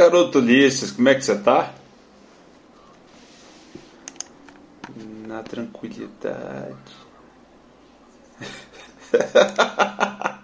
garoto 0.00 0.38
Ulisses, 0.38 0.90
como 0.92 1.10
é 1.10 1.14
que 1.14 1.22
você 1.22 1.36
tá? 1.36 1.74
Na 5.26 5.42
tranquilidade. 5.42 6.74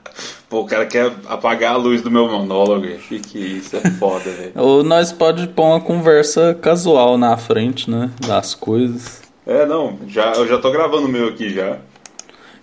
Pô, 0.48 0.60
o 0.60 0.66
cara 0.66 0.84
quer 0.86 1.10
apagar 1.26 1.72
a 1.72 1.76
luz 1.76 2.02
do 2.02 2.10
meu 2.10 2.28
monólogo. 2.28 2.86
Que 3.08 3.18
que 3.18 3.38
isso 3.38 3.76
é 3.76 3.90
foda, 3.92 4.30
velho. 4.30 4.52
Ou 4.60 4.84
nós 4.84 5.10
pode 5.10 5.48
pôr 5.48 5.64
uma 5.64 5.80
conversa 5.80 6.54
casual 6.54 7.16
na 7.16 7.36
frente, 7.36 7.90
né? 7.90 8.10
Das 8.26 8.54
coisas. 8.54 9.22
É, 9.46 9.64
não, 9.64 9.98
já, 10.06 10.32
eu 10.32 10.46
já 10.46 10.58
tô 10.58 10.70
gravando 10.70 11.06
o 11.06 11.10
meu 11.10 11.28
aqui 11.28 11.48
já. 11.48 11.78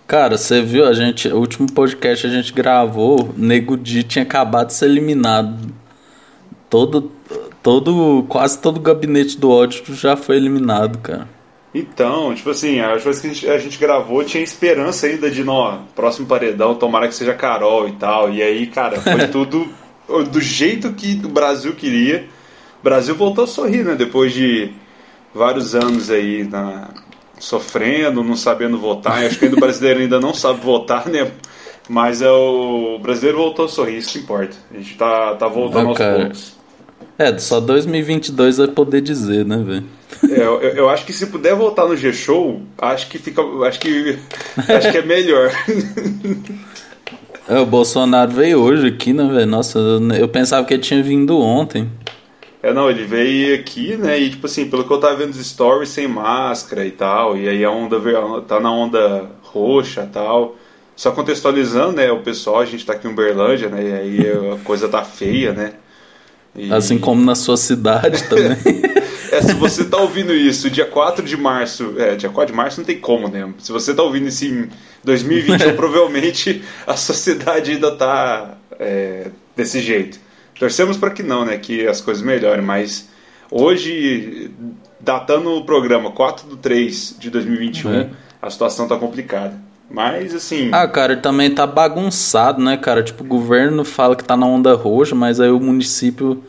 Cara, 0.06 0.36
você 0.36 0.62
viu, 0.62 0.86
a 0.86 0.92
gente, 0.92 1.28
o 1.28 1.38
último 1.38 1.66
podcast 1.72 2.26
a 2.26 2.30
gente 2.30 2.52
gravou, 2.52 3.34
Nego 3.36 3.76
Di 3.76 4.02
tinha 4.02 4.22
acabado 4.22 4.68
de 4.68 4.74
ser 4.74 4.84
eliminado. 4.86 5.63
Todo, 6.68 7.10
todo, 7.62 8.24
quase 8.28 8.58
todo 8.58 8.78
o 8.78 8.80
gabinete 8.80 9.38
do 9.38 9.50
ódio 9.50 9.82
já 9.94 10.16
foi 10.16 10.36
eliminado, 10.36 10.98
cara. 10.98 11.28
Então, 11.74 12.32
tipo 12.34 12.50
assim, 12.50 12.78
as 12.78 13.02
coisas 13.02 13.20
que 13.20 13.28
a 13.28 13.32
gente, 13.32 13.48
a 13.48 13.58
gente 13.58 13.78
gravou 13.78 14.22
tinha 14.22 14.42
esperança 14.42 15.08
ainda 15.08 15.28
de, 15.28 15.42
nó, 15.42 15.78
próximo 15.94 16.26
paredão, 16.26 16.76
tomara 16.76 17.08
que 17.08 17.14
seja 17.14 17.34
Carol 17.34 17.88
e 17.88 17.92
tal. 17.92 18.32
E 18.32 18.40
aí, 18.40 18.66
cara, 18.68 19.00
foi 19.00 19.26
tudo 19.28 19.68
do 20.30 20.40
jeito 20.40 20.92
que 20.92 21.20
o 21.24 21.28
Brasil 21.28 21.74
queria. 21.74 22.28
O 22.80 22.84
Brasil 22.84 23.14
voltou 23.16 23.44
a 23.44 23.46
sorrir, 23.46 23.84
né? 23.84 23.96
Depois 23.96 24.32
de 24.32 24.70
vários 25.34 25.74
anos 25.74 26.10
aí 26.10 26.44
na, 26.44 26.90
sofrendo, 27.40 28.22
não 28.22 28.36
sabendo 28.36 28.78
votar. 28.78 29.24
Acho 29.24 29.38
que 29.38 29.46
ainda 29.46 29.56
o 29.56 29.60
brasileiro 29.60 30.00
ainda 30.00 30.20
não 30.20 30.32
sabe 30.32 30.60
votar, 30.60 31.08
né? 31.08 31.32
Mas 31.88 32.22
é 32.22 32.30
o, 32.30 32.96
o 32.96 32.98
brasileiro 33.00 33.38
voltou 33.38 33.64
a 33.64 33.68
sorrir, 33.68 33.98
isso 33.98 34.12
que 34.12 34.18
importa. 34.20 34.56
A 34.72 34.76
gente 34.76 34.96
tá, 34.96 35.34
tá 35.34 35.48
voltando 35.48 35.88
aos 35.88 35.98
cara. 35.98 36.20
poucos. 36.20 36.53
É, 37.18 37.36
só 37.38 37.60
2022 37.60 38.58
vai 38.58 38.68
poder 38.68 39.00
dizer, 39.00 39.44
né, 39.44 39.56
velho? 39.58 39.84
É, 40.30 40.40
eu, 40.40 40.60
eu 40.60 40.88
acho 40.88 41.04
que 41.04 41.12
se 41.12 41.26
puder 41.26 41.54
voltar 41.54 41.86
no 41.86 41.96
G-Show, 41.96 42.62
acho 42.78 43.08
que 43.08 43.18
fica. 43.18 43.42
Acho 43.66 43.80
que. 43.80 44.18
Acho 44.68 44.90
que 44.90 44.98
é 44.98 45.02
melhor. 45.02 45.50
É, 47.48 47.58
o 47.58 47.66
Bolsonaro 47.66 48.30
veio 48.30 48.60
hoje 48.60 48.86
aqui, 48.86 49.12
né, 49.12 49.26
velho? 49.26 49.46
Nossa, 49.46 49.78
eu, 50.18 50.28
pensava 50.28 50.66
que 50.66 50.72
ele 50.72 50.82
tinha 50.82 51.02
vindo 51.02 51.38
ontem. 51.38 51.90
É, 52.62 52.72
não, 52.72 52.88
ele 52.88 53.04
veio 53.04 53.54
aqui, 53.54 53.96
né? 53.96 54.18
E 54.18 54.30
tipo 54.30 54.46
assim, 54.46 54.70
pelo 54.70 54.84
que 54.84 54.90
eu 54.90 54.98
tava 54.98 55.16
vendo 55.16 55.30
os 55.30 55.46
stories 55.46 55.90
sem 55.90 56.08
máscara 56.08 56.86
e 56.86 56.90
tal, 56.90 57.36
e 57.36 57.46
aí 57.46 57.62
a 57.62 57.70
onda 57.70 57.98
ver- 57.98 58.16
tá 58.48 58.58
na 58.58 58.72
onda 58.72 59.26
roxa 59.42 60.04
e 60.04 60.06
tal. 60.12 60.56
Só 60.96 61.10
contextualizando, 61.10 61.92
né, 61.96 62.10
o 62.12 62.22
pessoal, 62.22 62.60
a 62.60 62.64
gente 62.64 62.86
tá 62.86 62.92
aqui 62.92 63.06
em 63.06 63.10
Uberlândia, 63.10 63.68
né? 63.68 63.82
E 63.82 63.92
aí 63.92 64.52
a 64.54 64.64
coisa 64.64 64.88
tá 64.88 65.02
feia, 65.04 65.52
né? 65.52 65.74
E- 66.56 66.72
Assim 66.72 66.98
como 66.98 67.22
na 67.24 67.34
sua 67.34 67.56
cidade 67.56 68.22
também. 68.28 68.56
É, 69.32 69.42
se 69.42 69.52
você 69.54 69.84
tá 69.84 69.96
ouvindo 69.98 70.32
isso 70.32 70.70
dia 70.70 70.84
4 70.86 71.24
de 71.24 71.36
março, 71.36 71.94
é, 71.98 72.14
dia 72.14 72.30
4 72.30 72.52
de 72.52 72.56
março 72.56 72.78
não 72.80 72.84
tem 72.84 72.98
como, 73.00 73.28
né? 73.28 73.52
Se 73.58 73.72
você 73.72 73.92
tá 73.92 74.02
ouvindo 74.02 74.28
isso 74.28 74.44
em 74.44 74.68
2021, 75.02 75.74
provavelmente 75.76 76.62
a 76.86 76.96
sociedade 76.96 77.72
ainda 77.72 77.90
tá 77.96 78.56
é, 78.78 79.28
desse 79.56 79.80
jeito. 79.80 80.18
Torcemos 80.58 80.96
para 80.96 81.10
que 81.10 81.22
não, 81.22 81.44
né? 81.44 81.56
Que 81.58 81.86
as 81.86 82.00
coisas 82.00 82.22
melhorem, 82.22 82.64
mas 82.64 83.08
hoje, 83.50 84.50
datando 85.00 85.50
o 85.50 85.64
programa 85.64 86.12
4 86.12 86.48
de 86.50 86.56
3 86.58 87.16
de 87.18 87.30
2021, 87.30 87.92
É. 87.92 88.10
a 88.40 88.48
situação 88.50 88.86
tá 88.86 88.96
complicada. 88.96 89.54
Mas, 89.90 90.34
assim, 90.34 90.70
ah, 90.72 90.88
cara, 90.88 91.16
também 91.16 91.54
tá 91.54 91.66
bagunçado, 91.66 92.60
né, 92.60 92.76
cara? 92.76 93.02
Tipo, 93.02 93.22
o 93.22 93.26
governo 93.26 93.84
fala 93.84 94.16
que 94.16 94.24
tá 94.24 94.36
na 94.36 94.46
onda 94.46 94.74
roxa, 94.74 95.14
mas 95.14 95.38
aí 95.40 95.50
o 95.50 95.60
município 95.60 96.42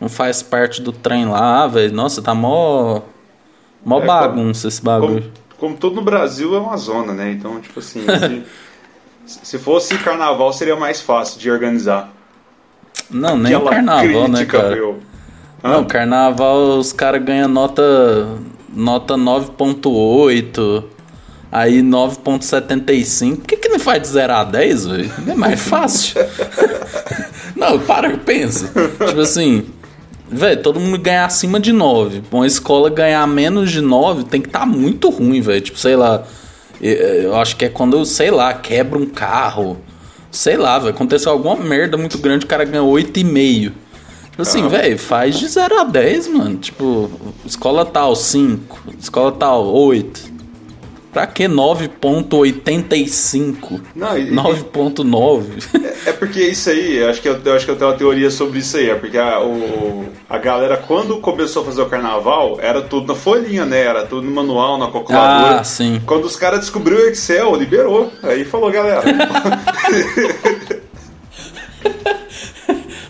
não 0.00 0.08
faz 0.08 0.42
parte 0.42 0.80
do 0.82 0.92
trem 0.92 1.26
lá, 1.26 1.66
velho. 1.66 1.94
Nossa, 1.94 2.22
tá 2.22 2.34
mó. 2.34 3.02
Mó 3.84 4.00
É, 4.00 4.06
bagunça 4.06 4.68
esse 4.68 4.82
bagulho. 4.82 5.30
como, 5.58 5.74
como 5.74 5.76
tudo 5.76 5.96
no 5.96 6.02
Brasil 6.02 6.54
é 6.54 6.58
uma 6.58 6.76
zona, 6.76 7.12
né? 7.12 7.30
Então, 7.30 7.60
tipo 7.60 7.78
assim, 7.78 8.04
se, 9.24 9.40
se 9.46 9.58
fosse 9.58 9.96
carnaval 9.98 10.52
seria 10.52 10.76
mais 10.76 11.00
fácil 11.00 11.38
de 11.38 11.50
organizar. 11.50 12.12
Não, 13.10 13.36
nem 13.36 13.54
o 13.54 13.64
carnaval, 13.64 14.28
né, 14.28 14.44
cara? 14.44 14.74
meu. 14.74 14.98
Hã? 15.62 15.72
Não, 15.72 15.84
carnaval 15.84 16.78
os 16.78 16.92
caras 16.92 17.22
ganham 17.22 17.48
nota 17.48 17.82
nota 18.72 19.14
9.8, 19.14 20.84
aí 21.50 21.80
9.75. 21.82 23.36
Por 23.36 23.46
que, 23.46 23.56
que 23.56 23.68
não 23.68 23.78
faz 23.78 24.02
de 24.02 24.08
0 24.08 24.32
a 24.32 24.44
10, 24.44 24.86
velho? 24.86 25.12
É 25.28 25.34
mais 25.34 25.60
fácil. 25.60 26.14
não, 27.56 27.78
para, 27.78 28.16
pensa. 28.18 28.70
Tipo 29.06 29.20
assim, 29.20 29.64
velho, 30.30 30.62
todo 30.62 30.78
mundo 30.80 30.98
ganhar 30.98 31.24
acima 31.24 31.58
de 31.58 31.72
9. 31.72 32.22
Uma 32.30 32.46
escola 32.46 32.90
ganhar 32.90 33.26
menos 33.26 33.70
de 33.70 33.80
9 33.80 34.24
tem 34.24 34.40
que 34.40 34.48
estar 34.48 34.60
tá 34.60 34.66
muito 34.66 35.08
ruim, 35.10 35.40
velho. 35.40 35.60
Tipo, 35.60 35.78
sei 35.78 35.96
lá, 35.96 36.22
eu- 36.80 36.94
eu 36.94 37.36
acho 37.36 37.56
que 37.56 37.64
é 37.64 37.68
quando, 37.68 38.04
sei 38.04 38.30
lá, 38.30 38.52
quebra 38.54 38.98
um 38.98 39.06
carro. 39.06 39.78
Sei 40.30 40.56
lá, 40.56 40.78
velho, 40.78 40.90
aconteceu 40.94 41.32
alguma 41.32 41.56
merda 41.56 41.96
muito 41.96 42.18
grande, 42.18 42.44
o 42.44 42.48
cara 42.48 42.64
ganhou 42.64 42.90
8,5. 42.92 43.72
Tipo 44.30 44.42
assim, 44.42 44.62
Ah. 44.66 44.68
velho, 44.68 44.98
faz 44.98 45.38
de 45.38 45.48
0 45.48 45.80
a 45.80 45.84
10, 45.84 46.28
mano. 46.28 46.56
Tipo, 46.58 47.10
escola 47.46 47.84
tal, 47.84 48.14
5. 48.14 48.78
Escola 49.00 49.32
tal, 49.32 49.66
8. 49.66 50.37
Pra 51.18 51.26
que 51.26 51.48
9.85? 51.48 53.80
Não, 53.92 54.16
e- 54.16 54.30
9.9? 54.30 55.64
É 56.06 56.12
porque 56.12 56.40
isso 56.40 56.70
aí, 56.70 57.02
acho 57.02 57.20
que 57.20 57.28
eu, 57.28 57.40
eu 57.44 57.54
acho 57.54 57.64
que 57.64 57.72
eu 57.72 57.76
tenho 57.76 57.90
uma 57.90 57.96
teoria 57.96 58.30
sobre 58.30 58.60
isso 58.60 58.76
aí. 58.76 58.88
É 58.88 58.94
porque 58.94 59.18
a, 59.18 59.40
o, 59.40 60.06
a 60.30 60.38
galera, 60.38 60.76
quando 60.76 61.18
começou 61.18 61.62
a 61.62 61.64
fazer 61.64 61.82
o 61.82 61.86
carnaval, 61.86 62.58
era 62.62 62.80
tudo 62.82 63.08
na 63.08 63.16
folhinha, 63.18 63.66
né? 63.66 63.80
Era 63.80 64.06
tudo 64.06 64.22
no 64.22 64.30
manual, 64.30 64.78
na 64.78 64.92
calculadora. 64.92 65.58
ah, 65.58 65.64
sim. 65.64 66.00
Quando 66.06 66.26
os 66.26 66.36
caras 66.36 66.60
descobriram 66.60 67.02
o 67.02 67.06
Excel, 67.08 67.56
liberou. 67.56 68.12
Aí 68.22 68.44
falou, 68.44 68.70
galera. 68.70 69.02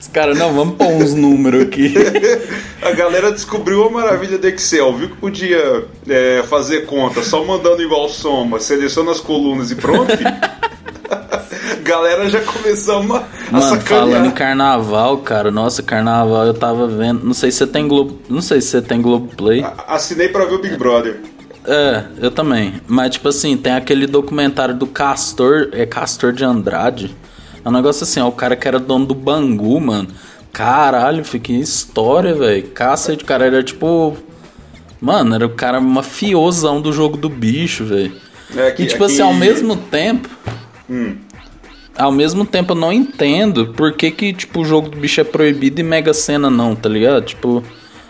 Os 0.09 0.13
caras, 0.15 0.39
não, 0.39 0.55
vamos 0.55 0.77
pôr 0.77 0.87
uns 0.89 1.13
números 1.13 1.65
aqui. 1.65 1.93
A 2.81 2.93
galera 2.93 3.31
descobriu 3.31 3.85
a 3.85 3.91
maravilha 3.91 4.39
do 4.39 4.47
Excel, 4.49 4.97
viu 4.97 5.11
que 5.11 5.17
podia 5.17 5.85
é, 6.09 6.43
fazer 6.49 6.87
conta 6.87 7.23
só 7.23 7.45
mandando 7.45 7.83
igual 7.83 8.09
soma, 8.09 8.59
seleciona 8.59 9.11
as 9.11 9.21
colunas 9.21 9.71
e 9.71 9.75
pronto. 9.75 10.11
galera 11.83 12.29
já 12.31 12.41
começou 12.41 12.99
a, 12.99 13.03
Mano, 13.03 13.27
sacanear. 13.51 13.81
falando 13.85 14.27
em 14.27 14.31
carnaval, 14.31 15.19
cara, 15.19 15.51
nossa, 15.51 15.83
carnaval 15.83 16.47
eu 16.47 16.55
tava 16.55 16.87
vendo. 16.87 17.25
Não 17.25 17.35
sei 17.35 17.51
se 17.51 17.59
você 17.59 17.67
tem 17.67 17.87
Globo. 17.87 18.19
Não 18.29 18.41
sei 18.41 18.61
se 18.61 18.69
você 18.69 18.83
tem 18.83 19.01
Globoplay. 19.03 19.63
A- 19.63 19.85
Assinei 19.89 20.29
pra 20.29 20.45
ver 20.47 20.55
o 20.55 20.59
Big 20.59 20.77
Brother. 20.77 21.21
É, 21.67 22.05
eu 22.21 22.31
também. 22.31 22.75
Mas, 22.87 23.11
tipo 23.13 23.29
assim, 23.29 23.57
tem 23.57 23.75
aquele 23.75 24.07
documentário 24.07 24.75
do 24.75 24.87
Castor. 24.87 25.69
É 25.73 25.85
Castor 25.85 26.33
de 26.33 26.45
Andrade. 26.45 27.15
É 27.69 27.71
um 27.71 27.75
negócio 27.75 28.05
assim, 28.05 28.19
ó. 28.21 28.29
O 28.29 28.33
cara 28.33 28.57
que 28.57 28.67
era 28.67 28.79
dono 28.79 29.05
do 29.05 29.15
Bangu, 29.15 29.79
mano. 29.81 30.09
Caralho, 30.53 31.23
fiquei 31.25 31.57
história, 31.57 32.35
velho. 32.35 32.63
Cacete, 32.69 33.25
cara. 33.25 33.45
Era 33.47 33.63
tipo. 33.63 34.17
Mano, 35.01 35.35
era 35.35 35.47
o 35.47 35.51
cara 35.51 35.81
mafiosão 35.81 36.81
do 36.81 36.93
jogo 36.93 37.17
do 37.17 37.29
bicho, 37.29 37.85
velho. 37.85 38.13
É, 38.57 38.71
E, 38.79 38.87
tipo 38.87 39.05
aqui- 39.05 39.13
assim, 39.13 39.23
ao 39.23 39.35
mesmo 39.35 39.77
tempo. 39.77 40.29
Hum. 40.91 41.17
Ao 41.97 42.11
mesmo 42.11 42.45
tempo, 42.47 42.73
eu 42.73 42.77
não 42.77 42.93
entendo 42.93 43.75
por 43.75 43.93
que, 43.93 44.11
que 44.11 44.33
tipo, 44.33 44.61
o 44.61 44.65
jogo 44.65 44.89
do 44.89 44.97
bicho 44.97 45.21
é 45.21 45.25
proibido 45.25 45.81
e 45.81 45.85
Mega 45.85 46.15
Sena 46.15 46.49
não, 46.49 46.75
tá 46.75 46.89
ligado? 46.89 47.23
Tipo, 47.25 47.63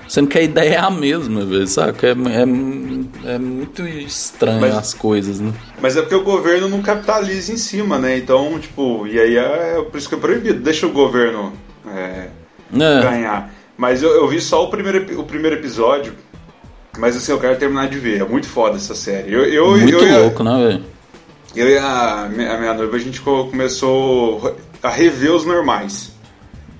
sendo 0.08 0.28
que 0.28 0.38
a 0.38 0.42
ideia 0.42 0.74
é 0.74 0.78
a 0.78 0.90
mesma, 0.90 1.44
velho, 1.44 1.66
saca? 1.66 2.06
É, 2.08 2.10
é, 2.10 3.34
é 3.34 3.38
muito 3.38 3.86
estranho 3.86 4.60
Mas- 4.60 4.76
as 4.76 4.94
coisas, 4.94 5.38
né? 5.40 5.52
Mas 5.80 5.96
é 5.96 6.00
porque 6.00 6.14
o 6.14 6.22
governo 6.24 6.68
não 6.68 6.82
capitaliza 6.82 7.52
em 7.52 7.56
cima, 7.56 7.98
né? 7.98 8.16
Então, 8.18 8.58
tipo, 8.58 9.06
e 9.06 9.20
aí 9.20 9.36
é 9.36 9.80
por 9.90 9.96
isso 9.98 10.08
que 10.08 10.14
é 10.14 10.18
proibido. 10.18 10.60
Deixa 10.60 10.86
o 10.86 10.90
governo 10.92 11.52
é, 11.86 12.28
É, 12.74 13.00
ganhar. 13.02 13.52
Mas 13.76 14.02
eu, 14.02 14.10
eu 14.10 14.26
vi 14.26 14.40
só 14.40 14.64
o 14.64 14.70
primeiro, 14.70 15.20
o 15.20 15.24
primeiro 15.24 15.56
episódio. 15.56 16.14
Mas 16.98 17.16
assim, 17.16 17.30
eu 17.30 17.38
quero 17.38 17.56
terminar 17.56 17.88
de 17.88 17.98
ver. 17.98 18.20
É 18.20 18.24
muito 18.24 18.48
foda 18.48 18.76
essa 18.76 18.94
série. 18.94 19.32
Eu, 19.32 19.44
eu, 19.44 19.70
muito 19.78 19.94
eu, 20.04 20.22
louco, 20.22 20.42
né, 20.42 20.66
velho? 20.66 20.84
eu 21.54 21.68
e 21.68 21.78
a 21.78 22.28
minha, 22.28 22.52
a 22.54 22.58
minha 22.58 22.74
noiva, 22.74 22.96
a 22.96 22.98
gente 22.98 23.20
co- 23.20 23.46
começou 23.46 24.56
a 24.82 24.88
rever 24.90 25.32
os 25.32 25.44
normais. 25.44 26.12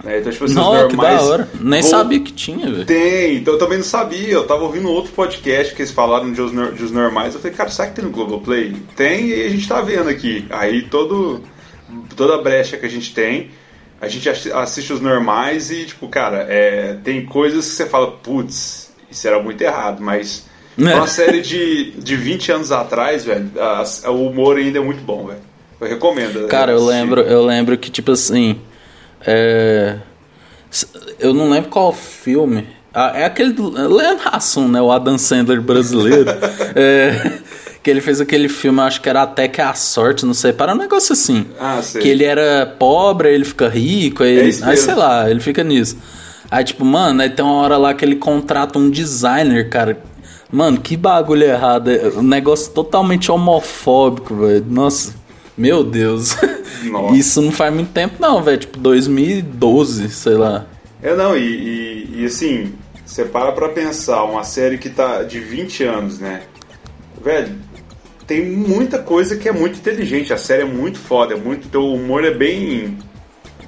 Né? 0.09 0.19
Então, 0.21 0.33
tipo 0.33 0.45
assim, 0.45 0.55
os 0.55 0.59
Nossa, 0.59 0.87
que 0.89 0.97
da 0.97 1.03
normais. 1.03 1.23
hora. 1.29 1.49
Nem 1.61 1.83
sabia 1.83 2.21
que 2.21 2.33
tinha, 2.33 2.71
velho. 2.71 2.85
Tem, 2.85 3.37
então 3.37 3.55
eu 3.55 3.59
também 3.59 3.79
não 3.79 3.85
sabia. 3.85 4.33
Eu 4.33 4.47
tava 4.47 4.63
ouvindo 4.65 4.89
outro 4.91 5.13
podcast 5.13 5.75
que 5.75 5.83
eles 5.83 5.93
falaram 5.93 6.33
de 6.33 6.41
os, 6.41 6.51
de 6.51 6.83
os 6.83 6.91
normais. 6.91 7.35
Eu 7.35 7.41
falei, 7.41 7.57
cara, 7.57 7.71
será 7.71 7.89
que 7.89 7.95
tem 7.97 8.05
no 8.05 8.11
Globoplay? 8.11 8.75
Tem 8.97 9.27
e 9.29 9.45
a 9.47 9.49
gente 9.49 9.69
tá 9.69 9.81
vendo 9.81 10.09
aqui. 10.09 10.45
Aí 10.51 10.83
todo, 10.83 11.43
toda 12.17 12.35
a 12.35 12.43
brecha 12.43 12.77
que 12.77 12.87
a 12.87 12.91
gente 12.91 13.13
tem, 13.15 13.51
a 14.01 14.09
gente 14.09 14.29
assi- 14.29 14.53
assiste 14.53 14.93
os 14.93 15.01
normais 15.01 15.71
e, 15.71 15.85
tipo, 15.85 16.09
cara, 16.09 16.47
é, 16.49 16.97
tem 17.05 17.25
coisas 17.25 17.67
que 17.67 17.73
você 17.73 17.87
fala, 17.87 18.11
putz, 18.13 18.91
isso 19.11 19.27
era 19.29 19.43
muito 19.43 19.61
errado, 19.63 20.01
mas. 20.03 20.47
É. 20.81 20.95
Uma 20.95 21.09
série 21.09 21.41
de, 21.41 21.91
de 21.99 22.15
20 22.15 22.53
anos 22.53 22.71
atrás, 22.71 23.25
velho, 23.25 23.51
a- 23.59 24.11
o 24.11 24.29
humor 24.29 24.57
ainda 24.57 24.79
é 24.79 24.81
muito 24.81 25.03
bom, 25.03 25.27
velho. 25.27 25.41
Eu 25.81 25.89
recomendo. 25.89 26.47
Cara, 26.47 26.71
eu 26.73 26.77
assistir. 26.79 26.93
lembro, 26.93 27.21
eu 27.23 27.45
lembro 27.45 27.77
que, 27.77 27.91
tipo 27.91 28.13
assim. 28.13 28.61
É. 29.27 29.97
Eu 31.19 31.33
não 31.35 31.51
lembro 31.51 31.71
qual 31.71 31.93
filme. 31.93 32.67
Ah, 32.93 33.13
é 33.15 33.25
aquele 33.25 33.53
do 33.53 33.71
Leandro 33.71 34.29
Hassum, 34.33 34.69
né? 34.69 34.81
O 34.81 34.91
Adam 34.91 35.19
Sandler 35.19 35.61
brasileiro. 35.61 36.31
é, 36.75 37.39
que 37.83 37.91
ele 37.91 38.01
fez 38.01 38.21
aquele 38.21 38.49
filme, 38.49 38.81
acho 38.81 39.01
que 39.01 39.09
era 39.09 39.23
Até 39.23 39.47
que 39.47 39.61
a 39.61 39.73
Sorte, 39.75 40.27
não 40.27 40.35
sei, 40.35 40.53
para 40.53 40.75
um 40.75 40.77
negócio 40.77 41.13
assim. 41.13 41.47
Ah, 41.61 41.81
sei. 41.83 42.03
Que 42.03 42.09
ele 42.09 42.25
era 42.25 42.67
pobre, 42.79 43.29
aí 43.29 43.35
ele 43.35 43.45
fica 43.45 43.69
rico, 43.69 44.23
aí, 44.23 44.37
É 44.37 44.41
ele, 44.41 44.59
aí 44.63 44.77
sei 44.77 44.95
lá, 44.95 45.31
ele 45.31 45.41
fica 45.41 45.63
nisso. 45.63 45.97
Aí, 46.51 46.65
tipo, 46.65 46.85
mano, 46.85 47.21
aí 47.23 47.31
tem 47.31 47.45
uma 47.45 47.55
hora 47.55 47.77
lá 47.77 47.93
que 47.95 48.05
ele 48.05 48.17
contrata 48.17 48.79
um 48.79 48.91
designer, 48.91 49.69
cara. 49.69 49.99
Mano, 50.51 50.81
que 50.81 50.97
bagulho 50.97 51.45
errado. 51.45 51.91
É 51.91 52.09
um 52.17 52.23
negócio 52.23 52.73
totalmente 52.73 53.31
homofóbico, 53.31 54.35
velho. 54.35 54.65
Nossa, 54.69 55.15
meu 55.59 55.83
Deus. 55.83 56.37
Nossa. 56.85 57.17
Isso 57.17 57.43
não 57.43 57.51
faz 57.51 57.75
muito 57.75 57.93
tempo, 57.93 58.15
não, 58.21 58.43
velho. 58.43 58.59
Tipo, 58.59 58.79
2012, 58.79 60.09
sei 60.11 60.35
lá. 60.35 60.67
É, 61.03 61.15
não, 61.15 61.37
e, 61.37 61.43
e, 61.43 62.21
e, 62.21 62.25
assim, 62.25 62.73
você 63.05 63.25
para 63.25 63.53
pra 63.53 63.69
pensar, 63.69 64.25
uma 64.25 64.45
série 64.45 64.79
que 64.79 64.89
tá 64.89 65.23
de 65.23 65.41
20 65.41 65.85
anos, 65.85 66.19
né? 66.19 66.43
Velho, 67.23 67.57
tem 68.27 68.45
muita 68.45 68.99
coisa 68.99 69.37
que 69.37 69.49
é 69.49 69.53
muito 69.53 69.79
inteligente, 69.79 70.33
a 70.33 70.39
série 70.39 70.63
é 70.63 70.67
muito 70.67 70.99
foda, 70.99 71.35
é 71.35 71.37
muito. 71.37 71.69
Teu 71.69 71.87
humor 71.87 72.25
é 72.25 72.31
bem. 72.31 72.99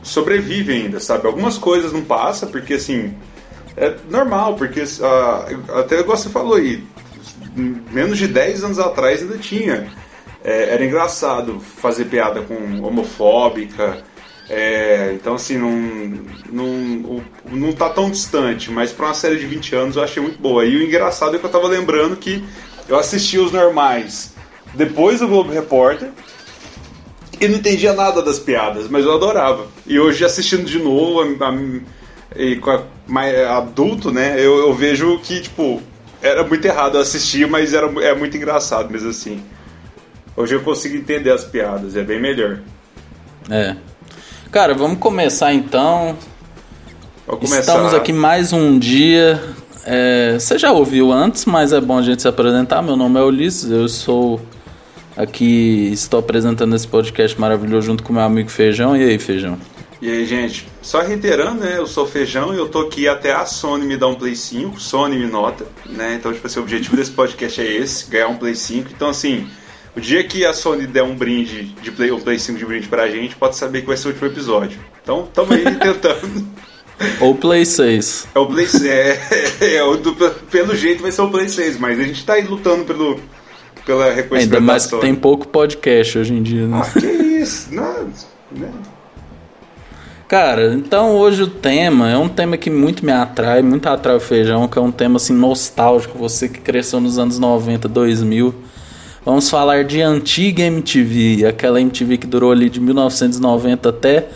sobrevive 0.02 0.72
ainda, 0.72 1.00
sabe? 1.00 1.26
Algumas 1.26 1.58
coisas 1.58 1.92
não 1.92 2.02
passa, 2.02 2.46
porque 2.46 2.74
assim. 2.74 3.14
É 3.76 3.94
normal, 4.10 4.56
porque 4.56 4.82
ah, 5.00 5.46
até 5.80 6.00
igual 6.00 6.16
você 6.16 6.28
falou 6.28 6.56
aí, 6.56 6.82
menos 7.54 8.18
de 8.18 8.26
10 8.26 8.64
anos 8.64 8.78
atrás 8.78 9.22
ainda 9.22 9.38
tinha. 9.38 9.90
É, 10.44 10.74
era 10.74 10.84
engraçado 10.84 11.60
fazer 11.60 12.06
piada 12.06 12.40
com 12.42 12.54
homofóbica. 12.82 14.02
é, 14.48 15.12
então, 15.14 15.34
assim, 15.34 15.56
não, 15.58 15.70
não, 16.50 17.22
não 17.52 17.72
tá 17.72 17.88
tão 17.90 18.10
distante, 18.10 18.70
mas 18.70 18.90
pra 18.92 19.06
uma 19.06 19.14
série 19.14 19.36
de 19.38 19.46
20 19.46 19.74
anos 19.76 19.96
eu 19.96 20.02
achei 20.02 20.22
muito 20.22 20.40
boa. 20.40 20.64
E 20.64 20.76
o 20.76 20.82
engraçado 20.82 21.36
é 21.36 21.38
que 21.38 21.44
eu 21.44 21.50
tava 21.50 21.68
lembrando 21.68 22.16
que 22.16 22.42
eu 22.88 22.98
assisti 22.98 23.38
os 23.38 23.52
normais 23.52 24.34
depois 24.74 25.20
do 25.20 25.28
Globo 25.28 25.52
Repórter 25.52 26.10
e 27.40 27.46
não 27.48 27.58
entendia 27.58 27.92
nada 27.92 28.20
das 28.22 28.38
piadas, 28.38 28.88
mas 28.88 29.04
eu 29.04 29.12
adorava. 29.14 29.66
E 29.86 29.98
hoje, 30.00 30.24
assistindo 30.24 30.64
de 30.64 30.78
novo, 30.78 31.20
a- 31.20 31.48
a- 31.48 32.74
a- 32.76 32.82
mais 33.06 33.34
adulto, 33.48 34.10
né, 34.10 34.34
eu, 34.38 34.58
eu 34.58 34.74
vejo 34.74 35.18
que, 35.20 35.40
tipo, 35.40 35.80
era 36.22 36.44
muito 36.44 36.64
errado 36.64 36.98
assistir, 36.98 37.46
mas 37.48 37.72
era, 37.72 37.86
é 38.04 38.14
muito 38.14 38.36
engraçado 38.36 38.90
mesmo 38.90 39.10
assim. 39.10 39.42
Hoje 40.36 40.54
eu 40.54 40.62
consigo 40.62 40.96
entender 40.96 41.30
as 41.30 41.44
piadas, 41.44 41.96
é 41.96 42.02
bem 42.02 42.20
melhor. 42.20 42.60
É. 43.50 43.76
Cara, 44.50 44.74
vamos 44.74 44.98
começar 44.98 45.52
então. 45.52 46.16
Vou 47.26 47.36
começar. 47.36 47.60
Estamos 47.60 47.94
aqui 47.94 48.12
mais 48.12 48.52
um 48.52 48.78
dia. 48.78 49.42
É, 49.84 50.34
você 50.38 50.58
já 50.58 50.72
ouviu 50.72 51.12
antes, 51.12 51.44
mas 51.44 51.72
é 51.72 51.80
bom 51.80 51.98
a 51.98 52.02
gente 52.02 52.22
se 52.22 52.28
apresentar. 52.28 52.82
Meu 52.82 52.96
nome 52.96 53.18
é 53.18 53.22
Ulisses, 53.22 53.70
eu 53.70 53.88
sou 53.88 54.40
aqui, 55.16 55.90
estou 55.92 56.20
apresentando 56.20 56.74
esse 56.74 56.86
podcast 56.86 57.38
maravilhoso 57.40 57.86
junto 57.86 58.02
com 58.02 58.12
meu 58.12 58.22
amigo 58.22 58.50
Feijão. 58.50 58.96
E 58.96 59.02
aí, 59.02 59.18
Feijão? 59.18 59.58
E 60.00 60.10
aí, 60.10 60.24
gente, 60.24 60.66
só 60.80 61.02
reiterando, 61.02 61.60
né? 61.60 61.74
Eu 61.76 61.86
sou 61.86 62.06
Feijão 62.06 62.54
e 62.54 62.56
eu 62.56 62.68
tô 62.68 62.80
aqui 62.80 63.06
até 63.06 63.32
a 63.32 63.44
Sony 63.44 63.84
me 63.84 63.98
dar 63.98 64.06
um 64.06 64.14
Play 64.14 64.34
5, 64.34 64.80
Sony 64.80 65.16
me 65.16 65.26
nota, 65.26 65.66
né? 65.86 66.14
Então, 66.18 66.32
tipo 66.32 66.46
assim, 66.46 66.58
o 66.58 66.62
objetivo 66.62 66.96
desse 66.96 67.10
podcast 67.10 67.60
é 67.60 67.76
esse, 67.76 68.10
ganhar 68.10 68.28
um 68.28 68.36
Play 68.36 68.54
5. 68.54 68.90
Então, 68.94 69.10
assim, 69.10 69.46
o 69.96 70.00
dia 70.00 70.22
que 70.24 70.44
a 70.44 70.52
Sony 70.52 70.86
der 70.86 71.02
um 71.02 71.14
brinde 71.14 71.64
de 71.82 71.90
Play, 71.90 72.12
um 72.12 72.20
Play 72.20 72.38
5 72.38 72.58
de 72.58 72.64
brinde 72.64 72.88
pra 72.88 73.08
gente, 73.08 73.34
pode 73.36 73.56
saber 73.56 73.80
que 73.82 73.86
vai 73.86 73.96
ser 73.96 74.08
o 74.08 74.10
último 74.12 74.28
episódio. 74.28 74.78
Então, 75.02 75.28
tamo 75.32 75.52
aí 75.52 75.64
tentando. 75.76 76.46
Ou 77.20 77.34
Play 77.34 77.64
6. 77.64 78.28
É 78.34 78.38
o 78.38 78.46
Play 78.46 78.66
6. 78.66 78.84
É, 78.84 79.20
é, 79.76 79.96
do- 79.96 80.14
pelo 80.50 80.76
jeito 80.76 81.02
vai 81.02 81.10
ser 81.10 81.22
o 81.22 81.30
Play 81.30 81.48
6, 81.48 81.78
mas 81.78 81.98
a 81.98 82.02
gente 82.02 82.24
tá 82.24 82.34
aí 82.34 82.42
lutando 82.44 82.84
pelo, 82.84 83.18
pela 83.86 84.12
reconhecimento 84.12 84.54
Ainda 84.54 84.60
mais 84.60 84.86
que 84.86 84.96
tem 84.98 85.14
pouco 85.14 85.48
podcast 85.48 86.18
hoje 86.18 86.34
em 86.34 86.42
dia, 86.42 86.66
né? 86.66 86.82
Ah, 86.84 87.00
que 87.00 87.06
isso? 87.06 87.74
Não, 87.74 88.10
né? 88.52 88.70
Cara, 90.28 90.72
então 90.74 91.16
hoje 91.16 91.42
o 91.42 91.48
tema 91.48 92.08
é 92.08 92.16
um 92.16 92.28
tema 92.28 92.56
que 92.56 92.70
muito 92.70 93.04
me 93.04 93.10
atrai, 93.10 93.62
muito 93.62 93.88
atrai 93.88 94.14
o 94.14 94.20
feijão, 94.20 94.68
que 94.68 94.78
é 94.78 94.80
um 94.80 94.92
tema 94.92 95.16
assim 95.16 95.32
nostálgico, 95.32 96.16
você 96.16 96.48
que 96.48 96.60
cresceu 96.60 97.00
nos 97.00 97.18
anos 97.18 97.36
90, 97.38 97.88
2000. 97.88 98.54
Vamos 99.24 99.50
falar 99.50 99.84
de 99.84 100.00
antiga 100.00 100.62
MTV, 100.62 101.44
aquela 101.46 101.80
MTV 101.80 102.16
que 102.18 102.26
durou 102.26 102.50
ali 102.52 102.70
de 102.70 102.80
1990 102.80 103.88
até 103.88 104.28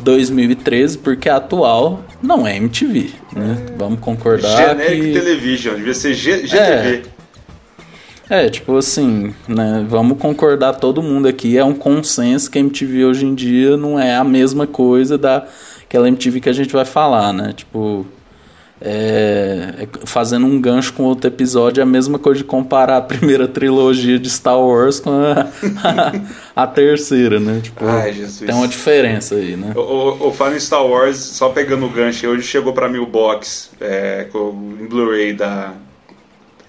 2013, 0.00 0.98
porque 0.98 1.28
a 1.28 1.36
atual 1.36 2.02
não 2.20 2.44
é 2.46 2.56
MTV, 2.56 3.10
né? 3.34 3.56
Vamos 3.78 4.00
concordar 4.00 4.56
Generic 4.70 5.00
que... 5.00 5.12
Television, 5.12 5.74
devia 5.76 5.94
ser 5.94 6.14
G- 6.14 6.46
GTV. 6.46 7.02
É, 8.28 8.48
tipo 8.48 8.76
assim, 8.76 9.32
né? 9.46 9.84
Vamos 9.88 10.18
concordar 10.18 10.72
todo 10.74 11.02
mundo 11.02 11.28
aqui. 11.28 11.56
É 11.56 11.64
um 11.64 11.74
consenso 11.74 12.50
que 12.50 12.58
a 12.58 12.60
MTV 12.60 13.04
hoje 13.04 13.26
em 13.26 13.34
dia 13.34 13.76
não 13.76 13.98
é 13.98 14.16
a 14.16 14.24
mesma 14.24 14.66
coisa 14.66 15.16
da 15.16 15.46
aquela 15.84 16.08
MTV 16.08 16.40
que 16.40 16.48
a 16.48 16.52
gente 16.52 16.72
vai 16.72 16.84
falar, 16.86 17.32
né? 17.32 17.52
Tipo, 17.54 18.06
é, 18.84 19.84
é 19.84 19.88
fazendo 20.04 20.44
um 20.44 20.60
gancho 20.60 20.92
com 20.92 21.04
outro 21.04 21.28
episódio, 21.28 21.80
é 21.80 21.84
a 21.84 21.86
mesma 21.86 22.18
coisa 22.18 22.38
de 22.38 22.44
comparar 22.44 22.96
a 22.96 23.00
primeira 23.00 23.46
trilogia 23.46 24.18
de 24.18 24.28
Star 24.28 24.58
Wars 24.58 24.98
com 24.98 25.10
a, 25.10 25.46
a, 26.64 26.66
terceira, 26.66 27.38
né? 27.38 27.60
Tipo, 27.62 27.86
Ai, 27.86 28.12
tem 28.44 28.54
uma 28.54 28.66
diferença 28.66 29.36
aí, 29.36 29.56
né? 29.56 29.72
O, 29.76 30.32
fã 30.32 30.52
de 30.52 30.60
Star 30.60 30.84
Wars, 30.84 31.16
só 31.16 31.50
pegando 31.50 31.86
o 31.86 31.88
gancho, 31.88 32.26
hoje 32.26 32.42
chegou 32.42 32.72
pra 32.72 32.88
mim 32.88 32.98
o 32.98 33.06
box 33.06 33.70
é, 33.80 34.26
com, 34.32 34.76
em 34.80 34.86
Blu-ray 34.86 35.32
da. 35.32 35.74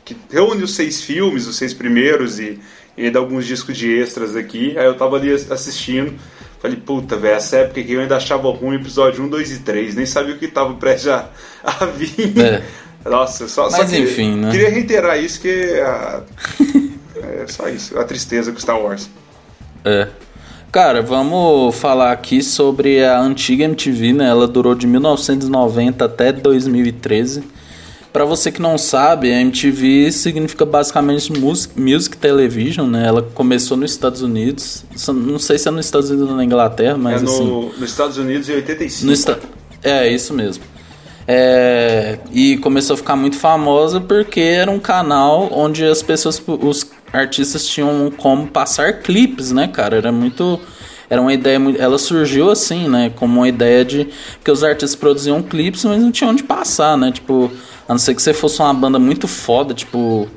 que 0.05 0.15
reúne 0.32 0.63
os 0.63 0.75
seis 0.75 1.01
filmes, 1.01 1.48
os 1.48 1.55
seis 1.55 1.74
primeiros 1.74 2.39
e, 2.39 2.60
e 2.96 3.10
dá 3.10 3.20
alguns 3.20 3.48
discos 3.48 3.75
de 3.75 3.91
extras 3.91 4.36
aqui. 4.36 4.77
Aí 4.77 4.86
eu 4.86 4.96
tava 4.96 5.15
ali 5.15 5.32
assistindo, 5.32 6.13
falei, 6.63 6.77
puta, 6.77 7.17
velho, 7.17 7.36
essa 7.36 7.58
época 7.58 7.84
que 7.84 7.91
eu 7.93 8.00
ainda 8.01 8.15
achava 8.15 8.50
ruim 8.50 8.77
episódio 8.77 9.24
1, 9.24 9.27
2 9.27 9.51
e 9.51 9.60
3, 9.60 9.96
nem 9.96 10.05
sabia 10.05 10.34
o 10.34 10.38
que 10.39 10.48
tava 10.48 10.74
prestes 10.75 11.10
a, 11.12 11.29
a 11.63 11.86
vir. 11.86 12.34
É. 12.39 12.63
Nossa, 13.08 13.50
só, 13.50 13.70
Mas 13.70 13.89
só 13.89 13.96
enfim, 13.98 14.38
né? 14.38 14.50
Queria 14.50 14.70
reiterar 14.70 15.20
isso, 15.22 15.41
que 15.41 15.50
a- 15.82 16.22
é 17.43 17.46
só 17.48 17.67
isso, 17.67 18.00
a 18.00 18.03
tristeza 18.05 18.51
com 18.51 18.60
Star 18.60 18.79
Wars. 18.82 19.10
É. 19.84 20.08
Cara, 20.72 21.01
vamos 21.03 21.75
falar 21.75 22.12
aqui 22.12 22.41
sobre 22.41 23.03
a 23.05 23.20
antiga 23.20 23.65
MTV, 23.65 24.13
né? 24.13 24.29
Ela 24.29 24.48
durou 24.48 24.74
de 24.74 24.88
1990 24.88 26.03
até 26.05 26.32
2013. 26.32 27.43
Pra 28.13 28.25
você 28.25 28.51
que 28.51 28.62
não 28.62 28.77
sabe, 28.77 29.34
a 29.34 29.41
MTV 29.41 30.12
significa 30.12 30.63
basicamente 30.63 31.34
music, 31.34 31.79
music 31.79 32.15
television, 32.15 32.88
né? 32.88 33.08
Ela 33.08 33.24
começou 33.24 33.75
nos 33.75 33.89
Estados 33.89 34.22
Unidos. 34.22 34.86
Não 35.08 35.39
sei 35.39 35.58
se 35.58 35.67
é 35.67 35.72
nos 35.72 35.88
Estados 35.88 36.12
Unidos 36.12 36.29
ou 36.29 36.36
na 36.36 36.46
Inglaterra, 36.46 36.96
mas 36.96 37.24
é 37.24 37.25
no, 37.25 37.32
assim. 37.32 37.72
nos 37.79 37.89
Estados 37.89 38.17
Unidos 38.20 38.48
em 38.48 38.53
85. 38.53 39.32
No. 39.32 39.38
É, 39.82 40.08
isso 40.08 40.32
mesmo. 40.32 40.63
É, 41.27 42.20
e 42.32 42.58
começou 42.58 42.93
a 42.93 42.98
ficar 42.98 43.15
muito 43.15 43.38
famosa 43.38 44.00
porque 44.00 44.41
era 44.41 44.70
um 44.70 44.79
canal 44.79 45.50
onde 45.51 45.84
as 45.84 46.03
pessoas, 46.03 46.41
os 46.46 46.86
artistas 47.12 47.65
tinham 47.65 48.12
como 48.15 48.48
passar 48.48 49.00
clipes, 49.00 49.51
né, 49.51 49.67
cara? 49.67 49.98
Era 49.98 50.12
muito. 50.12 50.60
Era 51.13 51.22
uma 51.22 51.32
ideia 51.32 51.60
muito. 51.60 51.79
Ela 51.79 52.00
surgiu 52.00 52.50
assim, 52.50 52.89
né? 52.89 53.12
Como 53.15 53.41
uma 53.41 53.48
ideia 53.48 53.86
de. 53.86 54.10
que 54.43 54.50
os 54.50 54.63
artistas 54.63 54.96
produziam 54.96 55.43
clipes, 55.43 55.86
mas 55.86 56.01
não 56.01 56.12
tinham 56.12 56.32
onde 56.32 56.41
passar, 56.41 56.98
né? 56.98 57.12
Tipo, 57.12 57.51
a 57.88 57.93
não 57.93 58.00
ser 58.00 58.15
que 58.15 58.22
você 58.22 58.34
fosse 58.34 58.60
uma 58.60 58.74
banda 58.74 58.98
muito 58.98 59.27
foda, 59.27 59.75
tipo. 59.75 60.27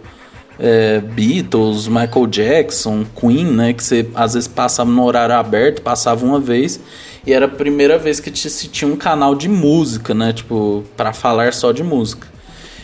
É, 0.59 1.01
Beatles, 1.01 1.89
Michael 1.89 2.27
Jackson, 2.27 3.07
Queen, 3.19 3.47
né? 3.47 3.73
Que 3.73 3.83
você 3.83 4.07
às 4.15 4.35
vezes 4.35 4.49
passava 4.49 4.91
no 4.91 5.03
horário 5.03 5.35
aberto, 5.35 5.81
passava 5.81 6.27
uma 6.27 6.39
vez. 6.39 6.79
E 7.27 7.33
era 7.33 7.47
a 7.47 7.49
primeira 7.49 7.97
vez 7.97 8.21
que 8.21 8.31
se 8.37 8.69
tinha 8.69 8.91
um 8.91 8.97
canal 8.97 9.35
de 9.35 9.49
música, 9.49 10.13
né? 10.13 10.35
Tipo, 10.35 10.85
para 10.95 11.15
falar 11.15 11.55
só 11.55 11.73
de 11.73 11.83
música. 11.83 12.29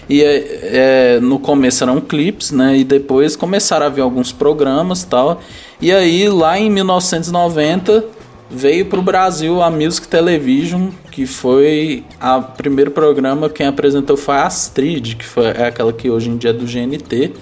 E 0.09 0.23
é, 0.23 1.17
é, 1.17 1.21
no 1.21 1.39
começo 1.39 1.85
eram 1.85 2.01
clipes, 2.01 2.53
né? 2.53 2.79
E 2.79 2.85
depois 2.85 3.37
começaram 3.37 3.85
a 3.85 3.89
vir 3.91 4.01
alguns 4.01 4.33
programas 4.33 5.03
e 5.03 5.07
tal. 5.09 5.43
E 5.83 5.91
aí, 5.91 6.29
lá 6.29 6.57
em 6.57 6.71
1990, 6.71 8.05
veio 8.49 8.87
pro 8.87 9.03
Brasil 9.03 9.61
a 9.61 9.69
Music 9.69 10.07
Television, 10.07 10.91
que 11.11 11.27
foi 11.27 12.05
o 12.23 12.43
primeiro 12.57 12.93
programa. 12.93 13.51
Quem 13.51 13.67
apresentou 13.67 14.17
foi 14.17 14.37
a 14.37 14.47
Astrid, 14.47 15.17
que 15.17 15.25
foi, 15.25 15.47
é 15.47 15.67
aquela 15.67 15.93
que 15.93 16.09
hoje 16.09 16.31
em 16.31 16.37
dia 16.37 16.51
é 16.51 16.53
do 16.53 16.65
GNT. 16.65 17.33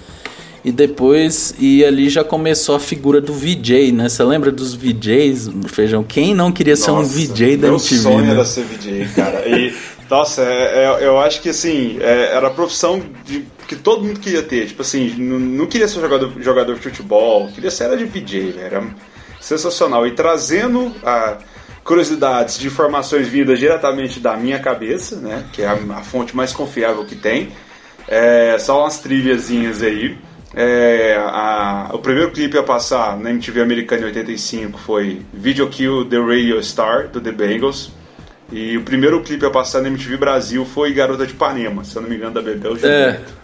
E 0.65 0.71
depois, 0.71 1.53
e 1.59 1.85
ali 1.85 2.09
já 2.09 2.23
começou 2.23 2.75
a 2.75 2.79
figura 2.79 3.21
do 3.21 3.31
VJ, 3.31 3.91
né? 3.91 4.09
Você 4.09 4.23
lembra 4.23 4.51
dos 4.51 4.73
VJs, 4.73 5.49
Feijão? 5.67 6.03
Quem 6.03 6.33
não 6.33 6.51
queria 6.51 6.75
ser 6.75 6.89
um 6.89 6.97
Nossa, 6.97 7.09
VJ 7.09 7.57
da 7.57 7.67
meu 7.67 7.77
MTV, 7.77 8.01
sonho 8.01 8.25
né? 8.25 8.31
era 8.31 8.45
ser 8.45 8.63
VJ, 8.63 9.07
cara. 9.15 9.47
E, 9.47 9.71
nossa, 10.11 10.41
é- 10.43 10.83
é- 10.83 11.07
eu 11.07 11.17
acho 11.19 11.41
que, 11.41 11.49
assim, 11.49 11.97
é- 12.01 12.33
era 12.35 12.47
a 12.47 12.51
profissão 12.51 13.01
de- 13.25 13.45
que 13.67 13.75
todo 13.77 14.03
mundo 14.03 14.19
queria 14.19 14.43
ter. 14.43 14.67
Tipo 14.67 14.81
assim, 14.81 15.09
não, 15.17 15.65
queria 15.65 15.87
ser 15.87 16.01
jogador, 16.01 16.33
jogador 16.41 16.75
de 16.75 16.81
futebol, 16.81 17.47
queria 17.55 17.71
ser 17.71 17.85
era 17.85 17.95
de 17.97 18.03
VJ, 18.03 18.51
velho. 18.51 18.59
Era 18.65 18.83
sensacional. 19.39 20.05
E 20.05 20.11
trazendo 20.11 20.93
a... 21.03 21.37
curiosidades 21.83 22.59
de 22.59 22.67
informações 22.67 23.27
vindas 23.27 23.57
diretamente 23.57 24.19
da 24.19 24.35
minha 24.37 24.59
cabeça, 24.59 25.15
né? 25.15 25.45
Que 25.53 25.63
é 25.63 25.67
a, 25.67 25.73
a 25.95 26.03
fonte 26.03 26.35
mais 26.35 26.51
confiável 26.53 27.03
que 27.05 27.15
tem. 27.15 27.49
É, 28.07 28.57
só 28.59 28.81
umas 28.81 28.99
triviazinhas 28.99 29.81
aí. 29.81 30.17
É, 30.53 31.15
a, 31.17 31.89
o 31.93 31.99
primeiro 31.99 32.31
clipe 32.31 32.57
a 32.57 32.63
passar 32.63 33.17
na 33.17 33.29
MTV 33.31 33.61
americana 33.61 34.01
em 34.01 34.05
85 34.05 34.77
foi 34.77 35.21
Video 35.33 35.69
Kill 35.69 36.03
The 36.05 36.17
Radio 36.17 36.61
Star, 36.61 37.07
do 37.07 37.21
The 37.21 37.31
Bengals. 37.31 37.89
E 38.51 38.77
o 38.77 38.83
primeiro 38.83 39.21
clipe 39.21 39.45
a 39.45 39.49
passar 39.49 39.81
na 39.81 39.87
MTV 39.87 40.17
Brasil 40.17 40.65
foi 40.65 40.93
Garota 40.93 41.25
de 41.25 41.33
Ipanema, 41.33 41.83
se 41.83 41.95
eu 41.95 42.01
não 42.01 42.09
me 42.09 42.15
engano, 42.15 42.33
da 42.33 42.41
Bebel 42.41 42.75
Gilberto. 42.75 43.33
É. 43.37 43.41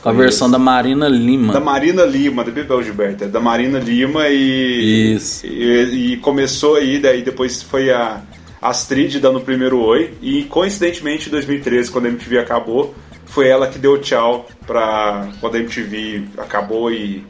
Com 0.00 0.10
a 0.10 0.12
versão 0.12 0.50
da 0.50 0.58
Marina 0.58 1.08
Lima. 1.08 1.52
Da 1.52 1.60
Marina 1.60 2.04
Lima, 2.04 2.44
da 2.44 2.50
Bebel 2.50 2.82
Gilberto. 2.82 3.24
É 3.24 3.26
da 3.26 3.40
Marina 3.40 3.78
Lima 3.78 4.28
e, 4.28 5.14
Isso. 5.14 5.46
e. 5.46 6.12
E 6.12 6.16
começou 6.18 6.76
aí, 6.76 7.00
daí 7.00 7.22
depois 7.22 7.62
foi 7.62 7.90
a 7.90 8.22
Astrid 8.60 9.18
dando 9.18 9.38
o 9.38 9.42
primeiro 9.42 9.80
oi. 9.80 10.12
E 10.20 10.44
coincidentemente 10.44 11.28
em 11.28 11.30
2013, 11.32 11.90
quando 11.90 12.06
a 12.06 12.08
MTV 12.08 12.38
acabou, 12.38 12.94
foi 13.26 13.48
ela 13.48 13.66
que 13.66 13.78
deu 13.78 13.98
tchau 13.98 14.46
pra 14.66 15.28
quando 15.40 15.56
a 15.56 15.58
MTV 15.58 16.24
acabou 16.38 16.92
e 16.92 17.24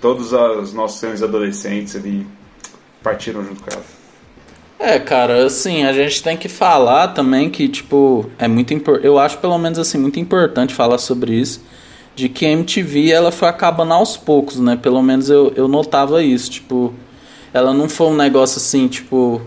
todos 0.00 0.32
os 0.32 0.72
nossos 0.74 1.00
sonhos 1.00 1.22
adolescentes 1.22 1.96
ali 1.96 2.26
partiram 3.02 3.44
junto 3.44 3.62
com 3.62 3.70
ela. 3.70 3.95
É, 4.78 4.98
cara, 4.98 5.46
assim, 5.46 5.84
a 5.84 5.92
gente 5.92 6.22
tem 6.22 6.36
que 6.36 6.48
falar 6.48 7.08
também 7.08 7.48
que, 7.48 7.66
tipo, 7.66 8.30
é 8.38 8.46
muito 8.46 8.74
importante. 8.74 9.06
Eu 9.06 9.18
acho, 9.18 9.38
pelo 9.38 9.58
menos, 9.58 9.78
assim, 9.78 9.96
muito 9.98 10.20
importante 10.20 10.74
falar 10.74 10.98
sobre 10.98 11.34
isso. 11.34 11.62
De 12.14 12.28
que 12.28 12.46
a 12.46 12.50
MTV 12.50 13.10
ela 13.10 13.32
foi 13.32 13.48
acabando 13.48 13.92
aos 13.94 14.16
poucos, 14.16 14.58
né? 14.58 14.76
Pelo 14.76 15.02
menos 15.02 15.28
eu, 15.30 15.52
eu 15.56 15.66
notava 15.68 16.22
isso. 16.22 16.50
Tipo, 16.50 16.94
ela 17.52 17.72
não 17.72 17.88
foi 17.88 18.08
um 18.08 18.16
negócio 18.16 18.58
assim, 18.58 18.88
tipo. 18.88 19.40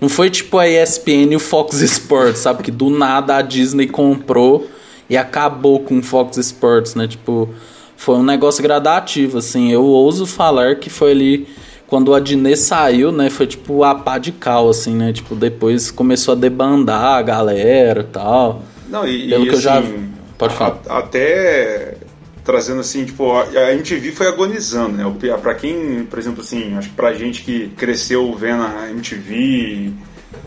Não 0.00 0.08
foi 0.08 0.30
tipo 0.30 0.58
a 0.58 0.68
ESPN 0.68 1.32
e 1.32 1.36
o 1.36 1.40
Fox 1.40 1.80
Sports, 1.82 2.40
sabe? 2.40 2.62
Que 2.62 2.70
do 2.70 2.88
nada 2.88 3.36
a 3.36 3.42
Disney 3.42 3.88
comprou 3.88 4.68
e 5.10 5.16
acabou 5.16 5.80
com 5.80 5.98
o 5.98 6.02
Fox 6.02 6.36
Sports, 6.38 6.94
né? 6.94 7.08
Tipo, 7.08 7.48
foi 7.96 8.16
um 8.16 8.22
negócio 8.22 8.62
gradativo, 8.62 9.38
assim. 9.38 9.72
Eu 9.72 9.84
ouso 9.84 10.24
falar 10.26 10.76
que 10.76 10.88
foi 10.88 11.10
ali 11.12 11.48
quando 11.88 12.08
o 12.10 12.14
Adnet 12.14 12.56
saiu, 12.56 13.10
né, 13.10 13.28
foi 13.30 13.46
tipo 13.46 13.82
a 13.82 13.94
pá 13.94 14.18
de 14.18 14.30
cal, 14.30 14.68
assim, 14.68 14.94
né? 14.94 15.12
Tipo, 15.12 15.34
depois 15.34 15.90
começou 15.90 16.32
a 16.32 16.36
debandar 16.36 17.16
a 17.18 17.22
galera 17.22 18.00
e 18.02 18.04
tal. 18.04 18.62
Não, 18.88 19.06
e, 19.08 19.28
Pelo 19.28 19.46
e, 19.46 19.48
que 19.48 19.54
eu 19.56 19.60
já. 19.60 19.78
assim, 19.80 20.08
Pode 20.36 20.54
falar. 20.54 20.78
a- 20.88 20.98
até 20.98 21.96
trazendo 22.44 22.80
assim, 22.80 23.04
tipo, 23.04 23.32
a 23.32 23.42
a 23.42 23.72
MTV 23.74 24.12
foi 24.12 24.26
agonizando, 24.28 24.96
né? 24.96 25.36
Pra 25.42 25.54
quem, 25.54 26.04
por 26.08 26.18
exemplo, 26.18 26.42
assim, 26.42 26.76
acho 26.76 26.88
que 26.90 26.94
pra 26.94 27.12
gente 27.12 27.42
que 27.42 27.68
cresceu 27.76 28.32
vendo 28.34 28.62
a 28.62 28.88
MTV, 28.90 29.92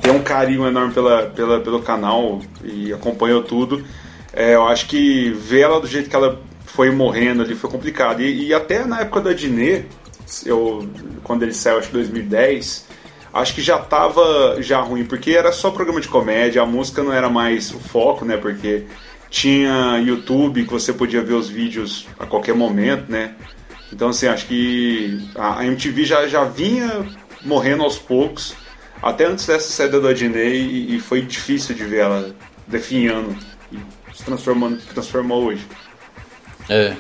tem 0.02 0.12
um 0.14 0.22
carinho 0.24 0.66
enorme 0.66 0.94
pela, 0.94 1.24
pela, 1.28 1.60
pelo 1.60 1.82
canal 1.82 2.40
e 2.64 2.92
acompanhou 2.94 3.44
tudo, 3.44 3.84
é, 4.34 4.56
eu 4.56 4.64
acho 4.68 4.88
que 4.88 5.30
ver 5.32 5.62
ela 5.62 5.80
do 5.80 5.88
jeito 5.88 6.10
que 6.10 6.16
ela 6.16 6.40
foi 6.66 6.90
morrendo 6.90 7.42
ali 7.44 7.54
foi 7.54 7.70
complicado. 7.70 8.22
E, 8.22 8.48
e 8.48 8.54
até 8.54 8.86
na 8.86 9.02
época 9.02 9.22
da 9.22 9.34
Dinê, 9.34 9.84
eu, 10.46 10.88
quando 11.24 11.44
ele 11.44 11.54
saiu, 11.54 11.78
acho 11.78 11.88
que 11.88 11.94
2010, 11.94 12.86
acho 13.34 13.56
que 13.56 13.62
já 13.62 13.78
tava 13.78 14.62
já 14.62 14.80
ruim, 14.82 15.06
porque 15.06 15.32
era 15.32 15.52
só 15.52 15.72
programa 15.72 16.02
de 16.02 16.08
comédia, 16.08 16.62
a 16.62 16.66
música 16.66 17.04
não 17.04 17.14
era 17.14 17.30
mais 17.30 17.72
o 17.72 17.80
foco, 17.80 18.26
né? 18.26 18.38
Porque 18.38 18.86
tinha 19.30 19.98
YouTube 20.00 20.66
que 20.66 20.72
você 20.72 20.92
podia 20.92 21.22
ver 21.22 21.34
os 21.34 21.50
vídeos 21.50 22.08
a 22.20 22.26
qualquer 22.26 22.54
momento, 22.54 23.10
né? 23.10 23.36
Então, 23.92 24.10
assim, 24.10 24.28
acho 24.28 24.46
que 24.46 25.28
a 25.36 25.66
MTV 25.66 26.06
já, 26.06 26.28
já 26.28 26.44
vinha 26.44 27.06
morrendo 27.44 27.84
aos 27.84 27.98
poucos, 27.98 28.54
até 29.02 29.26
antes 29.26 29.46
dessa 29.46 29.72
saída 29.72 30.00
do 30.00 30.08
Adney, 30.08 30.62
e, 30.62 30.96
e 30.96 31.00
foi 31.00 31.22
difícil 31.22 31.76
de 31.76 31.84
ver 31.84 32.00
ela 32.00 32.36
definhando 32.68 33.36
e 33.72 33.80
se 34.16 34.24
transformando, 34.24 34.80
transformou 34.94 35.46
hoje. 35.46 35.66
É. 36.70 36.96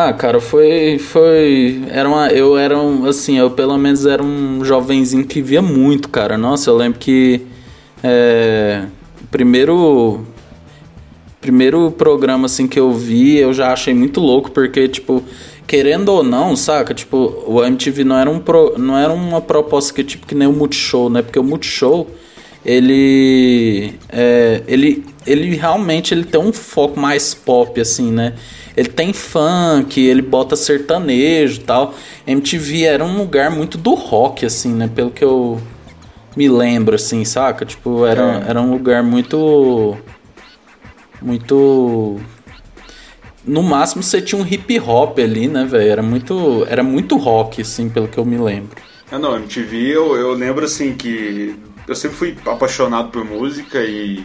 Ah, 0.00 0.12
cara, 0.12 0.40
foi. 0.40 0.96
Foi. 0.96 1.82
Era 1.90 2.08
uma. 2.08 2.28
Eu 2.28 2.56
era 2.56 2.78
um. 2.78 3.04
Assim, 3.04 3.36
eu 3.36 3.50
pelo 3.50 3.76
menos 3.76 4.06
era 4.06 4.22
um 4.22 4.64
jovenzinho 4.64 5.26
que 5.26 5.42
via 5.42 5.60
muito, 5.60 6.08
cara. 6.08 6.38
Nossa, 6.38 6.70
eu 6.70 6.76
lembro 6.76 7.00
que. 7.00 7.40
É. 8.00 8.84
Primeiro. 9.28 10.24
Primeiro 11.40 11.90
programa, 11.90 12.46
assim, 12.46 12.68
que 12.68 12.78
eu 12.78 12.92
vi, 12.92 13.38
eu 13.38 13.52
já 13.52 13.72
achei 13.72 13.92
muito 13.92 14.20
louco, 14.20 14.52
porque, 14.52 14.86
tipo. 14.86 15.20
Querendo 15.66 16.10
ou 16.10 16.22
não, 16.22 16.54
saca? 16.54 16.94
Tipo, 16.94 17.44
o 17.46 17.62
MTV 17.62 18.04
não 18.04 18.16
era, 18.16 18.30
um 18.30 18.38
pro, 18.38 18.78
não 18.78 18.96
era 18.96 19.12
uma 19.12 19.40
proposta 19.40 19.92
que, 19.92 20.02
tipo, 20.02 20.26
que 20.26 20.34
nem 20.34 20.48
o 20.48 20.52
Multishow, 20.52 21.10
né? 21.10 21.22
Porque 21.22 21.40
o 21.40 21.44
Multishow, 21.44 22.06
ele. 22.64 23.94
É, 24.10 24.62
ele, 24.68 25.04
ele 25.26 25.56
realmente 25.56 26.14
ele 26.14 26.24
tem 26.24 26.40
um 26.40 26.52
foco 26.52 26.98
mais 27.00 27.34
pop, 27.34 27.80
assim, 27.80 28.12
né? 28.12 28.34
Ele 28.78 28.88
tem 28.88 29.12
funk, 29.12 30.00
ele 30.00 30.22
bota 30.22 30.54
sertanejo 30.54 31.60
e 31.60 31.64
tal. 31.64 31.94
MTV 32.24 32.84
era 32.84 33.04
um 33.04 33.18
lugar 33.18 33.50
muito 33.50 33.76
do 33.76 33.94
rock, 33.94 34.46
assim, 34.46 34.72
né? 34.72 34.88
Pelo 34.94 35.10
que 35.10 35.24
eu 35.24 35.60
me 36.36 36.48
lembro, 36.48 36.94
assim, 36.94 37.24
saca? 37.24 37.66
Tipo, 37.66 38.06
era, 38.06 38.44
É. 38.46 38.50
era 38.50 38.60
um 38.60 38.70
lugar 38.70 39.02
muito. 39.02 39.96
Muito. 41.20 42.20
No 43.44 43.62
máximo 43.64 44.00
você 44.02 44.20
tinha 44.22 44.40
um 44.40 44.46
hip 44.46 44.78
hop 44.78 45.18
ali, 45.18 45.48
né, 45.48 45.64
velho? 45.64 45.90
Era 45.90 46.02
muito, 46.02 46.64
era 46.68 46.82
muito 46.84 47.16
rock, 47.16 47.62
assim, 47.62 47.88
pelo 47.88 48.06
que 48.06 48.18
eu 48.18 48.24
me 48.24 48.38
lembro. 48.38 48.76
Ah, 49.10 49.18
não, 49.18 49.34
MTV 49.36 49.76
eu, 49.88 50.14
eu 50.16 50.32
lembro 50.34 50.64
assim 50.64 50.94
que 50.94 51.56
eu 51.88 51.96
sempre 51.96 52.16
fui 52.16 52.36
apaixonado 52.46 53.08
por 53.10 53.24
música 53.24 53.80
e 53.82 54.24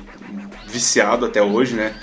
viciado 0.67 1.25
até 1.25 1.41
hoje, 1.41 1.73
né? 1.73 1.93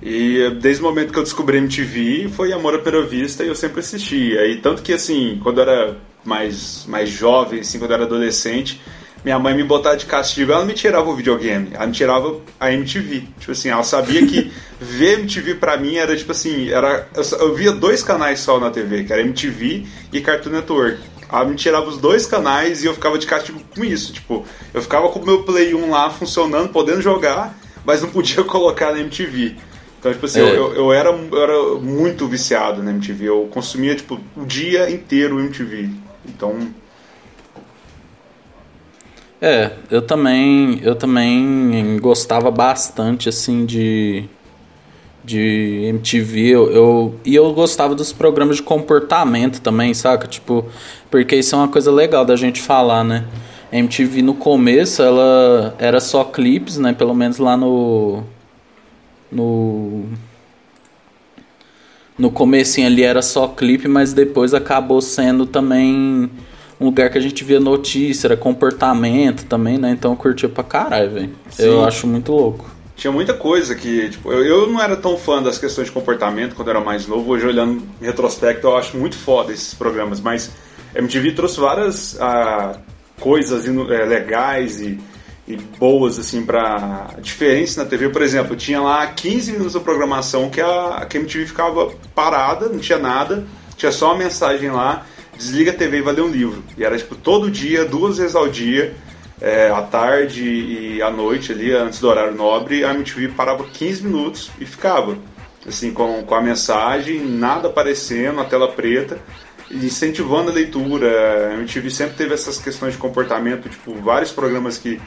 E 0.00 0.50
desde 0.60 0.80
o 0.80 0.84
momento 0.84 1.12
que 1.12 1.18
eu 1.18 1.24
descobri 1.24 1.58
MTV 1.58 2.28
foi 2.28 2.52
amor 2.52 2.74
à 2.74 2.78
primeira 2.78 3.06
vista 3.06 3.42
e 3.42 3.48
eu 3.48 3.54
sempre 3.54 3.80
assisti. 3.80 4.36
Aí 4.38 4.56
tanto 4.56 4.82
que 4.82 4.92
assim, 4.92 5.40
quando 5.42 5.58
eu 5.58 5.68
era 5.68 5.96
mais 6.24 6.84
mais 6.86 7.08
jovem, 7.08 7.60
assim, 7.60 7.78
quando 7.78 7.90
eu 7.90 7.94
era 7.96 8.04
adolescente, 8.04 8.80
minha 9.24 9.38
mãe 9.38 9.54
me 9.54 9.64
botava 9.64 9.96
de 9.96 10.06
castigo, 10.06 10.52
ela 10.52 10.60
não 10.60 10.66
me 10.68 10.74
tirava 10.74 11.08
o 11.10 11.14
videogame, 11.14 11.70
ela 11.72 11.86
me 11.86 11.92
tirava 11.92 12.40
a 12.60 12.72
MTV. 12.72 13.24
Tipo 13.40 13.52
assim, 13.52 13.68
ela 13.68 13.82
sabia 13.82 14.24
que 14.24 14.52
ver 14.78 15.18
MTV 15.18 15.56
pra 15.56 15.76
mim 15.76 15.96
era 15.96 16.16
tipo 16.16 16.30
assim, 16.30 16.70
era 16.70 17.08
eu 17.40 17.54
via 17.54 17.72
dois 17.72 18.02
canais 18.02 18.40
só 18.40 18.60
na 18.60 18.70
TV, 18.70 19.04
que 19.04 19.12
era 19.12 19.22
MTV 19.22 19.84
e 20.12 20.20
Cartoon 20.20 20.50
Network. 20.50 20.98
Ela 21.30 21.44
me 21.44 21.56
tirava 21.56 21.88
os 21.88 21.98
dois 21.98 22.24
canais 22.24 22.82
e 22.82 22.86
eu 22.86 22.94
ficava 22.94 23.18
de 23.18 23.26
castigo 23.26 23.60
com 23.74 23.84
isso. 23.84 24.12
Tipo, 24.12 24.46
eu 24.72 24.80
ficava 24.80 25.08
com 25.10 25.18
o 25.18 25.26
meu 25.26 25.42
Play 25.42 25.74
1 25.74 25.90
lá 25.90 26.08
funcionando, 26.08 26.70
podendo 26.70 27.02
jogar, 27.02 27.58
mas 27.84 28.00
não 28.00 28.08
podia 28.08 28.42
colocar 28.44 28.92
na 28.92 29.00
MTV. 29.00 29.56
Então, 29.98 30.12
tipo 30.12 30.26
assim, 30.26 30.40
É. 30.40 30.56
eu, 30.56 30.74
eu, 30.74 30.92
era, 30.92 31.10
eu 31.10 31.42
era 31.42 31.74
muito 31.80 32.26
viciado 32.28 32.82
na 32.82 32.90
MTV. 32.92 33.28
Eu 33.28 33.48
consumia, 33.50 33.96
tipo, 33.96 34.20
o 34.36 34.44
dia 34.46 34.90
inteiro 34.90 35.40
MTV. 35.40 35.90
Então, 36.24 36.74
É, 39.40 39.70
eu 39.90 40.02
também, 40.02 40.80
eu 40.82 40.96
também 40.96 41.96
gostava 42.00 42.50
bastante 42.50 43.28
assim 43.28 43.64
de 43.64 44.24
de 45.24 45.84
MTV, 45.88 46.40
eu, 46.48 46.70
eu 46.72 47.14
e 47.24 47.34
eu 47.34 47.52
gostava 47.52 47.94
dos 47.94 48.12
programas 48.12 48.56
de 48.56 48.62
comportamento 48.62 49.60
também, 49.60 49.92
saca? 49.92 50.26
Tipo, 50.26 50.64
porque 51.10 51.36
isso 51.36 51.54
é 51.54 51.58
uma 51.58 51.68
coisa 51.68 51.90
legal 51.92 52.24
da 52.24 52.34
gente 52.36 52.62
falar, 52.62 53.04
né? 53.04 53.24
A 53.70 53.76
MTV 53.76 54.22
no 54.22 54.34
começo 54.34 55.02
ela 55.02 55.74
era 55.78 56.00
só 56.00 56.24
clipes, 56.24 56.78
né? 56.78 56.94
Pelo 56.94 57.14
menos 57.14 57.38
lá 57.38 57.56
no 57.56 58.22
no 59.30 60.04
no 62.18 62.30
comecinho 62.32 62.88
ali 62.88 63.02
era 63.04 63.22
só 63.22 63.46
clipe, 63.46 63.86
mas 63.86 64.12
depois 64.12 64.52
acabou 64.52 65.00
sendo 65.00 65.46
também 65.46 66.28
um 66.80 66.86
lugar 66.86 67.10
que 67.10 67.18
a 67.18 67.20
gente 67.20 67.44
via 67.44 67.60
notícia, 67.60 68.26
era 68.26 68.36
comportamento 68.36 69.44
também, 69.44 69.78
né? 69.78 69.90
Então 69.90 70.12
eu 70.12 70.16
curtia 70.16 70.48
pra 70.48 70.64
caralho, 70.64 71.12
velho. 71.12 71.30
Eu 71.58 71.84
acho 71.84 72.06
muito 72.06 72.32
louco. 72.32 72.68
tinha 72.96 73.12
muita 73.12 73.34
coisa 73.34 73.74
que, 73.74 74.08
tipo, 74.10 74.32
eu, 74.32 74.44
eu 74.44 74.66
não 74.68 74.82
era 74.82 74.96
tão 74.96 75.16
fã 75.16 75.40
das 75.40 75.58
questões 75.58 75.86
de 75.86 75.92
comportamento 75.92 76.56
quando 76.56 76.68
eu 76.68 76.76
era 76.76 76.84
mais 76.84 77.06
novo. 77.06 77.32
Hoje, 77.32 77.46
olhando 77.46 77.82
em 78.02 78.04
retrospecto, 78.04 78.66
eu 78.66 78.76
acho 78.76 78.96
muito 78.96 79.16
foda 79.16 79.52
esses 79.52 79.74
programas. 79.74 80.20
Mas 80.20 80.50
MTV 80.94 81.32
trouxe 81.32 81.60
várias 81.60 82.20
ah, 82.20 82.78
coisas 83.20 83.66
eh, 83.66 84.04
legais 84.04 84.80
e, 84.80 84.98
e 85.48 85.56
boas, 85.56 86.18
assim, 86.18 86.44
pra 86.44 87.14
diferença 87.22 87.82
na 87.82 87.88
TV. 87.88 88.10
Por 88.10 88.20
exemplo, 88.20 88.54
tinha 88.54 88.80
lá 88.82 89.06
15 89.06 89.52
minutos 89.52 89.72
da 89.72 89.80
programação 89.80 90.50
que 90.50 90.60
a, 90.60 91.06
que 91.08 91.16
a 91.16 91.20
MTV 91.20 91.46
ficava 91.46 91.90
parada, 92.14 92.68
não 92.68 92.78
tinha 92.78 92.98
nada, 92.98 93.46
tinha 93.74 93.90
só 93.90 94.12
uma 94.12 94.18
mensagem 94.18 94.70
lá, 94.70 95.06
desliga 95.38 95.70
a 95.70 95.74
TV 95.74 95.98
e 95.98 96.02
vai 96.02 96.12
ler 96.12 96.20
um 96.20 96.28
livro. 96.28 96.62
E 96.76 96.84
era, 96.84 96.98
tipo, 96.98 97.14
todo 97.14 97.50
dia, 97.50 97.86
duas 97.86 98.18
vezes 98.18 98.36
ao 98.36 98.46
dia, 98.46 98.94
é, 99.40 99.70
à 99.70 99.80
tarde 99.80 100.44
e 100.44 101.00
à 101.00 101.10
noite 101.10 101.50
ali, 101.50 101.72
antes 101.72 101.98
do 101.98 102.08
horário 102.08 102.34
nobre, 102.34 102.84
a 102.84 102.92
MTV 102.92 103.28
parava 103.28 103.64
15 103.64 104.04
minutos 104.04 104.50
e 104.60 104.66
ficava. 104.66 105.16
Assim, 105.66 105.92
com, 105.92 106.22
com 106.24 106.34
a 106.34 106.42
mensagem, 106.42 107.20
nada 107.20 107.68
aparecendo, 107.68 108.40
a 108.40 108.44
tela 108.44 108.68
preta. 108.68 109.18
incentivando 109.70 110.50
a 110.50 110.54
leitura. 110.54 111.52
A 111.52 111.54
MTV 111.54 111.90
sempre 111.90 112.16
teve 112.16 112.34
essas 112.34 112.58
questões 112.58 112.92
de 112.92 112.98
comportamento, 112.98 113.70
tipo, 113.70 113.94
vários 113.94 114.30
programas 114.30 114.76
que, 114.76 115.00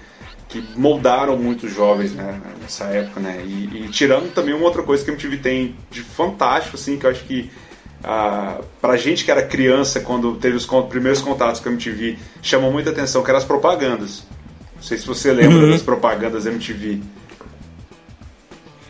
que 0.51 0.61
moldaram 0.75 1.37
muitos 1.37 1.73
jovens 1.73 2.11
né, 2.11 2.39
nessa 2.61 2.83
época, 2.85 3.21
né? 3.21 3.41
E, 3.45 3.85
e, 3.85 3.87
tirando 3.89 4.33
também 4.33 4.53
uma 4.53 4.65
outra 4.65 4.83
coisa 4.83 5.03
que 5.03 5.09
a 5.09 5.13
MTV 5.13 5.37
tem 5.37 5.75
de 5.89 6.01
fantástico, 6.01 6.75
assim, 6.75 6.99
que 6.99 7.05
eu 7.05 7.09
acho 7.09 7.23
que 7.23 7.49
ah, 8.03 8.59
pra 8.81 8.97
gente 8.97 9.23
que 9.23 9.31
era 9.31 9.41
criança, 9.43 10.01
quando 10.01 10.35
teve 10.35 10.57
os 10.57 10.65
primeiros 10.89 11.21
contatos 11.21 11.61
com 11.61 11.69
a 11.69 11.71
MTV, 11.71 12.17
chamou 12.41 12.71
muita 12.71 12.89
atenção, 12.89 13.23
que 13.23 13.29
eram 13.29 13.39
as 13.39 13.45
propagandas. 13.45 14.23
Não 14.75 14.83
sei 14.83 14.97
se 14.97 15.07
você 15.07 15.31
lembra 15.31 15.57
uhum. 15.57 15.71
das 15.71 15.81
propagandas 15.81 16.43
da 16.43 16.51
MTV. 16.51 16.99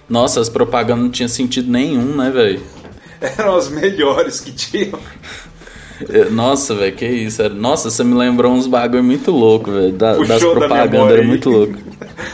Nossa, 0.09 0.39
as 0.39 0.49
propagandas 0.49 1.03
não 1.03 1.11
tinham 1.11 1.29
sentido 1.29 1.71
nenhum, 1.71 2.15
né, 2.15 2.31
velho? 2.31 2.61
Eram 3.21 3.55
as 3.55 3.69
melhores 3.69 4.39
que 4.39 4.51
tinham. 4.51 4.99
É, 6.09 6.29
nossa, 6.29 6.73
velho, 6.75 6.95
que 6.95 7.05
isso. 7.05 7.47
Nossa, 7.49 7.89
você 7.89 8.03
me 8.03 8.13
lembrou 8.13 8.51
uns 8.53 8.67
bagulho 8.67 9.03
muito 9.03 9.31
louco, 9.31 9.71
velho. 9.71 9.91
Da, 9.91 10.15
das 10.15 10.43
propagandas, 10.43 11.13
era 11.13 11.23
muito 11.23 11.49
louco. 11.49 11.73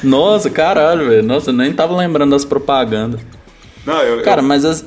Nossa, 0.04 0.50
caralho, 0.50 1.08
velho. 1.08 1.24
Nossa, 1.24 1.50
eu 1.50 1.54
nem 1.54 1.74
tava 1.74 1.96
lembrando 1.96 2.32
das 2.32 2.46
propagandas. 2.46 3.20
Não, 3.86 4.02
eu, 4.02 4.22
Cara, 4.22 4.42
eu... 4.42 4.46
mas 4.46 4.66
as, 4.66 4.86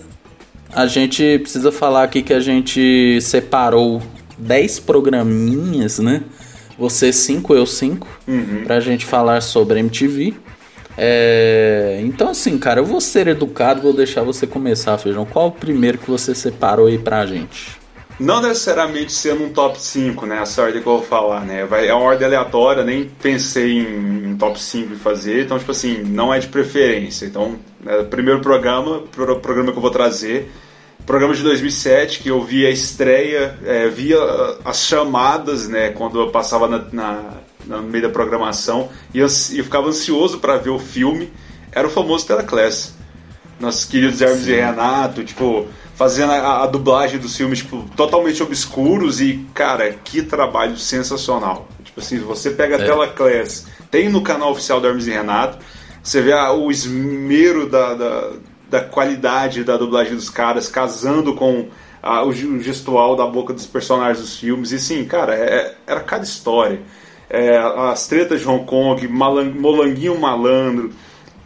a 0.72 0.86
gente 0.86 1.38
precisa 1.38 1.72
falar 1.72 2.04
aqui 2.04 2.22
que 2.22 2.32
a 2.32 2.40
gente 2.40 3.18
separou 3.20 4.02
10 4.38 4.80
programinhas, 4.80 5.98
né? 5.98 6.22
Você 6.78 7.12
5, 7.12 7.54
eu 7.54 7.66
5, 7.66 8.06
uhum. 8.26 8.62
pra 8.64 8.80
gente 8.80 9.04
falar 9.04 9.40
sobre 9.40 9.80
MTV. 9.80 10.34
É... 10.96 12.00
Então, 12.04 12.30
assim, 12.30 12.58
cara, 12.58 12.80
eu 12.80 12.84
vou 12.84 13.00
ser 13.00 13.26
educado, 13.28 13.82
vou 13.82 13.92
deixar 13.92 14.22
você 14.22 14.46
começar, 14.46 14.96
Feijão. 14.98 15.24
Qual 15.24 15.48
o 15.48 15.52
primeiro 15.52 15.98
que 15.98 16.10
você 16.10 16.34
separou 16.34 16.86
aí 16.86 16.98
pra 16.98 17.26
gente? 17.26 17.79
Não 18.20 18.42
necessariamente 18.42 19.12
sendo 19.12 19.44
um 19.44 19.48
top 19.48 19.80
5, 19.80 20.26
né? 20.26 20.42
Essa 20.42 20.60
ordem 20.60 20.82
que 20.82 20.86
eu 20.86 20.98
vou 20.98 21.02
falar, 21.02 21.40
né? 21.40 21.64
Vai, 21.64 21.88
é 21.88 21.94
uma 21.94 22.04
ordem 22.04 22.26
aleatória, 22.26 22.84
nem 22.84 23.08
pensei 23.08 23.78
em, 23.78 24.30
em 24.30 24.36
top 24.36 24.62
5 24.62 24.94
fazer, 24.96 25.44
então, 25.44 25.58
tipo 25.58 25.70
assim, 25.70 26.02
não 26.02 26.32
é 26.32 26.38
de 26.38 26.46
preferência. 26.48 27.24
Então, 27.24 27.58
é, 27.86 28.02
primeiro 28.02 28.40
programa, 28.40 29.04
pro, 29.10 29.40
programa 29.40 29.72
que 29.72 29.78
eu 29.78 29.80
vou 29.80 29.90
trazer, 29.90 30.52
programa 31.06 31.34
de 31.34 31.42
2007, 31.42 32.22
que 32.22 32.28
eu 32.28 32.42
vi 32.42 32.66
a 32.66 32.70
estreia, 32.70 33.58
é, 33.64 33.88
via 33.88 34.18
as 34.66 34.80
chamadas, 34.80 35.66
né? 35.66 35.88
Quando 35.88 36.20
eu 36.20 36.30
passava 36.30 36.68
na, 36.68 36.84
na, 36.92 37.22
no 37.64 37.82
meio 37.84 38.02
da 38.04 38.10
programação, 38.10 38.90
e 39.14 39.18
eu, 39.18 39.28
eu 39.28 39.64
ficava 39.64 39.88
ansioso 39.88 40.40
para 40.40 40.58
ver 40.58 40.70
o 40.70 40.78
filme, 40.78 41.32
era 41.72 41.88
o 41.88 41.90
famoso 41.90 42.26
Teleclass. 42.26 42.94
Nossos 43.58 43.86
queridos 43.86 44.20
Hermes 44.20 44.44
Sim. 44.44 44.52
e 44.52 44.56
Renato, 44.56 45.24
tipo 45.24 45.66
fazendo 46.00 46.32
a, 46.32 46.62
a, 46.62 46.66
dublagem 46.66 47.18
dos 47.18 47.36
filmes 47.36 47.58
tipo, 47.58 47.84
totalmente 47.94 48.42
obscuros 48.42 49.20
e, 49.20 49.46
cara, 49.52 49.92
que 50.02 50.22
trabalho 50.22 50.78
sensacional. 50.78 51.68
Tipo 51.84 52.00
assim, 52.00 52.18
você 52.20 52.52
pega 52.52 52.76
a 52.76 52.80
é. 52.80 52.84
tela 52.86 53.06
Class, 53.06 53.66
tem 53.90 54.08
no 54.08 54.22
canal 54.22 54.52
oficial 54.52 54.80
do 54.80 54.86
Hermes 54.86 55.06
e 55.06 55.10
Renato, 55.10 55.58
você 56.02 56.22
vê 56.22 56.32
a, 56.32 56.54
o 56.54 56.70
esmero 56.70 57.68
da, 57.68 57.92
da, 57.92 58.30
da, 58.70 58.80
qualidade 58.80 59.62
da 59.62 59.76
dublagem 59.76 60.14
dos 60.14 60.30
caras, 60.30 60.70
casando 60.70 61.34
com 61.34 61.68
a, 62.02 62.24
o, 62.24 62.32
gestual 62.32 63.14
da 63.14 63.26
boca 63.26 63.52
dos 63.52 63.66
personagens 63.66 64.20
dos 64.20 64.38
filmes. 64.38 64.72
E 64.72 64.80
sim, 64.80 65.04
cara, 65.04 65.34
é, 65.34 65.74
era 65.86 66.00
cada 66.00 66.24
história. 66.24 66.80
É, 67.28 67.58
as 67.58 68.06
tretas 68.06 68.40
de 68.40 68.48
Hong 68.48 68.64
Kong, 68.64 69.06
malang, 69.06 69.50
Molanguinho 69.50 70.18
Malandro, 70.18 70.92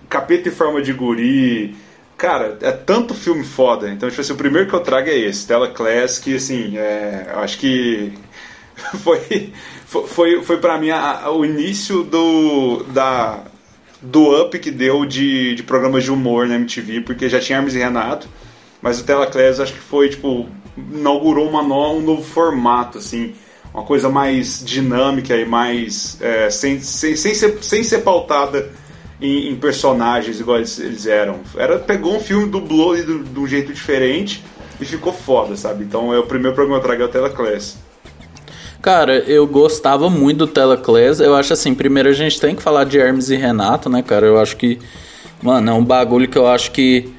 Capeta 0.08 0.48
em 0.48 0.52
Forma 0.52 0.80
de 0.80 0.92
Guri, 0.92 1.74
Cara, 2.16 2.58
é 2.60 2.70
tanto 2.70 3.14
filme 3.14 3.44
foda. 3.44 3.90
Então, 3.90 4.08
tipo 4.08 4.20
assim, 4.20 4.32
o 4.32 4.36
primeiro 4.36 4.68
que 4.68 4.74
eu 4.74 4.80
trago 4.80 5.08
é 5.08 5.18
esse, 5.18 5.46
Tela 5.46 5.68
Class, 5.68 6.18
que 6.18 6.36
assim, 6.36 6.76
é, 6.78 7.30
eu 7.32 7.40
acho 7.40 7.58
que 7.58 8.12
foi, 9.02 9.52
foi, 9.86 10.42
foi 10.42 10.56
pra 10.58 10.78
mim 10.78 10.90
a, 10.90 11.30
o 11.30 11.44
início 11.44 12.02
do, 12.04 12.84
da, 12.84 13.42
do 14.00 14.40
up 14.42 14.58
que 14.58 14.70
deu 14.70 15.04
de, 15.04 15.54
de 15.54 15.62
programas 15.62 16.04
de 16.04 16.12
humor 16.12 16.46
na 16.46 16.54
MTV, 16.54 17.00
porque 17.00 17.28
já 17.28 17.40
tinha 17.40 17.58
Hermes 17.58 17.74
e 17.74 17.78
Renato, 17.78 18.28
mas 18.80 19.00
o 19.00 19.04
Tela 19.04 19.26
Class 19.26 19.60
acho 19.60 19.72
que 19.72 19.80
foi, 19.80 20.08
tipo, 20.08 20.48
inaugurou 20.76 21.48
uma 21.48 21.62
no, 21.62 21.94
um 21.94 22.00
novo 22.00 22.22
formato, 22.22 22.98
assim, 22.98 23.34
uma 23.72 23.82
coisa 23.82 24.08
mais 24.08 24.64
dinâmica 24.64 25.36
e 25.36 25.44
mais. 25.44 26.16
É, 26.20 26.48
sem, 26.48 26.80
sem, 26.80 27.16
sem, 27.16 27.34
ser, 27.34 27.58
sem 27.60 27.82
ser 27.82 27.98
pautada 27.98 28.70
em, 29.20 29.50
em 29.50 29.56
personagens 29.56 30.40
igual 30.40 30.58
eles, 30.58 30.78
eles, 30.78 31.06
eram. 31.06 31.40
Era, 31.56 31.78
pegou 31.78 32.16
um 32.16 32.20
filme, 32.20 32.48
dublou 32.48 32.96
de, 32.96 33.24
de 33.24 33.38
um 33.38 33.46
jeito 33.46 33.72
diferente 33.72 34.42
e 34.80 34.84
ficou 34.84 35.12
foda, 35.12 35.56
sabe? 35.56 35.84
Então 35.84 36.12
é 36.12 36.18
o 36.18 36.24
primeiro 36.24 36.54
programa 36.54 36.80
que 36.80 36.86
eu 36.86 36.88
trago 36.88 37.02
é 37.02 37.06
o 37.06 37.08
Teleclass. 37.08 37.78
Cara, 38.82 39.16
eu 39.20 39.46
gostava 39.46 40.10
muito 40.10 40.38
do 40.38 40.46
Teleclass. 40.46 41.20
Eu 41.20 41.34
acho 41.34 41.52
assim, 41.54 41.74
primeiro 41.74 42.08
a 42.08 42.12
gente 42.12 42.38
tem 42.38 42.54
que 42.54 42.62
falar 42.62 42.84
de 42.84 42.98
Hermes 42.98 43.30
e 43.30 43.36
Renato, 43.36 43.88
né, 43.88 44.02
cara? 44.02 44.26
Eu 44.26 44.38
acho 44.38 44.56
que, 44.56 44.78
mano, 45.42 45.70
é 45.70 45.72
um 45.72 45.84
bagulho 45.84 46.28
que 46.28 46.36
eu 46.36 46.46
acho 46.46 46.70
que 46.70 47.10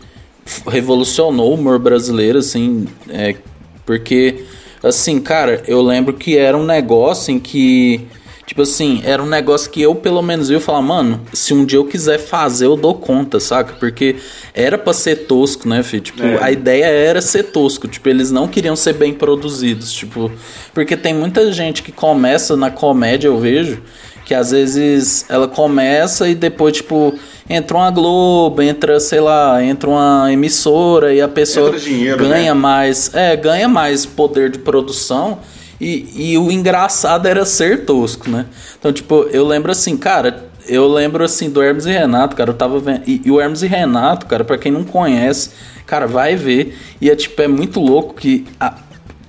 revolucionou 0.67 1.49
o 1.49 1.53
humor 1.55 1.79
brasileiro, 1.79 2.37
assim, 2.37 2.87
é, 3.09 3.35
porque, 3.83 4.45
assim, 4.83 5.19
cara, 5.19 5.63
eu 5.67 5.81
lembro 5.81 6.13
que 6.13 6.37
era 6.37 6.55
um 6.55 6.63
negócio 6.63 7.31
em 7.31 7.39
que 7.39 8.07
Tipo 8.45 8.61
assim, 8.61 9.01
era 9.03 9.23
um 9.23 9.25
negócio 9.25 9.71
que 9.71 9.81
eu, 9.81 9.95
pelo 9.95 10.21
menos, 10.21 10.51
eu 10.51 10.61
falar, 10.61 10.81
mano, 10.81 11.19
se 11.33 11.51
um 11.51 11.65
dia 11.65 11.79
eu 11.79 11.85
quiser 11.85 12.19
fazer, 12.19 12.67
eu 12.67 12.75
dou 12.75 12.93
conta, 12.93 13.39
saca? 13.39 13.73
Porque 13.79 14.17
era 14.53 14.77
pra 14.77 14.93
ser 14.93 15.25
tosco, 15.25 15.67
né, 15.67 15.81
filho? 15.81 16.03
Tipo, 16.03 16.23
é. 16.23 16.43
a 16.43 16.51
ideia 16.51 16.85
era 16.85 17.21
ser 17.21 17.45
tosco. 17.45 17.87
Tipo, 17.87 18.07
eles 18.07 18.29
não 18.29 18.47
queriam 18.47 18.75
ser 18.75 18.93
bem 18.93 19.13
produzidos. 19.13 19.91
Tipo, 19.91 20.31
porque 20.75 20.95
tem 20.95 21.11
muita 21.11 21.51
gente 21.51 21.81
que 21.81 21.91
começa 21.91 22.55
na 22.55 22.69
comédia, 22.69 23.29
eu 23.29 23.39
vejo, 23.39 23.81
que 24.23 24.35
às 24.35 24.51
vezes 24.51 25.25
ela 25.27 25.47
começa 25.47 26.29
e 26.29 26.35
depois, 26.35 26.77
tipo, 26.77 27.17
entra 27.49 27.77
uma 27.77 27.89
Globo, 27.89 28.61
entra, 28.61 28.99
sei 28.99 29.21
lá, 29.21 29.63
entra 29.63 29.89
uma 29.89 30.31
emissora 30.31 31.11
e 31.11 31.19
a 31.19 31.27
pessoa 31.27 31.71
dinheiro, 31.79 32.19
ganha 32.19 32.53
né? 32.53 32.61
mais. 32.61 33.09
É, 33.15 33.35
ganha 33.35 33.67
mais 33.67 34.05
poder 34.05 34.51
de 34.51 34.59
produção 34.59 35.39
e, 35.79 36.31
e 36.31 36.37
o 36.37 36.51
engraçado 36.51 37.27
era 37.27 37.45
ser 37.45 37.85
tosco, 37.85 38.29
né? 38.29 38.45
Então, 38.79 38.93
tipo, 38.93 39.23
eu 39.31 39.45
lembro 39.45 39.71
assim, 39.71 39.97
cara, 39.97 40.45
eu 40.67 40.87
lembro 40.87 41.23
assim 41.23 41.49
do 41.49 41.61
Hermes 41.61 41.85
e 41.85 41.91
Renato, 41.91 42.35
cara, 42.35 42.49
eu 42.49 42.53
tava 42.53 42.79
vendo. 42.79 43.01
E, 43.05 43.21
e, 43.25 43.31
o 43.31 43.39
Hermes 43.39 43.61
e 43.61 43.67
Renato, 43.67 44.25
cara, 44.25 44.43
para 44.43 44.57
quem 44.57 44.71
não 44.71 44.83
conhece, 44.83 45.51
cara, 45.85 46.07
vai 46.07 46.35
ver. 46.35 46.77
E 46.99 47.09
é 47.09 47.15
tipo, 47.15 47.41
é 47.41 47.47
muito 47.47 47.79
louco 47.79 48.13
que 48.13 48.45
a, 48.59 48.73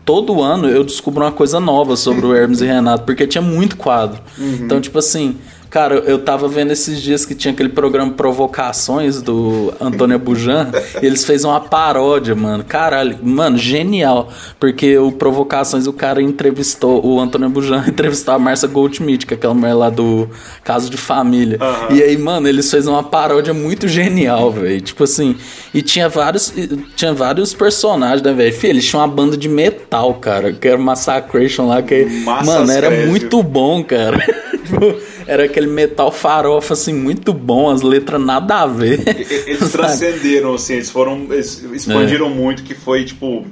todo 0.04 0.40
ano 0.40 0.68
eu 0.68 0.84
descubro 0.84 1.24
uma 1.24 1.32
coisa 1.32 1.58
nova 1.58 1.96
sobre 1.96 2.24
o 2.24 2.34
Hermes 2.34 2.60
e 2.60 2.66
Renato, 2.66 3.04
porque 3.04 3.26
tinha 3.26 3.42
muito 3.42 3.76
quadro. 3.76 4.20
Uhum. 4.38 4.60
Então, 4.62 4.80
tipo 4.80 4.98
assim, 4.98 5.36
Cara, 5.76 5.96
eu 6.06 6.18
tava 6.18 6.48
vendo 6.48 6.70
esses 6.70 7.02
dias 7.02 7.26
que 7.26 7.34
tinha 7.34 7.52
aquele 7.52 7.68
programa 7.68 8.10
Provocações 8.10 9.20
do 9.20 9.74
Antônio 9.78 10.18
Bujan, 10.18 10.70
e 11.02 11.04
eles 11.04 11.22
fez 11.22 11.44
uma 11.44 11.60
paródia, 11.60 12.34
mano. 12.34 12.64
Caralho, 12.64 13.18
mano, 13.22 13.58
genial. 13.58 14.32
Porque 14.58 14.96
o 14.96 15.12
Provocações, 15.12 15.86
o 15.86 15.92
cara 15.92 16.22
entrevistou, 16.22 17.04
o 17.04 17.20
Antônio 17.20 17.50
Bujan 17.50 17.84
entrevistou 17.88 18.32
a 18.32 18.38
Marcia 18.38 18.66
Goldschmidt, 18.66 19.26
que 19.26 19.34
é 19.34 19.36
aquela 19.36 19.52
mulher 19.52 19.74
lá 19.74 19.90
do 19.90 20.26
Caso 20.64 20.88
de 20.88 20.96
Família. 20.96 21.58
Uhum. 21.60 21.94
E 21.94 22.02
aí, 22.02 22.16
mano, 22.16 22.48
eles 22.48 22.70
fez 22.70 22.86
uma 22.86 23.02
paródia 23.02 23.52
muito 23.52 23.86
genial, 23.86 24.50
velho. 24.50 24.80
Tipo 24.80 25.04
assim, 25.04 25.36
e 25.74 25.82
tinha 25.82 26.08
vários, 26.08 26.54
tinha 26.94 27.12
vários 27.12 27.52
personagens, 27.52 28.22
né, 28.22 28.32
velho? 28.32 28.56
Eles 28.62 28.86
tinham 28.86 29.02
uma 29.02 29.14
banda 29.14 29.36
de 29.36 29.46
metal, 29.46 30.14
cara, 30.14 30.54
que 30.54 30.66
era 30.66 30.78
Massacration 30.78 31.66
lá, 31.66 31.82
que, 31.82 32.06
mano, 32.24 32.72
era 32.72 32.90
muito 33.06 33.42
bom, 33.42 33.84
cara. 33.84 34.16
tipo, 34.66 35.00
era 35.26 35.44
aquele 35.44 35.66
metal 35.66 36.10
farofa, 36.12 36.74
assim, 36.74 36.92
muito 36.92 37.32
bom, 37.32 37.70
as 37.70 37.82
letras 37.82 38.20
nada 38.20 38.62
a 38.62 38.66
ver. 38.66 39.02
Eles 39.46 39.70
transcenderam, 39.72 40.54
assim, 40.54 40.74
eles 40.74 40.90
foram. 40.90 41.26
Eles 41.30 41.62
expandiram 41.72 42.26
é. 42.26 42.30
muito, 42.30 42.62
que 42.62 42.74
foi, 42.74 43.04
tipo. 43.04 43.46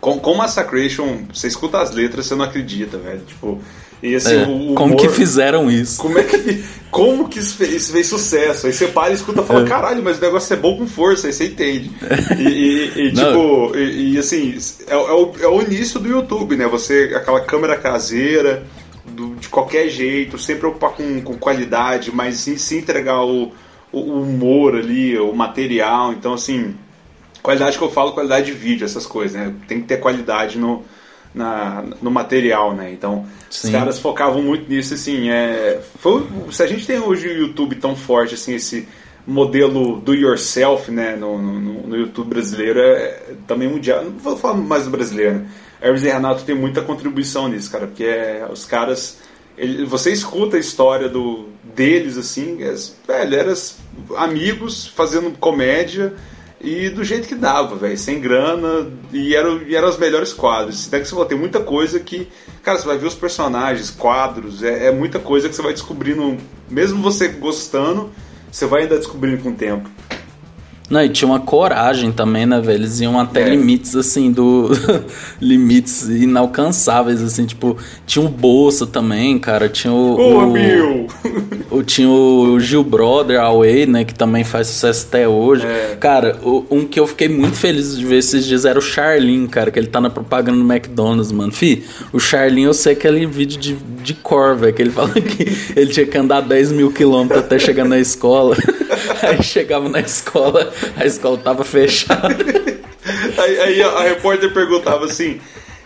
Com, 0.00 0.20
com 0.20 0.34
Massacration, 0.34 1.24
você 1.32 1.48
escuta 1.48 1.80
as 1.80 1.90
letras, 1.90 2.26
você 2.26 2.34
não 2.34 2.44
acredita, 2.44 2.98
velho. 2.98 3.22
Tipo. 3.26 3.60
E 4.02 4.14
assim, 4.14 4.34
é, 4.34 4.46
o 4.46 4.50
humor, 4.50 4.74
como 4.74 4.96
que 4.96 5.08
fizeram 5.08 5.70
isso? 5.70 6.00
Como 6.00 6.18
é 6.18 6.22
que. 6.22 6.62
Como 6.90 7.28
que 7.28 7.38
isso 7.38 7.56
fez, 7.56 7.74
isso 7.74 7.92
fez 7.92 8.06
sucesso? 8.06 8.66
Aí 8.66 8.72
você 8.72 8.86
para 8.86 9.10
e 9.10 9.14
escuta 9.14 9.40
e 9.40 9.44
fala, 9.44 9.62
é. 9.62 9.64
caralho, 9.66 10.02
mas 10.02 10.18
o 10.18 10.20
negócio 10.20 10.52
é 10.52 10.56
bom 10.56 10.76
com 10.76 10.86
força, 10.86 11.26
aí 11.26 11.32
você 11.32 11.46
entende. 11.46 11.90
E, 12.38 12.42
e, 12.42 13.06
e 13.06 13.12
tipo, 13.12 13.76
e, 13.76 14.14
e, 14.14 14.18
assim, 14.18 14.56
é, 14.86 14.94
é, 14.94 14.96
o, 14.96 15.32
é 15.40 15.46
o 15.46 15.62
início 15.62 15.98
do 15.98 16.08
YouTube, 16.08 16.56
né? 16.56 16.66
Você, 16.68 17.12
aquela 17.14 17.40
câmera 17.40 17.76
caseira 17.76 18.64
do, 19.16 19.34
de 19.36 19.48
qualquer 19.48 19.88
jeito, 19.88 20.38
sem 20.38 20.58
preocupar 20.58 20.90
com, 20.90 21.22
com 21.22 21.38
qualidade, 21.38 22.14
mas 22.14 22.36
sim 22.36 22.58
se 22.58 22.76
entregar 22.76 23.24
o, 23.24 23.52
o, 23.90 24.00
humor 24.00 24.76
ali, 24.76 25.18
o 25.18 25.32
material. 25.32 26.12
Então, 26.12 26.34
assim, 26.34 26.76
qualidade 27.42 27.78
que 27.78 27.82
eu 27.82 27.90
falo, 27.90 28.12
qualidade 28.12 28.46
de 28.46 28.52
vídeo, 28.52 28.84
essas 28.84 29.06
coisas, 29.06 29.40
né? 29.40 29.54
Tem 29.66 29.80
que 29.80 29.86
ter 29.86 29.96
qualidade 29.96 30.58
no, 30.58 30.84
na, 31.34 31.82
no 32.02 32.10
material, 32.10 32.74
né? 32.74 32.92
Então, 32.92 33.26
Sim. 33.48 33.68
os 33.68 33.72
caras 33.72 33.98
focavam 33.98 34.42
muito 34.42 34.68
nisso, 34.68 34.92
assim. 34.92 35.30
É, 35.30 35.80
foi, 35.98 36.26
se 36.52 36.62
a 36.62 36.66
gente 36.66 36.86
tem 36.86 36.98
hoje 36.98 37.26
o 37.26 37.38
YouTube 37.38 37.76
tão 37.76 37.96
forte, 37.96 38.34
assim, 38.34 38.54
esse 38.54 38.86
modelo 39.26 39.98
do 39.98 40.14
yourself, 40.14 40.90
né, 40.90 41.16
no, 41.16 41.40
no, 41.40 41.86
no 41.88 41.96
YouTube 41.96 42.28
brasileiro, 42.28 42.78
é, 42.78 43.22
também 43.46 43.66
mundial. 43.66 44.04
Não 44.04 44.12
vou 44.12 44.36
falar 44.36 44.54
mais 44.54 44.84
do 44.84 44.90
brasileiro, 44.90 45.36
né? 45.36 45.46
Hermes 45.86 46.02
e 46.02 46.08
Renato 46.08 46.44
tem 46.44 46.54
muita 46.54 46.82
contribuição 46.82 47.48
nisso, 47.48 47.70
cara, 47.70 47.86
porque 47.86 48.04
é, 48.04 48.46
os 48.50 48.64
caras. 48.64 49.18
Ele, 49.56 49.86
você 49.86 50.12
escuta 50.12 50.56
a 50.58 50.60
história 50.60 51.08
do, 51.08 51.48
deles, 51.74 52.18
assim, 52.18 52.62
é, 52.62 52.74
velho, 53.06 53.34
eram 53.34 53.54
amigos 54.16 54.86
fazendo 54.86 55.30
comédia 55.38 56.12
e 56.60 56.88
do 56.88 57.04
jeito 57.04 57.28
que 57.28 57.34
dava, 57.34 57.76
velho, 57.76 57.96
sem 57.96 58.20
grana, 58.20 58.90
e 59.12 59.34
eram, 59.34 59.62
e 59.62 59.74
eram 59.74 59.88
os 59.88 59.98
melhores 59.98 60.32
quadros. 60.32 60.86
Até 60.88 61.00
que 61.00 61.06
você 61.06 61.14
vai 61.14 61.26
ter 61.26 61.34
muita 61.34 61.60
coisa 61.60 62.00
que, 62.00 62.28
cara, 62.62 62.78
você 62.78 62.86
vai 62.86 62.98
ver 62.98 63.06
os 63.06 63.14
personagens, 63.14 63.90
quadros, 63.90 64.62
é, 64.62 64.86
é 64.86 64.90
muita 64.90 65.18
coisa 65.18 65.48
que 65.48 65.54
você 65.54 65.62
vai 65.62 65.72
descobrindo, 65.72 66.36
mesmo 66.68 67.02
você 67.02 67.28
gostando, 67.28 68.10
você 68.50 68.66
vai 68.66 68.82
ainda 68.82 68.96
descobrindo 68.96 69.42
com 69.42 69.50
o 69.50 69.54
tempo. 69.54 69.88
Não, 70.88 71.02
e 71.02 71.08
tinha 71.08 71.26
uma 71.26 71.40
coragem 71.40 72.12
também, 72.12 72.46
né, 72.46 72.60
velho? 72.60 72.78
Eles 72.78 73.00
iam 73.00 73.18
até 73.18 73.42
é. 73.42 73.48
limites, 73.50 73.96
assim, 73.96 74.30
do. 74.30 74.70
limites 75.40 76.08
inalcançáveis, 76.08 77.20
assim, 77.22 77.44
tipo, 77.44 77.76
tinha 78.06 78.24
o 78.24 78.28
Bolsa 78.28 78.86
também, 78.86 79.36
cara. 79.38 79.68
Tinha 79.68 79.92
o. 79.92 80.16
Ô, 80.16 80.44
o, 80.44 80.52
meu! 80.52 81.06
o, 81.70 81.82
tinha 81.82 82.08
o 82.08 82.58
Gil 82.60 82.84
Brother, 82.84 83.40
Away, 83.40 83.86
né, 83.86 84.04
que 84.04 84.14
também 84.14 84.44
faz 84.44 84.68
sucesso 84.68 85.06
até 85.08 85.26
hoje. 85.26 85.66
É. 85.66 85.96
Cara, 85.98 86.38
o, 86.44 86.64
um 86.70 86.86
que 86.86 87.00
eu 87.00 87.06
fiquei 87.06 87.28
muito 87.28 87.56
feliz 87.56 87.96
de 87.96 88.04
ver 88.04 88.18
esses 88.18 88.46
dias 88.46 88.64
era 88.64 88.78
o 88.78 88.82
Charlin, 88.82 89.48
cara, 89.48 89.72
que 89.72 89.78
ele 89.78 89.88
tá 89.88 90.00
na 90.00 90.10
propaganda 90.10 90.58
do 90.58 90.72
McDonald's, 90.72 91.32
mano. 91.32 91.50
Fi, 91.50 91.82
o 92.12 92.20
Charlin, 92.20 92.62
eu 92.62 92.74
sei 92.74 92.92
aquele 92.92 93.26
vídeo 93.26 93.58
de, 93.58 93.76
de 94.04 94.14
cor, 94.14 94.54
velho, 94.54 94.72
que 94.72 94.82
ele 94.82 94.90
fala 94.90 95.10
que 95.20 95.72
ele 95.74 95.90
tinha 95.90 96.06
que 96.06 96.16
andar 96.16 96.42
10 96.42 96.70
mil 96.70 96.92
quilômetros 96.92 97.40
até 97.40 97.58
chegar 97.58 97.84
na 97.84 97.98
escola. 97.98 98.56
Aí 99.22 99.42
chegava 99.42 99.88
na 99.88 100.00
escola 100.00 100.72
a 100.96 101.04
escola 101.04 101.38
tava 101.38 101.64
fechada. 101.64 102.36
aí, 103.38 103.60
aí 103.60 103.82
a, 103.82 103.88
a, 103.88 104.02
repórter 104.02 104.52
perguntava 104.52 105.04
assim: 105.04 105.40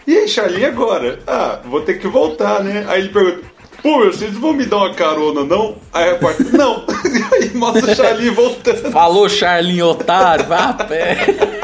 E 0.07 0.17
aí, 0.17 0.29
Charlie, 0.29 0.65
agora? 0.65 1.19
Ah, 1.27 1.61
vou 1.65 1.83
ter 1.83 1.99
que 1.99 2.09
voltar, 2.09 2.63
né? 2.63 2.85
Aí 2.89 3.01
ele 3.01 3.09
pergunta: 3.11 3.41
Pô, 3.83 4.05
vocês 4.05 4.35
vão 4.35 4.53
me 4.53 4.67
dar 4.67 4.79
uma 4.79 4.95
carona, 4.95 5.45
não? 5.45 5.77
Aí 5.93 6.09
a 6.09 6.13
repórter: 6.13 6.53
Não. 6.53 6.85
aí 7.33 7.51
mostra 7.55 7.93
o 7.93 7.95
Charlie 7.95 8.31
voltando. 8.31 8.91
Falou, 8.91 9.29
Charlie, 9.29 9.83
otário, 9.83 10.47
vá 10.47 10.71
a 10.71 10.85
pé. 10.85 11.60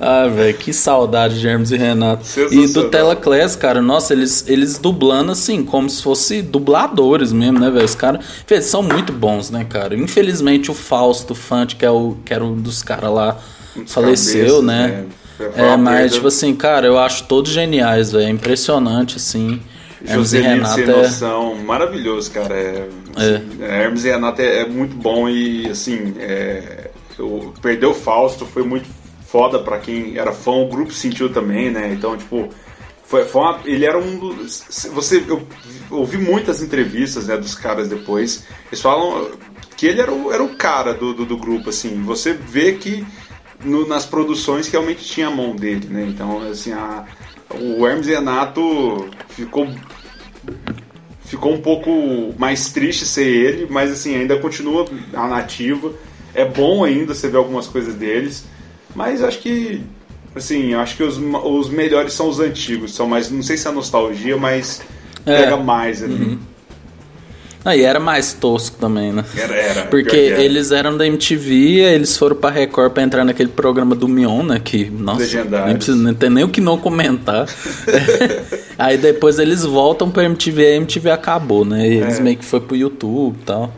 Ah, 0.00 0.28
velho, 0.28 0.56
que 0.56 0.72
saudade 0.72 1.40
de 1.40 1.48
Hermes 1.48 1.72
e 1.72 1.76
Renato. 1.76 2.24
E 2.52 2.68
do 2.68 2.88
Teleclass, 2.88 3.56
cara, 3.56 3.82
nossa, 3.82 4.12
eles, 4.12 4.44
eles 4.46 4.78
dublando 4.78 5.32
assim, 5.32 5.64
como 5.64 5.90
se 5.90 6.02
fosse 6.02 6.40
dubladores 6.40 7.32
mesmo, 7.32 7.58
né, 7.58 7.68
velho? 7.68 7.84
Os 7.84 7.96
caras 7.96 8.24
são 8.62 8.82
muito 8.82 9.12
bons, 9.12 9.50
né, 9.50 9.66
cara? 9.68 9.96
Infelizmente 9.96 10.70
o 10.70 10.74
Fausto 10.74 11.34
Fante, 11.34 11.74
que, 11.74 11.84
é 11.84 11.90
o, 11.90 12.16
que 12.24 12.32
era 12.32 12.44
um 12.44 12.54
dos 12.54 12.82
caras 12.82 13.10
lá, 13.10 13.36
Os 13.74 13.92
faleceu, 13.92 14.60
cabeças, 14.60 14.64
né? 14.64 14.86
né? 14.86 15.06
É, 15.56 15.76
mas, 15.76 16.00
perda. 16.00 16.14
tipo 16.14 16.28
assim, 16.28 16.54
cara, 16.54 16.86
eu 16.86 16.98
acho 16.98 17.24
todos 17.24 17.50
geniais, 17.50 18.12
velho. 18.12 18.26
É 18.26 18.30
impressionante, 18.30 19.16
assim. 19.16 19.60
Hermes 20.04 20.32
e 20.32 20.38
Renato 20.40 20.74
sem 20.74 20.84
é... 20.84 20.86
noção, 20.86 21.54
maravilhoso, 21.56 22.30
cara. 22.30 22.54
É, 22.54 22.88
assim, 23.16 23.62
é. 23.62 23.82
Hermes 23.82 24.04
e 24.04 24.10
Renato 24.10 24.42
é, 24.42 24.60
é, 24.60 24.66
muito 24.66 24.96
bom 24.96 25.28
e, 25.28 25.68
assim, 25.68 26.14
é, 26.18 26.90
eu, 27.18 27.52
perder 27.60 27.86
o 27.86 27.94
Fausto 27.94 28.46
foi 28.46 28.62
muito 28.62 28.88
foda 29.30 29.58
para 29.58 29.78
quem 29.78 30.16
era 30.16 30.32
fã, 30.32 30.52
o 30.52 30.68
grupo 30.68 30.92
sentiu 30.92 31.30
também, 31.30 31.70
né? 31.70 31.92
Então, 31.92 32.16
tipo, 32.16 32.48
foi, 33.04 33.24
foi 33.26 33.42
uma, 33.42 33.60
ele 33.64 33.84
era 33.84 33.98
um 33.98 34.18
dos. 34.18 34.88
Você, 34.94 35.22
eu 35.28 35.46
ouvi 35.90 36.16
muitas 36.16 36.62
entrevistas 36.62 37.26
né, 37.26 37.36
dos 37.36 37.54
caras 37.54 37.88
depois. 37.88 38.46
Eles 38.66 38.80
falam 38.80 39.30
que 39.76 39.86
ele 39.86 40.00
era 40.00 40.12
o, 40.12 40.32
era 40.32 40.42
o 40.42 40.56
cara 40.56 40.94
do, 40.94 41.12
do, 41.12 41.26
do 41.26 41.36
grupo, 41.36 41.68
assim. 41.68 42.02
Você 42.04 42.32
vê 42.32 42.72
que 42.72 43.06
no, 43.62 43.86
nas 43.86 44.06
produções 44.06 44.66
que 44.66 44.72
realmente 44.72 45.04
tinha 45.04 45.28
a 45.28 45.30
mão 45.30 45.54
dele, 45.54 45.88
né? 45.88 46.06
Então, 46.08 46.42
assim, 46.50 46.72
a, 46.72 47.04
o 47.54 47.86
Hermes 47.86 48.06
Renato 48.06 49.10
ficou 49.28 49.68
ficou 51.22 51.52
um 51.52 51.60
pouco 51.60 52.34
mais 52.38 52.70
triste 52.70 53.04
ser 53.04 53.26
ele, 53.26 53.66
mas 53.68 53.90
assim, 53.90 54.16
ainda 54.16 54.38
continua 54.38 54.86
a 55.12 55.28
nativa. 55.28 55.92
É 56.34 56.46
bom 56.46 56.82
ainda 56.82 57.14
você 57.14 57.28
ver 57.28 57.36
algumas 57.36 57.66
coisas 57.66 57.94
deles. 57.94 58.46
Mas 58.94 59.22
acho 59.22 59.38
que, 59.40 59.82
assim, 60.34 60.74
acho 60.74 60.96
que 60.96 61.02
os, 61.02 61.18
os 61.18 61.68
melhores 61.68 62.12
são 62.12 62.28
os 62.28 62.40
antigos, 62.40 62.94
são 62.94 63.06
mais, 63.06 63.30
não 63.30 63.42
sei 63.42 63.56
se 63.56 63.68
é 63.68 63.70
nostalgia, 63.70 64.36
mas 64.36 64.80
é. 65.24 65.42
pega 65.42 65.56
mais 65.56 66.02
ali. 66.02 66.14
Uhum. 66.14 66.38
Ah, 67.64 67.76
e 67.76 67.82
era 67.82 68.00
mais 68.00 68.32
tosco 68.32 68.78
também, 68.78 69.12
né? 69.12 69.24
Era, 69.36 69.54
era. 69.54 69.82
Porque 69.86 70.16
era. 70.16 70.42
eles 70.42 70.70
eram 70.70 70.96
da 70.96 71.06
MTV, 71.06 71.80
eles 71.80 72.16
foram 72.16 72.36
pra 72.36 72.48
Record 72.50 72.92
pra 72.92 73.02
entrar 73.02 73.24
naquele 73.24 73.50
programa 73.50 73.94
do 73.94 74.08
Mion, 74.08 74.42
né? 74.42 74.60
Que, 74.62 74.88
nossa, 74.88 75.44
nem, 75.44 75.76
precisa, 75.76 75.96
nem 75.96 76.14
tem 76.14 76.30
nem 76.30 76.44
o 76.44 76.48
que 76.48 76.60
não 76.60 76.78
comentar. 76.78 77.46
Aí 78.78 78.96
depois 78.96 79.38
eles 79.38 79.64
voltam 79.64 80.10
pra 80.10 80.24
MTV 80.24 80.62
e 80.62 80.66
a 80.66 80.76
MTV 80.76 81.10
acabou, 81.10 81.64
né? 81.64 81.86
E 81.86 81.96
eles 81.98 82.18
é. 82.18 82.22
meio 82.22 82.38
que 82.38 82.44
foi 82.44 82.60
pro 82.60 82.76
YouTube 82.76 83.36
e 83.42 83.44
tal. 83.44 83.72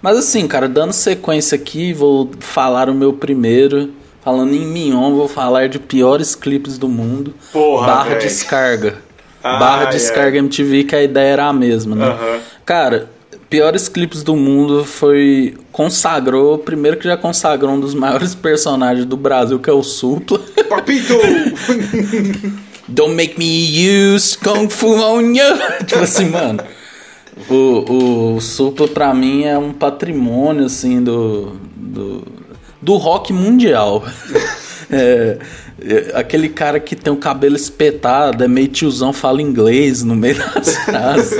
Mas 0.00 0.16
assim, 0.16 0.46
cara, 0.48 0.66
dando 0.68 0.92
sequência 0.92 1.56
aqui, 1.56 1.92
vou 1.92 2.30
falar 2.38 2.88
o 2.88 2.94
meu 2.94 3.12
primeiro. 3.12 3.90
Falando 4.22 4.54
em 4.54 4.66
Mignon, 4.66 5.14
vou 5.14 5.28
falar 5.28 5.68
de 5.68 5.78
piores 5.78 6.34
clipes 6.34 6.76
do 6.76 6.88
mundo. 6.88 7.34
Porra, 7.52 7.86
barra 7.86 8.08
véio. 8.10 8.20
descarga. 8.20 8.98
Ah, 9.42 9.56
barra 9.56 9.84
descarga 9.86 10.38
MTV, 10.38 10.84
que 10.84 10.94
a 10.94 11.02
ideia 11.02 11.32
era 11.32 11.46
a 11.46 11.52
mesma, 11.52 11.96
né? 11.96 12.08
Uhum. 12.08 12.40
Cara, 12.66 13.08
piores 13.48 13.88
clipes 13.88 14.22
do 14.22 14.36
mundo 14.36 14.84
foi. 14.84 15.56
Consagrou. 15.72 16.58
Primeiro 16.58 16.98
que 16.98 17.04
já 17.04 17.16
consagrou 17.16 17.72
um 17.72 17.80
dos 17.80 17.94
maiores 17.94 18.34
personagens 18.36 19.06
do 19.06 19.16
Brasil, 19.16 19.58
que 19.58 19.70
é 19.70 19.72
o 19.72 19.82
Supla. 19.82 20.38
Papito! 20.68 21.14
Don't 22.86 23.14
make 23.14 23.38
me 23.38 24.14
use 24.14 24.36
Kung 24.36 24.68
Fu 24.68 24.94
on 24.96 25.32
you. 25.32 25.58
tipo 25.86 26.02
assim, 26.02 26.28
mano. 26.28 26.62
O, 27.48 28.34
o 28.34 28.40
Supla 28.40 28.86
pra 28.86 29.14
mim 29.14 29.44
é 29.44 29.56
um 29.56 29.72
patrimônio, 29.72 30.66
assim, 30.66 31.02
do, 31.02 31.56
do 31.74 32.22
do 32.80 32.96
rock 32.96 33.32
mundial. 33.32 34.04
É, 34.92 35.38
é, 35.82 36.10
aquele 36.14 36.48
cara 36.48 36.80
que 36.80 36.96
tem 36.96 37.12
o 37.12 37.16
cabelo 37.16 37.54
espetado, 37.54 38.42
é 38.42 38.48
meio 38.48 38.66
tiozão, 38.66 39.12
fala 39.12 39.40
inglês 39.40 40.02
no 40.02 40.16
meio 40.16 40.36
das 40.52 40.76
frases? 40.78 41.38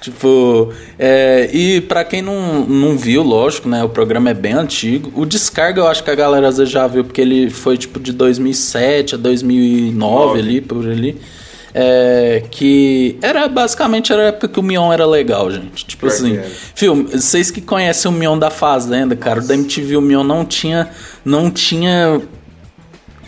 Tipo, 0.00 0.72
é, 0.98 1.48
e 1.52 1.80
para 1.82 2.02
quem 2.02 2.20
não, 2.20 2.64
não 2.66 2.98
viu, 2.98 3.22
lógico, 3.22 3.68
né? 3.68 3.84
O 3.84 3.88
programa 3.88 4.30
é 4.30 4.34
bem 4.34 4.54
antigo. 4.54 5.12
O 5.14 5.24
Descarga 5.24 5.80
eu 5.80 5.86
acho 5.86 6.02
que 6.02 6.10
a 6.10 6.16
galera 6.16 6.48
às 6.48 6.58
vezes 6.58 6.72
já 6.72 6.86
viu, 6.88 7.04
porque 7.04 7.20
ele 7.20 7.48
foi 7.48 7.78
tipo 7.78 8.00
de 8.00 8.12
2007 8.12 9.14
a 9.14 9.18
2009 9.18 9.96
Nove. 9.96 10.38
ali, 10.40 10.60
por 10.60 10.86
ali. 10.88 11.16
É, 11.72 12.42
que 12.50 13.16
era 13.22 13.46
basicamente 13.48 14.12
era 14.12 14.22
a 14.22 14.26
época 14.26 14.48
que 14.48 14.58
o 14.58 14.62
Mion 14.62 14.92
era 14.92 15.06
legal, 15.06 15.50
gente. 15.50 15.84
Tipo 15.84 16.06
assim, 16.06 16.40
filme, 16.74 17.04
vocês 17.04 17.50
que 17.50 17.60
conhecem 17.60 18.10
o 18.10 18.14
Mion 18.14 18.38
da 18.38 18.50
Fazenda, 18.50 19.14
cara, 19.14 19.36
Nossa. 19.36 19.48
da 19.48 19.54
MTV 19.54 19.96
o 19.96 20.00
Mion 20.00 20.24
não 20.24 20.44
tinha 20.44 20.90
não 21.24 21.50
tinha 21.50 22.20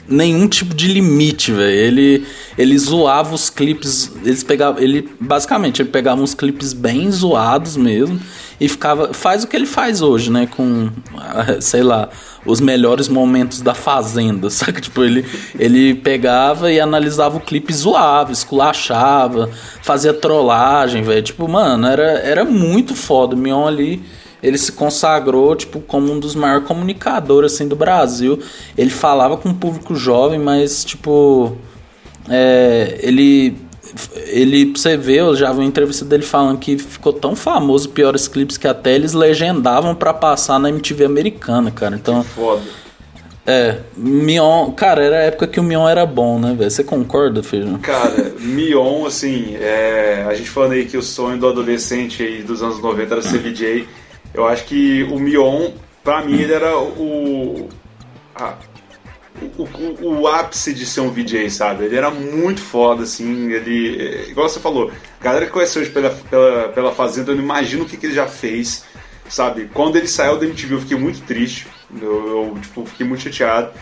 nenhum 0.09 0.49
tipo 0.49 0.75
de 0.75 0.89
limite, 0.89 1.53
velho. 1.53 1.71
Ele 1.71 2.27
ele 2.59 2.79
zoava 2.79 3.35
os 3.35 3.49
clipes, 3.49 4.11
eles 4.25 4.43
pegavam, 4.43 4.83
ele 4.83 5.09
basicamente 5.21 5.81
ele 5.81 5.89
pegava 5.89 6.21
uns 6.21 6.35
clipes 6.35 6.73
bem 6.73 7.11
zoados 7.11 7.77
mesmo 7.77 8.21
e 8.63 8.69
ficava 8.69 9.13
faz 9.13 9.43
o 9.43 9.49
que 9.49 9.57
ele 9.57 9.67
faz 9.67 10.01
hoje, 10.01 10.31
né, 10.31 10.47
com 10.47 10.89
sei 11.61 11.83
lá, 11.83 12.09
os 12.47 12.61
melhores 12.61 13.09
momentos 13.09 13.61
da 13.61 13.75
Fazenda, 13.75 14.49
saca? 14.51 14.81
Tipo, 14.81 15.03
ele, 15.03 15.27
ele 15.59 15.97
pegava 15.97 16.71
e 16.71 16.79
analisava 16.79 17.39
o 17.39 17.41
clipe 17.41 17.73
zoava, 17.75 18.31
esculachava, 18.31 19.51
fazia 19.83 20.15
trollagem, 20.15 21.03
velho. 21.03 21.23
Tipo, 21.23 21.49
mano, 21.49 21.89
era, 21.89 22.21
era 22.21 22.45
muito 22.45 22.95
foda. 22.95 23.35
O 23.35 23.39
Mion 23.39 23.67
ali, 23.67 24.01
ele 24.41 24.57
se 24.57 24.71
consagrou, 24.71 25.57
tipo, 25.57 25.81
como 25.81 26.13
um 26.13 26.21
dos 26.21 26.37
maiores 26.37 26.67
comunicadores, 26.67 27.55
assim, 27.55 27.67
do 27.67 27.75
Brasil. 27.75 28.39
Ele 28.79 28.91
falava 28.91 29.37
com 29.37 29.49
o 29.49 29.55
público 29.55 29.97
jovem, 29.97 30.39
mas, 30.39 30.85
tipo... 30.85 31.57
É, 32.29 33.01
ele 33.03 33.57
ele, 34.27 34.73
você 34.73 34.97
ver, 34.97 35.19
eu 35.19 35.37
já 35.37 35.53
vi 35.53 35.59
uma 35.59 35.65
entrevista 35.65 36.05
dele 36.05 36.23
falando 36.23 36.59
que 36.59 36.79
ficou 36.79 37.13
tão 37.13 37.37
famoso 37.37 37.91
piores 37.91 38.27
clipes 38.27 38.57
que 38.57 38.67
até 38.67 38.95
eles 38.95 39.13
legendavam 39.13 39.95
para 39.95 40.15
passar 40.15 40.59
na 40.59 40.69
MTV 40.69 41.05
americana, 41.05 41.71
cara. 41.71 41.95
Então. 41.97 42.23
Que 42.23 42.31
foda. 42.31 42.63
É, 43.45 43.81
Mion, 43.97 44.71
cara, 44.71 45.03
era 45.03 45.17
a 45.17 45.23
época 45.23 45.49
que 45.49 45.59
o 45.59 45.65
Mion 45.65 45.89
era 45.89 46.07
bom, 46.07 46.39
né, 46.39 46.55
velho? 46.57 46.71
Você 46.71 46.85
concorda, 46.85 47.43
Feijão? 47.43 47.77
Cara, 47.81 48.33
Mion, 48.39 49.05
assim, 49.05 49.57
é, 49.57 50.25
a 50.29 50.35
gente 50.35 50.49
falando 50.49 50.73
aí 50.73 50.85
que 50.85 50.97
o 50.97 51.03
sonho 51.03 51.39
do 51.39 51.49
adolescente 51.49 52.23
aí 52.23 52.43
dos 52.43 52.63
anos 52.63 52.81
90 52.81 53.15
era 53.15 53.23
ser 53.23 53.41
DJ. 53.41 53.89
Eu 54.33 54.47
acho 54.47 54.65
que 54.65 55.03
o 55.05 55.19
Mion, 55.19 55.71
pra 56.05 56.23
mim, 56.23 56.41
ele 56.41 56.53
era 56.53 56.79
o. 56.79 57.69
A, 58.35 58.55
o, 59.41 59.63
o, 59.63 60.21
o, 60.21 60.29
ápice 60.29 60.75
de 60.75 60.85
ser 60.85 61.01
um 61.01 61.11
VJ, 61.11 61.51
sabe? 61.51 61.85
Ele 61.85 61.97
era 61.97 62.11
muito 62.11 62.61
foda, 62.61 63.03
assim, 63.05 63.51
ele... 63.51 64.29
Igual 64.29 64.49
você 64.49 64.61
falou, 64.61 64.93
a 65.21 65.25
galera 65.25 65.47
que 65.47 65.53
conheceu 65.53 65.83
hoje 65.83 65.91
pela, 65.91 66.11
pela, 66.11 66.69
pela 66.69 66.93
Fazenda, 66.93 67.33
eu 67.33 67.37
não 67.37 67.43
imagino 67.43 67.85
o 67.85 67.87
que, 67.87 67.97
que 67.97 68.07
ele 68.07 68.15
já 68.15 68.27
fez, 68.27 68.85
sabe? 69.29 69.71
Quando 69.73 69.97
ele 69.97 70.07
saiu 70.07 70.39
da 70.39 70.45
MTV 70.45 70.75
eu 70.75 70.81
fiquei 70.81 70.99
muito 70.99 71.23
triste, 71.23 71.67
eu, 72.01 72.29
eu 72.29 72.59
tipo, 72.61 72.85
fiquei 72.87 73.07
muito 73.07 73.23
chateado. 73.23 73.73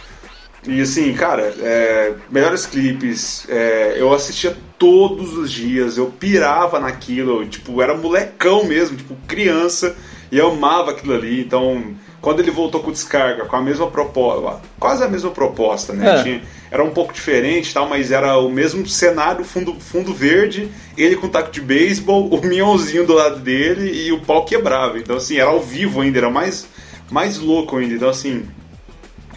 E 0.66 0.80
assim, 0.80 1.12
cara, 1.14 1.54
é, 1.60 2.14
melhores 2.30 2.66
clipes, 2.66 3.46
é, 3.48 3.94
eu 3.96 4.12
assistia 4.12 4.56
todos 4.78 5.36
os 5.36 5.50
dias, 5.50 5.96
eu 5.96 6.06
pirava 6.06 6.78
naquilo, 6.78 7.46
tipo, 7.46 7.80
era 7.80 7.96
molecão 7.96 8.64
mesmo, 8.64 8.96
tipo, 8.96 9.16
criança, 9.26 9.96
e 10.30 10.38
eu 10.38 10.50
amava 10.50 10.90
aquilo 10.90 11.14
ali, 11.14 11.40
então 11.40 11.94
quando 12.20 12.40
ele 12.40 12.50
voltou 12.50 12.82
com 12.82 12.92
descarga, 12.92 13.44
com 13.46 13.56
a 13.56 13.62
mesma 13.62 13.86
proposta, 13.86 14.60
quase 14.78 15.02
a 15.02 15.08
mesma 15.08 15.30
proposta, 15.30 15.92
né? 15.92 16.18
É. 16.18 16.22
Tinha, 16.22 16.42
era 16.70 16.84
um 16.84 16.90
pouco 16.90 17.12
diferente, 17.12 17.72
tal, 17.72 17.88
mas 17.88 18.12
era 18.12 18.36
o 18.38 18.48
mesmo 18.48 18.86
cenário, 18.86 19.44
fundo, 19.44 19.74
fundo 19.80 20.12
verde, 20.14 20.70
ele 20.96 21.16
com 21.16 21.28
taco 21.28 21.50
de 21.50 21.60
beisebol, 21.60 22.28
o 22.28 22.46
minhãozinho 22.46 23.06
do 23.06 23.14
lado 23.14 23.40
dele 23.40 23.90
e 23.90 24.12
o 24.12 24.20
pau 24.20 24.44
quebrava. 24.44 24.98
Então, 24.98 25.16
assim, 25.16 25.38
era 25.38 25.50
ao 25.50 25.60
vivo 25.60 26.00
ainda, 26.00 26.18
era 26.18 26.30
mais, 26.30 26.66
mais 27.10 27.38
louco 27.38 27.76
ainda. 27.76 27.94
Então, 27.94 28.08
assim, 28.08 28.46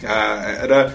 era 0.02 0.94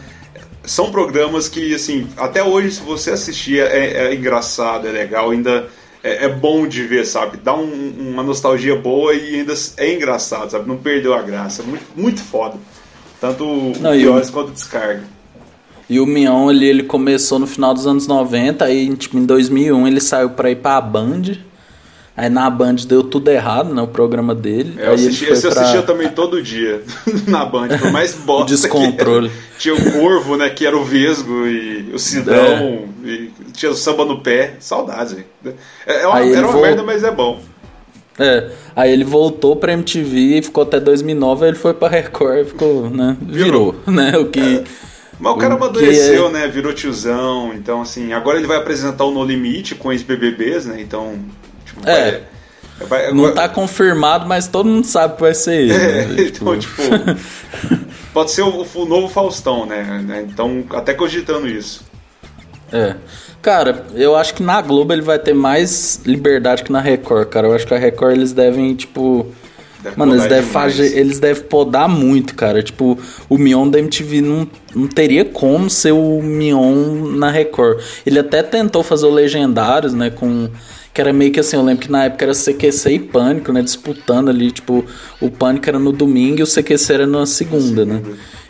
são 0.64 0.92
programas 0.92 1.50
que, 1.50 1.74
assim, 1.74 2.08
até 2.16 2.44
hoje, 2.44 2.72
se 2.72 2.82
você 2.82 3.10
assistir, 3.10 3.60
é, 3.60 4.10
é 4.10 4.14
engraçado, 4.14 4.88
é 4.88 4.92
legal, 4.92 5.32
ainda 5.32 5.68
é, 6.04 6.26
é, 6.26 6.30
bom 6.30 6.68
de 6.68 6.84
ver, 6.84 7.06
sabe? 7.06 7.38
Dá 7.38 7.56
um, 7.56 7.94
uma 8.00 8.24
nostalgia 8.24 8.76
boa 8.76 9.14
e 9.14 9.36
ainda 9.36 9.54
é 9.78 9.94
engraçado, 9.94 10.50
sabe? 10.52 10.68
Não 10.68 10.78
perdeu 10.78 11.14
a 11.14 11.22
graça. 11.22 11.64
Muito, 11.64 11.86
muito 11.96 12.22
foda. 12.22 12.56
Tanto 13.20 13.44
Não, 13.80 13.92
piores 13.92 14.30
quanto 14.30 14.52
descarga. 14.52 15.04
E 15.90 16.00
o 16.00 16.06
Mion, 16.06 16.52
ele, 16.52 16.66
ele 16.66 16.84
começou 16.84 17.40
no 17.40 17.48
final 17.48 17.74
dos 17.74 17.88
anos 17.88 18.08
90, 18.08 18.64
aí 18.64 18.96
tipo, 18.96 19.18
em 19.18 19.26
2001 19.26 19.88
ele 19.88 20.00
saiu 20.00 20.30
pra 20.30 20.52
ir 20.52 20.58
pra 20.58 20.80
Band. 20.80 21.49
Aí 22.20 22.30
na 22.30 22.50
Band 22.50 22.76
deu 22.86 23.02
tudo 23.02 23.32
errado, 23.32 23.74
né? 23.74 23.82
O 23.82 23.88
programa 23.88 24.36
dele. 24.36 24.76
É, 24.78 24.88
eu, 24.90 24.94
assisti, 24.94 25.24
esse 25.24 25.46
eu 25.46 25.52
assistia 25.54 25.82
também 25.84 26.10
todo 26.10 26.44
dia 26.44 26.84
na 27.26 27.46
Band, 27.46 27.70
por 27.80 27.94
mais 27.94 28.14
bosta. 28.20 28.48
Descontrole. 28.48 29.32
Tinha 29.58 29.74
o 29.74 29.92
Corvo, 29.94 30.36
né? 30.36 30.50
Que 30.50 30.68
era 30.68 30.78
o 30.78 30.84
Vesgo, 30.84 31.48
e 31.48 31.92
o 31.94 31.98
Sidão, 31.98 32.36
é. 32.36 33.08
e 33.08 33.32
tinha 33.54 33.72
o 33.72 33.76
samba 33.76 34.04
no 34.04 34.20
pé. 34.20 34.56
Saudades, 34.60 35.14
velho. 35.14 35.56
É, 35.88 36.02
é 36.04 36.08
uma, 36.08 36.20
era 36.20 36.48
uma 36.48 36.62
merda, 36.62 36.84
mas 36.84 37.06
é 37.06 37.12
bom. 37.12 37.42
É, 38.18 38.52
aí 38.76 38.92
ele 38.92 39.06
voltou 39.06 39.56
pra 39.56 39.72
MTV, 39.72 40.42
ficou 40.44 40.64
até 40.64 40.78
2009, 40.78 41.46
aí 41.46 41.52
ele 41.52 41.58
foi 41.58 41.74
pra 41.74 41.88
Record, 41.88 42.48
ficou, 42.48 42.90
né? 42.90 43.16
Virou, 43.22 43.72
virou 43.72 43.76
né? 43.88 44.18
O 44.18 44.26
que. 44.26 44.40
É. 44.42 44.64
Mas 45.18 45.34
o 45.34 45.38
cara 45.38 45.56
amadureceu, 45.56 46.28
é... 46.28 46.32
né? 46.32 46.48
Virou 46.50 46.74
tiozão. 46.74 47.54
Então, 47.54 47.82
assim, 47.82 48.12
agora 48.12 48.38
ele 48.38 48.48
vai 48.48 48.58
apresentar 48.58 49.06
o 49.06 49.12
No 49.12 49.24
Limite 49.24 49.76
com 49.76 49.92
ex-BBBs, 49.92 50.66
né? 50.66 50.82
Então, 50.82 51.18
é. 51.86 52.22
Vai, 52.88 52.88
vai, 52.88 53.14
não 53.14 53.34
tá 53.34 53.50
confirmado, 53.50 54.28
mas 54.28 54.48
todo 54.48 54.68
mundo 54.68 54.86
sabe 54.86 55.16
que 55.16 55.22
vai 55.22 55.34
ser 55.34 55.62
ele. 55.62 55.74
É, 55.74 56.06
né? 56.06 56.16
Então, 56.30 56.58
tipo, 56.58 56.82
pode 58.14 58.32
ser 58.32 58.44
o, 58.44 58.66
o, 58.74 58.86
novo 58.86 59.10
Faustão, 59.10 59.66
né? 59.66 60.26
Então, 60.28 60.64
até 60.72 60.94
cogitando 60.94 61.48
isso. 61.48 61.84
É. 62.72 62.96
Cara, 63.42 63.86
eu 63.96 64.16
acho 64.16 64.34
que 64.34 64.44
na 64.44 64.62
Globo 64.62 64.94
ele 64.94 65.02
vai 65.02 65.18
ter 65.18 65.34
mais 65.34 66.02
liberdade 66.06 66.64
que 66.64 66.72
na 66.72 66.82
Record, 66.82 67.30
cara. 67.30 67.48
Eu 67.48 67.54
acho 67.54 67.66
que 67.66 67.74
a 67.74 67.78
Record 67.78 68.16
eles 68.16 68.34
devem, 68.34 68.76
tipo. 68.76 69.28
Deve 69.82 69.98
Mano, 69.98 70.14
eles 70.14 70.28
devem, 70.28 70.50
fazer, 70.50 70.98
eles 70.98 71.20
devem 71.22 71.42
podar 71.44 71.88
muito, 71.88 72.36
cara. 72.36 72.62
Tipo, 72.62 73.00
o 73.30 73.38
Mion 73.38 73.70
da 73.70 73.80
MTV 73.80 74.20
não, 74.20 74.46
não 74.76 74.88
teria 74.90 75.24
como 75.24 75.70
ser 75.70 75.94
o 75.94 76.22
Mion 76.22 77.16
na 77.16 77.32
Record. 77.32 77.80
Ele 78.06 78.20
até 78.20 78.44
tentou 78.44 78.84
fazer 78.84 79.06
o 79.06 79.12
Legendários, 79.12 79.94
né? 79.94 80.10
Com. 80.10 80.50
Que 80.94 81.02
era 81.02 81.14
meio 81.14 81.32
que 81.32 81.40
assim, 81.40 81.56
eu 81.56 81.64
lembro 81.64 81.86
que 81.86 81.92
na 81.92 82.06
época 82.06 82.26
era 82.26 82.34
CQC 82.34 82.92
e 82.92 83.00
Pânico, 83.00 83.52
né? 83.54 83.62
Disputando 83.62 84.30
ali, 84.30 84.52
tipo, 84.52 84.84
o 85.22 85.30
Pânico 85.30 85.70
era 85.70 85.80
no 85.80 85.92
domingo 85.92 86.40
e 86.40 86.44
o 86.44 86.48
CQC 86.48 86.94
era 86.94 87.08
na 87.08 87.26
segunda, 87.26 87.86
né? 87.86 88.02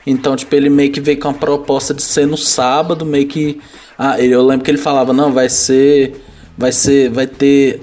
Então, 0.08 0.36
tipo, 0.36 0.56
ele 0.56 0.70
meio 0.70 0.92
que 0.92 1.02
veio 1.02 1.20
com 1.20 1.30
a 1.30 1.34
proposta 1.34 1.94
de 1.94 2.02
ser 2.02 2.26
no 2.26 2.38
sábado, 2.38 3.06
meio 3.06 3.28
que 3.28 3.60
ah, 4.02 4.18
eu 4.18 4.42
lembro 4.46 4.64
que 4.64 4.72
ele 4.72 4.78
falava, 4.78 5.12
não, 5.12 5.34
vai 5.34 5.50
ser. 5.50 6.14
Vai 6.58 6.72
ser. 6.72 7.10
Vai 7.10 7.28
ter 7.28 7.82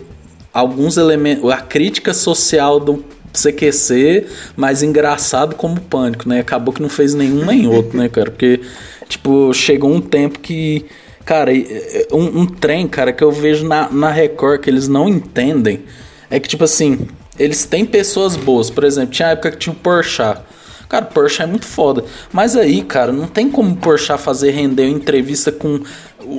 alguns 0.51 0.97
elementos. 0.97 1.51
A 1.51 1.59
crítica 1.59 2.15
social 2.15 2.81
do 2.81 3.05
CQC, 3.35 4.27
mais 4.57 4.83
engraçado 4.83 5.55
como 5.55 5.79
pânico, 5.79 6.27
né? 6.27 6.41
Acabou 6.41 6.73
que 6.73 6.81
não 6.81 6.89
fez 6.89 7.13
nenhum 7.13 7.45
nem 7.45 7.67
outro, 7.67 7.99
né, 7.99 8.09
cara? 8.09 8.31
Porque, 8.31 8.63
tipo, 9.07 9.53
chegou 9.53 9.93
um 9.93 10.01
tempo 10.01 10.39
que. 10.39 10.87
Cara, 11.27 11.51
um, 12.13 12.41
um 12.41 12.47
trem, 12.47 12.87
cara, 12.89 13.13
que 13.13 13.23
eu 13.23 13.33
vejo 13.33 13.67
na, 13.67 13.91
na 13.91 14.11
Record 14.11 14.61
que 14.61 14.71
eles 14.71 14.87
não 14.87 15.09
entendem 15.09 15.85
é 16.31 16.41
que, 16.41 16.49
tipo 16.49 16.65
assim, 16.65 17.09
eles 17.39 17.65
têm 17.65 17.85
pessoas 17.85 18.37
boas. 18.37 18.71
Por 18.71 18.85
exemplo, 18.85 19.11
tinha 19.11 19.29
época 19.29 19.51
que 19.51 19.59
tinha 19.59 19.73
o 19.73 19.77
Porchat. 19.77 20.41
Cara, 20.89 21.05
Porsche 21.05 21.43
é 21.43 21.47
muito 21.47 21.67
foda. 21.67 22.05
Mas 22.33 22.57
aí, 22.57 22.81
cara, 22.83 23.13
não 23.13 23.27
tem 23.27 23.51
como 23.51 23.75
Porsche 23.77 24.17
fazer 24.19 24.53
render 24.53 24.85
uma 24.85 24.97
entrevista 24.97 25.51
com 25.51 25.81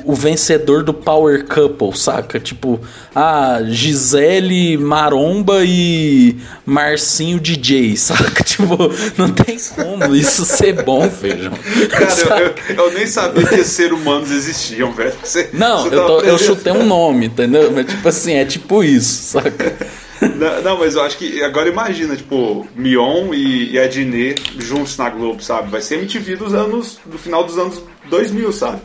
o 0.05 0.13
vencedor 0.13 0.83
do 0.83 0.93
Power 0.93 1.45
Couple, 1.45 1.95
saca? 1.95 2.39
Tipo, 2.39 2.79
a 3.15 3.59
Gisele 3.63 4.77
Maromba 4.77 5.63
e 5.63 6.35
Marcinho 6.65 7.39
DJ, 7.39 7.95
saca? 7.95 8.43
Tipo, 8.47 8.75
não 9.17 9.29
tem 9.29 9.57
como 9.75 10.15
isso 10.15 10.43
ser 10.43 10.83
bom, 10.83 11.07
feijão. 11.09 11.53
Cara, 11.89 12.39
eu, 12.39 12.75
eu, 12.75 12.85
eu, 12.85 12.93
nem 12.93 13.05
sabia 13.05 13.45
que 13.45 13.63
seres 13.63 13.91
humanos 13.91 14.31
existiam, 14.31 14.91
velho. 14.91 15.13
Você, 15.23 15.49
não, 15.53 15.83
você 15.83 15.95
eu, 15.95 16.05
tô, 16.05 16.21
eu 16.21 16.37
chutei 16.39 16.73
um 16.73 16.85
nome, 16.85 17.27
entendeu? 17.27 17.71
Mas, 17.71 17.85
tipo 17.85 18.07
assim, 18.07 18.33
é 18.33 18.45
tipo 18.45 18.83
isso, 18.83 19.33
saca? 19.33 19.75
não, 20.21 20.61
não, 20.63 20.79
mas 20.79 20.95
eu 20.95 21.03
acho 21.03 21.17
que. 21.17 21.43
Agora 21.43 21.69
imagina, 21.69 22.15
tipo, 22.15 22.67
Mion 22.75 23.33
e, 23.33 23.73
e 23.73 23.79
Adnet 23.79 24.41
juntos 24.57 24.97
na 24.97 25.09
Globo, 25.09 25.43
sabe? 25.43 25.69
Vai 25.69 25.81
ser 25.81 25.95
MTV 25.95 26.35
dos 26.37 26.53
anos. 26.53 26.99
do 27.05 27.17
final 27.17 27.43
dos 27.43 27.57
anos 27.57 27.83
2000, 28.09 28.51
sabe? 28.51 28.81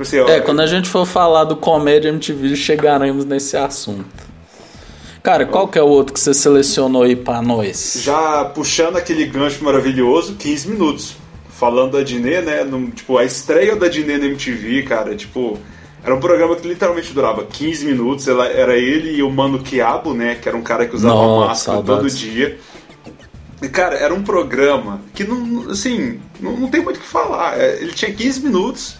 Tipo 0.00 0.02
assim, 0.02 0.18
ó, 0.20 0.28
é, 0.28 0.40
quando 0.40 0.60
a 0.60 0.66
gente 0.66 0.88
for 0.88 1.04
falar 1.04 1.44
do 1.44 1.56
comédia 1.56 2.08
MTV, 2.08 2.56
chegaremos 2.56 3.26
nesse 3.26 3.56
assunto. 3.56 4.06
Cara, 5.22 5.44
qual 5.44 5.68
que 5.68 5.78
é 5.78 5.82
o 5.82 5.86
outro 5.86 6.14
que 6.14 6.20
você 6.20 6.32
selecionou 6.32 7.02
aí 7.02 7.14
pra 7.14 7.42
nós? 7.42 8.00
Já 8.02 8.46
puxando 8.46 8.96
aquele 8.96 9.26
gancho 9.26 9.62
maravilhoso, 9.62 10.36
15 10.36 10.68
minutos. 10.68 11.16
Falando 11.50 11.98
da 11.98 12.02
Dinê, 12.02 12.40
né? 12.40 12.64
No, 12.64 12.90
tipo, 12.90 13.18
a 13.18 13.24
estreia 13.24 13.76
da 13.76 13.88
Dinê 13.88 14.16
na 14.16 14.24
MTV, 14.24 14.84
cara, 14.84 15.14
tipo 15.14 15.58
era 16.02 16.14
um 16.14 16.20
programa 16.20 16.56
que 16.56 16.66
literalmente 16.66 17.12
durava 17.12 17.44
15 17.44 17.84
minutos. 17.84 18.26
Ela, 18.26 18.46
era 18.46 18.78
ele 18.78 19.18
e 19.18 19.22
o 19.22 19.30
Mano 19.30 19.58
Quiabo, 19.58 20.14
né? 20.14 20.34
Que 20.34 20.48
era 20.48 20.56
um 20.56 20.62
cara 20.62 20.86
que 20.86 20.96
usava 20.96 21.14
Nossa, 21.14 21.48
máscara 21.48 21.76
saudades. 21.76 22.14
todo 22.14 22.22
dia. 22.22 22.58
E, 23.60 23.68
cara, 23.68 23.96
era 23.96 24.14
um 24.14 24.22
programa 24.22 25.02
que 25.12 25.24
não, 25.24 25.70
assim, 25.70 26.18
não, 26.40 26.56
não 26.56 26.68
tem 26.68 26.82
muito 26.82 26.96
o 26.96 27.00
que 27.00 27.06
falar. 27.06 27.60
É, 27.60 27.82
ele 27.82 27.92
tinha 27.92 28.10
15 28.10 28.40
minutos 28.40 28.99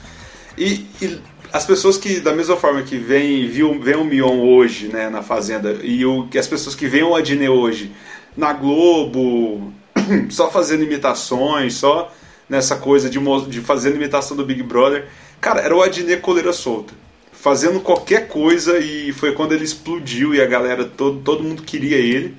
e, 0.56 0.86
e, 1.02 1.20
as 1.52 1.64
pessoas 1.64 1.96
que, 1.96 2.20
da 2.20 2.32
mesma 2.32 2.56
forma 2.56 2.82
que 2.82 2.96
vem, 2.96 3.48
viu, 3.48 3.80
vem 3.80 3.96
o 3.96 4.04
Mion 4.04 4.40
hoje, 4.40 4.88
né, 4.88 5.08
na 5.08 5.22
Fazenda, 5.22 5.78
e 5.82 6.04
o, 6.04 6.28
as 6.38 6.46
pessoas 6.46 6.74
que 6.74 6.86
veem 6.86 7.02
o 7.02 7.14
Adnet 7.14 7.48
hoje 7.48 7.92
na 8.36 8.52
Globo, 8.52 9.72
só 10.30 10.50
fazendo 10.50 10.84
imitações, 10.84 11.74
só 11.74 12.12
nessa 12.48 12.76
coisa 12.76 13.10
de, 13.10 13.18
de 13.48 13.60
fazendo 13.60 13.96
imitação 13.96 14.36
do 14.36 14.44
Big 14.44 14.62
Brother 14.62 15.06
Cara, 15.40 15.62
era 15.62 15.74
o 15.74 15.82
Adnet 15.82 16.20
coleira 16.20 16.52
solta. 16.52 16.92
Fazendo 17.32 17.80
qualquer 17.80 18.28
coisa 18.28 18.78
e 18.78 19.12
foi 19.12 19.32
quando 19.32 19.52
ele 19.52 19.64
explodiu 19.64 20.34
e 20.34 20.42
a 20.42 20.46
galera, 20.46 20.84
todo, 20.84 21.20
todo 21.20 21.42
mundo 21.42 21.62
queria 21.62 21.96
ele. 21.96 22.36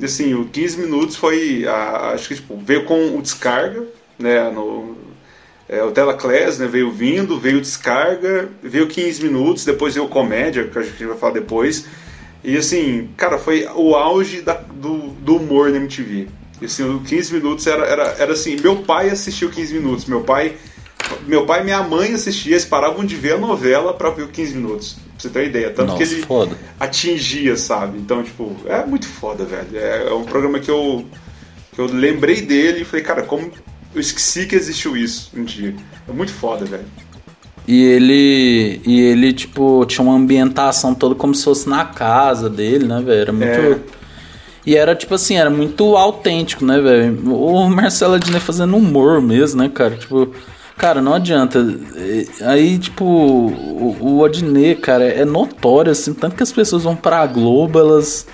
E 0.00 0.04
assim, 0.04 0.34
o 0.34 0.46
15 0.46 0.80
minutos 0.80 1.14
foi. 1.14 1.64
A, 1.66 2.10
acho 2.10 2.28
que 2.28 2.34
tipo, 2.34 2.56
veio 2.56 2.84
com 2.84 3.16
o 3.16 3.22
descarga, 3.22 3.84
né? 4.18 4.50
No, 4.50 4.96
é, 5.72 5.82
o 5.82 5.90
Telaclass 5.90 6.58
né, 6.58 6.66
veio 6.66 6.92
vindo, 6.92 7.40
veio 7.40 7.58
descarga, 7.58 8.50
veio 8.62 8.86
15 8.86 9.22
minutos, 9.22 9.64
depois 9.64 9.94
veio 9.94 10.06
comédia, 10.06 10.64
que 10.64 10.78
a 10.78 10.82
gente 10.82 11.02
vai 11.06 11.16
falar 11.16 11.32
depois. 11.32 11.86
E 12.44 12.58
assim, 12.58 13.08
cara, 13.16 13.38
foi 13.38 13.66
o 13.74 13.94
auge 13.94 14.42
da, 14.42 14.52
do, 14.52 14.98
do 14.98 15.36
humor 15.36 15.70
na 15.70 15.78
MTV. 15.78 16.28
E, 16.60 16.66
assim, 16.66 16.98
15 16.98 17.32
minutos 17.32 17.66
era, 17.66 17.86
era, 17.86 18.02
era 18.18 18.32
assim, 18.34 18.56
meu 18.60 18.82
pai 18.82 19.08
assistiu 19.08 19.48
15 19.48 19.72
minutos, 19.72 20.04
meu 20.04 20.20
pai 20.20 20.56
meu 21.26 21.44
pai 21.46 21.60
e 21.60 21.64
minha 21.64 21.82
mãe 21.82 22.12
assistiam, 22.12 22.52
eles 22.52 22.64
paravam 22.64 23.04
de 23.04 23.16
ver 23.16 23.34
a 23.34 23.38
novela 23.38 23.92
para 23.92 24.10
ver 24.10 24.22
o 24.22 24.28
15 24.28 24.54
minutos. 24.54 24.92
Pra 24.92 25.02
você 25.18 25.28
ter 25.30 25.38
uma 25.40 25.44
ideia. 25.46 25.70
Tanto 25.70 25.92
Nossa, 25.92 26.04
que 26.04 26.14
ele 26.14 26.22
foda. 26.22 26.56
atingia, 26.78 27.56
sabe? 27.56 27.98
Então, 27.98 28.22
tipo, 28.22 28.54
é 28.66 28.84
muito 28.84 29.06
foda, 29.06 29.44
velho. 29.44 29.68
É, 29.74 30.08
é 30.08 30.12
um 30.12 30.24
programa 30.24 30.58
que 30.58 30.70
eu, 30.70 31.04
que 31.72 31.80
eu 31.80 31.86
lembrei 31.86 32.40
dele 32.40 32.82
e 32.82 32.84
falei, 32.84 33.04
cara, 33.04 33.22
como 33.22 33.50
eu 33.94 34.00
esqueci 34.00 34.46
que 34.46 34.54
existiu 34.54 34.96
isso 34.96 35.30
um 35.36 35.44
dia. 35.44 35.74
É 36.08 36.12
muito 36.12 36.32
foda, 36.32 36.64
velho. 36.64 36.84
E 37.66 37.82
ele, 37.84 38.80
e 38.84 39.00
ele, 39.00 39.32
tipo, 39.32 39.84
tinha 39.86 40.04
uma 40.04 40.16
ambientação 40.16 40.94
toda 40.94 41.14
como 41.14 41.34
se 41.34 41.44
fosse 41.44 41.68
na 41.68 41.84
casa 41.84 42.50
dele, 42.50 42.86
né, 42.86 43.00
velho? 43.00 43.20
Era 43.20 43.32
muito. 43.32 43.46
É. 43.46 43.78
E 44.64 44.76
era, 44.76 44.94
tipo 44.94 45.14
assim, 45.14 45.36
era 45.36 45.50
muito 45.50 45.96
autêntico, 45.96 46.64
né, 46.64 46.80
velho? 46.80 47.34
O 47.34 47.68
Marcelo 47.70 48.14
Adnet 48.14 48.42
fazendo 48.42 48.76
humor 48.76 49.20
mesmo, 49.20 49.62
né, 49.62 49.68
cara? 49.68 49.96
Tipo, 49.96 50.32
Cara, 50.76 51.00
não 51.00 51.14
adianta. 51.14 51.64
Aí, 52.40 52.78
tipo, 52.78 53.04
o, 53.04 53.96
o 54.00 54.24
Adnet, 54.24 54.80
cara, 54.80 55.04
é 55.04 55.24
notório, 55.24 55.92
assim, 55.92 56.12
tanto 56.12 56.34
que 56.34 56.42
as 56.42 56.50
pessoas 56.50 56.82
vão 56.82 56.96
pra 56.96 57.24
Globo, 57.26 57.78
elas 57.78 58.26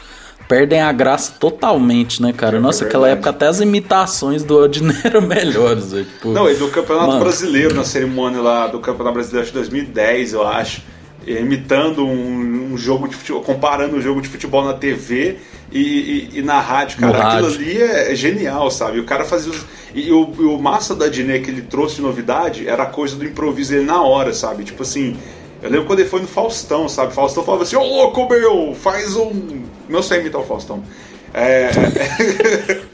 perdem 0.49 0.81
a 0.81 0.91
graça 0.91 1.35
totalmente, 1.39 2.23
né, 2.23 2.33
cara? 2.33 2.57
É 2.57 2.61
Nossa, 2.61 2.85
é 2.85 2.89
aquela 2.89 3.09
época 3.09 3.31
até 3.31 3.47
as 3.47 3.61
imitações 3.61 4.43
do 4.43 4.57
Odinei 4.57 4.97
eram 5.05 5.21
melhores. 5.23 5.93
Véio, 5.93 6.07
tipo, 6.07 6.31
Não, 6.31 6.51
e 6.51 6.55
do 6.55 6.69
Campeonato 6.69 7.09
Mano. 7.09 7.21
Brasileiro, 7.21 7.75
na 7.75 7.85
cerimônia 7.85 8.41
lá 8.41 8.67
do 8.67 8.81
Campeonato 8.81 9.15
Brasileiro 9.15 9.47
de 9.47 9.53
2010, 9.53 10.33
eu 10.33 10.49
acho, 10.49 10.83
imitando 11.27 12.05
um, 12.05 12.73
um, 12.73 12.79
jogo 12.79 13.07
de 13.07 13.15
futebol, 13.15 13.43
comparando 13.43 13.97
o 13.97 13.99
um 13.99 14.03
jogo 14.03 14.23
de 14.23 14.29
futebol 14.29 14.65
na 14.65 14.73
TV 14.73 15.37
e, 15.71 15.81
e, 15.81 16.39
e 16.39 16.43
na 16.43 16.61
rádio, 16.61 16.99
cara. 16.99 17.13
No 17.13 17.23
aquilo 17.23 17.49
rádio. 17.51 17.61
ali 17.61 17.83
é, 17.83 18.13
é, 18.13 18.15
genial, 18.15 18.71
sabe? 18.71 18.99
O 18.99 19.05
cara 19.05 19.25
fazia 19.25 19.53
os, 19.53 19.67
e, 19.95 20.11
o, 20.11 20.25
o 20.25 20.63
massa 20.63 20.95
da 20.95 21.09
Diné 21.09 21.41
que 21.41 21.51
ele 21.51 21.63
trouxe 21.63 21.97
de 21.97 22.03
novidade 22.03 22.67
era 22.67 22.85
a 22.85 22.87
coisa 22.87 23.17
do 23.17 23.25
improviso 23.25 23.73
dele 23.73 23.85
na 23.85 24.03
hora, 24.03 24.33
sabe? 24.33 24.65
Tipo 24.65 24.83
assim, 24.83 25.17
eu 25.63 25.71
lembro 25.71 25.87
quando 25.87 26.01
ele 26.01 26.09
foi 26.09 26.21
no 26.21 26.29
Faustão, 26.29 26.89
sabe? 26.89 27.13
Faustão 27.13 27.45
falava 27.45 27.65
assim, 27.65 27.77
ô 27.77 27.83
louco 27.83 28.29
meu, 28.29 28.75
faz 28.75 29.15
um. 29.15 29.63
Não 29.89 30.03
sei 30.03 30.21
imitar 30.21 30.41
o 30.41 30.45
Faustão. 30.45 30.83
É. 31.35 31.71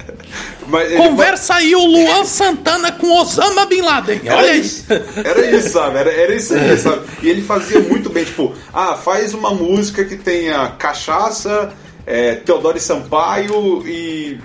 Mas 0.67 0.95
Conversa 0.95 1.55
aí 1.55 1.75
o 1.75 1.85
Luan 1.85 2.25
Santana 2.25 2.93
com 2.93 3.21
Osama 3.21 3.67
Bin 3.67 3.83
Laden. 3.83 4.21
Olha 4.25 4.47
era 4.47 4.57
isso. 4.57 4.85
Era 5.25 5.51
isso, 5.51 5.69
sabe? 5.71 5.99
Era, 5.99 6.11
era 6.11 6.35
isso 6.35 6.55
aí, 6.55 6.77
sabe? 6.79 7.07
E 7.23 7.29
ele 7.29 7.43
fazia 7.43 7.81
muito 7.81 8.09
bem, 8.09 8.25
tipo, 8.25 8.55
ah, 8.73 8.95
faz 8.97 9.35
uma 9.35 9.51
música 9.51 10.05
que 10.05 10.17
tenha 10.17 10.69
cachaça, 10.79 11.73
é, 12.07 12.37
Teodoro 12.37 12.81
Sampaio 12.81 13.87
e 13.87 14.39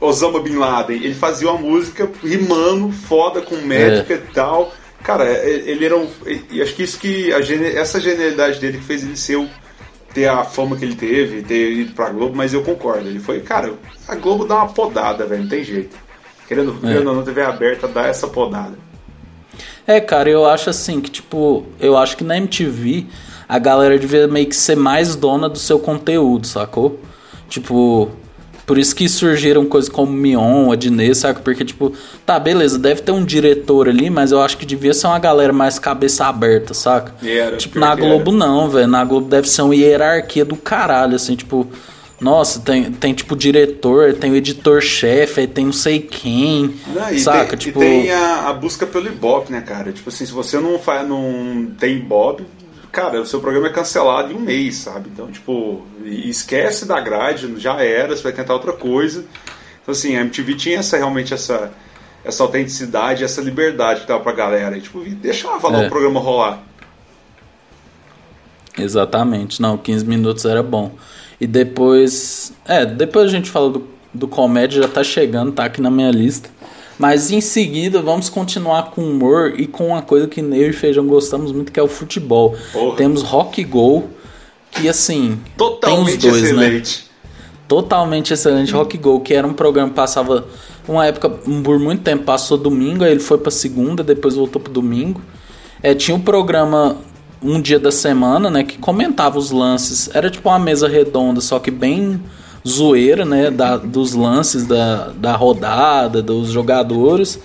Osama 0.00 0.40
Bin 0.40 0.56
Laden. 0.56 0.96
Ele 0.96 1.14
fazia 1.14 1.50
uma 1.50 1.60
música 1.60 2.10
rimando, 2.22 2.90
foda, 2.92 3.40
com 3.40 3.56
médica 3.56 4.14
é. 4.14 4.16
e 4.16 4.34
tal. 4.34 4.72
Cara, 5.02 5.24
é, 5.24 5.62
ele 5.66 5.84
era 5.84 5.96
um. 5.96 6.08
E 6.50 6.60
acho 6.60 6.74
que 6.74 6.82
isso 6.82 6.98
que. 6.98 7.32
A, 7.32 7.38
essa 7.80 8.00
genialidade 8.00 8.58
dele 8.58 8.78
que 8.78 8.84
fez 8.84 9.02
ele 9.02 9.16
ser 9.16 9.36
o, 9.36 9.48
ter 10.12 10.26
a 10.26 10.44
fama 10.44 10.76
que 10.76 10.84
ele 10.84 10.96
teve, 10.96 11.42
ter 11.42 11.72
ido 11.72 11.92
pra 11.92 12.10
Globo, 12.10 12.34
mas 12.36 12.54
eu 12.54 12.62
concordo. 12.62 13.08
Ele 13.08 13.20
foi, 13.20 13.40
cara, 13.40 13.72
a 14.06 14.14
Globo 14.14 14.46
dá 14.46 14.56
uma 14.56 14.68
podada, 14.68 15.26
velho, 15.26 15.42
não 15.42 15.48
tem 15.48 15.62
jeito. 15.62 15.96
Querendo, 16.46 16.78
é. 16.82 16.86
querendo 16.86 17.08
ou 17.08 17.14
não, 17.14 17.22
TV 17.22 17.42
aberta 17.42 17.86
dá 17.86 18.06
essa 18.06 18.26
podada. 18.26 18.78
É, 19.86 20.00
cara, 20.00 20.28
eu 20.28 20.46
acho 20.46 20.70
assim 20.70 21.00
que, 21.00 21.10
tipo, 21.10 21.66
eu 21.80 21.96
acho 21.96 22.16
que 22.16 22.24
na 22.24 22.36
MTV 22.36 23.06
a 23.48 23.58
galera 23.58 23.98
devia 23.98 24.28
meio 24.28 24.46
que 24.46 24.56
ser 24.56 24.76
mais 24.76 25.16
dona 25.16 25.48
do 25.48 25.58
seu 25.58 25.78
conteúdo, 25.78 26.46
sacou? 26.46 27.00
Tipo, 27.48 28.10
por 28.68 28.76
isso 28.76 28.94
que 28.94 29.08
surgiram 29.08 29.64
coisas 29.64 29.88
como 29.88 30.12
Mion, 30.12 30.70
Adnê, 30.70 31.14
saca? 31.14 31.40
Porque, 31.40 31.64
tipo, 31.64 31.90
tá, 32.26 32.38
beleza, 32.38 32.78
deve 32.78 33.00
ter 33.00 33.12
um 33.12 33.24
diretor 33.24 33.88
ali, 33.88 34.10
mas 34.10 34.30
eu 34.30 34.42
acho 34.42 34.58
que 34.58 34.66
devia 34.66 34.92
ser 34.92 35.06
uma 35.06 35.18
galera 35.18 35.54
mais 35.54 35.78
cabeça 35.78 36.26
aberta, 36.26 36.74
saca? 36.74 37.14
Era, 37.26 37.56
tipo, 37.56 37.78
na 37.78 37.94
Globo 37.94 38.30
não, 38.30 38.68
velho. 38.68 38.86
Na 38.86 39.02
Globo 39.06 39.26
deve 39.26 39.48
ser 39.48 39.62
uma 39.62 39.74
hierarquia 39.74 40.44
do 40.44 40.54
caralho, 40.54 41.16
assim, 41.16 41.34
tipo. 41.34 41.66
Nossa, 42.20 42.60
tem, 42.60 42.92
tem 42.92 43.14
tipo 43.14 43.34
diretor, 43.36 44.12
tem 44.12 44.32
o 44.32 44.36
editor-chefe, 44.36 45.46
tem 45.46 45.66
não 45.66 45.72
sei 45.72 46.00
quem. 46.00 46.74
Não, 46.88 47.18
saca? 47.18 47.56
Tem, 47.56 47.58
tipo... 47.58 47.82
e 47.82 47.86
tem 47.86 48.10
a, 48.10 48.48
a, 48.48 48.52
busca 48.52 48.86
pelo 48.86 49.06
Ibope, 49.06 49.50
né, 49.50 49.62
cara? 49.62 49.92
Tipo 49.92 50.10
assim, 50.10 50.26
se 50.26 50.32
você 50.32 50.58
não 50.58 50.78
faz, 50.78 51.08
não 51.08 51.68
tem 51.78 51.96
Ibope, 51.96 52.44
cara, 52.98 53.20
o 53.20 53.26
seu 53.26 53.40
programa 53.40 53.68
é 53.68 53.70
cancelado 53.70 54.32
em 54.32 54.36
um 54.36 54.40
mês, 54.40 54.74
sabe? 54.76 55.08
Então, 55.12 55.30
tipo, 55.30 55.86
esquece 56.04 56.84
da 56.84 56.98
grade, 57.00 57.54
já 57.58 57.80
era, 57.80 58.16
você 58.16 58.24
vai 58.24 58.32
tentar 58.32 58.54
outra 58.54 58.72
coisa. 58.72 59.24
Então, 59.80 59.92
assim, 59.92 60.16
a 60.16 60.20
MTV 60.22 60.54
tinha 60.56 60.78
essa, 60.78 60.96
realmente 60.96 61.32
essa, 61.32 61.70
essa 62.24 62.42
autenticidade, 62.42 63.22
essa 63.22 63.40
liberdade 63.40 64.00
que 64.00 64.08
dava 64.08 64.20
pra 64.20 64.32
galera. 64.32 64.76
E, 64.76 64.80
tipo, 64.80 65.00
deixa 65.04 65.46
lá 65.48 65.54
é. 65.54 65.86
o 65.86 65.88
programa 65.88 66.18
rolar. 66.18 66.60
Exatamente, 68.76 69.62
não, 69.62 69.78
15 69.78 70.04
minutos 70.04 70.44
era 70.44 70.62
bom. 70.62 70.92
E 71.40 71.46
depois. 71.46 72.52
É, 72.64 72.84
depois 72.84 73.26
a 73.26 73.30
gente 73.30 73.48
fala 73.48 73.70
do, 73.70 73.88
do 74.12 74.26
comédia, 74.26 74.82
já 74.82 74.88
tá 74.88 75.04
chegando, 75.04 75.52
tá 75.52 75.64
aqui 75.66 75.80
na 75.80 75.90
minha 75.90 76.10
lista. 76.10 76.50
Mas 76.98 77.30
em 77.30 77.40
seguida 77.40 78.02
vamos 78.02 78.28
continuar 78.28 78.90
com 78.90 79.02
humor 79.02 79.54
e 79.56 79.66
com 79.66 79.88
uma 79.88 80.02
coisa 80.02 80.26
que 80.26 80.40
eu 80.40 80.70
e 80.70 80.72
Feijão 80.72 81.06
gostamos 81.06 81.52
muito, 81.52 81.70
que 81.70 81.78
é 81.78 81.82
o 81.82 81.88
futebol. 81.88 82.56
Porra. 82.72 82.96
Temos 82.96 83.22
Rock 83.22 83.62
Go, 83.62 84.08
que 84.72 84.88
assim. 84.88 85.38
Totalmente 85.56 86.18
tem 86.18 86.30
os 86.30 86.40
dois, 86.40 86.42
né? 86.42 86.48
excelente. 86.48 86.98
Né? 86.98 87.08
Totalmente 87.68 88.32
excelente. 88.32 88.72
Rock 88.72 88.98
Go, 88.98 89.20
que 89.20 89.32
era 89.32 89.46
um 89.46 89.52
programa 89.52 89.90
que 89.90 89.94
passava. 89.94 90.46
Uma 90.88 91.06
época, 91.06 91.28
por 91.28 91.78
muito 91.78 92.02
tempo, 92.02 92.24
passou 92.24 92.56
domingo, 92.56 93.04
aí 93.04 93.10
ele 93.10 93.20
foi 93.20 93.36
pra 93.36 93.50
segunda, 93.50 94.02
depois 94.02 94.34
voltou 94.34 94.60
pro 94.60 94.72
domingo. 94.72 95.20
É, 95.82 95.94
tinha 95.94 96.14
o 96.14 96.18
um 96.18 96.22
programa 96.22 96.96
um 97.42 97.60
dia 97.60 97.78
da 97.78 97.92
semana, 97.92 98.50
né, 98.50 98.64
que 98.64 98.78
comentava 98.78 99.38
os 99.38 99.50
lances. 99.50 100.10
Era 100.14 100.30
tipo 100.30 100.48
uma 100.48 100.58
mesa 100.58 100.88
redonda, 100.88 101.40
só 101.40 101.58
que 101.58 101.70
bem 101.70 102.20
zoeira, 102.68 103.24
né, 103.24 103.50
da, 103.50 103.76
dos 103.76 104.14
lances 104.14 104.66
da, 104.66 105.08
da 105.16 105.34
rodada, 105.34 106.22
dos 106.22 106.50
jogadores, 106.50 107.40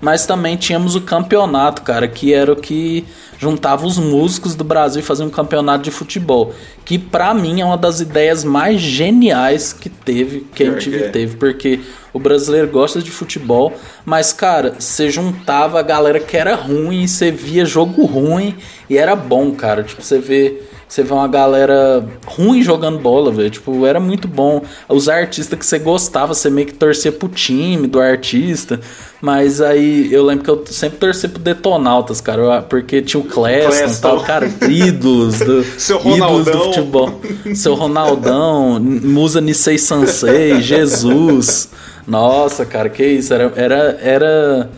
mas 0.00 0.26
também 0.26 0.56
tínhamos 0.56 0.94
o 0.94 1.00
campeonato, 1.00 1.82
cara, 1.82 2.06
que 2.06 2.32
era 2.32 2.52
o 2.52 2.56
que 2.56 3.04
juntava 3.38 3.86
os 3.86 3.98
músicos 3.98 4.54
do 4.54 4.64
Brasil 4.64 5.00
e 5.00 5.04
fazia 5.04 5.24
um 5.24 5.30
campeonato 5.30 5.84
de 5.84 5.90
futebol, 5.90 6.54
que 6.84 6.98
para 6.98 7.34
mim 7.34 7.60
é 7.60 7.64
uma 7.64 7.76
das 7.76 8.00
ideias 8.00 8.44
mais 8.44 8.80
geniais 8.80 9.72
que 9.72 9.88
teve, 9.88 10.46
que 10.54 10.62
a 10.62 10.72
gente 10.72 10.94
é. 10.94 11.08
teve, 11.08 11.36
porque 11.36 11.80
o 12.12 12.18
brasileiro 12.18 12.68
gosta 12.68 13.02
de 13.02 13.10
futebol, 13.10 13.74
mas 14.04 14.32
cara, 14.32 14.74
você 14.78 15.10
juntava 15.10 15.78
a 15.78 15.82
galera 15.82 16.18
que 16.18 16.36
era 16.36 16.54
ruim, 16.54 17.02
e 17.02 17.08
você 17.08 17.30
via 17.30 17.64
jogo 17.64 18.04
ruim 18.04 18.56
e 18.88 18.96
era 18.96 19.14
bom, 19.14 19.52
cara, 19.52 19.82
tipo, 19.82 20.02
você 20.02 20.18
vê 20.18 20.62
você 20.88 21.02
vê 21.02 21.12
uma 21.12 21.26
galera 21.26 22.06
ruim 22.26 22.62
jogando 22.62 22.98
bola, 22.98 23.32
velho. 23.32 23.50
Tipo, 23.50 23.84
era 23.84 23.98
muito 23.98 24.28
bom. 24.28 24.62
Os 24.88 25.08
artistas 25.08 25.58
que 25.58 25.66
você 25.66 25.80
gostava, 25.80 26.32
você 26.32 26.48
meio 26.48 26.68
que 26.68 26.74
torcia 26.74 27.10
pro 27.10 27.28
time 27.28 27.88
do 27.88 28.00
artista. 28.00 28.80
Mas 29.20 29.60
aí 29.60 30.12
eu 30.12 30.24
lembro 30.24 30.44
que 30.44 30.50
eu 30.50 30.64
sempre 30.66 30.98
torci 30.98 31.26
pro 31.26 31.42
Detonautas, 31.42 32.20
cara. 32.20 32.62
Porque 32.62 33.02
tinha 33.02 33.20
o 33.20 33.24
Cleston 33.24 33.92
e 33.92 34.00
tal, 34.00 34.20
cara, 34.22 34.48
ídolos 34.68 35.40
do, 35.40 35.64
Seu 35.76 36.00
ídolos 36.00 36.44
do 36.44 36.58
futebol. 36.58 37.20
Seu 37.52 37.74
Ronaldão, 37.74 38.78
Musa 38.78 39.40
Nisei 39.40 39.78
Sansei, 39.78 40.60
Jesus. 40.62 41.68
Nossa, 42.06 42.64
cara, 42.64 42.88
que 42.88 43.04
isso. 43.04 43.34
Era. 43.34 43.52
era, 43.56 43.98
era... 44.00 44.70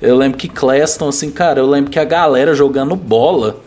Eu 0.00 0.16
lembro 0.16 0.38
que 0.38 0.48
Cleston, 0.48 1.10
assim, 1.10 1.30
cara, 1.30 1.60
eu 1.60 1.66
lembro 1.68 1.90
que 1.90 1.98
a 1.98 2.04
galera 2.04 2.54
jogando 2.54 2.96
bola 2.96 3.60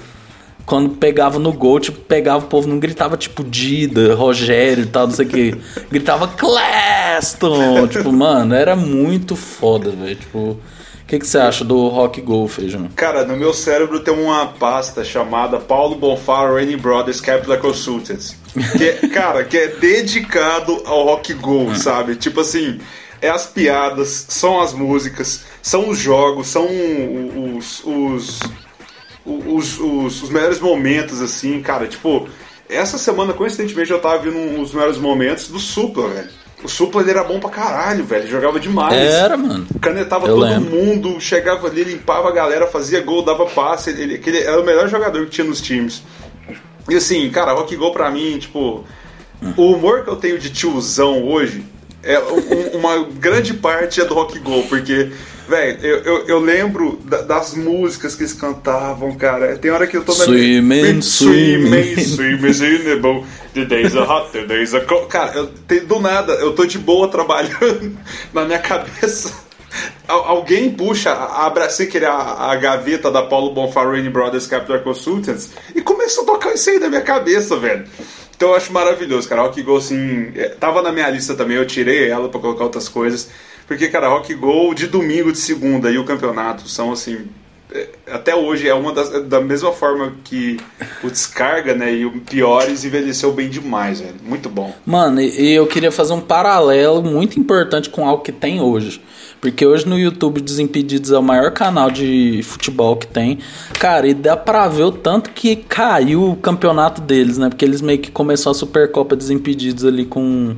quando 0.65 0.91
pegava 0.91 1.39
no 1.39 1.51
gol, 1.51 1.79
tipo, 1.79 1.99
pegava 1.99 2.45
o 2.45 2.47
povo, 2.47 2.67
não 2.67 2.79
gritava 2.79 3.17
tipo 3.17 3.43
Dida, 3.43 4.15
Rogério 4.15 4.83
e 4.83 4.87
tal, 4.87 5.07
não 5.07 5.13
sei 5.13 5.25
o 5.25 5.29
que. 5.29 5.57
Gritava 5.91 6.27
Cleston! 6.27 7.87
tipo, 7.87 8.11
mano, 8.11 8.55
era 8.55 8.75
muito 8.75 9.35
foda, 9.35 9.91
velho. 9.91 10.15
Tipo, 10.15 10.37
o 10.39 10.59
que, 11.05 11.19
que 11.19 11.27
você 11.27 11.37
acha 11.37 11.65
do 11.65 11.89
Rock 11.89 12.21
Go, 12.21 12.47
Feijão? 12.47 12.87
Cara, 12.95 13.25
no 13.25 13.35
meu 13.35 13.53
cérebro 13.53 13.99
tem 13.99 14.13
uma 14.13 14.47
pasta 14.47 15.03
chamada 15.03 15.59
Paulo 15.59 15.95
Bonfaro 15.95 16.55
Rainy 16.55 16.77
Brothers 16.77 17.19
Capital 17.19 17.57
Consultants. 17.57 18.37
Que, 18.77 18.83
é, 18.85 18.93
cara, 19.09 19.43
que 19.43 19.57
é 19.57 19.67
dedicado 19.67 20.81
ao 20.85 21.03
Rock 21.03 21.33
Go, 21.33 21.63
hum. 21.63 21.75
sabe? 21.75 22.15
Tipo 22.15 22.39
assim, 22.39 22.79
é 23.21 23.29
as 23.29 23.45
piadas, 23.45 24.25
são 24.29 24.61
as 24.61 24.73
músicas, 24.73 25.43
são 25.61 25.89
os 25.89 25.99
jogos, 25.99 26.47
são 26.47 26.67
os, 27.57 27.83
os 27.83 28.39
os, 29.25 29.79
os, 29.79 30.23
os 30.23 30.29
melhores 30.29 30.59
momentos, 30.59 31.21
assim, 31.21 31.61
cara, 31.61 31.87
tipo, 31.87 32.27
essa 32.69 32.97
semana, 32.97 33.33
coincidentemente, 33.33 33.91
eu 33.91 33.99
tava 33.99 34.19
vendo 34.19 34.61
os 34.61 34.73
melhores 34.73 34.97
momentos 34.97 35.47
do 35.47 35.59
Supla, 35.59 36.07
velho. 36.09 36.29
O 36.63 36.69
Supla 36.69 37.01
ele 37.01 37.11
era 37.11 37.23
bom 37.23 37.39
pra 37.39 37.49
caralho, 37.49 38.05
velho. 38.05 38.27
Jogava 38.27 38.59
demais. 38.59 38.93
Era, 38.93 39.35
mano. 39.35 39.67
Canetava 39.81 40.27
eu 40.27 40.35
todo 40.35 40.45
lembro. 40.45 40.71
mundo, 40.71 41.19
chegava 41.19 41.67
ali, 41.67 41.83
limpava 41.83 42.29
a 42.29 42.31
galera, 42.31 42.67
fazia 42.67 43.01
gol, 43.01 43.21
dava 43.21 43.45
passe. 43.47 43.89
Ele, 43.89 44.21
ele 44.25 44.37
era 44.39 44.61
o 44.61 44.65
melhor 44.65 44.87
jogador 44.87 45.25
que 45.25 45.31
tinha 45.31 45.45
nos 45.45 45.59
times. 45.59 46.01
E 46.89 46.95
assim, 46.95 47.29
cara, 47.29 47.51
rock 47.53 47.75
gol 47.75 47.91
pra 47.91 48.09
mim, 48.09 48.37
tipo. 48.37 48.85
O 49.57 49.73
humor 49.73 50.05
que 50.05 50.09
eu 50.09 50.15
tenho 50.15 50.39
de 50.39 50.49
tiozão 50.49 51.27
hoje 51.27 51.65
é 52.01 52.17
um, 52.19 52.77
uma 52.77 53.03
grande 53.03 53.53
parte 53.53 53.99
é 53.99 54.05
do 54.05 54.13
rock 54.13 54.39
go, 54.39 54.63
porque 54.63 55.11
Velho, 55.47 55.79
eu, 55.85 55.97
eu, 56.03 56.27
eu, 56.27 56.39
lembro 56.39 56.99
da, 57.03 57.21
das 57.21 57.53
músicas 57.53 58.15
que 58.15 58.21
eles 58.21 58.33
cantavam, 58.33 59.13
cara. 59.15 59.57
Tem 59.57 59.71
hora 59.71 59.85
que 59.85 59.97
eu 59.97 60.03
tô 60.03 60.13
na 60.13 60.23
Swimming, 60.23 61.01
swimming, 61.01 61.95
swimming 61.97 62.47
in 62.47 63.25
the 63.53 63.65
days 63.65 63.95
are 63.95 64.07
hot, 64.07 64.31
the 64.31 64.45
days 64.45 64.73
are 64.73 64.85
cold. 64.85 65.07
Cara, 65.07 65.33
eu, 65.35 65.49
do 65.85 65.99
nada, 65.99 66.33
eu 66.33 66.53
tô 66.53 66.65
de 66.65 66.79
boa 66.79 67.09
trabalhando 67.09 67.97
na 68.33 68.45
minha 68.45 68.59
cabeça. 68.59 69.33
Alguém 70.07 70.71
puxa, 70.71 71.11
abre 71.11 71.63
assim 71.63 71.87
que 71.87 71.97
a, 71.97 72.13
a 72.13 72.55
gaveta 72.55 73.11
da 73.11 73.23
Paulo 73.23 73.53
Bonfarini 73.53 74.09
Brothers 74.09 74.47
Capital 74.47 74.79
Consultants 74.81 75.49
e 75.75 75.81
começou 75.81 76.23
a 76.23 76.27
tocar 76.27 76.53
isso 76.53 76.69
aí 76.69 76.79
na 76.79 76.89
minha 76.89 77.01
cabeça, 77.01 77.57
velho. 77.57 77.85
Então 78.35 78.49
eu 78.49 78.55
acho 78.55 78.71
maravilhoso, 78.71 79.27
cara. 79.27 79.41
Rock 79.41 79.61
Go, 79.61 79.77
assim, 79.77 80.31
é, 80.35 80.49
tava 80.49 80.81
na 80.81 80.91
minha 80.91 81.09
lista 81.09 81.33
também, 81.33 81.57
eu 81.57 81.65
tirei 81.65 82.09
ela 82.09 82.29
para 82.29 82.39
colocar 82.39 82.63
outras 82.63 82.87
coisas. 82.87 83.29
Porque, 83.67 83.87
cara, 83.87 84.09
Rock 84.09 84.33
Go 84.35 84.73
de 84.73 84.87
domingo, 84.87 85.31
de 85.31 85.37
segunda 85.37 85.91
e 85.91 85.97
o 85.97 86.05
campeonato 86.05 86.67
são, 86.67 86.91
assim, 86.91 87.27
é, 87.73 87.89
até 88.11 88.35
hoje 88.35 88.67
é 88.67 88.73
uma 88.73 88.93
das, 88.93 89.23
da 89.23 89.41
mesma 89.41 89.71
forma 89.71 90.13
que 90.23 90.57
o 91.03 91.09
Descarga, 91.09 91.73
né, 91.73 91.91
e 91.91 92.05
o 92.05 92.19
Piores 92.19 92.85
envelheceu 92.85 93.31
bem 93.31 93.49
demais, 93.49 93.99
velho. 93.99 94.15
Muito 94.23 94.47
bom. 94.47 94.75
Mano, 94.85 95.19
e 95.19 95.51
eu 95.51 95.65
queria 95.65 95.91
fazer 95.91 96.13
um 96.13 96.21
paralelo 96.21 97.01
muito 97.01 97.39
importante 97.39 97.89
com 97.89 98.07
algo 98.07 98.21
que 98.21 98.31
tem 98.31 98.61
hoje. 98.61 99.01
Porque 99.41 99.65
hoje 99.65 99.87
no 99.87 99.97
YouTube 99.99 100.39
Desimpedidos 100.39 101.11
é 101.11 101.17
o 101.17 101.23
maior 101.23 101.51
canal 101.51 101.89
de 101.89 102.41
futebol 102.43 102.95
que 102.95 103.07
tem. 103.07 103.39
Cara, 103.79 104.07
e 104.07 104.13
dá 104.13 104.37
pra 104.37 104.67
ver 104.67 104.83
o 104.83 104.91
tanto 104.91 105.31
que 105.31 105.55
caiu 105.55 106.29
o 106.29 106.35
campeonato 106.35 107.01
deles, 107.01 107.37
né? 107.37 107.49
Porque 107.49 107.65
eles 107.65 107.81
meio 107.81 107.99
que 107.99 108.11
começou 108.11 108.51
a 108.51 108.53
Supercopa 108.53 109.15
Desimpedidos 109.15 109.83
ali 109.83 110.05
com 110.05 110.55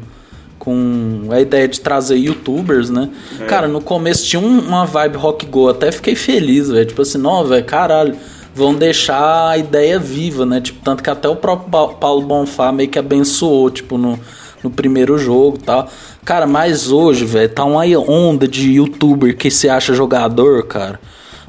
com 0.66 1.28
a 1.30 1.40
ideia 1.40 1.68
de 1.68 1.80
trazer 1.80 2.16
youtubers, 2.16 2.90
né? 2.90 3.08
É. 3.40 3.46
Cara, 3.46 3.68
no 3.68 3.80
começo 3.80 4.26
tinha 4.26 4.42
uma 4.42 4.84
vibe 4.84 5.16
rock 5.18 5.46
go, 5.46 5.70
até 5.70 5.92
fiquei 5.92 6.16
feliz, 6.16 6.70
velho. 6.70 6.86
Tipo 6.86 7.04
assim, 7.04 7.20
não, 7.20 7.46
velho, 7.46 7.64
caralho, 7.64 8.16
vão 8.54 8.74
deixar 8.74 9.50
a 9.50 9.58
ideia 9.60 10.00
viva, 10.00 10.44
né? 10.44 10.60
Tipo, 10.60 10.82
tanto 10.84 11.04
que 11.04 11.10
até 11.10 11.30
o 11.30 11.36
próprio 11.36 11.96
Paulo 12.00 12.24
Bonfá 12.24 12.72
meio 12.72 12.90
que 12.90 12.98
abençoou, 12.98 13.70
tipo, 13.70 13.96
no, 13.96 14.20
no 14.64 14.72
primeiro 14.72 15.20
jogo 15.20 15.60
tal. 15.60 15.88
Cara, 16.26 16.48
mas 16.48 16.92
hoje, 16.92 17.24
velho, 17.26 17.50
tá 17.50 17.64
uma 17.64 17.86
onda 18.00 18.48
de 18.48 18.72
youtuber 18.72 19.38
que 19.38 19.52
se 19.52 19.70
acha 19.70 19.94
jogador, 19.94 20.66
cara. 20.66 21.00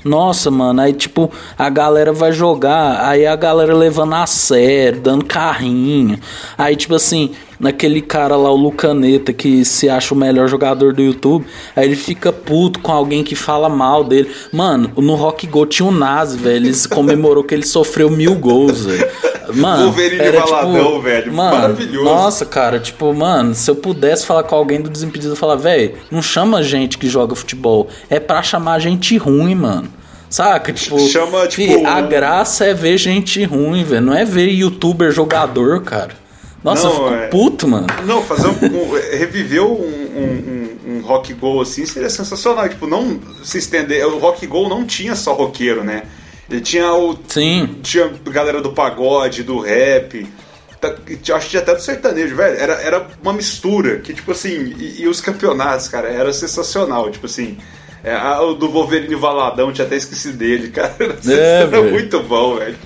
Nossa, 0.05 0.53
mano, 0.53 0.81
aí 0.81 0.93
tipo, 0.93 1.33
a 1.59 1.69
galera 1.69 2.13
vai 2.13 2.31
jogar, 2.31 3.05
aí 3.05 3.27
a 3.27 3.35
galera 3.35 3.75
levando 3.75 4.15
a 4.15 4.25
sério, 4.25 5.01
dando 5.01 5.25
carrinho. 5.25 6.21
Aí, 6.57 6.77
tipo 6.77 6.95
assim, 6.95 7.33
naquele 7.59 8.01
cara 8.01 8.37
lá, 8.37 8.51
o 8.51 8.57
Lucaneta, 8.57 9.33
que 9.33 9.65
se 9.65 9.89
acha 9.89 10.15
o 10.15 10.17
melhor 10.17 10.49
jogador 10.49 10.93
do 10.93 11.03
YouTube, 11.03 11.47
aí 11.75 11.87
ele 11.87 11.97
fica 11.97 12.33
puto 12.33 12.81
com 12.81 12.93
alguém 12.93 13.23
que 13.25 13.35
fala 13.35 13.69
mal 13.69 14.05
dele. 14.05 14.31
Mano, 14.53 14.91
no 14.97 15.15
Rock 15.15 15.47
Go 15.47 15.67
tinha 15.67 15.87
um 15.87 15.93
Nazi, 15.93 16.37
velho. 16.37 16.67
Ele 16.67 16.89
comemorou 16.89 17.45
que 17.45 17.55
ele 17.55 17.67
sofreu 17.67 18.11
mil 18.11 18.35
gols, 18.35 18.85
velho. 18.85 19.09
Mano, 19.55 19.85
Wolverine 19.85 20.21
era, 20.21 20.41
baladão, 20.41 20.87
tipo, 20.87 21.01
velho. 21.03 21.33
Mano, 21.33 21.57
Maravilhoso. 21.57 22.05
Nossa, 22.05 22.45
cara, 22.45 22.81
tipo, 22.81 23.15
mano, 23.15 23.55
se 23.55 23.71
eu 23.71 23.77
pudesse 23.77 24.27
falar 24.27 24.43
com 24.43 24.57
alguém 24.57 24.81
do 24.81 24.91
Desimpedido, 24.91 25.33
eu 25.33 25.37
falar, 25.37 25.57
velho, 25.57 25.95
não 26.11 26.21
chama 26.21 26.63
gente 26.63 26.99
que 26.99 27.09
joga 27.09 27.35
futebol. 27.35 27.89
É 28.11 28.19
pra 28.19 28.43
chamar 28.43 28.81
gente 28.81 29.17
ruim, 29.17 29.55
mano. 29.55 29.89
Saca? 30.29 30.73
Tipo, 30.73 30.99
Chama, 30.99 31.47
tipo, 31.47 31.87
a 31.87 32.01
graça 32.01 32.65
é 32.65 32.75
ver 32.75 32.99
gente 32.99 33.45
ruim, 33.45 33.85
velho. 33.85 34.03
Não 34.03 34.15
é 34.15 34.25
ver 34.25 34.49
youtuber 34.49 35.13
jogador, 35.13 35.83
cara. 35.83 36.26
Nossa, 36.67 36.89
não, 36.89 36.95
eu 36.95 37.03
fico 37.05 37.15
é... 37.15 37.27
puto, 37.29 37.69
mano. 37.69 37.87
Não, 38.05 38.23
fazer 38.23 38.49
um, 38.49 38.51
um 38.51 38.93
reviver 39.17 39.63
um, 39.63 39.73
um, 39.73 40.79
um, 40.85 41.01
rock 41.01 41.33
go 41.33 41.61
assim 41.61 41.87
seria 41.87 42.11
sensacional. 42.11 42.69
Tipo, 42.69 42.89
não 42.89 43.21
se 43.45 43.59
estender. 43.59 44.05
O 44.05 44.19
rock 44.19 44.45
go 44.49 44.69
não 44.69 44.85
tinha 44.85 45.15
só 45.15 45.33
roqueiro, 45.33 45.85
né? 45.85 46.03
Ele 46.51 46.61
tinha 46.61 46.93
o. 46.93 47.17
Sim. 47.29 47.79
Tinha 47.83 48.09
galera 48.25 48.61
do 48.61 48.73
pagode, 48.73 49.45
do 49.45 49.61
rap. 49.61 50.27
Tá, 50.81 50.93
acho 51.35 51.51
que 51.51 51.57
até 51.57 51.73
do 51.73 51.81
sertanejo, 51.81 52.35
velho. 52.35 52.59
Era, 52.59 52.75
era 52.75 53.07
uma 53.23 53.33
mistura 53.33 53.99
que, 53.99 54.13
tipo 54.13 54.33
assim. 54.33 54.75
E, 54.77 55.03
e 55.03 55.09
os 55.09 55.21
campeonatos, 55.21 55.87
cara, 55.87 56.09
era 56.09 56.33
sensacional. 56.33 57.11
Tipo 57.13 57.27
assim. 57.27 57.59
É, 58.03 58.13
a, 58.13 58.41
o 58.43 58.55
do 58.55 58.69
Wolverine 58.69 59.15
Valadão, 59.15 59.73
tinha 59.73 59.87
até 59.87 59.97
esquecido 59.97 60.37
dele, 60.37 60.71
cara. 60.71 60.97
É, 61.29 61.63
era 61.63 61.83
muito 61.83 62.21
bom, 62.25 62.57
velho. 62.57 62.77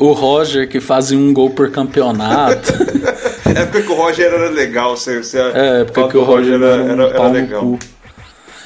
O 0.00 0.12
Roger 0.12 0.68
que 0.68 0.80
fazia 0.80 1.16
um 1.16 1.32
gol 1.32 1.50
por 1.50 1.70
campeonato. 1.70 2.72
é 3.54 3.66
porque 3.66 3.92
o 3.92 3.94
Roger 3.94 4.32
era 4.32 4.50
legal. 4.50 4.96
Você, 4.96 5.22
você 5.22 5.38
é, 5.38 5.84
porque 5.84 6.16
o 6.16 6.24
Roger, 6.24 6.58
Roger 6.58 6.68
era, 6.68 6.92
era, 6.92 7.06
um 7.06 7.10
era 7.10 7.28
legal. 7.28 7.78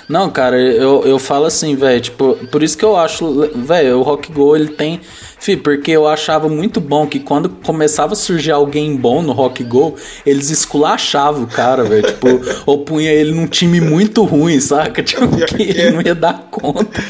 Não, 0.09 0.31
cara, 0.31 0.61
eu, 0.61 1.03
eu 1.05 1.19
falo 1.19 1.47
assim, 1.47 1.75
velho, 1.77 2.01
tipo, 2.01 2.35
por 2.51 2.63
isso 2.63 2.77
que 2.77 2.85
eu 2.85 2.97
acho, 2.97 3.49
velho, 3.55 3.99
o 3.99 4.03
Rock 4.03 4.31
Go 4.31 4.55
ele 4.55 4.69
tem, 4.69 5.01
fi, 5.39 5.57
porque 5.57 5.93
eu 5.93 6.07
achava 6.07 6.49
muito 6.49 6.79
bom 6.81 7.07
que 7.07 7.19
quando 7.19 7.49
começava 7.49 8.13
a 8.13 8.17
surgir 8.17 8.51
alguém 8.51 8.97
bom 8.97 9.23
no 9.23 9.33
Rock 9.33 9.65
Go, 9.65 9.95
eles 10.27 10.51
esculachavam 10.51 11.45
o 11.45 11.47
cara, 11.47 11.85
velho, 11.85 12.03
tipo, 12.07 12.29
ou 12.67 12.85
punha 12.85 13.11
ele 13.11 13.33
num 13.33 13.47
time 13.47 13.81
muito 13.81 14.25
ruim, 14.25 14.61
saca? 14.61 15.03
Tipo, 15.15 15.29
que 15.47 15.63
ele 15.63 15.91
não 15.91 16.03
ia 16.03 16.15
dar 16.15 16.49
conta. 16.51 17.01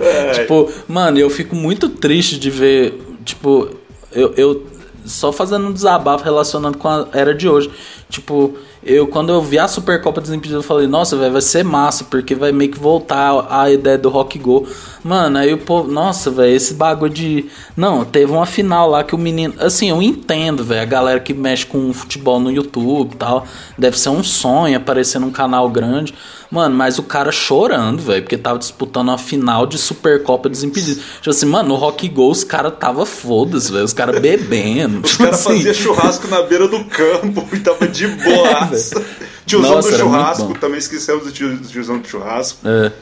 É. 0.00 0.30
tipo, 0.32 0.70
mano, 0.86 1.18
eu 1.18 1.30
fico 1.30 1.56
muito 1.56 1.88
triste 1.88 2.38
de 2.38 2.50
ver 2.50 3.01
Tipo, 3.24 3.68
eu, 4.12 4.34
eu 4.36 4.66
só 5.04 5.32
fazendo 5.32 5.66
um 5.66 5.72
desabafo 5.72 6.24
relacionando 6.24 6.78
com 6.78 6.88
a 6.88 7.08
era 7.12 7.34
de 7.34 7.48
hoje. 7.48 7.70
Tipo, 8.08 8.56
eu 8.82 9.06
quando 9.06 9.32
eu 9.32 9.40
vi 9.40 9.58
a 9.58 9.66
Supercopa 9.68 10.20
Desimpedido, 10.20 10.58
eu 10.58 10.62
falei, 10.62 10.86
nossa, 10.86 11.16
velho, 11.16 11.32
vai 11.32 11.42
ser 11.42 11.64
massa, 11.64 12.04
porque 12.04 12.34
vai 12.34 12.52
meio 12.52 12.70
que 12.70 12.78
voltar 12.78 13.46
a 13.48 13.70
ideia 13.70 13.98
do 13.98 14.08
Rock 14.08 14.38
Go. 14.38 14.66
Mano, 15.04 15.38
aí 15.38 15.52
o 15.52 15.58
povo, 15.58 15.90
nossa, 15.90 16.30
velho, 16.30 16.54
esse 16.54 16.74
bagulho 16.74 17.12
de. 17.12 17.46
Não, 17.76 18.04
teve 18.04 18.30
uma 18.30 18.46
final 18.46 18.88
lá 18.88 19.02
que 19.02 19.14
o 19.14 19.18
menino. 19.18 19.54
Assim, 19.58 19.90
eu 19.90 20.00
entendo, 20.00 20.62
velho, 20.62 20.82
a 20.82 20.84
galera 20.84 21.18
que 21.18 21.34
mexe 21.34 21.66
com 21.66 21.92
futebol 21.92 22.38
no 22.38 22.52
YouTube 22.52 23.14
e 23.14 23.16
tal. 23.16 23.46
Deve 23.76 23.98
ser 23.98 24.10
um 24.10 24.22
sonho 24.22 24.76
aparecer 24.76 25.18
num 25.18 25.32
canal 25.32 25.68
grande. 25.68 26.14
Mano, 26.52 26.76
mas 26.76 26.98
o 26.98 27.02
cara 27.02 27.32
chorando, 27.32 28.02
velho, 28.02 28.22
porque 28.22 28.36
tava 28.36 28.58
disputando 28.58 29.08
uma 29.08 29.18
final 29.18 29.66
de 29.66 29.78
Supercopa 29.78 30.48
Desimpedido. 30.48 31.00
Tipo 31.16 31.30
assim, 31.30 31.46
mano, 31.46 31.70
no 31.70 31.74
Rock 31.76 32.08
Go 32.08 32.30
os 32.30 32.44
caras 32.44 32.74
tava 32.78 33.04
foda-se, 33.04 33.72
velho, 33.72 33.84
os 33.84 33.94
caras 33.94 34.20
bebendo. 34.20 35.00
os 35.02 35.16
caras 35.16 35.40
assim. 35.40 35.56
faziam 35.56 35.74
churrasco 35.74 36.28
na 36.28 36.42
beira 36.42 36.68
do 36.68 36.84
campo 36.84 37.48
e 37.52 37.58
tava 37.58 37.88
de 37.88 38.06
boaça. 38.22 39.00
É, 39.00 39.26
tiozão 39.46 39.76
Nossa, 39.76 39.90
do 39.90 39.98
churrasco, 39.98 40.58
também 40.58 40.78
esquecemos 40.78 41.24
do 41.24 41.32
tio, 41.32 41.56
tiozão 41.58 41.98
do 41.98 42.06
churrasco. 42.06 42.58
É. 42.68 42.92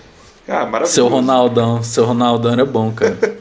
Ah, 0.50 0.66
maravilhoso. 0.66 0.92
Seu 0.92 1.06
Ronaldão, 1.06 1.80
seu 1.80 2.04
Ronaldão 2.04 2.52
era 2.52 2.64
bom, 2.64 2.90
cara. 2.90 3.16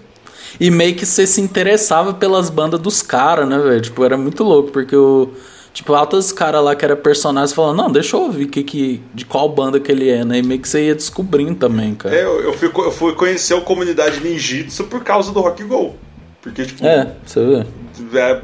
e 0.62 0.70
meio 0.70 0.94
que 0.96 1.08
você 1.08 1.26
se 1.26 1.42
interessava 1.42 2.14
pelas 2.14 2.52
bandas 2.52 2.80
dos 2.80 3.02
caras, 3.02 3.50
né, 3.50 3.58
velho? 3.58 3.82
Tipo, 3.82 4.06
era 4.06 4.16
muito 4.16 4.44
louco, 4.44 4.72
porque 4.72 4.96
o. 4.96 5.30
Tipo, 5.74 5.94
altos 5.94 6.32
caras 6.32 6.64
lá 6.64 6.76
que 6.76 6.84
era 6.84 6.96
personagens 6.96 7.54
falando, 7.54 7.78
não, 7.78 7.92
deixa 7.92 8.16
eu 8.16 8.22
ouvir 8.22 8.48
que, 8.48 8.64
que, 8.64 9.02
de 9.14 9.24
qual 9.26 9.48
banda 9.50 9.80
que 9.80 9.92
ele 9.92 10.10
é, 10.10 10.26
né? 10.26 10.40
E 10.40 10.44
meio 10.44 10.60
que 10.60 10.68
você 10.68 10.88
ia 10.88 10.96
descobrindo 10.96 11.56
também, 11.56 11.96
cara. 11.96 12.14
É, 12.14 12.24
eu, 12.24 12.42
eu, 12.42 12.54
fui, 12.54 12.72
eu 12.76 12.92
fui 12.92 13.14
conhecer 13.14 13.56
a 13.56 13.62
comunidade 13.62 14.20
ninjitsu 14.20 14.84
por 14.86 15.04
causa 15.04 15.32
do 15.32 15.40
Rock 15.40 15.64
Go. 15.64 15.96
Porque, 16.42 16.66
tipo. 16.66 16.86
É, 16.86 17.12
você 17.26 17.46
vê. 17.46 18.20
É, 18.20 18.42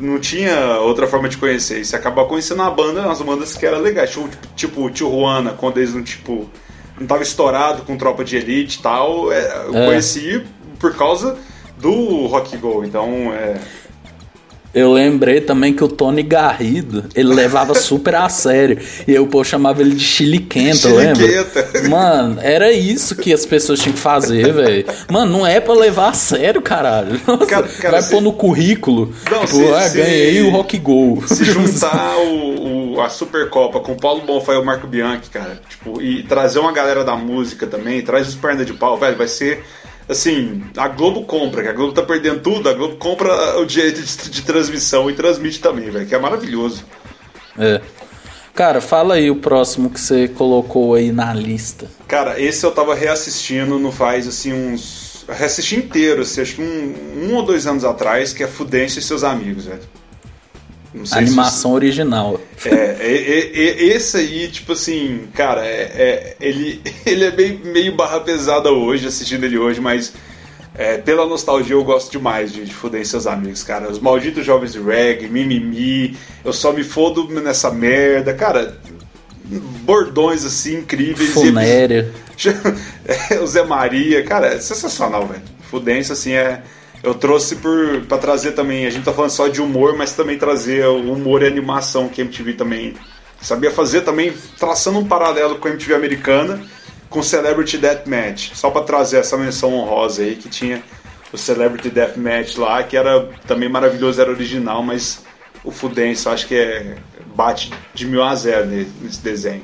não 0.00 0.18
tinha 0.18 0.78
outra 0.80 1.06
forma 1.06 1.28
de 1.28 1.36
conhecer. 1.36 1.80
E 1.80 1.84
você 1.84 1.96
acaba 1.96 2.24
conhecendo 2.24 2.62
uma 2.62 2.70
banda, 2.70 3.02
umas 3.02 3.20
bandas 3.20 3.56
que 3.56 3.66
eram 3.66 3.80
legais. 3.80 4.10
Tipo, 4.10 4.28
tipo 4.54 4.90
Tijuana, 4.90 5.52
quando 5.52 5.78
eles 5.78 5.94
não, 5.94 6.02
tipo 6.02 6.48
não 6.98 7.06
tava 7.06 7.22
estourado 7.22 7.82
com 7.82 7.96
tropa 7.96 8.24
de 8.24 8.36
elite 8.36 8.78
e 8.78 8.82
tal. 8.82 9.32
É, 9.32 9.66
eu 9.66 9.76
é. 9.76 9.86
conheci 9.86 10.42
por 10.78 10.94
causa 10.94 11.36
do 11.78 12.26
Rock 12.26 12.56
Go. 12.56 12.84
Então, 12.84 13.32
é, 13.34 13.56
eu 14.76 14.92
lembrei 14.92 15.40
também 15.40 15.72
que 15.72 15.82
o 15.82 15.88
Tony 15.88 16.22
Garrido, 16.22 17.06
ele 17.14 17.32
levava 17.32 17.72
super 17.80 18.14
a 18.14 18.28
sério. 18.28 18.78
E 19.08 19.14
eu, 19.14 19.26
pô, 19.26 19.42
chamava 19.42 19.80
ele 19.80 19.94
de 19.94 20.04
chiliquenta, 20.04 20.88
lembra? 20.88 21.46
Mano, 21.88 22.38
era 22.42 22.70
isso 22.70 23.16
que 23.16 23.32
as 23.32 23.46
pessoas 23.46 23.80
tinham 23.80 23.94
que 23.94 23.98
fazer, 23.98 24.52
velho. 24.52 24.84
Mano, 25.10 25.32
não 25.32 25.46
é 25.46 25.60
pra 25.60 25.72
levar 25.72 26.10
a 26.10 26.12
sério, 26.12 26.60
caralho. 26.60 27.18
Nossa, 27.26 27.46
cara, 27.46 27.68
cara, 27.68 27.90
vai 27.92 28.02
se... 28.02 28.10
pôr 28.10 28.20
no 28.20 28.34
currículo. 28.34 29.14
Não, 29.30 29.46
tipo, 29.46 29.56
se, 29.56 29.72
ah, 29.72 29.88
se... 29.88 29.96
ganhei 29.96 30.42
o 30.42 30.50
Rock 30.50 30.76
Go. 30.76 31.24
Se 31.26 31.42
juntar 31.42 32.18
o, 32.18 32.75
o, 32.96 33.02
a 33.02 33.08
Supercopa 33.08 33.80
com 33.80 33.92
o 33.92 33.96
Paulo 33.96 34.22
Bonfá 34.22 34.54
e 34.54 34.56
o 34.56 34.64
Marco 34.64 34.86
Bianchi, 34.86 35.30
cara, 35.30 35.60
tipo, 35.68 36.00
e 36.00 36.22
trazer 36.22 36.58
uma 36.58 36.72
galera 36.72 37.04
da 37.04 37.16
música 37.16 37.66
também, 37.66 38.02
traz 38.02 38.28
os 38.28 38.34
pernas 38.34 38.66
de 38.66 38.74
pau, 38.74 38.96
velho, 38.96 39.16
vai 39.16 39.28
ser 39.28 39.64
assim, 40.08 40.62
a 40.76 40.88
Globo 40.88 41.24
compra, 41.24 41.62
que 41.62 41.68
a 41.68 41.72
Globo 41.72 41.92
tá 41.92 42.02
perdendo 42.02 42.40
tudo, 42.40 42.68
a 42.68 42.72
Globo 42.72 42.96
compra 42.96 43.58
o 43.58 43.64
direito 43.64 44.00
de, 44.00 44.30
de 44.30 44.42
transmissão 44.42 45.10
e 45.10 45.14
transmite 45.14 45.60
também, 45.60 45.90
velho, 45.90 46.06
que 46.06 46.14
é 46.14 46.18
maravilhoso. 46.18 46.84
É. 47.58 47.80
Cara, 48.54 48.80
fala 48.80 49.16
aí 49.16 49.30
o 49.30 49.36
próximo 49.36 49.90
que 49.90 50.00
você 50.00 50.28
colocou 50.28 50.94
aí 50.94 51.12
na 51.12 51.34
lista. 51.34 51.90
Cara, 52.08 52.40
esse 52.40 52.64
eu 52.64 52.70
tava 52.70 52.94
reassistindo 52.94 53.78
não 53.78 53.92
faz 53.92 54.26
assim 54.26 54.52
uns. 54.52 55.26
Reassisti 55.28 55.76
inteiro, 55.76 56.22
assim, 56.22 56.40
acho 56.40 56.54
que 56.54 56.62
um, 56.62 57.26
um 57.28 57.34
ou 57.34 57.42
dois 57.42 57.66
anos 57.66 57.84
atrás, 57.84 58.32
que 58.32 58.42
é 58.42 58.46
Fudência 58.46 59.00
e 59.00 59.02
seus 59.02 59.24
amigos, 59.24 59.66
velho. 59.66 59.82
Animação 61.12 61.70
se... 61.72 61.74
original. 61.74 62.40
É, 62.64 62.70
é, 62.70 62.96
é, 63.00 63.68
é, 63.68 63.84
esse 63.84 64.16
aí, 64.16 64.48
tipo 64.48 64.72
assim, 64.72 65.28
cara, 65.34 65.64
é, 65.64 65.82
é, 65.94 66.36
ele, 66.40 66.80
ele 67.04 67.24
é 67.24 67.30
meio, 67.30 67.60
meio 67.64 67.96
barra 67.96 68.20
pesada 68.20 68.70
hoje, 68.70 69.06
assistindo 69.06 69.44
ele 69.44 69.58
hoje, 69.58 69.80
mas 69.80 70.12
é, 70.74 70.98
pela 70.98 71.26
nostalgia 71.26 71.74
eu 71.74 71.84
gosto 71.84 72.10
demais 72.10 72.52
de, 72.52 72.64
de 72.64 72.74
foder 72.74 73.06
seus 73.06 73.26
amigos, 73.26 73.62
cara. 73.62 73.90
Os 73.90 73.98
malditos 73.98 74.44
jovens 74.44 74.72
de 74.72 74.80
reggae, 74.80 75.28
mimimi, 75.28 76.16
eu 76.44 76.52
só 76.52 76.72
me 76.72 76.84
fodo 76.84 77.28
nessa 77.40 77.70
merda, 77.70 78.34
cara. 78.34 78.76
Bordões 79.82 80.44
assim 80.44 80.78
incríveis. 80.78 81.30
Funéria. 81.30 82.10
o 83.40 83.46
Zé 83.46 83.62
Maria, 83.62 84.22
cara, 84.24 84.48
é 84.48 84.60
sensacional, 84.60 85.26
velho. 85.26 85.42
Fudência, 85.70 86.12
assim, 86.12 86.32
é 86.32 86.62
eu 87.06 87.14
trouxe 87.14 87.56
por 87.56 88.02
para 88.02 88.18
trazer 88.18 88.52
também. 88.52 88.84
A 88.84 88.90
gente 88.90 89.04
tá 89.04 89.12
falando 89.12 89.30
só 89.30 89.46
de 89.46 89.62
humor, 89.62 89.96
mas 89.96 90.12
também 90.12 90.36
trazer 90.36 90.84
o 90.86 91.12
humor 91.12 91.42
e 91.42 91.46
animação 91.46 92.08
que 92.08 92.20
a 92.20 92.24
MTV 92.24 92.54
também 92.54 92.94
sabia 93.40 93.70
fazer 93.70 94.00
também, 94.00 94.32
traçando 94.58 94.98
um 94.98 95.06
paralelo 95.06 95.56
com 95.56 95.68
a 95.68 95.70
MTV 95.70 95.94
americana 95.94 96.60
com 97.08 97.22
Celebrity 97.22 97.78
Deathmatch. 97.78 98.54
Só 98.54 98.70
pra 98.70 98.82
trazer 98.82 99.18
essa 99.18 99.36
menção 99.36 99.72
honrosa 99.74 100.22
aí, 100.22 100.34
que 100.34 100.48
tinha 100.48 100.82
o 101.32 101.38
Celebrity 101.38 101.90
Deathmatch 101.90 102.56
lá, 102.56 102.82
que 102.82 102.96
era 102.96 103.28
também 103.46 103.68
maravilhoso, 103.68 104.20
era 104.20 104.30
original, 104.30 104.82
mas 104.82 105.24
o 105.62 105.70
Fudêncio 105.70 106.30
acho 106.30 106.46
que 106.46 106.56
é, 106.56 106.96
bate 107.34 107.72
de 107.94 108.06
mil 108.06 108.22
a 108.22 108.34
zero 108.34 108.66
nesse 108.66 109.20
desenho. 109.22 109.62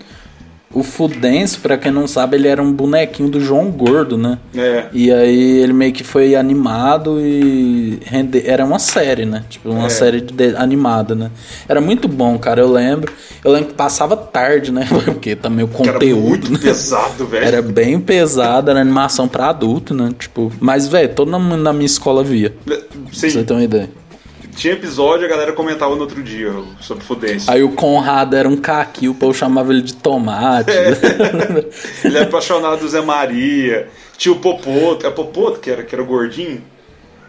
O 0.75 0.83
Fudêncio, 0.83 1.61
pra 1.61 1.77
quem 1.77 1.93
não 1.93 2.07
sabe, 2.07 2.37
ele 2.37 2.49
era 2.49 2.63
um 2.63 2.73
bonequinho 2.73 3.29
do 3.29 3.41
João 3.41 3.71
Gordo, 3.71 4.17
né? 4.17 4.39
É. 4.57 4.87
E 4.93 5.13
aí 5.13 5.59
ele 5.61 5.73
meio 5.73 5.93
que 5.93 6.03
foi 6.03 6.35
animado 6.35 7.19
e 7.21 7.99
rende... 8.05 8.43
era 8.47 8.65
uma 8.65 8.79
série, 8.79 9.25
né? 9.27 9.45
Tipo, 9.51 9.71
uma 9.71 9.87
É. 9.87 9.91
série 9.91 10.21
de... 10.21 10.57
animada, 10.57 11.15
né? 11.15 11.31
Era 11.69 11.81
muito 11.81 12.09
bom, 12.09 12.39
cara, 12.39 12.61
eu 12.61 12.71
lembro. 12.71 13.13
Eu 13.45 13.53
lembro 13.53 13.69
que 13.69 13.75
passava 13.75 14.17
tarde, 14.17 14.73
né? 14.73 14.87
Porque 15.05 15.37
também 15.37 15.65
o 15.65 15.69
Que 15.69 15.83
era 15.83 15.93
conteúdo, 15.95 16.49
muito 16.49 16.53
né? 16.53 16.59
pesado, 16.63 17.27
velho. 17.27 17.45
Era 17.45 17.61
bem 17.63 18.01
pesado, 18.01 18.71
era 18.71 18.81
animação 18.81 19.29
pra 19.29 19.49
adulto, 19.51 19.93
né? 19.95 20.11
Tipo, 20.19 20.51
mas, 20.61 20.89
velho, 20.89 21.11
todo 21.15 21.31
mundo 21.39 21.57
na 21.63 21.73
minha 21.73 21.87
escola 21.87 22.23
via. 22.25 22.55
Pra 22.65 22.77
você 23.13 23.29
Sim, 23.31 23.45
ter 23.45 23.53
uma 23.53 23.63
ideia. 23.63 23.91
Tinha 24.55 24.75
episódio, 24.75 25.25
a 25.27 25.29
galera 25.29 25.53
comentava 25.53 25.95
no 25.95 26.01
outro 26.03 26.23
dia 26.23 26.53
sobre 26.81 27.05
Fudêncio. 27.05 27.51
Aí 27.51 27.63
o 27.63 27.71
Conrado 27.73 28.37
era 28.37 28.49
um 28.49 28.57
caqui, 28.57 29.09
o 29.09 29.15
povo 29.15 29.35
chamava 29.35 29.73
ele 29.73 29.83
de 29.83 29.95
tomate. 29.95 30.71
Ele 32.05 32.19
é 32.19 32.23
apaixonado 32.23 32.81
do 32.81 32.89
Zé 32.89 33.01
Maria. 33.01 33.89
Tinha 34.17 34.33
o 34.33 34.39
Popoto. 34.39 35.07
É 35.07 35.11
Popoto 35.11 35.59
que 35.61 35.71
era, 35.71 35.83
que 35.83 35.95
era 35.95 36.03
o 36.03 36.07
gordinho? 36.07 36.63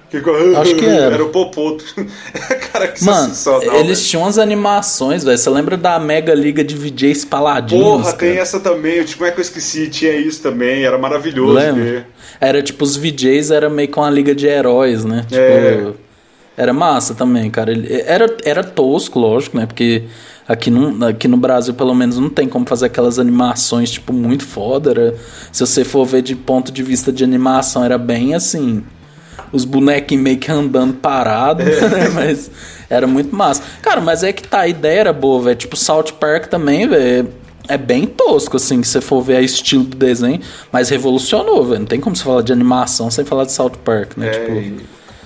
Que 0.09 0.17
ficou- 0.17 0.35
Acho 0.57 0.75
que 0.75 0.85
era. 0.85 1.15
Era 1.15 1.23
o 1.23 1.29
Popoto. 1.29 1.83
Cara, 2.71 2.87
que 2.89 3.03
Mano, 3.03 3.27
eles 3.73 3.99
velho. 3.99 4.09
tinham 4.09 4.23
umas 4.23 4.37
animações, 4.37 5.23
velho. 5.23 5.37
Você 5.37 5.49
lembra 5.49 5.75
da 5.77 5.99
Mega 5.99 6.33
Liga 6.35 6.63
de 6.63 6.75
VJs 6.75 7.25
Paladinos? 7.25 7.83
Porra, 7.83 8.03
cara? 8.05 8.17
tem 8.17 8.37
essa 8.37 8.59
também. 8.59 9.03
Tipo, 9.03 9.19
como 9.19 9.29
é 9.29 9.31
que 9.31 9.39
eu 9.39 9.43
esqueci? 9.43 9.87
Tinha 9.89 10.15
isso 10.15 10.41
também. 10.43 10.83
Era 10.83 10.97
maravilhoso 10.99 11.53
Lembra? 11.53 11.83
ver. 11.83 12.07
Era 12.39 12.61
tipo, 12.61 12.83
os 12.83 12.95
VJs 12.95 13.49
era 13.51 13.69
meio 13.69 13.89
com 13.89 14.01
uma 14.01 14.09
liga 14.11 14.35
de 14.35 14.45
heróis, 14.47 15.03
né? 15.03 15.21
Tipo, 15.27 15.35
É. 15.41 15.93
era 16.55 16.71
massa 16.73 17.13
também, 17.13 17.49
cara. 17.49 17.71
Ele- 17.71 18.01
Era, 18.05 18.35
era 18.45 18.63
tosco, 18.63 19.19
lógico, 19.19 19.57
né? 19.57 19.65
Porque 19.65 20.03
aqui 20.47 20.69
no, 20.69 21.05
aqui 21.05 21.27
no 21.27 21.37
Brasil, 21.37 21.73
pelo 21.73 21.93
menos, 21.95 22.17
não 22.19 22.29
tem 22.29 22.47
como 22.47 22.65
fazer 22.65 22.85
aquelas 22.87 23.17
animações, 23.19 23.91
tipo, 23.91 24.13
muito 24.13 24.45
foda. 24.45 24.91
Era, 24.91 25.15
se 25.51 25.65
você 25.65 25.83
for 25.83 26.05
ver 26.05 26.21
de 26.21 26.35
ponto 26.35 26.71
de 26.71 26.83
vista 26.83 27.11
de 27.11 27.23
animação, 27.23 27.83
era 27.83 27.97
bem 27.97 28.33
assim. 28.35 28.83
Os 29.51 29.65
bonequinhos 29.65 30.23
meio 30.23 30.37
que 30.37 30.51
andando 30.51 30.93
parado, 30.95 31.63
né? 31.63 32.09
Mas 32.13 32.49
era 32.89 33.05
muito 33.07 33.35
massa. 33.35 33.63
Cara, 33.81 34.01
mas 34.01 34.23
é 34.23 34.31
que 34.33 34.47
tá, 34.47 34.61
a 34.61 34.67
ideia 34.67 34.99
era 35.01 35.13
boa, 35.13 35.41
velho. 35.43 35.55
Tipo, 35.55 35.75
South 35.75 36.13
Park 36.19 36.47
também, 36.47 36.87
velho. 36.87 37.29
É 37.67 37.77
bem 37.77 38.05
tosco, 38.05 38.57
assim, 38.57 38.83
se 38.83 38.89
você 38.91 39.01
for 39.01 39.21
ver 39.21 39.37
a 39.37 39.41
estilo 39.41 39.83
do 39.85 39.95
desenho, 39.95 40.39
mas 40.71 40.89
revolucionou, 40.89 41.63
velho. 41.65 41.79
Não 41.79 41.85
tem 41.87 41.99
como 41.99 42.15
você 42.15 42.23
falar 42.23 42.41
de 42.41 42.51
animação 42.51 43.09
sem 43.09 43.23
falar 43.23 43.45
de 43.45 43.53
South 43.53 43.71
Park, 43.85 44.17
né? 44.17 44.27
É, 44.27 44.31
tipo, 44.61 44.81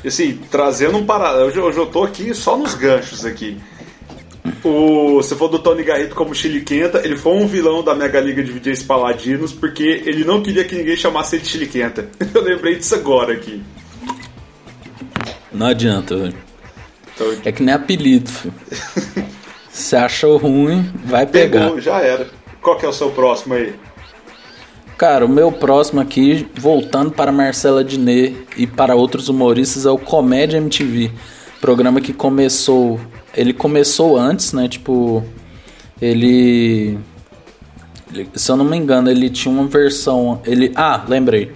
assim, 0.05 0.39
trazendo 0.51 0.97
um 0.97 1.05
paralelo. 1.05 1.47
Hoje, 1.47 1.59
hoje 1.59 1.77
eu 1.77 1.85
tô 1.87 2.03
aqui 2.03 2.33
só 2.33 2.57
nos 2.57 2.73
ganchos 2.73 3.25
aqui. 3.25 3.57
O, 4.63 5.21
se 5.21 5.35
for 5.35 5.49
do 5.49 5.59
Tony 5.59 5.83
Garrido 5.83 6.15
como 6.15 6.33
Chiliquenta, 6.33 7.01
ele 7.03 7.17
foi 7.17 7.33
um 7.33 7.47
vilão 7.47 7.83
da 7.83 7.93
Mega 7.93 8.19
Liga 8.19 8.41
de 8.43 8.51
VJs 8.51 8.83
Paladinos 8.83 9.51
porque 9.51 9.83
ele 10.05 10.23
não 10.23 10.41
queria 10.41 10.63
que 10.63 10.75
ninguém 10.75 10.95
chamasse 10.95 11.35
ele 11.35 11.43
de 11.43 11.49
Chiliquenta. 11.49 12.07
Eu 12.33 12.41
lembrei 12.41 12.75
disso 12.75 12.95
agora 12.95 13.33
aqui. 13.33 13.61
não 15.51 15.67
adianta, 15.67 16.15
velho. 16.15 16.35
Então, 17.13 17.27
É 17.43 17.51
que 17.51 17.61
nem 17.63 17.73
apelido, 17.75 18.29
filho. 18.29 18.53
Se 19.69 19.95
achou 19.95 20.37
ruim, 20.37 20.91
vai 21.05 21.25
pegar. 21.27 21.65
pegou, 21.65 21.81
já 21.81 21.99
era. 22.01 22.27
Qual 22.61 22.77
que 22.77 22.85
é 22.85 22.89
o 22.89 22.93
seu 22.93 23.11
próximo 23.11 23.53
aí? 23.53 23.75
Cara, 24.97 25.27
o 25.27 25.29
meu 25.29 25.51
próximo 25.51 26.01
aqui, 26.01 26.47
voltando 26.55 27.11
para 27.11 27.31
Marcela 27.31 27.83
Diné 27.83 28.33
e 28.57 28.65
para 28.65 28.95
outros 28.95 29.29
humoristas, 29.29 29.85
é 29.85 29.91
o 29.91 29.97
Comédia 29.97 30.57
MTV. 30.57 31.11
Programa 31.61 32.01
que 32.01 32.11
começou. 32.11 32.99
Ele 33.35 33.53
começou 33.53 34.17
antes, 34.17 34.53
né? 34.53 34.67
Tipo. 34.67 35.23
Ele. 36.01 36.97
Se 38.33 38.51
eu 38.51 38.57
não 38.57 38.65
me 38.65 38.75
engano, 38.75 39.11
ele 39.11 39.29
tinha 39.29 39.53
uma 39.53 39.67
versão. 39.67 40.41
Ele. 40.43 40.71
Ah, 40.75 41.03
lembrei. 41.07 41.51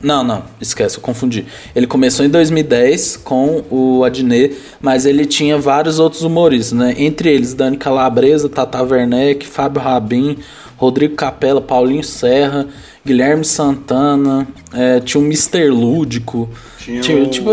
Não, 0.00 0.22
não, 0.22 0.44
esquece, 0.60 0.98
eu 0.98 1.02
confundi. 1.02 1.46
Ele 1.74 1.86
começou 1.86 2.24
em 2.24 2.28
2010 2.28 3.16
com 3.16 3.64
o 3.70 4.04
Adnet, 4.04 4.54
mas 4.80 5.06
ele 5.06 5.24
tinha 5.24 5.58
vários 5.58 5.98
outros 5.98 6.22
humoristas, 6.22 6.78
né? 6.78 6.94
Entre 6.98 7.30
eles, 7.30 7.54
Dani 7.54 7.78
Calabresa, 7.78 8.48
Tata 8.48 8.82
Werneck, 8.82 9.46
Fábio 9.46 9.80
Rabin, 9.80 10.38
Rodrigo 10.76 11.14
Capella, 11.16 11.60
Paulinho 11.60 12.04
Serra, 12.04 12.66
Guilherme 13.04 13.44
Santana, 13.44 14.46
é, 14.74 15.00
tinha 15.00 15.20
o 15.20 15.24
Mr. 15.24 15.68
Lúdico. 15.68 16.48
Tinha 16.78 17.00
Tinha, 17.00 17.22
o- 17.22 17.30
tipo, 17.30 17.50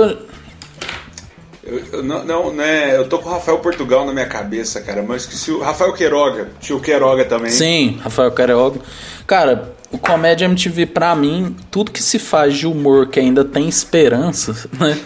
Eu, 1.66 1.80
eu 1.94 2.04
não, 2.04 2.26
não, 2.26 2.54
né? 2.54 2.96
Eu 2.98 3.08
tô 3.08 3.20
com 3.20 3.30
o 3.30 3.32
Rafael 3.32 3.58
Portugal 3.60 4.06
na 4.06 4.12
minha 4.12 4.26
cabeça, 4.26 4.82
cara, 4.82 5.02
mas 5.02 5.22
esqueci 5.24 5.50
o 5.52 5.60
Rafael 5.62 5.94
Queiroga. 5.94 6.50
Tinha 6.60 6.76
o 6.78 6.82
Queiroga 6.82 7.24
também. 7.24 7.50
Sim, 7.52 7.98
Rafael 8.02 8.32
Carioca. 8.32 8.80
Cara, 9.26 9.74
o 9.90 9.98
Comédia 9.98 10.44
MTV, 10.46 10.88
pra 10.88 11.16
mim, 11.16 11.56
tudo 11.72 11.92
que 11.92 12.04
se 12.04 12.20
faz 12.20 12.58
de 12.58 12.68
humor 12.68 13.08
que 13.08 13.18
ainda 13.20 13.46
tem 13.46 13.70
esperança, 13.70 14.54
né? 14.78 14.98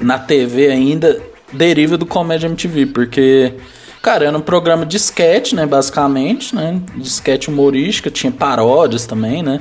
na 0.00 0.18
TV 0.20 0.68
ainda, 0.68 1.20
deriva 1.52 1.96
do 1.98 2.06
Comédia 2.06 2.46
MTV, 2.46 2.86
porque, 2.86 3.54
cara, 4.02 4.26
era 4.26 4.36
um 4.36 4.40
programa 4.40 4.84
de 4.86 4.96
sketch, 4.96 5.52
né? 5.52 5.66
Basicamente, 5.66 6.54
né? 6.54 6.80
De 6.96 7.06
sketch 7.08 7.48
humorística, 7.48 8.10
tinha 8.10 8.32
paródias 8.32 9.06
também, 9.06 9.42
né? 9.42 9.60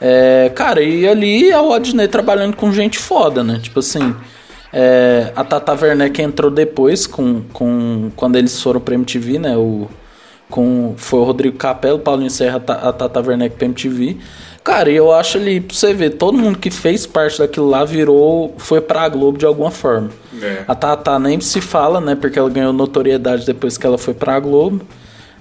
É, 0.00 0.50
cara, 0.54 0.82
e 0.82 1.06
ali 1.06 1.50
é 1.50 1.60
o 1.60 1.72
Adney 1.72 2.08
trabalhando 2.08 2.56
com 2.56 2.72
gente 2.72 2.98
foda, 2.98 3.44
né? 3.44 3.58
Tipo 3.62 3.80
assim. 3.80 4.14
é, 4.72 5.32
a 5.36 5.44
Tata 5.44 5.72
Werneck 5.74 6.22
entrou 6.22 6.50
depois, 6.50 7.06
com, 7.06 7.42
com, 7.52 8.10
quando 8.16 8.36
eles 8.36 8.60
foram 8.62 8.80
pra 8.80 8.94
MTV, 8.94 9.38
né? 9.38 9.56
O, 9.56 9.88
com, 10.48 10.94
foi 10.96 11.20
o 11.20 11.24
Rodrigo 11.24 11.56
Capello, 11.56 11.98
Paulinho 11.98 12.30
Serra, 12.30 12.62
a 12.66 12.88
a 12.88 12.92
Tata 12.92 13.20
Werneck 13.20 13.56
pra 13.56 13.66
MTV. 13.66 14.16
Cara, 14.62 14.90
e 14.90 14.96
eu 14.96 15.10
acho 15.10 15.38
ali, 15.38 15.60
pra 15.60 15.74
você 15.74 15.94
ver, 15.94 16.10
todo 16.10 16.36
mundo 16.36 16.58
que 16.58 16.70
fez 16.70 17.06
parte 17.06 17.38
daquilo 17.38 17.68
lá 17.68 17.84
virou, 17.84 18.54
foi 18.58 18.80
pra 18.80 19.08
Globo 19.08 19.38
de 19.38 19.46
alguma 19.46 19.70
forma. 19.70 20.10
É. 20.40 20.64
A 20.68 20.74
Tata 20.74 21.18
nem 21.18 21.40
se 21.40 21.60
fala, 21.60 22.00
né? 22.00 22.14
Porque 22.14 22.38
ela 22.38 22.50
ganhou 22.50 22.72
notoriedade 22.72 23.46
depois 23.46 23.78
que 23.78 23.86
ela 23.86 23.96
foi 23.96 24.12
pra 24.12 24.38
Globo. 24.38 24.82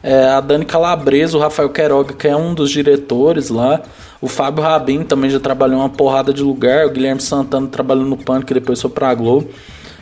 É, 0.02 0.30
a 0.30 0.40
Dani 0.40 0.64
Calabresa, 0.64 1.38
o 1.38 1.42
Rafael 1.42 1.70
Queiroga, 1.70 2.14
que 2.14 2.28
é 2.28 2.36
um 2.36 2.54
dos 2.54 2.72
diretores 2.72 3.50
lá. 3.50 3.82
O 4.22 4.28
Fábio 4.28 4.64
Rabin 4.64 5.04
também 5.04 5.30
já 5.30 5.40
trabalhou 5.40 5.80
uma 5.80 5.90
porrada 5.90 6.34
de 6.34 6.42
lugar. 6.42 6.86
O 6.86 6.90
Guilherme 6.90 7.22
Santana 7.22 7.68
trabalhou 7.68 8.06
no 8.06 8.16
Pânico, 8.16 8.48
que 8.48 8.54
depois 8.54 8.82
foi 8.82 8.90
pra 8.90 9.14
Globo. 9.14 9.50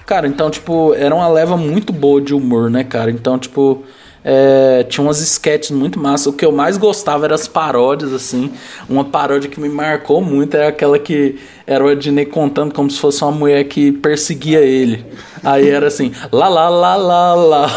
Cara, 0.06 0.28
então, 0.28 0.50
tipo, 0.50 0.94
era 0.94 1.14
uma 1.14 1.28
leva 1.28 1.58
muito 1.58 1.92
boa 1.92 2.22
de 2.22 2.34
humor, 2.34 2.70
né, 2.70 2.84
cara? 2.84 3.12
Então, 3.12 3.38
tipo, 3.38 3.84
é, 4.30 4.84
tinha 4.84 5.02
umas 5.02 5.22
sketches 5.22 5.72
muito 5.72 5.98
massas. 5.98 6.28
O 6.28 6.34
que 6.34 6.46
eu 6.46 6.52
mais 6.52 6.76
gostava 6.76 7.24
eram 7.24 7.36
as 7.36 7.48
paródias, 7.48 8.12
assim. 8.12 8.52
Uma 8.90 9.06
paródia 9.06 9.50
que 9.50 9.58
me 9.58 9.70
marcou 9.70 10.20
muito 10.20 10.54
era 10.58 10.68
aquela 10.68 11.00
que 11.00 11.40
era 11.66 11.82
o 11.82 11.90
Ednei 11.90 12.26
contando 12.26 12.74
como 12.74 12.92
se 12.92 13.00
fosse 13.00 13.24
uma 13.24 13.32
mulher 13.32 13.64
que 13.64 13.90
perseguia 13.90 14.60
ele. 14.60 15.06
Aí 15.42 15.70
era 15.70 15.88
assim, 15.88 16.12
lá 16.30 16.50
lá 16.50 16.68
lá 16.68 16.96
lá 16.98 17.34
lá, 17.36 17.68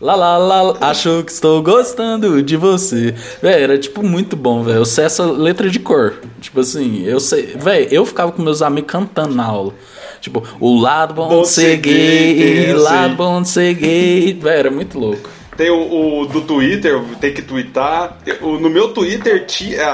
lá 0.00 0.14
lá 0.14 0.62
lá, 0.62 0.76
acho 0.80 1.24
que 1.24 1.32
estou 1.32 1.60
gostando 1.60 2.40
de 2.40 2.56
você. 2.56 3.12
Véi, 3.42 3.60
era 3.60 3.76
tipo 3.76 4.00
muito 4.00 4.36
bom, 4.36 4.62
velho. 4.62 4.78
Eu 4.78 4.84
sei 4.84 5.06
essa 5.06 5.24
letra 5.24 5.68
de 5.68 5.80
cor. 5.80 6.14
Tipo 6.40 6.60
assim, 6.60 7.02
eu 7.04 7.18
sei. 7.18 7.56
Véi, 7.56 7.88
eu 7.90 8.06
ficava 8.06 8.30
com 8.30 8.40
meus 8.42 8.62
amigos 8.62 8.92
cantando 8.92 9.34
na 9.34 9.44
aula. 9.44 9.74
Tipo, 10.20 10.44
o 10.60 10.78
lado 10.78 11.14
bom, 11.14 11.28
Bom 11.28 11.42
de 11.42 11.48
ser 11.48 11.78
gay, 11.78 12.34
gay, 12.34 12.66
é 12.66 12.74
o 12.76 12.78
lado 12.80 13.16
bom 13.16 13.42
de 13.42 13.48
ser 13.48 13.74
gay. 13.74 14.38
Véi, 14.40 14.56
era 14.56 14.70
muito 14.70 14.96
louco. 14.96 15.39
Tem 15.60 15.68
o, 15.68 16.20
o 16.22 16.26
do 16.26 16.40
Twitter, 16.40 16.98
tem 17.20 17.34
que 17.34 17.42
twittar. 17.42 18.16
O- 18.40 18.58
no 18.58 18.70
meu 18.70 18.94
Twitter, 18.94 19.44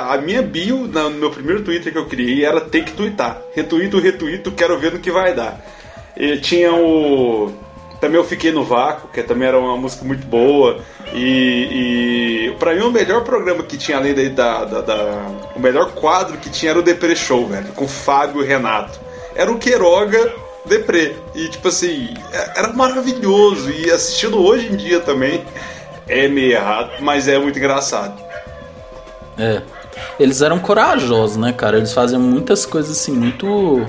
a 0.08 0.16
minha 0.16 0.40
bio, 0.40 0.86
no 0.86 1.10
meu 1.10 1.28
primeiro 1.28 1.64
Twitter 1.64 1.92
que 1.92 1.98
eu 1.98 2.06
criei, 2.06 2.44
era 2.44 2.60
tem 2.60 2.84
que 2.84 2.92
twittar. 2.92 3.42
Retuito, 3.52 3.98
retuito, 3.98 4.52
quero 4.52 4.78
ver 4.78 4.92
no 4.92 5.00
que 5.00 5.10
vai 5.10 5.34
dar. 5.34 5.60
E 6.16 6.36
tinha 6.36 6.72
o. 6.72 7.52
Também 8.00 8.16
eu 8.16 8.22
fiquei 8.24 8.52
no 8.52 8.62
vácuo, 8.62 9.10
que 9.12 9.24
também 9.24 9.48
era 9.48 9.58
uma 9.58 9.76
música 9.76 10.04
muito 10.04 10.24
boa. 10.24 10.78
E, 11.12 12.50
e 12.50 12.54
pra 12.60 12.72
mim 12.72 12.82
o 12.82 12.92
melhor 12.92 13.24
programa 13.24 13.64
que 13.64 13.76
tinha 13.76 13.98
além 13.98 14.14
da, 14.32 14.64
da, 14.64 14.80
da- 14.82 15.26
O 15.56 15.58
melhor 15.58 15.90
quadro 15.94 16.36
que 16.38 16.48
tinha 16.48 16.70
era 16.70 16.78
o 16.78 16.82
Depre 16.82 17.16
Show, 17.16 17.44
velho, 17.44 17.72
com 17.74 17.88
Fábio 17.88 18.40
e 18.40 18.46
Renato. 18.46 19.00
Era 19.34 19.50
o 19.50 19.58
Queiroga 19.58 20.32
Deprê. 20.66 21.14
E 21.34 21.48
tipo 21.48 21.68
assim, 21.68 22.14
é- 22.32 22.58
era 22.58 22.72
maravilhoso. 22.72 23.70
E 23.70 23.90
assistindo 23.90 24.38
hoje 24.44 24.72
em 24.72 24.76
dia 24.76 25.00
também 25.00 25.44
é 26.08 26.28
meio 26.28 26.52
errado, 26.52 26.90
mas 27.00 27.28
é 27.28 27.38
muito 27.38 27.58
engraçado. 27.58 28.20
É. 29.38 29.62
Eles 30.20 30.42
eram 30.42 30.58
corajosos, 30.58 31.36
né, 31.36 31.52
cara? 31.52 31.78
Eles 31.78 31.92
faziam 31.92 32.20
muitas 32.20 32.66
coisas 32.66 32.92
assim, 32.98 33.12
muito. 33.12 33.84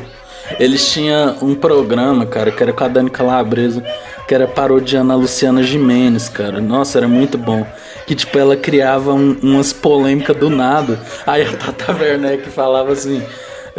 Eles 0.59 0.91
tinham 0.93 1.36
um 1.41 1.53
programa, 1.53 2.25
cara, 2.25 2.51
que 2.51 2.63
era 2.63 2.71
com 2.71 2.84
a 2.84 2.88
Dani 2.88 3.09
Calabresa, 3.09 3.84
que 4.28 4.34
era 4.34 4.47
parodiando 4.47 5.11
a 5.11 5.15
Luciana 5.15 5.61
Jimenez, 5.61 6.30
cara. 6.30 6.61
Nossa, 6.61 6.97
era 6.99 7.07
muito 7.07 7.38
bom. 7.38 7.65
que 8.05 8.15
tipo 8.15 8.38
ela 8.39 8.55
criava 8.55 9.13
um, 9.13 9.38
umas 9.41 9.73
polêmicas 9.73 10.36
do 10.38 10.49
nada. 10.49 10.97
Aí 11.25 11.43
a 11.43 11.51
Tata 11.51 11.91
Werneck 11.93 12.49
falava 12.49 12.93
assim. 12.93 13.21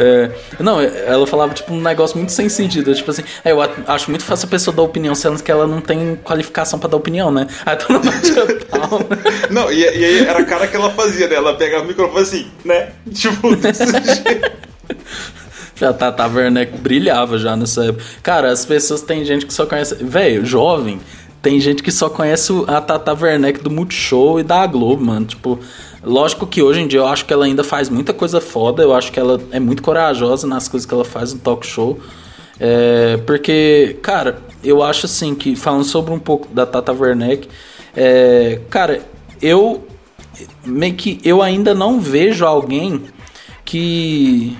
É, 0.01 0.31
não, 0.61 0.81
ela 0.81 1.27
falava 1.27 1.53
tipo 1.53 1.75
um 1.75 1.81
negócio 1.81 2.17
muito 2.17 2.31
sem 2.31 2.49
sentido. 2.49 2.95
Tipo 2.95 3.11
assim, 3.11 3.25
é, 3.45 3.51
eu 3.51 3.61
acho 3.61 4.09
muito 4.09 4.25
fácil 4.25 4.47
a 4.47 4.51
pessoa 4.51 4.75
dar 4.75 4.83
opinião, 4.83 5.13
sendo 5.13 5.43
que 5.43 5.51
ela 5.51 5.67
não 5.67 5.81
tem 5.81 6.15
qualificação 6.23 6.79
para 6.79 6.91
dar 6.91 6.97
opinião, 6.97 7.33
né? 7.33 7.49
Aí 7.67 7.75
todo 7.75 7.95
mundo 7.95 8.07
pau, 8.71 9.01
né? 9.01 9.19
Não, 9.51 9.73
e, 9.73 9.81
e 9.81 10.05
aí 10.05 10.21
era 10.21 10.39
a 10.39 10.45
cara 10.45 10.69
que 10.69 10.77
ela 10.77 10.91
fazia, 10.91 11.27
né? 11.27 11.35
Ela 11.35 11.55
pegava 11.55 11.83
o 11.83 11.89
microfone 11.89 12.23
assim, 12.23 12.47
né? 12.65 12.91
Tipo. 13.13 13.49
Já 15.75 15.93
Tata 15.93 16.27
Werneck 16.27 16.77
brilhava 16.79 17.39
já 17.39 17.57
nessa 17.57 17.85
época. 17.85 18.05
Cara, 18.21 18.51
as 18.51 18.65
pessoas 18.65 19.01
tem 19.01 19.25
gente 19.25 19.47
que 19.47 19.55
só 19.55 19.65
conhece. 19.65 19.95
Velho, 20.03 20.45
jovem, 20.45 20.99
tem 21.41 21.61
gente 21.61 21.85
que 21.85 21.93
só 21.93 22.11
conhece 22.11 22.53
a 22.67 22.81
Tata 22.81 23.15
Werneck 23.15 23.63
do 23.63 23.71
Multishow 23.71 24.41
e 24.41 24.43
da 24.43 24.67
Globo, 24.67 25.05
mano. 25.05 25.27
Tipo, 25.27 25.61
lógico 26.03 26.47
que 26.47 26.63
hoje 26.63 26.81
em 26.81 26.87
dia 26.87 27.01
eu 27.01 27.07
acho 27.07 27.25
que 27.25 27.33
ela 27.33 27.45
ainda 27.45 27.65
faz 27.65 27.89
muita 27.89 28.13
coisa 28.13 28.41
foda. 28.41 28.83
Eu 28.83 28.95
acho 28.95 29.13
que 29.13 29.19
ela 29.19 29.41
é 29.51 29.61
muito 29.61 29.83
corajosa 29.83 30.47
nas 30.47 30.69
coisas 30.69 30.87
que 30.87 30.95
ela 30.95 31.05
faz 31.05 31.33
no 31.33 31.41
talk 31.41 31.67
show. 31.67 31.99
É, 32.61 33.19
porque, 33.19 33.97
cara, 34.03 34.43
eu 34.63 34.83
acho 34.83 35.07
assim 35.07 35.35
que, 35.35 35.55
falando 35.55 35.85
sobre 35.85 36.13
um 36.13 36.19
pouco 36.19 36.49
da 36.53 36.67
Tata 36.67 36.93
Werneck, 36.93 37.49
é, 37.97 38.61
cara, 38.69 39.01
eu 39.41 39.87
meio 40.65 40.95
que 40.95 41.21
eu 41.25 41.43
ainda 41.43 41.75
não 41.75 42.01
vejo 42.01 42.45
alguém 42.45 43.03
que 43.65 44.57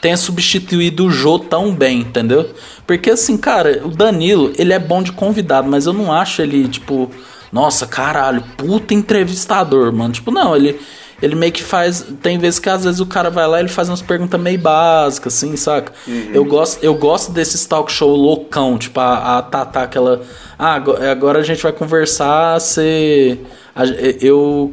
tenha 0.00 0.16
substituído 0.16 1.06
o 1.06 1.10
Jô 1.10 1.38
tão 1.38 1.74
bem, 1.74 2.00
entendeu? 2.00 2.50
Porque 2.86 3.10
assim, 3.10 3.36
cara, 3.36 3.82
o 3.84 3.90
Danilo, 3.90 4.52
ele 4.56 4.72
é 4.72 4.78
bom 4.78 5.02
de 5.02 5.12
convidado, 5.12 5.68
mas 5.68 5.86
eu 5.86 5.92
não 5.92 6.12
acho 6.12 6.42
ele, 6.42 6.66
tipo, 6.68 7.10
nossa, 7.52 7.86
caralho, 7.86 8.42
puta 8.56 8.94
entrevistador, 8.94 9.92
mano. 9.92 10.12
Tipo, 10.12 10.30
não, 10.30 10.54
ele 10.54 10.78
ele 11.22 11.34
meio 11.34 11.52
que 11.52 11.62
faz. 11.62 12.06
Tem 12.22 12.38
vezes 12.38 12.58
que 12.58 12.68
às 12.68 12.84
vezes 12.84 13.00
o 13.00 13.06
cara 13.06 13.28
vai 13.28 13.46
lá 13.46 13.58
e 13.58 13.62
ele 13.62 13.68
faz 13.68 13.88
umas 13.88 14.00
perguntas 14.00 14.40
meio 14.40 14.58
básicas, 14.58 15.34
assim, 15.34 15.54
saca? 15.56 15.92
Uhum. 16.08 16.30
Eu, 16.32 16.44
gosto, 16.44 16.82
eu 16.82 16.94
gosto 16.94 17.30
desses 17.32 17.66
talk 17.66 17.92
show 17.92 18.14
loucão, 18.14 18.78
tipo, 18.78 18.98
a, 18.98 19.38
a 19.38 19.42
Tata, 19.42 19.82
aquela. 19.82 20.22
Ah, 20.58 20.74
agora 21.10 21.40
a 21.40 21.42
gente 21.42 21.62
vai 21.62 21.72
conversar, 21.72 22.58
ser 22.60 23.40
eu, 24.20 24.72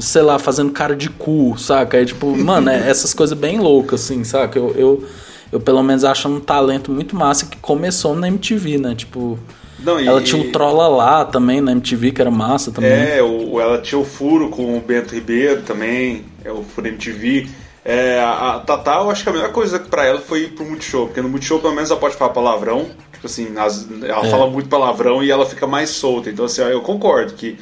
sei 0.00 0.22
lá, 0.22 0.38
fazendo 0.38 0.72
cara 0.72 0.96
de 0.96 1.10
cu, 1.10 1.54
saca? 1.58 1.98
É 1.98 2.04
tipo, 2.04 2.26
mano, 2.38 2.70
é 2.70 2.88
essas 2.88 3.12
coisas 3.12 3.36
bem 3.36 3.58
loucas, 3.58 4.04
assim, 4.04 4.24
saca? 4.24 4.58
Eu, 4.58 4.74
eu, 4.76 5.04
eu 5.52 5.60
pelo 5.60 5.82
menos 5.82 6.04
acho 6.04 6.28
um 6.28 6.40
talento 6.40 6.90
muito 6.90 7.16
massa 7.16 7.46
que 7.46 7.56
começou 7.58 8.14
na 8.14 8.28
MTV, 8.28 8.78
né? 8.78 8.94
Tipo. 8.94 9.38
Não, 9.78 10.00
e, 10.00 10.06
ela 10.06 10.20
tinha 10.20 10.42
o 10.42 10.50
Trolla 10.50 10.88
lá 10.88 11.24
também 11.24 11.60
na 11.60 11.72
MTV, 11.72 12.12
que 12.12 12.20
era 12.20 12.30
massa 12.30 12.72
também. 12.72 12.90
É, 12.90 13.22
o, 13.22 13.60
ela 13.60 13.78
tinha 13.78 13.98
o 13.98 14.04
Furo 14.04 14.48
com 14.48 14.76
o 14.76 14.80
Bento 14.80 15.14
Ribeiro 15.14 15.62
também, 15.62 16.24
é 16.44 16.50
o 16.50 16.62
Furo 16.62 16.88
MTV. 16.88 17.48
É, 17.84 18.20
a, 18.20 18.56
a 18.56 18.60
Tatá, 18.60 18.96
eu 18.96 19.10
acho 19.10 19.22
que 19.22 19.30
a 19.30 19.32
melhor 19.32 19.52
coisa 19.52 19.78
para 19.78 20.04
ela 20.04 20.20
foi 20.20 20.44
ir 20.44 20.48
pro 20.48 20.64
Multishow, 20.64 21.06
porque 21.06 21.22
no 21.22 21.28
Multishow 21.28 21.60
pelo 21.60 21.74
menos 21.74 21.90
ela 21.90 21.98
pode 21.98 22.16
falar 22.16 22.32
palavrão, 22.32 22.86
tipo 23.12 23.26
assim, 23.26 23.48
nas, 23.48 23.88
ela 24.02 24.26
é. 24.26 24.30
fala 24.30 24.50
muito 24.50 24.68
palavrão 24.68 25.22
e 25.22 25.30
ela 25.30 25.46
fica 25.46 25.66
mais 25.66 25.90
solta. 25.90 26.28
Então, 26.28 26.44
assim, 26.44 26.60
eu 26.62 26.82
concordo 26.82 27.32
que 27.34 27.56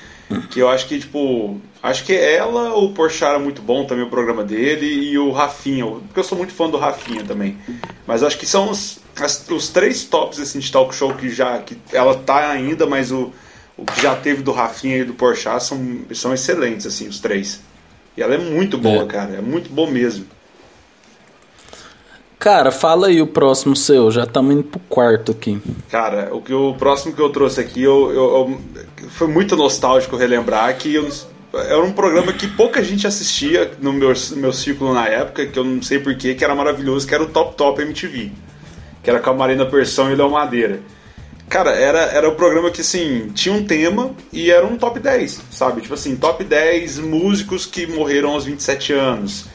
que 0.51 0.61
eu 0.61 0.69
acho 0.69 0.87
que, 0.89 0.99
tipo, 0.99 1.61
acho 1.87 2.05
que 2.05 2.13
ela, 2.13 2.75
o 2.75 2.93
Porchat 2.93 3.31
era 3.31 3.39
muito 3.39 3.63
bom 3.63 3.85
também 3.85 4.05
o 4.05 4.11
programa 4.11 4.45
dele 4.45 4.87
e 4.87 5.19
o 5.19 5.31
Rafinha, 5.31 5.87
porque 5.87 6.21
eu 6.21 6.25
sou 6.25 6.37
muito 6.37 6.53
fã 6.53 6.69
do 6.69 6.77
Rafinha 6.77 7.25
também. 7.25 7.57
Mas 8.07 8.23
acho 8.23 8.39
que 8.39 8.47
são 8.47 8.71
os, 8.71 8.99
as, 9.21 9.49
os 9.49 9.69
três 9.69 10.05
tops 10.05 10.41
assim, 10.41 10.59
de 10.59 10.71
talk 10.71 10.95
show 10.95 11.15
que 11.15 11.29
já 11.31 11.59
que 11.59 11.79
ela 11.93 12.15
tá 12.15 12.51
ainda, 12.51 12.87
mas 12.87 13.13
o, 13.13 13.33
o 13.77 13.85
que 13.85 14.01
já 14.01 14.15
teve 14.17 14.43
do 14.43 14.53
Rafinha 14.53 14.99
e 14.99 15.05
do 15.05 15.15
Porchat 15.15 15.63
são, 15.63 16.01
são 16.13 16.35
excelentes 16.35 16.87
assim, 16.87 17.09
os 17.09 17.21
três. 17.21 17.61
E 18.17 18.23
ela 18.23 18.35
é 18.35 18.39
muito 18.39 18.79
boa, 18.79 19.03
é. 19.03 19.07
cara, 19.07 19.35
é 19.35 19.41
muito 19.41 19.71
boa 19.71 19.91
mesmo. 19.91 20.27
Cara, 22.39 22.71
fala 22.71 23.09
aí 23.09 23.21
o 23.21 23.27
próximo 23.27 23.75
seu, 23.75 24.11
já 24.11 24.25
estamos 24.25 24.55
indo 24.55 24.65
pro 24.65 24.79
quarto 24.89 25.33
aqui. 25.33 25.61
Cara, 25.91 26.35
o, 26.35 26.41
que, 26.41 26.53
o 26.53 26.75
próximo 26.75 27.15
que 27.15 27.21
eu 27.21 27.31
trouxe 27.31 27.61
aqui, 27.61 27.83
eu, 27.83 28.13
eu, 28.13 28.61
eu 29.03 29.11
foi 29.11 29.27
muito 29.27 29.57
nostálgico 29.57 30.17
relembrar 30.17 30.77
que 30.77 30.95
eu, 30.95 31.09
era 31.61 31.83
um 31.83 31.93
programa 31.93 32.33
que 32.33 32.47
pouca 32.47 32.83
gente 32.83 33.07
assistia 33.07 33.73
no 33.81 33.93
meu, 33.93 34.13
no 34.31 34.37
meu 34.37 34.53
círculo 34.53 34.93
na 34.93 35.07
época, 35.07 35.47
que 35.47 35.59
eu 35.59 35.65
não 35.65 35.83
sei 35.83 35.99
porquê, 35.99 36.35
que 36.35 36.45
era 36.45 36.55
maravilhoso, 36.55 37.07
que 37.07 37.15
era 37.15 37.23
o 37.23 37.29
Top 37.29 37.57
Top 37.57 37.81
MTV. 37.81 38.33
Que 39.03 39.11
era 39.11 39.21
com 39.21 39.31
a 39.31 39.35
Marina 39.35 39.67
Persson 39.67 40.11
e 40.11 40.15
Léo 40.15 40.31
Madeira. 40.31 40.81
Cara, 41.49 41.71
era, 41.71 42.01
era 42.01 42.29
um 42.29 42.35
programa 42.35 42.71
que, 42.71 42.81
assim, 42.81 43.31
tinha 43.33 43.55
um 43.55 43.65
tema 43.65 44.11
e 44.33 44.51
era 44.51 44.67
um 44.67 44.77
top 44.77 44.99
10, 44.99 45.43
sabe? 45.53 45.81
Tipo 45.81 45.95
assim, 45.95 46.17
top 46.17 46.43
10 46.43 46.99
músicos 46.99 47.65
que 47.65 47.87
morreram 47.87 48.31
aos 48.31 48.45
27 48.45 48.93
anos 48.93 49.47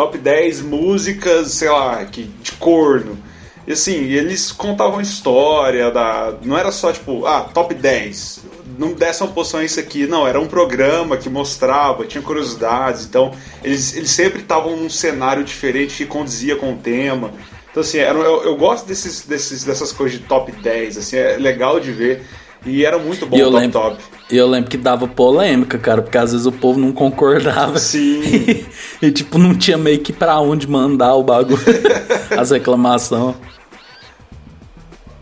top 0.00 0.16
10 0.16 0.62
músicas, 0.62 1.52
sei 1.52 1.68
lá, 1.68 2.02
que, 2.06 2.22
de 2.22 2.52
corno. 2.52 3.18
E 3.66 3.72
assim, 3.72 4.04
eles 4.04 4.50
contavam 4.50 4.98
história 4.98 5.90
da. 5.90 6.34
Não 6.42 6.56
era 6.56 6.72
só 6.72 6.90
tipo, 6.90 7.26
ah, 7.26 7.42
top 7.42 7.74
10. 7.74 8.44
Não 8.78 8.92
dessa 8.92 9.24
uma 9.24 9.32
posição 9.32 9.62
isso 9.62 9.80
aqui. 9.80 10.06
Não, 10.06 10.26
era 10.26 10.40
um 10.40 10.46
programa 10.46 11.16
que 11.16 11.28
mostrava, 11.28 12.06
tinha 12.06 12.22
curiosidades. 12.22 13.06
Então, 13.06 13.32
eles, 13.62 13.96
eles 13.96 14.10
sempre 14.10 14.40
estavam 14.40 14.76
num 14.76 14.90
cenário 14.90 15.44
diferente 15.44 15.96
que 15.96 16.06
condizia 16.06 16.56
com 16.56 16.72
o 16.72 16.76
tema. 16.76 17.32
Então, 17.70 17.82
assim, 17.82 17.98
era, 17.98 18.18
eu, 18.18 18.42
eu 18.42 18.56
gosto 18.56 18.86
desses, 18.86 19.26
desses, 19.26 19.64
dessas 19.64 19.92
coisas 19.92 20.18
de 20.18 20.24
top 20.24 20.52
10. 20.52 20.98
Assim, 20.98 21.16
é 21.16 21.36
legal 21.36 21.78
de 21.78 21.92
ver. 21.92 22.24
E 22.64 22.84
era 22.84 22.98
muito 22.98 23.26
bom 23.26 23.36
o 23.36 23.40
Top 23.40 23.56
lembro, 23.56 23.80
Top. 23.80 24.02
E 24.30 24.36
eu 24.36 24.46
lembro 24.46 24.68
que 24.68 24.76
dava 24.76 25.08
polêmica, 25.08 25.78
cara, 25.78 26.02
porque 26.02 26.18
às 26.18 26.32
vezes 26.32 26.46
o 26.46 26.52
povo 26.52 26.78
não 26.78 26.92
concordava. 26.92 27.78
Sim. 27.78 28.20
E, 28.22 28.66
e 29.06 29.10
tipo, 29.10 29.38
não 29.38 29.54
tinha 29.54 29.78
meio 29.78 30.00
que 30.00 30.12
pra 30.12 30.38
onde 30.40 30.68
mandar 30.68 31.14
o 31.14 31.22
bagulho, 31.22 31.58
as 32.36 32.50
reclamações. 32.50 33.34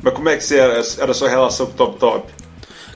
Mas 0.02 0.14
como 0.14 0.28
é 0.28 0.36
que 0.36 0.44
você 0.44 0.58
era, 0.58 0.82
era 0.98 1.10
a 1.10 1.14
sua 1.14 1.28
relação 1.28 1.66
com 1.66 1.72
o 1.72 1.76
Top 1.76 1.98
Top? 1.98 2.37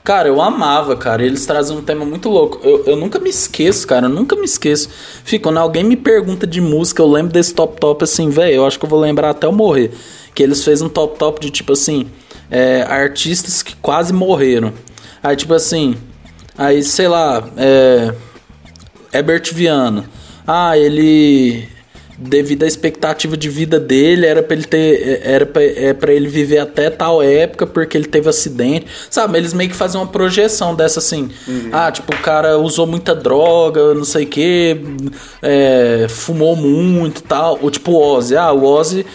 Cara, 0.03 0.27
eu 0.27 0.41
amava, 0.41 0.97
cara. 0.97 1.23
Eles 1.23 1.45
trazem 1.45 1.77
um 1.77 1.81
tema 1.81 2.03
muito 2.03 2.29
louco. 2.29 2.59
Eu, 2.61 2.83
eu 2.85 2.95
nunca 2.95 3.19
me 3.19 3.29
esqueço, 3.29 3.87
cara. 3.87 4.07
Eu 4.07 4.09
nunca 4.09 4.35
me 4.35 4.43
esqueço. 4.43 4.89
Fico, 5.23 5.43
quando 5.43 5.57
alguém 5.57 5.83
me 5.83 5.95
pergunta 5.95 6.45
de 6.45 6.59
música, 6.59 7.01
eu 7.01 7.09
lembro 7.09 7.31
desse 7.31 7.53
top 7.53 7.79
top 7.79 8.03
assim, 8.03 8.29
velho. 8.29 8.55
Eu 8.55 8.65
acho 8.65 8.77
que 8.77 8.85
eu 8.85 8.89
vou 8.89 8.99
lembrar 8.99 9.29
até 9.29 9.47
eu 9.47 9.51
morrer. 9.53 9.91
Que 10.35 10.43
eles 10.43 10.63
fez 10.63 10.81
um 10.81 10.89
top 10.89 11.17
top 11.17 11.39
de 11.39 11.49
tipo 11.49 11.71
assim 11.71 12.07
é, 12.51 12.81
artistas 12.83 13.63
que 13.63 13.75
quase 13.77 14.11
morreram. 14.13 14.73
Aí, 15.23 15.35
tipo 15.35 15.53
assim, 15.53 15.95
aí, 16.57 16.83
sei 16.83 17.07
lá, 17.07 17.43
é, 17.55 18.13
Herbert 19.13 19.53
Viana. 19.53 20.05
Ah, 20.45 20.77
ele 20.77 21.67
devido 22.17 22.63
à 22.63 22.67
expectativa 22.67 23.35
de 23.35 23.49
vida 23.49 23.79
dele, 23.79 24.25
era 24.25 24.43
para 24.43 24.55
ele 24.55 24.65
ter 24.65 25.21
era 25.23 25.45
para 25.45 25.63
é 25.63 25.93
para 25.93 26.13
ele 26.13 26.27
viver 26.27 26.59
até 26.59 26.89
tal 26.89 27.21
época 27.21 27.65
porque 27.65 27.97
ele 27.97 28.07
teve 28.07 28.29
acidente. 28.29 28.85
Sabe, 29.09 29.37
eles 29.37 29.53
meio 29.53 29.69
que 29.69 29.75
fazem 29.75 29.99
uma 29.99 30.07
projeção 30.07 30.75
dessa 30.75 30.99
assim. 30.99 31.29
Uhum. 31.47 31.69
Ah, 31.71 31.91
tipo, 31.91 32.13
o 32.13 32.17
cara 32.19 32.57
usou 32.57 32.85
muita 32.85 33.15
droga, 33.15 33.93
não 33.93 34.05
sei 34.05 34.25
o 34.25 34.27
que, 34.27 34.77
é, 35.41 36.07
fumou 36.09 36.55
muito, 36.55 37.23
tal, 37.23 37.59
ou 37.61 37.71
tipo 37.71 37.91
o 37.91 38.01
Ozzy, 38.01 38.35
ah, 38.35 38.51
o 38.51 38.63
Ozzy 38.63 39.05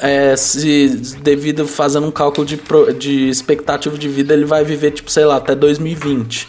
é, 0.00 0.36
se 0.36 0.88
devido 1.22 1.66
fazendo 1.66 2.06
um 2.06 2.10
cálculo 2.10 2.46
de, 2.46 2.60
de 2.98 3.28
expectativa 3.28 3.96
de 3.96 4.08
vida, 4.08 4.34
ele 4.34 4.44
vai 4.44 4.64
viver, 4.64 4.92
tipo, 4.92 5.10
sei 5.10 5.24
lá, 5.24 5.36
até 5.36 5.54
2020. 5.54 6.48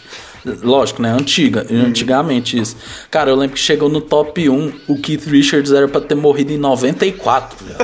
Lógico, 0.62 1.02
né? 1.02 1.12
Antiga, 1.12 1.66
uhum. 1.70 1.86
antigamente 1.88 2.60
isso. 2.60 2.76
Cara, 3.10 3.32
eu 3.32 3.36
lembro 3.36 3.56
que 3.56 3.62
chegou 3.62 3.90
no 3.90 4.02
top 4.02 4.48
1, 4.50 4.74
o 4.88 4.98
Keith 4.98 5.26
Richards 5.26 5.72
era 5.72 5.88
pra 5.88 6.02
ter 6.02 6.16
morrido 6.16 6.54
em 6.54 6.58
94. 6.58 7.58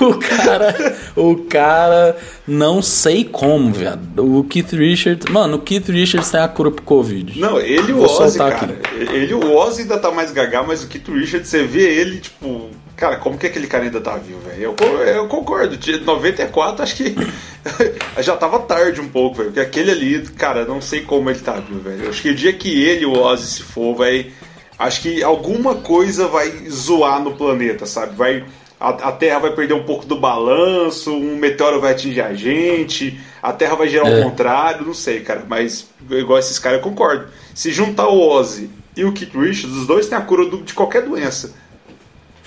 o 0.00 0.14
cara, 0.14 0.96
o 1.16 1.36
cara, 1.36 2.16
não 2.46 2.82
sei 2.82 3.24
como, 3.24 3.72
viado. 3.72 4.02
O 4.38 4.44
Keith 4.44 4.72
Richards, 4.72 5.30
mano, 5.30 5.56
o 5.56 5.60
Keith 5.60 5.88
Richards 5.88 6.30
tem 6.30 6.40
a 6.40 6.48
cura 6.48 6.70
pro 6.70 6.82
Covid. 6.82 7.38
Não, 7.38 7.58
ele 7.58 7.90
e 7.90 7.94
o 7.94 8.02
Ozzy, 8.02 8.38
cara. 8.38 8.56
Aqui. 8.56 8.74
Ele 9.14 9.34
o 9.34 9.56
Ozzy 9.56 9.82
ainda 9.82 9.98
tá 9.98 10.10
mais 10.10 10.32
gaga, 10.32 10.62
mas 10.62 10.82
o 10.84 10.88
Keith 10.88 11.08
Richards, 11.08 11.48
você 11.48 11.64
vê 11.64 11.82
ele, 11.82 12.20
tipo, 12.20 12.70
cara, 13.00 13.16
como 13.16 13.38
que 13.38 13.46
aquele 13.46 13.66
cara 13.66 13.84
ainda 13.84 13.98
tá 13.98 14.16
vivo, 14.18 14.40
velho? 14.40 14.76
Eu, 14.78 14.98
eu 15.06 15.26
concordo, 15.26 15.74
de 15.74 15.98
94 16.00 16.82
acho 16.82 16.96
que 16.96 17.16
já 18.20 18.36
tava 18.36 18.58
tarde 18.60 19.00
um 19.00 19.08
pouco, 19.08 19.38
velho, 19.38 19.48
porque 19.48 19.60
aquele 19.60 19.90
ali, 19.90 20.22
cara, 20.36 20.66
não 20.66 20.82
sei 20.82 21.00
como 21.00 21.30
ele 21.30 21.40
tá 21.40 21.54
vivo, 21.54 21.80
velho. 21.80 22.10
Acho 22.10 22.20
que 22.20 22.28
o 22.28 22.34
dia 22.34 22.52
que 22.52 22.84
ele 22.84 23.06
o 23.06 23.18
Ozzy 23.18 23.46
se 23.46 23.62
for, 23.62 23.96
vai 23.96 24.30
acho 24.78 25.00
que 25.00 25.22
alguma 25.22 25.76
coisa 25.76 26.28
vai 26.28 26.50
zoar 26.68 27.22
no 27.22 27.34
planeta, 27.34 27.86
sabe? 27.86 28.14
Vai 28.14 28.44
a, 28.78 29.12
Terra 29.12 29.38
vai 29.40 29.54
perder 29.54 29.74
um 29.74 29.84
pouco 29.84 30.06
do 30.06 30.18
balanço, 30.18 31.12
um 31.12 31.36
meteoro 31.36 31.80
vai 31.80 31.92
atingir 31.92 32.22
a 32.22 32.32
gente, 32.32 33.20
a 33.42 33.52
Terra 33.52 33.76
vai 33.76 33.88
girar 33.88 34.06
é. 34.06 34.16
ao 34.16 34.30
contrário, 34.30 34.86
não 34.86 34.94
sei, 34.94 35.20
cara. 35.20 35.44
Mas 35.46 35.86
igual 36.10 36.38
esses 36.38 36.58
caras, 36.58 36.78
eu 36.78 36.84
concordo. 36.84 37.28
Se 37.54 37.70
juntar 37.72 38.08
o 38.08 38.20
Ozzy 38.26 38.70
e 38.96 39.04
o 39.04 39.12
Keith 39.12 39.34
Richards, 39.34 39.76
os 39.76 39.86
dois 39.86 40.06
têm 40.06 40.16
a 40.16 40.22
cura 40.22 40.48
de 40.48 40.72
qualquer 40.72 41.02
doença. 41.02 41.54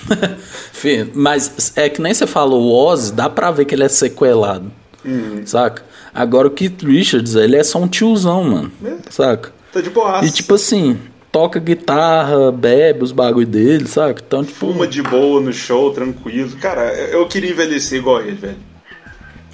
mas 1.13 1.73
é 1.75 1.89
que 1.89 2.01
nem 2.01 2.13
você 2.13 2.27
falou, 2.27 2.61
o 2.61 2.73
Ozzy, 2.73 3.13
dá 3.13 3.29
pra 3.29 3.51
ver 3.51 3.65
que 3.65 3.75
ele 3.75 3.83
é 3.83 3.89
sequelado. 3.89 4.71
Uhum. 5.03 5.45
Saca? 5.45 5.83
Agora 6.13 6.47
o 6.47 6.51
Keith 6.51 6.83
Richards, 6.83 7.35
ele 7.35 7.55
é 7.55 7.63
só 7.63 7.79
um 7.79 7.87
tiozão, 7.87 8.43
mano. 8.43 8.71
É. 8.83 8.95
Saca? 9.09 9.51
Tá 9.71 9.81
de 9.81 9.89
boa. 9.89 10.23
E 10.23 10.31
tipo 10.31 10.53
assim, 10.53 10.97
toca 11.31 11.59
guitarra, 11.59 12.51
bebe 12.51 13.03
os 13.03 13.11
bagulho 13.11 13.47
dele, 13.47 13.87
saca? 13.87 14.21
Então, 14.25 14.43
tipo... 14.43 14.59
Fuma 14.59 14.87
de 14.87 15.01
boa 15.01 15.41
no 15.41 15.51
show, 15.51 15.91
tranquilo. 15.91 16.55
Cara, 16.57 16.93
eu 16.93 17.27
queria 17.27 17.49
envelhecer 17.49 17.99
igual 17.99 18.21
ele, 18.21 18.35
velho. 18.35 18.73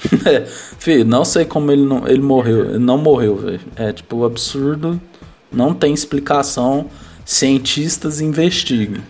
é, 0.25 0.45
filho, 0.77 1.05
não 1.05 1.23
sei 1.23 1.45
como 1.45 1.71
ele 1.71 1.83
não, 1.83 2.07
ele 2.07 2.21
morreu. 2.21 2.71
Ele 2.71 2.79
não 2.79 2.97
morreu, 2.97 3.37
velho. 3.37 3.61
É 3.75 3.91
tipo 3.91 4.25
absurdo. 4.25 4.99
Não 5.51 5.73
tem 5.73 5.93
explicação. 5.93 6.89
Cientistas 7.29 8.21
investiguem. 8.21 9.03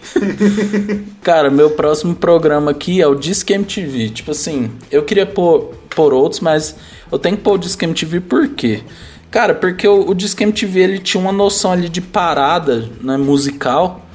Cara, 1.24 1.50
meu 1.50 1.70
próximo 1.70 2.14
programa 2.14 2.72
aqui 2.72 3.02
é 3.02 3.08
o 3.08 3.16
Disque 3.16 3.54
MTV. 3.54 4.10
Tipo 4.10 4.32
assim, 4.32 4.72
eu 4.92 5.04
queria 5.04 5.26
pôr, 5.26 5.74
pôr 5.96 6.14
outros, 6.14 6.42
mas 6.42 6.76
eu 7.10 7.18
tenho 7.18 7.38
que 7.38 7.44
pôr 7.44 7.54
o 7.54 7.58
Disque 7.58 7.86
MTV 7.86 8.20
por 8.20 8.50
quê? 8.50 8.84
Cara, 9.32 9.56
porque 9.56 9.88
o, 9.88 10.10
o 10.10 10.14
Disque 10.14 10.44
MTV 10.44 10.82
ele 10.82 11.00
tinha 11.00 11.22
uma 11.22 11.32
noção 11.32 11.72
ali 11.72 11.88
de 11.88 12.02
parada 12.02 12.90
né, 13.00 13.16
musical. 13.16 14.06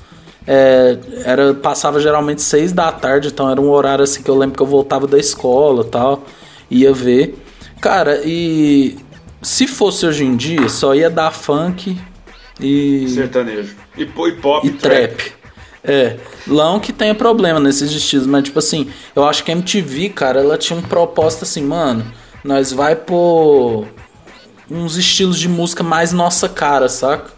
É, 0.46 0.98
era 1.24 1.54
passava 1.54 1.98
geralmente 1.98 2.42
seis 2.42 2.72
da 2.72 2.92
tarde, 2.92 3.28
então 3.28 3.50
era 3.50 3.58
um 3.58 3.70
horário 3.70 4.04
assim 4.04 4.22
que 4.22 4.30
eu 4.30 4.36
lembro 4.36 4.54
que 4.54 4.62
eu 4.62 4.66
voltava 4.66 5.06
da 5.06 5.18
escola 5.18 5.82
tal, 5.82 6.24
ia 6.70 6.92
ver. 6.92 7.42
Cara, 7.80 8.20
e 8.22 8.98
se 9.40 9.66
fosse 9.66 10.04
hoje 10.04 10.26
em 10.26 10.36
dia, 10.36 10.68
só 10.68 10.94
ia 10.94 11.08
dar 11.08 11.30
funk 11.30 11.96
e. 12.60 13.08
Sertanejo. 13.08 13.74
E, 13.96 14.02
e 14.02 14.06
pop 14.06 14.66
e 14.66 14.70
trap. 14.70 15.16
trap. 15.16 15.32
É, 15.86 16.16
não 16.46 16.80
que 16.80 16.94
tenha 16.94 17.14
problema 17.14 17.60
nesses 17.60 17.92
estilos, 17.92 18.26
mas 18.26 18.44
tipo 18.44 18.58
assim, 18.58 18.88
eu 19.14 19.22
acho 19.24 19.44
que 19.44 19.52
a 19.52 19.54
MTV, 19.54 20.08
cara, 20.08 20.40
ela 20.40 20.56
tinha 20.56 20.78
um 20.78 20.82
propósito 20.82 21.42
assim, 21.42 21.62
mano, 21.62 22.06
nós 22.42 22.72
vai 22.72 22.96
pôr 22.96 23.86
uns 24.70 24.96
estilos 24.96 25.38
de 25.38 25.46
música 25.46 25.82
mais 25.82 26.10
nossa 26.10 26.48
cara, 26.48 26.88
saca? 26.88 27.32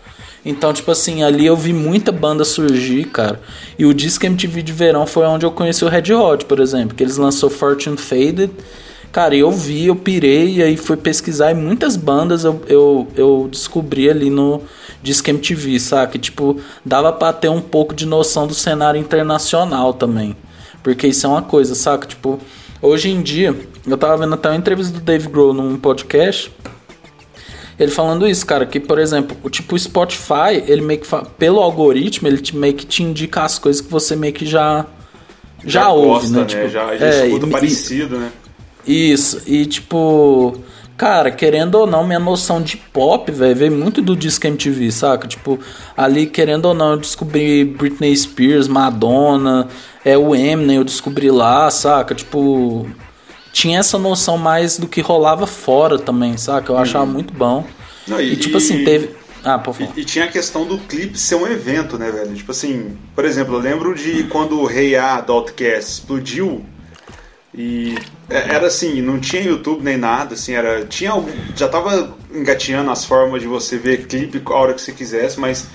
Então, 0.44 0.72
tipo 0.72 0.92
assim, 0.92 1.24
ali 1.24 1.44
eu 1.44 1.56
vi 1.56 1.72
muita 1.72 2.12
banda 2.12 2.44
surgir, 2.44 3.06
cara. 3.06 3.40
E 3.76 3.84
o 3.84 3.92
disco 3.92 4.24
MTV 4.24 4.62
de 4.62 4.72
verão 4.72 5.04
foi 5.04 5.26
onde 5.26 5.44
eu 5.44 5.50
conheci 5.50 5.84
o 5.84 5.88
Red 5.88 6.14
Hot, 6.14 6.44
por 6.44 6.60
exemplo, 6.60 6.94
que 6.96 7.02
eles 7.02 7.16
lançou 7.16 7.50
Fortune 7.50 7.96
Faded. 7.96 8.52
Cara, 9.16 9.34
eu 9.34 9.50
vi, 9.50 9.86
eu 9.86 9.96
pirei 9.96 10.56
e 10.56 10.62
aí 10.62 10.76
fui 10.76 10.94
pesquisar 10.94 11.50
e 11.50 11.54
muitas 11.54 11.96
bandas 11.96 12.44
eu, 12.44 12.60
eu, 12.68 13.08
eu 13.16 13.48
descobri 13.50 14.10
ali 14.10 14.28
no 14.28 14.60
Disque 15.02 15.30
MTV, 15.30 15.80
saca? 15.80 16.18
Tipo, 16.18 16.60
dava 16.84 17.10
pra 17.10 17.32
ter 17.32 17.48
um 17.48 17.62
pouco 17.62 17.94
de 17.94 18.04
noção 18.04 18.46
do 18.46 18.52
cenário 18.52 19.00
internacional 19.00 19.94
também. 19.94 20.36
Porque 20.82 21.06
isso 21.06 21.24
é 21.24 21.30
uma 21.30 21.40
coisa, 21.40 21.74
saca? 21.74 22.06
Tipo, 22.06 22.38
hoje 22.82 23.08
em 23.08 23.22
dia, 23.22 23.58
eu 23.86 23.96
tava 23.96 24.18
vendo 24.18 24.34
até 24.34 24.50
uma 24.50 24.56
entrevista 24.56 24.92
do 24.92 25.00
Dave 25.00 25.28
Grohl 25.28 25.54
num 25.54 25.78
podcast. 25.78 26.52
Ele 27.78 27.90
falando 27.90 28.28
isso, 28.28 28.44
cara, 28.44 28.66
que 28.66 28.78
por 28.78 28.98
exemplo, 28.98 29.34
o 29.42 29.48
tipo 29.48 29.78
Spotify, 29.78 30.62
ele 30.66 30.82
meio 30.82 31.00
que 31.00 31.08
pelo 31.38 31.60
algoritmo, 31.60 32.28
ele 32.28 32.36
te, 32.36 32.54
meio 32.54 32.74
que 32.74 32.84
te 32.84 33.02
indica 33.02 33.44
as 33.44 33.58
coisas 33.58 33.80
que 33.80 33.90
você 33.90 34.14
meio 34.14 34.34
que 34.34 34.44
já 34.44 34.84
já, 35.64 35.80
já 35.80 35.90
ouve, 35.90 36.08
gosta, 36.08 36.30
né? 36.32 36.38
né? 36.40 36.44
Tipo, 36.44 36.68
já, 36.68 36.96
já 36.98 37.06
é, 37.06 37.26
escuta 37.28 37.46
e, 37.46 37.50
parecido, 37.50 38.18
né? 38.18 38.30
Isso. 38.86 39.42
E 39.46 39.66
tipo, 39.66 40.60
Cara, 40.96 41.30
querendo 41.30 41.74
ou 41.74 41.86
não, 41.86 42.06
minha 42.06 42.18
noção 42.18 42.62
de 42.62 42.78
pop, 42.78 43.30
velho, 43.30 43.54
veio 43.54 43.72
muito 43.72 44.00
do 44.00 44.16
disco 44.16 44.46
MTV, 44.46 44.90
saca? 44.90 45.28
Tipo, 45.28 45.58
ali, 45.94 46.26
querendo 46.26 46.64
ou 46.64 46.74
não, 46.74 46.92
eu 46.92 46.96
descobri 46.96 47.64
Britney 47.64 48.16
Spears, 48.16 48.66
Madonna, 48.66 49.68
é 50.02 50.16
o 50.16 50.34
Eminem, 50.34 50.76
eu 50.76 50.84
descobri 50.84 51.30
lá, 51.30 51.70
saca? 51.70 52.14
Tipo, 52.14 52.88
tinha 53.52 53.78
essa 53.78 53.98
noção 53.98 54.38
mais 54.38 54.78
do 54.78 54.88
que 54.88 55.02
rolava 55.02 55.46
fora 55.46 55.98
também, 55.98 56.38
saca? 56.38 56.72
Eu 56.72 56.78
achava 56.78 57.04
uhum. 57.04 57.12
muito 57.12 57.34
bom. 57.34 57.66
Não, 58.08 58.18
e, 58.18 58.32
e, 58.32 58.36
tipo 58.36 58.56
assim, 58.56 58.82
teve. 58.82 59.10
Ah, 59.44 59.58
por 59.58 59.74
favor. 59.74 59.92
E, 59.94 60.00
e, 60.00 60.04
tinha 60.04 60.24
a 60.24 60.28
questão 60.28 60.64
do 60.64 60.78
clipe 60.78 61.18
ser 61.18 61.34
um 61.34 61.46
evento, 61.46 61.98
né, 61.98 62.10
velho? 62.10 62.34
Tipo 62.34 62.52
assim, 62.52 62.96
por 63.14 63.26
exemplo, 63.26 63.54
eu 63.54 63.60
lembro 63.60 63.94
de 63.94 64.24
quando 64.24 64.58
o 64.58 64.64
Rei 64.64 64.96
A 64.96 65.20
do 65.20 65.34
Outcast 65.34 65.92
explodiu 65.92 66.64
e 67.56 67.96
é, 68.28 68.54
era 68.54 68.66
assim, 68.66 69.00
não 69.00 69.18
tinha 69.18 69.42
YouTube 69.42 69.82
nem 69.82 69.96
nada, 69.96 70.34
assim, 70.34 70.52
era. 70.52 70.84
Tinha 70.84 71.12
Já 71.56 71.66
tava 71.66 72.14
engatinhando 72.32 72.90
as 72.90 73.04
formas 73.04 73.40
de 73.40 73.48
você 73.48 73.78
ver 73.78 74.06
clipe 74.06 74.42
a 74.44 74.54
hora 74.54 74.74
que 74.74 74.80
você 74.80 74.92
quisesse, 74.92 75.40
mas. 75.40 75.66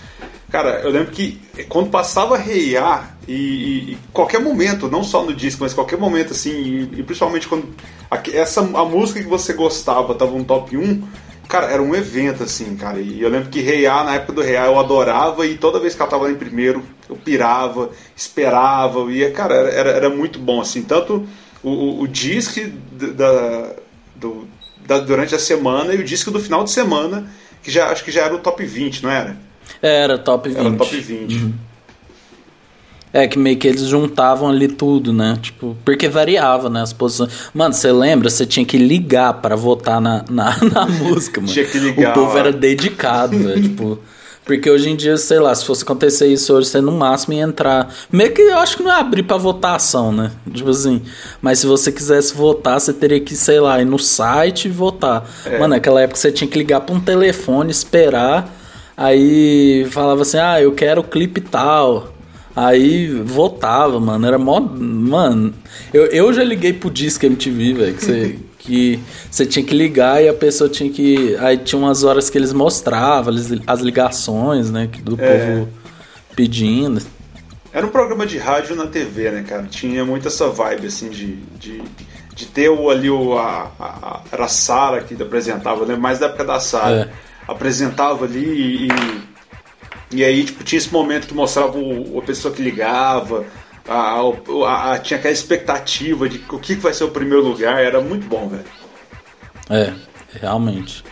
Cara, 0.51 0.81
eu 0.81 0.91
lembro 0.91 1.13
que 1.13 1.39
quando 1.69 1.89
passava 1.89 2.37
reiar 2.37 3.17
e, 3.25 3.93
e, 3.93 3.97
qualquer 4.11 4.41
momento, 4.41 4.89
não 4.89 5.01
só 5.01 5.23
no 5.23 5.33
disco, 5.33 5.63
mas 5.63 5.73
qualquer 5.73 5.97
momento, 5.97 6.33
assim, 6.33 6.51
e, 6.51 6.99
e 6.99 7.03
principalmente 7.03 7.47
quando 7.47 7.69
a, 8.09 8.21
essa, 8.33 8.59
a 8.59 8.83
música 8.83 9.21
que 9.21 9.29
você 9.29 9.53
gostava 9.53 10.13
tava 10.13 10.37
no 10.37 10.43
top 10.43 10.75
1, 10.75 11.07
cara, 11.47 11.67
era 11.67 11.81
um 11.81 11.95
evento, 11.95 12.43
assim, 12.43 12.75
cara. 12.75 12.99
E 12.99 13.21
eu 13.21 13.29
lembro 13.29 13.49
que 13.49 13.61
reiar, 13.61 14.03
na 14.03 14.15
época 14.15 14.33
do 14.33 14.41
reiar, 14.41 14.65
eu 14.65 14.77
adorava 14.77 15.47
e 15.47 15.57
toda 15.57 15.79
vez 15.79 15.95
que 15.95 16.01
ela 16.01 16.11
tava 16.11 16.25
lá 16.25 16.31
em 16.31 16.35
primeiro, 16.35 16.83
eu 17.09 17.15
pirava, 17.15 17.89
esperava, 18.13 19.09
e, 19.09 19.31
cara, 19.31 19.55
era, 19.55 19.69
era, 19.69 19.89
era 19.91 20.09
muito 20.09 20.37
bom, 20.37 20.59
assim, 20.59 20.81
tanto 20.83 21.25
o, 21.63 22.01
o, 22.01 22.07
disque 22.07 22.73
da, 22.91 23.73
do, 24.15 24.47
da, 24.85 24.99
durante 24.99 25.35
a 25.35 25.39
semana 25.39 25.93
e 25.93 25.97
o 25.97 26.03
disco 26.03 26.31
do 26.31 26.39
final 26.39 26.63
de 26.63 26.71
semana, 26.71 27.29
que 27.61 27.71
já 27.71 27.89
acho 27.89 28.03
que 28.03 28.11
já 28.11 28.23
era 28.23 28.35
o 28.35 28.39
top 28.39 28.63
20, 28.65 29.03
não 29.03 29.09
era? 29.11 29.37
Era 29.81 30.17
top 30.17 30.49
20. 30.49 30.59
Era 30.59 30.71
top 30.75 30.97
20. 30.97 31.33
Uhum. 31.33 31.53
É, 33.13 33.27
que 33.27 33.37
meio 33.37 33.57
que 33.57 33.67
eles 33.67 33.81
juntavam 33.81 34.49
ali 34.49 34.69
tudo, 34.69 35.11
né? 35.11 35.37
Tipo, 35.41 35.75
porque 35.83 36.07
variava, 36.07 36.69
né? 36.69 36.81
As 36.81 36.93
posições. 36.93 37.49
Mano, 37.53 37.73
você 37.73 37.91
lembra? 37.91 38.29
Você 38.29 38.45
tinha 38.45 38.65
que 38.65 38.77
ligar 38.77 39.33
para 39.41 39.55
votar 39.55 39.99
na, 39.99 40.23
na, 40.29 40.57
na 40.63 40.85
música, 40.85 41.41
mano. 41.41 41.51
tinha 41.51 41.65
que 41.65 41.77
ligar. 41.77 42.11
O 42.11 42.21
povo 42.21 42.35
ó. 42.35 42.39
era 42.39 42.53
dedicado, 42.53 43.37
velho. 43.37 43.61
tipo. 43.61 43.99
Porque 44.43 44.69
hoje 44.69 44.89
em 44.89 44.95
dia, 44.95 45.17
sei 45.17 45.39
lá, 45.39 45.53
se 45.53 45.63
fosse 45.63 45.83
acontecer 45.83 46.27
isso 46.27 46.53
hoje, 46.53 46.67
você 46.67 46.81
no 46.81 46.91
máximo 46.91 47.33
ia 47.33 47.43
entrar. 47.43 47.93
Meio 48.11 48.31
que 48.33 48.41
eu 48.41 48.57
acho 48.57 48.77
que 48.77 48.83
não 48.83 48.91
é 48.91 48.99
abrir 48.99 49.23
pra 49.23 49.37
votação, 49.37 50.11
né? 50.11 50.31
Tipo 50.51 50.71
assim. 50.71 51.01
Mas 51.41 51.59
se 51.59 51.67
você 51.67 51.91
quisesse 51.91 52.33
votar, 52.33 52.79
você 52.79 52.91
teria 52.91 53.19
que, 53.19 53.35
sei 53.35 53.59
lá, 53.59 53.79
ir 53.79 53.85
no 53.85 53.99
site 53.99 54.65
e 54.65 54.71
votar. 54.71 55.29
É. 55.45 55.59
Mano, 55.59 55.75
naquela 55.75 56.01
época 56.01 56.19
você 56.19 56.31
tinha 56.31 56.49
que 56.49 56.57
ligar 56.57 56.81
pra 56.81 56.95
um 56.95 56.99
telefone, 56.99 57.69
esperar. 57.69 58.49
Aí 58.97 59.85
falava 59.91 60.23
assim: 60.23 60.37
ah, 60.37 60.59
eu 60.59 60.71
quero 60.73 61.03
clipe 61.03 61.39
tal. 61.39 62.11
Aí 62.55 63.07
votava, 63.07 63.99
mano. 63.99 64.27
Era 64.27 64.37
mó. 64.37 64.59
Mano, 64.59 65.53
eu, 65.93 66.05
eu 66.07 66.33
já 66.33 66.43
liguei 66.43 66.73
pro 66.73 66.89
Disque 66.89 67.25
MTV, 67.25 67.73
velho. 67.73 67.93
Que 67.95 68.05
você. 68.05 68.39
que 68.61 68.99
você 69.29 69.43
tinha 69.43 69.65
que 69.65 69.73
ligar 69.73 70.23
e 70.23 70.29
a 70.29 70.33
pessoa 70.33 70.69
tinha 70.69 70.91
que. 70.91 71.35
Aí 71.39 71.57
tinha 71.57 71.79
umas 71.79 72.03
horas 72.03 72.29
que 72.29 72.37
eles 72.37 72.53
mostravam 72.53 73.33
as 73.65 73.79
ligações, 73.81 74.69
né? 74.69 74.87
Do 75.03 75.19
é. 75.19 75.55
povo 75.55 75.69
pedindo. 76.35 77.01
Era 77.73 77.85
um 77.85 77.89
programa 77.89 78.25
de 78.25 78.37
rádio 78.37 78.75
na 78.75 78.87
TV, 78.87 79.31
né, 79.31 79.43
cara? 79.47 79.63
Tinha 79.63 80.03
muito 80.05 80.27
essa 80.27 80.49
vibe, 80.49 80.87
assim, 80.87 81.09
de, 81.09 81.37
de, 81.57 81.81
de 82.35 82.45
ter 82.45 82.69
o, 82.69 82.89
ali 82.89 83.09
o. 83.09 83.37
A, 83.37 83.71
a, 83.79 84.21
era 84.31 84.45
a 84.45 84.49
Sara 84.49 85.01
que 85.01 85.21
apresentava, 85.21 85.85
né? 85.85 85.95
Mais 85.95 86.19
da 86.19 86.27
época 86.27 86.43
da 86.43 86.59
Sara. 86.59 87.09
É. 87.09 87.51
Apresentava 87.51 88.25
ali 88.25 88.45
e. 88.45 88.87
E 88.87 89.30
aí, 90.23 90.43
tipo, 90.43 90.63
tinha 90.63 90.77
esse 90.77 90.91
momento 90.91 91.27
que 91.27 91.33
mostrava 91.33 91.77
o, 91.77 92.19
a 92.19 92.21
pessoa 92.21 92.53
que 92.53 92.61
ligava, 92.61 93.45
a, 93.87 94.21
a, 94.65 94.93
a, 94.93 94.99
tinha 94.99 95.17
aquela 95.17 95.33
expectativa 95.33 96.27
de 96.27 96.43
o 96.49 96.59
que 96.59 96.75
vai 96.75 96.93
ser 96.93 97.05
o 97.05 97.11
primeiro 97.11 97.43
lugar, 97.43 97.81
era 97.81 98.01
muito 98.01 98.27
bom, 98.27 98.49
velho. 98.49 98.65
É, 99.69 99.93
realmente. 100.39 101.03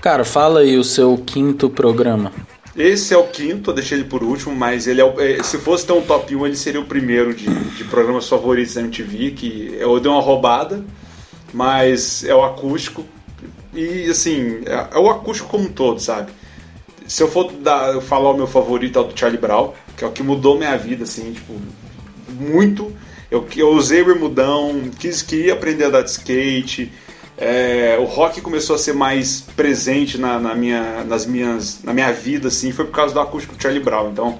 Cara, 0.00 0.24
fala 0.24 0.60
aí 0.60 0.76
o 0.78 0.84
seu 0.84 1.16
quinto 1.18 1.68
programa. 1.68 2.30
Esse 2.76 3.14
é 3.14 3.16
o 3.16 3.24
quinto, 3.24 3.70
eu 3.70 3.74
deixei 3.74 3.98
ele 3.98 4.08
por 4.08 4.22
último, 4.22 4.54
mas 4.54 4.86
ele 4.86 5.00
é, 5.00 5.04
o, 5.04 5.20
é 5.20 5.42
se 5.42 5.58
fosse 5.58 5.86
ter 5.86 5.92
um 5.92 6.02
top 6.02 6.34
1, 6.34 6.46
ele 6.46 6.56
seria 6.56 6.80
o 6.80 6.84
primeiro 6.84 7.32
de, 7.32 7.46
de 7.46 7.84
programas 7.84 8.28
favoritos 8.28 8.74
da 8.74 8.80
MTV, 8.80 9.30
que 9.30 9.76
eu 9.78 9.98
dei 10.00 10.10
uma 10.10 10.20
roubada, 10.20 10.84
mas 11.52 12.24
é 12.24 12.34
o 12.34 12.42
acústico. 12.42 13.04
E 13.72 14.10
assim, 14.10 14.62
é, 14.66 14.96
é 14.96 14.98
o 14.98 15.08
acústico 15.08 15.48
como 15.48 15.64
um 15.64 15.72
todo, 15.72 16.00
sabe? 16.00 16.32
Se 17.06 17.22
eu 17.22 17.28
for 17.28 17.52
dar, 17.52 18.00
falar 18.00 18.30
o 18.30 18.36
meu 18.36 18.46
favorito 18.46 18.98
é 18.98 19.02
o 19.02 19.04
do 19.04 19.18
Charlie 19.18 19.40
Brown, 19.40 19.72
que 19.96 20.04
é 20.04 20.06
o 20.06 20.12
que 20.12 20.22
mudou 20.22 20.56
minha 20.56 20.76
vida, 20.76 21.04
assim, 21.04 21.32
tipo, 21.32 21.54
muito. 22.28 22.92
Eu, 23.30 23.46
eu 23.56 23.70
usei 23.70 24.02
bermudão, 24.02 24.90
quis, 24.98 25.22
queria 25.22 25.52
aprender 25.52 25.84
a 25.84 25.90
dar 25.90 26.02
de 26.02 26.10
skate. 26.10 26.92
É, 27.36 27.96
o 27.98 28.04
rock 28.04 28.40
começou 28.40 28.76
a 28.76 28.78
ser 28.78 28.94
mais 28.94 29.40
presente 29.40 30.16
na, 30.18 30.38
na, 30.38 30.54
minha, 30.54 31.04
nas 31.04 31.26
minhas, 31.26 31.82
na 31.82 31.92
minha 31.92 32.12
vida, 32.12 32.48
assim, 32.48 32.72
foi 32.72 32.84
por 32.84 32.92
causa 32.92 33.12
do 33.12 33.20
acústico 33.20 33.56
do 33.56 33.62
Charlie 33.62 33.82
Brown. 33.82 34.10
Então, 34.10 34.38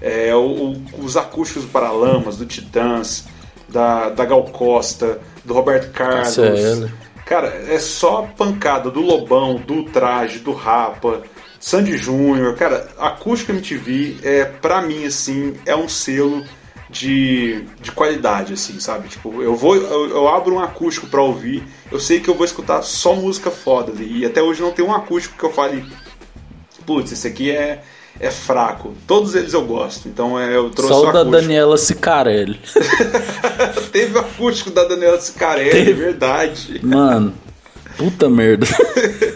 é, 0.00 0.34
o, 0.34 0.40
o, 0.40 0.82
os 0.98 1.16
acústicos 1.16 1.64
do 1.64 1.70
Paralamas, 1.70 2.36
do 2.36 2.44
Titãs, 2.44 3.24
da, 3.68 4.10
da 4.10 4.24
Gal 4.24 4.44
Costa, 4.44 5.20
do 5.44 5.54
Roberto 5.54 5.92
Carlos. 5.92 6.36
É 6.38 6.88
cara, 7.24 7.48
é 7.68 7.78
só 7.78 8.28
pancada 8.36 8.90
do 8.90 9.00
Lobão, 9.00 9.56
do 9.56 9.84
Traje, 9.84 10.40
do 10.40 10.52
Rapa, 10.52 11.22
Sandy 11.62 11.96
Júnior. 11.96 12.56
Cara, 12.56 12.88
acústico 12.98 13.52
MTV, 13.52 14.16
é, 14.24 14.44
pra 14.44 14.82
mim, 14.82 15.06
assim, 15.06 15.54
é 15.64 15.76
um 15.76 15.88
selo 15.88 16.44
de, 16.90 17.64
de 17.80 17.92
qualidade, 17.92 18.52
assim, 18.52 18.78
sabe? 18.80 19.08
Tipo, 19.08 19.40
eu 19.40 19.54
vou, 19.54 19.76
eu, 19.76 20.10
eu 20.10 20.28
abro 20.28 20.56
um 20.56 20.60
acústico 20.60 21.06
pra 21.06 21.22
ouvir, 21.22 21.62
eu 21.90 22.00
sei 22.00 22.18
que 22.20 22.28
eu 22.28 22.34
vou 22.34 22.44
escutar 22.44 22.82
só 22.82 23.14
música 23.14 23.50
foda. 23.50 23.92
E 24.02 24.26
até 24.26 24.42
hoje 24.42 24.60
não 24.60 24.72
tem 24.72 24.84
um 24.84 24.92
acústico 24.92 25.38
que 25.38 25.44
eu 25.44 25.52
fale, 25.52 25.84
putz, 26.84 27.12
esse 27.12 27.28
aqui 27.28 27.52
é, 27.52 27.80
é 28.18 28.30
fraco. 28.32 28.92
Todos 29.06 29.36
eles 29.36 29.52
eu 29.52 29.64
gosto, 29.64 30.08
então 30.08 30.38
é, 30.38 30.56
eu 30.56 30.68
trouxe 30.68 30.92
Só 30.92 31.00
o 31.00 31.12
da 31.12 31.20
acústico. 31.20 31.30
Daniela 31.30 31.78
Sicarelli. 31.78 32.60
Teve 33.92 34.18
o 34.18 34.20
acústico 34.20 34.70
da 34.70 34.84
Daniela 34.84 35.20
Sicarelli, 35.20 35.68
é 35.70 35.84
Teve. 35.84 35.92
verdade. 35.92 36.80
Mano, 36.82 37.32
puta 37.96 38.28
merda. 38.28 38.66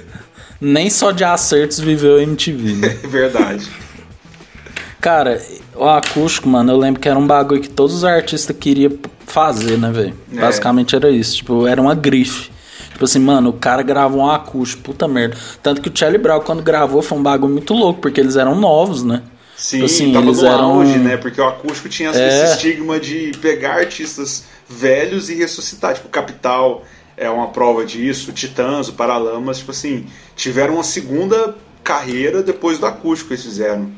Nem 0.61 0.88
só 0.90 1.11
de 1.11 1.22
acertos 1.24 1.78
viveu 1.78 2.16
a 2.16 2.22
MTV, 2.22 2.72
né? 2.74 2.98
É 3.02 3.07
verdade. 3.09 3.68
Cara, 5.00 5.40
o 5.74 5.84
acústico, 5.84 6.48
mano, 6.48 6.72
eu 6.72 6.76
lembro 6.76 7.00
que 7.00 7.09
era 7.09 7.18
um 7.18 7.26
bagulho 7.26 7.61
que 7.61 7.68
todos 7.68 7.94
os 7.94 8.04
artistas 8.04 8.57
queriam 8.59 8.92
fazer, 9.26 9.76
né, 9.78 9.90
velho? 9.90 10.14
É. 10.32 10.40
Basicamente 10.40 10.96
era 10.96 11.11
isso. 11.11 11.36
Tipo, 11.36 11.66
era 11.66 11.80
uma 11.80 11.94
grife. 11.94 12.50
Tipo 12.92 13.04
assim, 13.04 13.18
mano, 13.18 13.50
o 13.50 13.52
cara 13.52 13.82
gravou 13.82 14.22
um 14.22 14.30
acústico, 14.30 14.82
puta 14.82 15.07
merda. 15.07 15.36
Tanto 15.62 15.82
que 15.82 15.88
o 15.88 15.92
Charlie 15.94 16.18
Brown, 16.18 16.40
quando 16.40 16.62
gravou, 16.62 17.02
foi 17.02 17.18
um 17.18 17.22
bagulho 17.22 17.52
muito 17.52 17.74
louco, 17.74 18.00
porque 18.00 18.18
eles 18.20 18.36
eram 18.36 18.54
novos, 18.59 19.02
né? 19.04 19.22
Sim, 19.54 19.76
Tipo 19.76 19.84
assim, 19.86 20.16
eles 20.16 20.42
eram- 20.42 20.80
auge, 20.80 20.98
né? 20.98 21.16
Porque 21.18 21.40
o 21.40 21.46
acústico 21.46 21.88
tinha 21.88 22.11
É. 22.11 22.44
esse 22.44 22.54
estigma 22.54 22.98
de 22.98 23.32
pegar 23.40 23.74
artistas 23.74 24.44
velhos 24.68 25.28
e 25.28 25.34
ressuscitar. 25.34 25.94
Tipo, 25.94 26.09
Capital 26.09 26.82
é 27.16 27.28
uma 27.30 27.48
prova 27.48 27.84
disso, 27.84 28.32
Titãs, 28.32 28.88
o 28.88 28.92
Paralamas, 28.92 29.58
tipo 29.58 29.70
assim, 29.70 30.06
tiveram 30.34 30.74
uma 30.74 30.84
segunda 30.84 31.54
carreira 31.82 32.42
depois 32.42 32.78
do 32.78 32.86
acústico 32.86 33.28
que 33.28 33.34
eles 33.34 33.44
fizeram. 33.44 33.88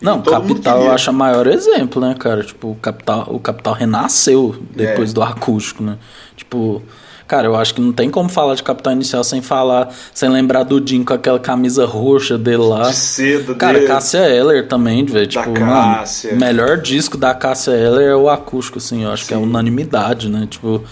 Não, 0.00 0.22
Capital 0.22 0.82
eu 0.84 0.92
acho 0.92 1.10
o 1.10 1.14
maior 1.14 1.46
exemplo, 1.46 2.00
né, 2.00 2.14
cara? 2.18 2.42
Tipo, 2.42 2.70
o 2.70 2.74
Capital, 2.76 3.26
o 3.28 3.38
Capital 3.38 3.74
renasceu 3.74 4.56
depois 4.74 5.10
É. 5.10 5.12
do 5.12 5.22
acústico, 5.22 5.82
né? 5.82 5.98
Tipo, 6.34 6.82
cara, 7.28 7.46
eu 7.46 7.54
acho 7.54 7.74
que 7.74 7.82
não 7.82 7.92
tem 7.92 8.08
como 8.10 8.26
falar 8.30 8.54
de 8.54 8.62
Capital 8.62 8.94
Inicial 8.94 9.22
sem 9.22 9.42
falar, 9.42 9.94
sem 10.14 10.30
lembrar 10.30 10.62
do 10.62 10.82
Jim 10.84 11.04
com 11.04 11.12
aquela 11.12 11.38
camisa 11.38 11.84
roxa 11.84 12.38
dele 12.38 12.62
lá. 12.62 12.88
De 12.88 12.96
cedo 12.96 13.54
Cara, 13.56 13.74
dele. 13.74 13.86
Cássia 13.88 14.20
Eller 14.26 14.66
também, 14.66 15.04
velho. 15.04 15.26
Da 15.26 15.42
Tipo, 15.42 15.52
Cássia. 15.52 16.30
mano, 16.34 16.40
melhor 16.46 16.78
disco 16.78 17.18
da 17.18 17.34
Cássia 17.34 17.72
Eller 17.72 18.08
é 18.08 18.16
o 18.16 18.30
acústico, 18.30 18.78
assim. 18.78 19.04
Eu 19.04 19.12
acho 19.12 19.26
que 19.26 19.34
é 19.34 19.36
Sim. 19.36 19.42
unanimidade, 19.42 20.30
né? 20.30 20.46
Tipo, 20.50 20.82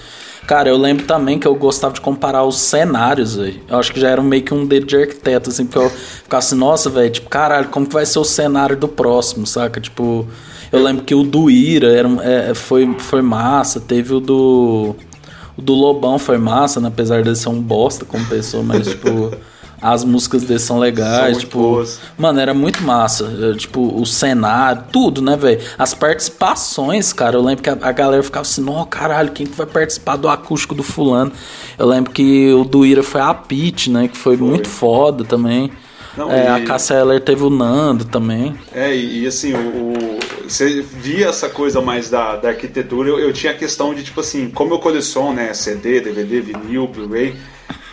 cara, 0.48 0.68
eu 0.68 0.76
lembro 0.76 1.04
também 1.06 1.38
que 1.38 1.46
eu 1.46 1.54
gostava 1.54 1.92
de 1.94 2.00
comparar 2.00 2.42
os 2.42 2.56
cenários, 2.58 3.36
velho. 3.36 3.60
Eu 3.68 3.78
acho 3.78 3.92
que 3.92 4.00
já 4.00 4.08
era 4.08 4.20
meio 4.22 4.42
que 4.42 4.52
um 4.52 4.66
dedo 4.66 4.86
de 4.86 4.96
arquiteto, 4.96 5.50
assim, 5.50 5.64
porque 5.66 5.78
eu 5.78 5.90
ficava 5.90 6.38
assim, 6.38 6.56
nossa, 6.56 6.88
velho, 6.90 7.10
tipo, 7.10 7.28
caralho, 7.28 7.68
como 7.68 7.86
que 7.86 7.92
vai 7.92 8.06
ser 8.06 8.18
o 8.18 8.24
cenário 8.24 8.76
do 8.76 8.88
próximo, 8.88 9.46
saca? 9.46 9.80
Tipo, 9.80 10.26
eu 10.72 10.82
lembro 10.82 11.04
que 11.04 11.14
o 11.14 11.22
do 11.22 11.48
Ira 11.50 11.92
era, 11.92 12.08
um- 12.08 12.20
é, 12.20 12.54
foi, 12.54 12.92
foi 12.98 13.22
massa, 13.22 13.78
teve 13.78 14.14
o 14.14 14.20
do. 14.20 14.96
O 15.56 15.60
do 15.62 15.74
Lobão 15.74 16.18
foi 16.18 16.38
massa, 16.38 16.80
né? 16.80 16.88
apesar 16.88 17.22
dele 17.22 17.36
ser 17.36 17.48
um 17.50 17.60
bosta 17.60 18.04
como 18.04 18.24
pessoa, 18.26 18.62
mas, 18.62 18.86
tipo. 18.88 19.30
As 19.80 20.02
músicas 20.04 20.42
dele 20.42 20.58
são 20.58 20.76
São 20.76 20.78
legais, 20.78 21.30
muito 21.32 21.40
tipo. 21.40 21.58
boas. 21.58 22.00
Mano, 22.18 22.40
era 22.40 22.52
muito 22.52 22.82
massa. 22.82 23.24
eh, 23.52 23.56
Tipo, 23.56 24.00
o 24.00 24.04
cenário, 24.04 24.84
tudo, 24.92 25.22
né, 25.22 25.36
velho? 25.36 25.60
As 25.78 25.94
participações, 25.94 27.12
cara. 27.12 27.36
Eu 27.36 27.42
lembro 27.42 27.62
que 27.62 27.70
a, 27.70 27.78
a 27.80 27.92
galera 27.92 28.22
ficava 28.22 28.42
assim, 28.42 28.60
não, 28.62 28.84
caralho, 28.84 29.30
quem 29.32 29.46
que 29.46 29.56
vai 29.56 29.66
participar 29.66 30.16
do 30.16 30.28
acústico 30.28 30.74
do 30.74 30.82
fulano? 30.82 31.32
Eu 31.78 31.86
lembro 31.86 32.10
que 32.12 32.52
o 32.52 32.64
do 32.64 32.84
Ira 32.84 33.02
foi 33.02 33.20
a 33.20 33.32
Pete, 33.34 33.90
né? 33.90 34.08
Que 34.08 34.16
foi, 34.16 34.36
muito 34.36 34.68
foda 34.68 35.24
também. 35.24 35.70
Não, 36.16 36.30
É, 36.32 36.44
e- 36.44 36.48
A 36.48 36.64
Cassia 36.64 36.96
Eller 36.96 37.20
teve 37.20 37.44
o 37.44 37.50
Nando 37.50 38.04
também. 38.04 38.54
É, 38.72 38.94
e, 38.94 39.22
e 39.22 39.26
assim, 39.26 39.52
o, 39.52 39.58
o- 39.58 40.18
você 40.48 40.80
via 40.82 41.28
essa 41.28 41.48
coisa 41.48 41.80
mais 41.80 42.08
da, 42.10 42.34
da 42.36 42.48
arquitetura, 42.48 43.08
eu, 43.10 43.18
eu 43.20 43.32
tinha 43.32 43.52
a 43.52 43.54
questão 43.54 43.94
de, 43.94 44.02
tipo 44.02 44.20
assim, 44.20 44.48
como 44.50 44.74
eu 44.74 44.78
coleciono, 44.78 45.34
né, 45.34 45.52
CD, 45.54 46.00
DVD, 46.00 46.40
vinil, 46.40 46.88
Blu-ray, 46.88 47.36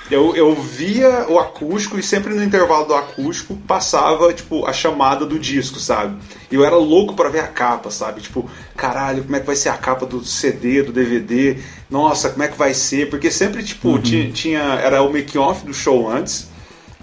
eu, 0.10 0.36
eu 0.36 0.54
via 0.56 1.26
o 1.28 1.40
acústico 1.40 1.98
e 1.98 2.04
sempre 2.04 2.34
no 2.34 2.44
intervalo 2.44 2.86
do 2.86 2.94
acústico 2.94 3.56
passava, 3.68 4.32
tipo, 4.34 4.66
a 4.66 4.74
chamada 4.74 5.26
do 5.26 5.40
disco, 5.40 5.80
sabe? 5.80 6.18
E 6.52 6.56
eu 6.56 6.64
era 6.64 6.76
louco 6.76 7.16
pra 7.16 7.30
ver 7.30 7.40
a 7.40 7.48
capa, 7.48 7.90
sabe? 7.90 8.22
Tipo, 8.22 8.48
caralho, 8.76 9.24
como 9.24 9.36
é 9.36 9.40
que 9.40 9.48
vai 9.48 9.56
ser 9.56 9.70
a 9.70 9.78
capa 9.78 10.06
do 10.06 10.24
CD, 10.24 10.84
do 10.84 10.92
DVD? 10.92 11.58
Nossa, 11.90 12.30
como 12.30 12.44
é 12.44 12.48
que 12.48 12.58
vai 12.58 12.74
ser? 12.74 13.10
Porque 13.10 13.32
sempre, 13.32 13.64
tipo, 13.64 13.98
tinha, 13.98 14.32
tinha, 14.32 14.62
era 14.62 15.02
o 15.02 15.12
make-off 15.12 15.66
do 15.66 15.74
show 15.74 16.10
antes, 16.10 16.50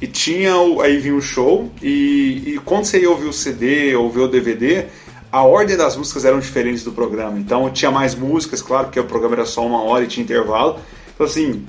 e 0.00 0.06
tinha 0.06 0.56
o, 0.56 0.80
aí 0.80 0.98
vinha 0.98 1.14
o 1.14 1.20
show 1.20 1.70
e, 1.80 2.54
e 2.54 2.60
quando 2.64 2.84
você 2.84 3.00
ia 3.00 3.08
ouvir 3.08 3.28
o 3.28 3.32
CD 3.32 3.94
ou 3.94 4.04
ouvir 4.04 4.20
o 4.20 4.28
DVD, 4.28 4.86
a 5.30 5.44
ordem 5.44 5.76
das 5.76 5.96
músicas 5.96 6.24
eram 6.24 6.40
diferentes 6.40 6.82
do 6.82 6.90
programa. 6.90 7.38
Então 7.38 7.70
tinha 7.70 7.90
mais 7.90 8.12
músicas, 8.12 8.60
claro, 8.60 8.86
porque 8.86 8.98
o 8.98 9.04
programa 9.04 9.36
era 9.36 9.46
só 9.46 9.64
uma 9.64 9.80
hora 9.80 10.04
e 10.04 10.08
tinha 10.08 10.24
intervalo. 10.24 10.80
Então 11.14 11.24
assim, 11.24 11.64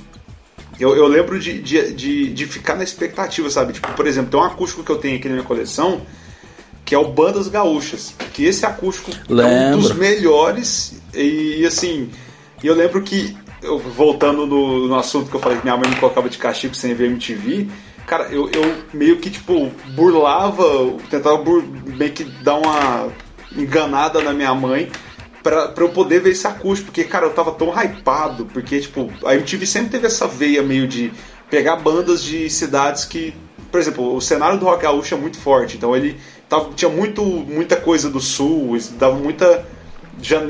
eu, 0.80 0.96
eu 0.96 1.08
lembro 1.08 1.40
de, 1.40 1.62
de, 1.62 1.94
de, 1.94 2.34
de 2.34 2.46
ficar 2.46 2.76
na 2.76 2.84
expectativa, 2.84 3.50
sabe? 3.50 3.74
Tipo, 3.74 3.92
por 3.94 4.08
exemplo, 4.08 4.32
tem 4.32 4.40
um 4.40 4.44
acústico 4.44 4.84
que 4.84 4.92
eu 4.92 4.98
tenho 4.98 5.18
aqui 5.18 5.28
na 5.28 5.36
minha 5.36 5.46
coleção 5.46 6.02
que 6.86 6.94
é 6.94 6.98
o 6.98 7.06
Bandas 7.06 7.48
Gaúchas. 7.48 8.14
Que 8.34 8.46
esse 8.46 8.66
acústico 8.66 9.12
é 9.12 9.32
um 9.32 9.36
Lembro. 9.36 9.82
dos 9.82 9.94
melhores 9.94 11.02
e 11.14 11.66
assim, 11.66 12.10
eu 12.64 12.74
lembro 12.74 13.02
que 13.02 13.36
eu, 13.62 13.78
voltando 13.78 14.46
no, 14.46 14.88
no 14.88 14.96
assunto 14.96 15.30
que 15.30 15.36
eu 15.36 15.40
falei 15.40 15.58
que 15.58 15.64
minha 15.64 15.78
mãe 15.78 15.90
me 15.90 15.96
colocava 15.96 16.30
de 16.30 16.38
castigo 16.38 16.76
sem 16.76 16.94
ver 16.94 17.06
MTV, 17.06 17.68
cara, 18.06 18.26
eu, 18.26 18.50
eu 18.50 18.76
meio 18.94 19.18
que 19.18 19.30
tipo 19.30 19.72
burlava, 19.96 20.64
tentava 21.10 21.38
bur, 21.38 21.64
meio 21.64 22.12
que 22.12 22.24
dar 22.24 22.56
uma 22.56 23.10
enganada 23.56 24.22
na 24.22 24.34
minha 24.34 24.54
mãe 24.54 24.92
pra, 25.44 25.68
pra 25.68 25.84
eu 25.84 25.90
poder 25.90 26.22
ver 26.22 26.32
esse 26.32 26.48
acústico, 26.48 26.92
porque 26.92 27.04
cara, 27.04 27.26
eu 27.26 27.34
tava 27.34 27.52
tão 27.52 27.70
hypado, 27.70 28.46
porque 28.46 28.80
tipo, 28.80 29.12
a 29.26 29.36
MTV 29.36 29.66
sempre 29.66 29.92
teve 29.92 30.08
essa 30.08 30.26
veia 30.28 30.64
meio 30.64 30.88
de 30.88 31.12
pegar 31.50 31.76
bandas 31.76 32.24
de 32.24 32.50
cidades 32.50 33.06
que, 33.06 33.36
por 33.70 33.80
exemplo, 33.80 34.16
o 34.16 34.22
cenário 34.22 34.58
do 34.58 34.66
rock 34.66 34.84
gaúcho 34.84 35.14
é 35.14 35.18
muito 35.18 35.38
forte, 35.38 35.78
então 35.78 35.96
ele 35.96 36.18
tava, 36.48 36.72
tinha 36.74 36.90
muito, 36.90 37.24
muita 37.24 37.76
coisa 37.76 38.10
do 38.10 38.20
sul, 38.20 38.78
dava 38.98 39.16
muita 39.16 39.66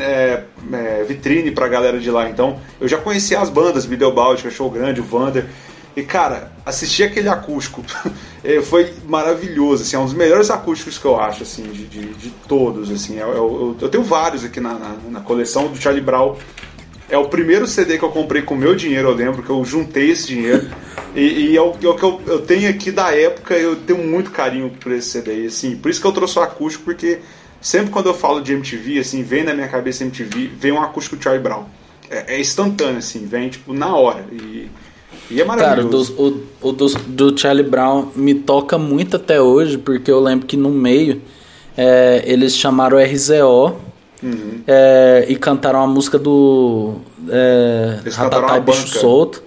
é, 0.02 0.44
é, 0.72 1.04
vitrine 1.04 1.52
pra 1.52 1.68
galera 1.68 2.00
de 2.00 2.12
lá. 2.12 2.30
Então 2.30 2.60
eu 2.80 2.88
já 2.88 2.98
conhecia 2.98 3.40
as 3.40 3.50
bandas, 3.50 3.86
Videobaldi, 3.86 4.44
Cachorro 4.44 4.70
Grande, 4.70 5.02
o 5.02 5.04
Vander. 5.04 5.46
E 5.96 6.02
cara, 6.02 6.52
assistir 6.66 7.04
aquele 7.04 7.30
acústico 7.30 7.84
eh, 8.44 8.62
foi 8.62 8.94
maravilhoso. 9.06 9.84
Assim, 9.84 9.96
é 9.96 10.00
um 10.00 10.06
dos 10.06 10.14
melhores 10.14 10.50
acústicos 10.50 10.98
que 10.98 11.06
eu 11.06 11.20
acho, 11.20 11.44
assim, 11.44 11.64
de, 11.64 11.86
de, 11.86 12.14
de 12.14 12.30
todos. 12.48 12.92
Assim, 12.92 13.20
eu, 13.20 13.30
eu, 13.30 13.78
eu 13.80 13.90
tenho 13.90 14.04
vários 14.04 14.44
aqui 14.44 14.60
na, 14.60 14.74
na, 14.74 14.96
na 15.10 15.20
coleção 15.22 15.68
do 15.68 15.78
Charlie 15.80 16.04
Brown. 16.04 16.36
É 17.10 17.18
o 17.18 17.26
primeiro 17.26 17.68
CD 17.68 18.00
que 18.00 18.04
eu 18.04 18.10
comprei 18.10 18.42
com 18.42 18.56
meu 18.56 18.76
dinheiro, 18.76 19.10
eu 19.10 19.14
lembro, 19.14 19.44
que 19.44 19.50
eu 19.50 19.64
juntei 19.64 20.12
esse 20.12 20.28
dinheiro. 20.28 20.70
E, 21.16 21.52
e 21.52 21.58
é, 21.58 21.62
o, 21.62 21.76
é 21.80 21.88
o 21.88 21.94
que 21.94 22.04
eu, 22.04 22.20
eu 22.26 22.42
tenho 22.42 22.68
aqui 22.68 22.92
da 22.92 23.16
época, 23.16 23.54
eu 23.54 23.76
tenho 23.76 24.04
muito 24.04 24.32
carinho 24.32 24.72
por 24.72 24.92
esse 24.92 25.10
CD. 25.10 25.46
Assim, 25.46 25.76
por 25.76 25.92
isso 25.92 26.02
que 26.02 26.08
eu 26.08 26.12
trouxe 26.12 26.40
o 26.40 26.42
acústico, 26.42 26.86
porque 26.86 27.20
sempre 27.62 27.92
quando 27.92 28.08
eu 28.08 28.16
falo 28.16 28.42
de 28.42 28.52
MTV, 28.52 28.98
assim, 28.98 29.22
vem 29.22 29.44
na 29.44 29.54
minha 29.54 29.68
cabeça 29.68 30.04
MTV, 30.04 30.50
vem 30.58 30.72
um 30.72 30.82
acústico 30.82 31.22
Charlie 31.22 31.44
Brown. 31.44 31.66
É, 32.10 32.34
é 32.34 32.40
instantâneo, 32.42 32.98
assim, 32.98 33.28
vem 33.28 33.48
tipo 33.48 33.74
na 33.74 33.96
hora. 33.96 34.26
E, 34.32 34.72
e 35.32 35.42
é 35.42 35.46
Cara, 35.46 35.56
o, 35.56 35.60
maravilhoso. 35.62 36.14
o, 36.62 36.68
o 36.70 36.72
dos- 36.72 36.96
do 36.96 37.38
Charlie 37.38 37.64
Brown 37.68 38.08
me 38.16 38.34
toca 38.36 38.78
muito 38.78 39.16
até 39.16 39.42
hoje, 39.42 39.78
porque 39.78 40.12
eu 40.12 40.20
lembro 40.20 40.46
que 40.46 40.56
no 40.58 40.70
meio 40.70 41.22
é, 41.78 42.22
eles 42.26 42.56
chamaram 42.56 42.98
o 42.98 43.02
RZO 43.02 43.76
Uhum. 44.22 44.62
é, 44.66 45.26
e 45.28 45.36
cantaram 45.36 45.82
a 45.84 45.88
música 45.88 46.18
do 46.18 46.94
é, 47.30 47.98
e 48.00 48.04
Bicho 48.04 48.22
banca. 48.62 49.00
Solto. 49.00 49.44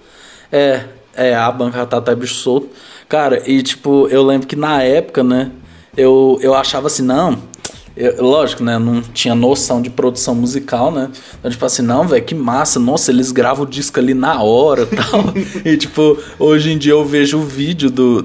É, 0.51 0.81
é, 1.15 1.35
a 1.35 1.51
banca 1.51 1.77
Ratatá 1.79 2.11
e 2.11 2.15
Bicho 2.15 2.35
Solto. 2.35 2.69
Cara, 3.09 3.41
e 3.49 3.63
tipo, 3.63 4.07
eu 4.11 4.21
lembro 4.23 4.45
que 4.47 4.55
na 4.55 4.83
época, 4.83 5.23
né, 5.23 5.49
eu, 5.95 6.37
eu 6.43 6.53
achava 6.53 6.87
assim, 6.87 7.01
não. 7.01 7.37
Eu- 7.97 8.23
lógico, 8.23 8.63
né? 8.63 8.77
Não 8.77 9.01
tinha 9.01 9.33
noção 9.35 9.81
de 9.81 9.89
produção 9.89 10.35
musical, 10.35 10.91
né? 10.91 11.09
Então, 11.39 11.49
tipo 11.51 11.65
assim, 11.65 11.81
não, 11.81 12.07
velho, 12.07 12.23
que 12.23 12.35
massa. 12.35 12.79
Nossa, 12.79 13.11
eles 13.11 13.31
gravam 13.31 13.65
o 13.65 13.67
disco 13.67 13.99
ali 13.99 14.13
na 14.13 14.41
hora 14.41 14.85
tal. 14.87 15.33
e, 15.65 15.75
tipo, 15.77 16.17
hoje 16.39 16.71
em 16.71 16.77
dia 16.77 16.93
eu 16.93 17.03
vejo 17.05 17.37
o 17.39 17.43
vídeo 17.43 17.89
do, 17.89 18.21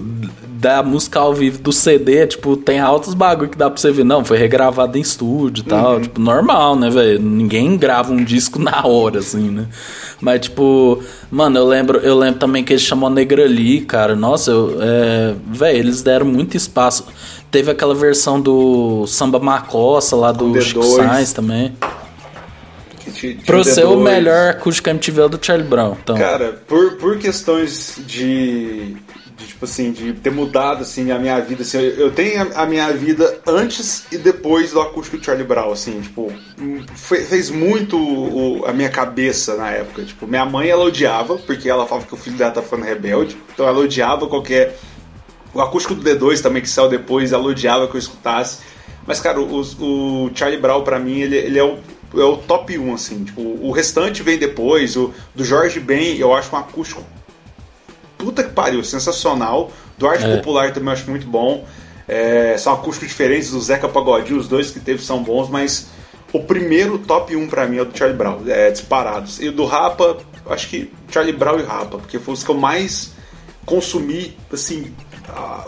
da 0.62 0.80
música 0.80 1.18
ao 1.18 1.34
vivo 1.34 1.58
do 1.58 1.72
CD, 1.72 2.24
tipo, 2.24 2.56
tem 2.56 2.78
altos 2.78 3.14
bagulho 3.14 3.50
que 3.50 3.58
dá 3.58 3.68
pra 3.68 3.80
você 3.80 3.90
ver. 3.90 4.04
Não, 4.04 4.24
foi 4.24 4.38
regravado 4.38 4.96
em 4.96 5.00
estúdio 5.00 5.62
e 5.62 5.68
tal. 5.68 6.00
Tipo, 6.00 6.20
normal, 6.20 6.76
né, 6.76 6.88
velho? 6.88 7.18
Ninguém 7.20 7.76
grava 7.76 8.12
um 8.12 8.22
disco 8.22 8.60
na 8.62 8.86
hora, 8.86 9.18
assim, 9.18 9.50
né? 9.50 9.66
Mas, 10.20 10.42
tipo, 10.42 11.02
mano, 11.28 11.58
eu 11.58 11.66
lembro, 11.66 11.98
eu 11.98 12.16
lembro 12.16 12.38
também 12.38 12.62
que 12.62 12.72
eles 12.72 12.82
chamou 12.82 13.10
Negra 13.10 13.44
ali, 13.44 13.80
cara. 13.80 14.14
Nossa, 14.14 14.52
eu, 14.52 14.78
é, 14.80 15.34
velho, 15.48 15.78
eles 15.78 16.00
deram 16.00 16.26
muito 16.26 16.56
espaço. 16.56 17.06
Teve 17.50 17.72
aquela 17.72 17.94
versão 17.94 18.40
do 18.40 19.04
Samba 19.08 19.40
Macossa 19.40 20.14
lá 20.14 20.30
do 20.30 20.58
Chico 20.62 20.78
D2. 20.80 20.94
Sainz 20.96 21.32
também. 21.32 21.72
Tinha 23.14 23.36
Pra 23.44 23.56
o 23.56 23.64
você, 23.64 23.82
o 23.82 23.96
D2. 23.96 24.02
melhor 24.02 24.50
acústico 24.50 24.88
MTV 24.90 25.22
é 25.22 25.28
do 25.28 25.38
Charlie 25.44 25.66
Brown. 25.66 25.96
Então, 26.00 26.16
Cara, 26.16 26.62
por, 26.68 26.92
por 26.98 27.18
questões 27.18 27.96
de, 28.06 28.94
de, 29.42 29.48
tipo 29.48 29.64
assim, 29.64 29.92
de 29.92 30.12
ter 30.14 30.30
mudado 30.30 30.82
assim 30.82 31.10
a 31.10 31.18
minha 31.18 31.38
vida. 31.40 31.62
Assim, 31.62 31.78
eu 31.78 32.10
tenho 32.12 32.48
a, 32.54 32.66
minha 32.66 32.92
vida 32.92 33.40
antes 33.46 34.06
e 34.12 34.16
depois 34.16 34.70
do 34.70 34.80
acústico 34.80 35.22
Charlie 35.22 35.46
Brown, 35.46 35.72
assim, 35.72 36.00
tipo, 36.00 36.32
fez 36.94 37.50
muito 37.50 37.98
o, 37.98 38.64
a 38.64 38.72
minha 38.72 38.88
cabeça 38.88 39.56
na 39.56 39.70
época. 39.70 40.04
Tipo, 40.04 40.26
minha 40.26 40.44
mãe 40.44 40.68
ela 40.68 40.84
odiava, 40.84 41.36
porque 41.38 41.68
ela 41.68 41.86
falava 41.86 42.06
que 42.06 42.14
o 42.14 42.16
filho 42.16 42.36
dela 42.36 42.52
tá 42.52 42.62
ficando 42.62 42.84
rebelde, 42.84 43.36
então 43.52 43.66
ela 43.66 43.78
odiava 43.78 44.26
qualquer. 44.26 44.78
O 45.54 45.60
acústico 45.60 45.94
do 45.94 46.02
D2 46.02 46.40
também, 46.40 46.62
que 46.62 46.68
saiu 46.68 46.88
depois, 46.88 47.32
ela 47.32 47.44
odiava 47.44 47.86
que 47.86 47.94
eu 47.94 47.98
escutasse. 47.98 48.60
Mas, 49.06 49.20
cara, 49.20 49.38
o, 49.38 49.60
o 49.60 50.30
Charlie 50.34 50.58
Brown, 50.58 50.82
pra 50.82 50.98
mim, 50.98 51.20
ele, 51.20 51.36
ele 51.36 51.58
é 51.58 51.64
o 51.64 51.78
é 52.14 52.24
o 52.24 52.36
top 52.36 52.76
1, 52.76 52.94
assim. 52.94 53.24
Tipo, 53.24 53.40
o 53.40 53.70
restante 53.70 54.22
vem 54.22 54.38
depois. 54.38 54.96
O 54.96 55.12
do 55.34 55.44
Jorge 55.44 55.80
Ben, 55.80 56.18
eu 56.18 56.34
acho 56.34 56.54
um 56.54 56.58
acústico 56.58 57.02
puta 58.22 58.44
que 58.44 58.50
pariu, 58.50 58.84
sensacional. 58.84 59.72
Do 59.98 60.06
Arte 60.06 60.24
é. 60.24 60.36
Popular 60.36 60.72
também 60.72 60.88
eu 60.88 60.92
acho 60.92 61.10
muito 61.10 61.26
bom. 61.26 61.66
É, 62.06 62.56
são 62.56 62.72
acústicos 62.72 63.08
diferentes 63.08 63.50
do 63.50 63.60
Zeca 63.60 63.88
Pagodinho, 63.88 64.38
os 64.38 64.46
dois 64.46 64.70
que 64.70 64.78
teve 64.78 65.02
são 65.02 65.22
bons, 65.22 65.48
mas 65.48 65.88
o 66.32 66.40
primeiro 66.40 66.98
top 66.98 67.34
1 67.34 67.48
para 67.48 67.66
mim 67.66 67.78
é 67.78 67.82
o 67.82 67.84
do 67.84 67.96
Charlie 67.96 68.16
Brown, 68.16 68.40
é, 68.46 68.70
disparados. 68.70 69.40
E 69.40 69.48
o 69.48 69.52
do 69.52 69.64
Rapa, 69.64 70.18
acho 70.46 70.68
que 70.68 70.92
Charlie 71.10 71.32
Brown 71.32 71.58
e 71.58 71.62
Rapa, 71.62 71.98
porque 71.98 72.18
foi 72.18 72.34
os 72.34 72.44
que 72.44 72.50
eu 72.50 72.56
mais 72.56 73.12
consumi, 73.64 74.36
assim, 74.52 74.92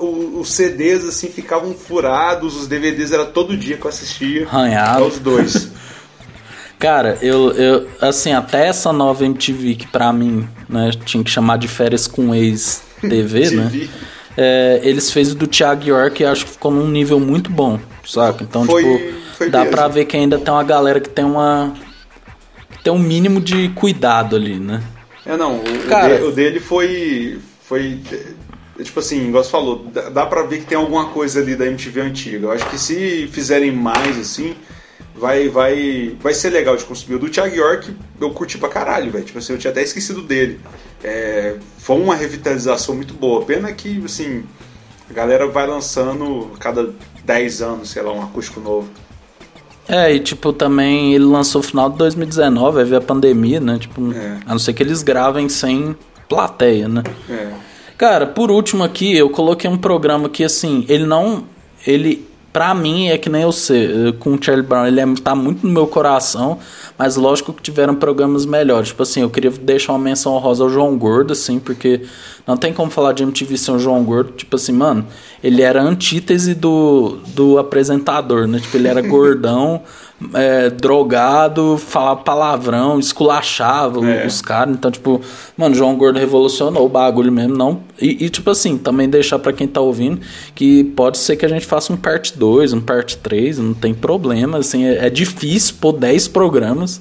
os 0.00 0.52
CDs 0.52 1.04
assim 1.04 1.28
ficavam 1.28 1.74
furados, 1.74 2.56
os 2.56 2.66
DVDs 2.66 3.12
era 3.12 3.24
todo 3.24 3.56
dia 3.56 3.76
que 3.76 3.84
eu 3.84 3.88
assistia. 3.88 4.46
Arranhado. 4.46 5.06
Os 5.06 5.18
dois. 5.18 5.70
Cara, 6.84 7.16
eu, 7.22 7.50
eu, 7.52 7.88
assim, 7.98 8.34
até 8.34 8.66
essa 8.66 8.92
nova 8.92 9.24
MTV 9.24 9.74
que 9.74 9.86
pra 9.86 10.12
mim, 10.12 10.46
né, 10.68 10.90
tinha 11.06 11.24
que 11.24 11.30
chamar 11.30 11.56
de 11.56 11.66
férias 11.66 12.06
com 12.06 12.34
ex-TV, 12.34 13.52
né? 13.56 13.88
É, 14.36 14.80
eles 14.82 15.10
fez 15.10 15.32
o 15.32 15.34
do 15.34 15.46
Thiago 15.46 15.82
York 15.82 16.22
e 16.22 16.26
acho 16.26 16.44
que 16.44 16.50
ficou 16.50 16.70
num 16.70 16.86
nível 16.86 17.18
muito 17.18 17.50
bom, 17.50 17.80
saca? 18.04 18.44
Então, 18.44 18.66
foi, 18.66 18.82
tipo, 18.82 19.20
foi 19.32 19.48
dá 19.48 19.60
mesmo. 19.60 19.72
pra 19.74 19.88
ver 19.88 20.04
que 20.04 20.14
ainda 20.14 20.38
tem 20.38 20.52
uma 20.52 20.62
galera 20.62 21.00
que 21.00 21.08
tem 21.08 21.24
uma. 21.24 21.72
que 22.72 22.84
tem 22.84 22.92
um 22.92 22.98
mínimo 22.98 23.40
de 23.40 23.70
cuidado 23.70 24.36
ali, 24.36 24.60
né? 24.60 24.82
É, 25.24 25.38
não, 25.38 25.60
o, 25.60 25.88
Cara, 25.88 26.22
o, 26.22 26.32
dele 26.32 26.60
foi. 26.60 27.38
Foi. 27.62 27.98
Tipo 28.82 29.00
assim, 29.00 29.28
igual 29.28 29.42
você 29.42 29.50
falou, 29.50 29.86
dá 30.12 30.26
pra 30.26 30.42
ver 30.42 30.58
que 30.58 30.66
tem 30.66 30.76
alguma 30.76 31.06
coisa 31.06 31.40
ali 31.40 31.56
da 31.56 31.64
MTV 31.64 32.02
antiga. 32.02 32.46
Eu 32.48 32.52
acho 32.52 32.68
que 32.68 32.78
se 32.78 33.26
fizerem 33.28 33.72
mais, 33.72 34.18
assim, 34.18 34.54
vai, 35.14 35.48
vai, 35.48 36.16
vai 36.20 36.34
ser 36.34 36.50
legal 36.50 36.76
de 36.76 36.84
consumir. 36.84 37.16
O 37.16 37.18
do 37.18 37.28
Thiago 37.28 37.54
York 37.54 37.94
eu 38.20 38.30
curti 38.30 38.58
pra 38.58 38.68
caralho, 38.68 39.10
velho. 39.10 39.24
Tipo 39.24 39.38
assim, 39.38 39.52
eu 39.52 39.58
tinha 39.58 39.70
até 39.70 39.82
esquecido 39.82 40.22
dele. 40.22 40.60
É, 41.02 41.56
foi 41.78 41.96
uma 41.96 42.14
revitalização 42.14 42.94
muito 42.94 43.14
boa. 43.14 43.44
Pena 43.44 43.72
que, 43.72 44.02
assim, 44.04 44.44
a 45.08 45.12
galera 45.12 45.46
vai 45.46 45.66
lançando 45.66 46.50
cada 46.58 46.92
10 47.24 47.62
anos, 47.62 47.90
sei 47.90 48.02
lá, 48.02 48.12
um 48.12 48.22
acústico 48.22 48.60
novo. 48.60 48.88
É, 49.86 50.14
e 50.14 50.18
tipo, 50.18 50.52
também 50.52 51.14
ele 51.14 51.24
lançou 51.24 51.60
no 51.60 51.68
final 51.68 51.90
de 51.90 51.98
2019, 51.98 52.78
aí 52.78 52.84
veio 52.86 52.98
a 52.98 53.04
pandemia, 53.04 53.60
né? 53.60 53.78
Tipo, 53.78 54.12
é. 54.12 54.40
a 54.46 54.50
não 54.52 54.58
ser 54.58 54.72
que 54.72 54.82
eles 54.82 55.02
gravem 55.02 55.46
sem 55.48 55.94
plateia, 56.26 56.88
né? 56.88 57.02
É. 57.28 57.52
Cara, 57.98 58.26
por 58.26 58.50
último 58.50 58.82
aqui, 58.82 59.14
eu 59.14 59.28
coloquei 59.28 59.68
um 59.68 59.76
programa 59.76 60.28
que, 60.28 60.42
assim, 60.42 60.84
ele 60.88 61.04
não. 61.04 61.44
Ele 61.86 62.26
Pra 62.54 62.72
mim, 62.72 63.08
é 63.08 63.18
que 63.18 63.28
nem 63.28 63.42
eu 63.42 63.50
sei, 63.50 64.12
com 64.20 64.34
o 64.34 64.38
Charlie 64.40 64.64
Brown, 64.64 64.86
ele 64.86 65.00
é, 65.00 65.04
tá 65.24 65.34
muito 65.34 65.66
no 65.66 65.72
meu 65.72 65.88
coração, 65.88 66.60
mas 66.96 67.16
lógico 67.16 67.52
que 67.52 67.60
tiveram 67.60 67.96
programas 67.96 68.46
melhores. 68.46 68.90
Tipo 68.90 69.02
assim, 69.02 69.22
eu 69.22 69.28
queria 69.28 69.50
deixar 69.50 69.92
uma 69.92 69.98
menção 69.98 70.34
honrosa 70.34 70.62
ao 70.62 70.70
João 70.70 70.96
Gordo, 70.96 71.32
assim, 71.32 71.58
porque 71.58 72.02
não 72.46 72.56
tem 72.56 72.72
como 72.72 72.90
falar 72.90 73.12
de 73.12 73.22
MTV 73.22 73.56
sem 73.56 73.74
o 73.74 73.78
João 73.78 74.04
Gordo. 74.04 74.32
Tipo 74.32 74.56
assim, 74.56 74.72
mano, 74.72 75.06
ele 75.42 75.62
era 75.62 75.80
a 75.80 75.84
antítese 75.84 76.54
do, 76.54 77.18
do 77.28 77.58
apresentador, 77.58 78.46
né? 78.46 78.60
Tipo, 78.60 78.76
ele 78.76 78.88
era 78.88 79.00
gordão, 79.02 79.80
é, 80.34 80.68
drogado, 80.68 81.78
falava 81.78 82.20
palavrão, 82.20 82.98
esculachava 82.98 84.06
é. 84.06 84.26
os 84.26 84.42
caras. 84.42 84.74
Então, 84.74 84.90
tipo, 84.90 85.22
mano, 85.56 85.74
João 85.74 85.96
Gordo 85.96 86.18
revolucionou 86.18 86.84
o 86.84 86.88
bagulho 86.88 87.32
mesmo. 87.32 87.56
não 87.56 87.80
E, 88.00 88.26
e 88.26 88.28
tipo 88.28 88.50
assim, 88.50 88.76
também 88.76 89.08
deixar 89.08 89.38
para 89.38 89.52
quem 89.52 89.66
tá 89.66 89.80
ouvindo 89.80 90.20
que 90.54 90.84
pode 90.84 91.16
ser 91.16 91.36
que 91.36 91.46
a 91.46 91.48
gente 91.48 91.64
faça 91.64 91.92
um 91.92 91.96
parte 91.96 92.36
2, 92.38 92.74
um 92.74 92.80
parte 92.80 93.16
3, 93.16 93.58
não 93.58 93.72
tem 93.72 93.94
problema. 93.94 94.58
Assim, 94.58 94.84
é, 94.84 95.06
é 95.06 95.10
difícil 95.10 95.76
pôr 95.80 95.92
10 95.92 96.28
programas. 96.28 97.00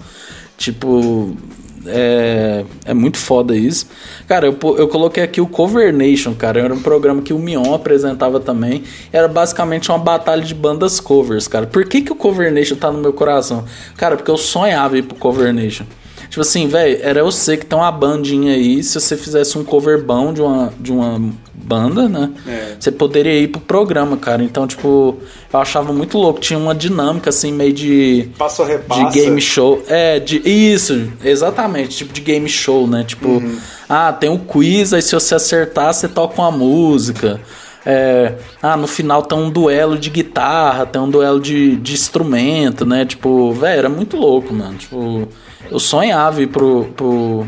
Tipo, 0.58 1.36
é, 1.86 2.64
é 2.86 2.94
muito 2.94 3.18
foda 3.18 3.56
isso. 3.56 3.88
Cara, 4.28 4.46
eu, 4.48 4.58
eu 4.78 4.88
coloquei 4.88 5.24
aqui 5.24 5.42
o 5.42 5.48
Cover 5.48 5.94
Nation, 5.94 6.34
cara. 6.34 6.60
Era 6.60 6.74
um 6.74 6.82
programa 6.82 7.22
que 7.22 7.34
o 7.34 7.40
Mion 7.40 7.74
apresentava 7.74 8.40
também. 8.40 8.84
Era 9.12 9.28
basicamente 9.28 9.90
uma 9.90 9.98
batalha 9.98 10.42
de 10.42 10.54
bandas 10.54 11.00
covers, 11.00 11.48
cara. 11.48 11.66
Por 11.66 11.86
que, 11.86 12.02
que 12.02 12.12
o 12.12 12.16
Cover 12.16 12.52
Nation 12.52 12.76
tá 12.76 12.92
no 12.92 13.00
meu 13.00 13.14
coração? 13.14 13.66
Cara, 13.98 14.16
porque 14.16 14.32
eu 14.32 14.38
sonhava 14.38 14.98
ir 14.98 15.04
pro 15.04 15.16
Cover 15.16 15.54
Nation. 15.54 15.86
Tipo 16.34 16.42
assim, 16.42 16.68
velho, 16.68 16.98
era 17.04 17.20
eu 17.20 17.32
sei 17.32 17.58
que 17.58 17.64
tem 17.68 17.78
uma 17.78 17.92
bandinha 17.92 18.56
aí. 18.56 18.82
Se 18.82 19.00
você 19.00 19.16
fizesse 19.16 19.56
um 19.56 19.64
cover 19.64 20.04
bom 20.04 20.34
de 20.34 20.42
uma, 20.42 20.74
de 20.80 20.92
uma 20.92 21.32
banda, 21.54 22.10
né? 22.10 22.32
É. 22.48 22.76
Você 22.80 22.92
poderia 22.92 23.40
ir 23.40 23.50
pro 23.50 23.62
programa, 23.62 24.18
cara. 24.18 24.44
Então, 24.44 24.66
tipo, 24.66 25.16
eu 25.54 25.60
achava 25.60 25.94
muito 25.94 26.18
louco. 26.18 26.40
Tinha 26.40 26.58
uma 26.58 26.74
dinâmica, 26.74 27.30
assim, 27.30 27.54
meio 27.54 27.72
de. 27.72 28.30
Passo 28.36 28.64
repassa. 28.64 29.12
De 29.12 29.12
game 29.12 29.40
show. 29.40 29.84
É, 29.88 30.20
de. 30.20 30.38
Isso, 30.44 31.08
exatamente. 31.24 31.98
Tipo 31.98 32.12
de 32.12 32.22
game 32.22 32.50
show, 32.50 32.88
né? 32.88 33.04
Tipo, 33.04 33.28
uhum. 33.28 33.60
ah, 33.88 34.12
tem 34.12 34.32
um 34.32 34.40
quiz, 34.40 34.92
aí 34.92 35.04
se 35.04 35.14
você 35.14 35.36
acertar, 35.36 35.94
você 35.94 36.08
toca 36.08 36.42
uma 36.42 36.50
música. 36.50 37.40
É, 37.86 38.34
ah, 38.60 38.76
no 38.76 38.88
final 38.88 39.22
tem 39.22 39.38
um 39.38 39.52
duelo 39.52 40.00
de 40.00 40.10
guitarra, 40.10 40.84
tem 40.88 41.00
um 41.00 41.12
duelo 41.12 41.40
de, 41.40 41.76
de 41.76 41.94
instrumento, 41.94 42.88
né? 42.88 43.06
Tipo, 43.06 43.54
velho, 43.54 43.78
era 43.78 43.90
muito 43.90 44.18
louco, 44.18 44.52
mano. 44.52 44.80
Tipo, 44.80 45.28
eu 45.70 45.80
sonhava 45.80 46.42
ir 46.42 46.48
pro, 46.48 46.86
pro 46.96 47.48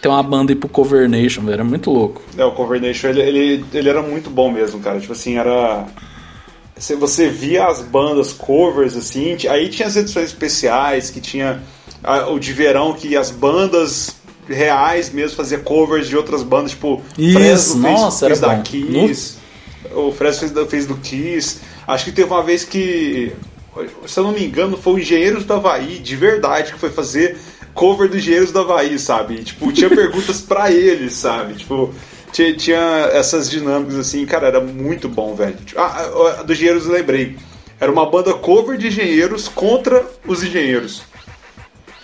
ter 0.00 0.08
uma 0.08 0.22
banda 0.22 0.52
ir 0.52 0.56
pro 0.56 0.68
Cover 0.68 1.08
Nation, 1.08 1.42
velho. 1.42 1.54
Era 1.54 1.64
muito 1.64 1.90
louco. 1.90 2.22
É, 2.36 2.44
o 2.44 2.52
Cover 2.52 2.80
Nation, 2.80 3.08
ele, 3.08 3.20
ele, 3.20 3.64
ele 3.72 3.88
era 3.88 4.02
muito 4.02 4.30
bom 4.30 4.50
mesmo, 4.50 4.80
cara. 4.80 4.98
Tipo 5.00 5.12
assim, 5.12 5.36
era. 5.36 5.86
Você 6.98 7.28
via 7.28 7.66
as 7.66 7.82
bandas 7.82 8.32
covers, 8.32 8.96
assim, 8.96 9.36
aí 9.50 9.68
tinha 9.68 9.86
as 9.86 9.96
edições 9.96 10.30
especiais, 10.30 11.10
que 11.10 11.20
tinha 11.20 11.60
a, 12.02 12.28
o 12.28 12.38
de 12.38 12.54
verão, 12.54 12.94
que 12.94 13.14
as 13.18 13.30
bandas 13.30 14.16
reais 14.48 15.10
mesmo 15.10 15.36
fazia 15.36 15.58
covers 15.58 16.08
de 16.08 16.16
outras 16.16 16.42
bandas, 16.42 16.70
tipo, 16.70 17.02
Isso, 17.18 17.38
Fresno 17.38 17.82
nossa, 17.82 18.26
fez, 18.26 18.40
fez 18.40 18.40
da 18.40 18.62
Kiss, 18.62 19.38
no... 19.90 20.08
o 20.08 20.12
Fresno 20.12 20.48
fez, 20.48 20.70
fez 20.70 20.86
do 20.86 20.96
Kiss. 20.96 21.60
Acho 21.86 22.06
que 22.06 22.12
teve 22.12 22.30
uma 22.30 22.42
vez 22.42 22.64
que 22.64 23.34
se 24.06 24.18
eu 24.18 24.24
não 24.24 24.32
me 24.32 24.44
engano, 24.44 24.76
foi 24.76 24.94
o 24.94 24.98
Engenheiros 24.98 25.44
do 25.44 25.54
Havaí, 25.54 25.98
de 25.98 26.16
verdade, 26.16 26.72
que 26.72 26.78
foi 26.78 26.90
fazer 26.90 27.36
cover 27.74 28.08
do 28.08 28.16
Engenheiros 28.16 28.52
do 28.52 28.60
Havaí, 28.60 28.98
sabe? 28.98 29.34
E, 29.34 29.44
tipo, 29.44 29.72
tinha 29.72 29.88
perguntas 29.90 30.40
para 30.40 30.70
eles, 30.70 31.14
sabe? 31.14 31.54
Tipo, 31.54 31.94
tinha, 32.32 32.54
tinha, 32.54 33.10
essas 33.12 33.50
dinâmicas 33.50 33.96
assim, 33.96 34.24
cara, 34.26 34.48
era 34.48 34.60
muito 34.60 35.08
bom, 35.08 35.34
velho. 35.34 35.56
Ah, 35.76 36.40
a 36.40 36.42
do 36.42 36.52
Engenheiros 36.52 36.86
eu 36.86 36.92
lembrei. 36.92 37.36
Era 37.80 37.90
uma 37.90 38.04
banda 38.04 38.34
cover 38.34 38.76
de 38.76 38.88
engenheiros 38.88 39.48
contra 39.48 40.04
os 40.26 40.44
engenheiros. 40.44 41.02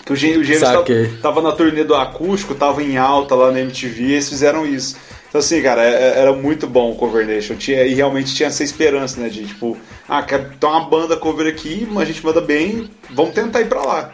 Que 0.07 0.13
o 0.13 0.15
Engenheiros 0.15 0.61
tava, 0.61 0.85
tava, 1.21 1.43
na 1.43 1.53
turnê 1.53 1.83
do 1.83 1.95
acústico, 1.95 2.55
tava 2.55 2.81
em 2.81 2.97
alta 2.97 3.35
lá 3.35 3.51
na 3.51 3.61
MTV, 3.61 4.03
e 4.03 4.13
eles 4.13 4.29
fizeram 4.29 4.65
isso. 4.65 4.97
Então, 5.37 5.45
assim, 5.45 5.63
cara, 5.63 5.85
é, 5.85 5.91
é, 5.93 6.19
era 6.21 6.33
muito 6.33 6.67
bom 6.67 6.93
o 6.93 6.95
Cover 6.95 7.27
Nation. 7.27 7.57
Tinha, 7.57 7.85
e 7.85 7.93
realmente 7.93 8.35
tinha 8.35 8.47
essa 8.47 8.65
esperança, 8.65 9.21
né? 9.21 9.29
De 9.29 9.45
tipo, 9.45 9.77
ah, 10.09 10.23
quer 10.23 10.49
ter 10.59 10.67
uma 10.67 10.89
banda 10.89 11.15
cover 11.15 11.47
aqui, 11.47 11.87
a 11.95 12.05
gente 12.07 12.25
manda 12.25 12.41
bem, 12.41 12.89
vamos 13.11 13.35
tentar 13.35 13.61
ir 13.61 13.67
pra 13.67 13.83
lá. 13.83 14.11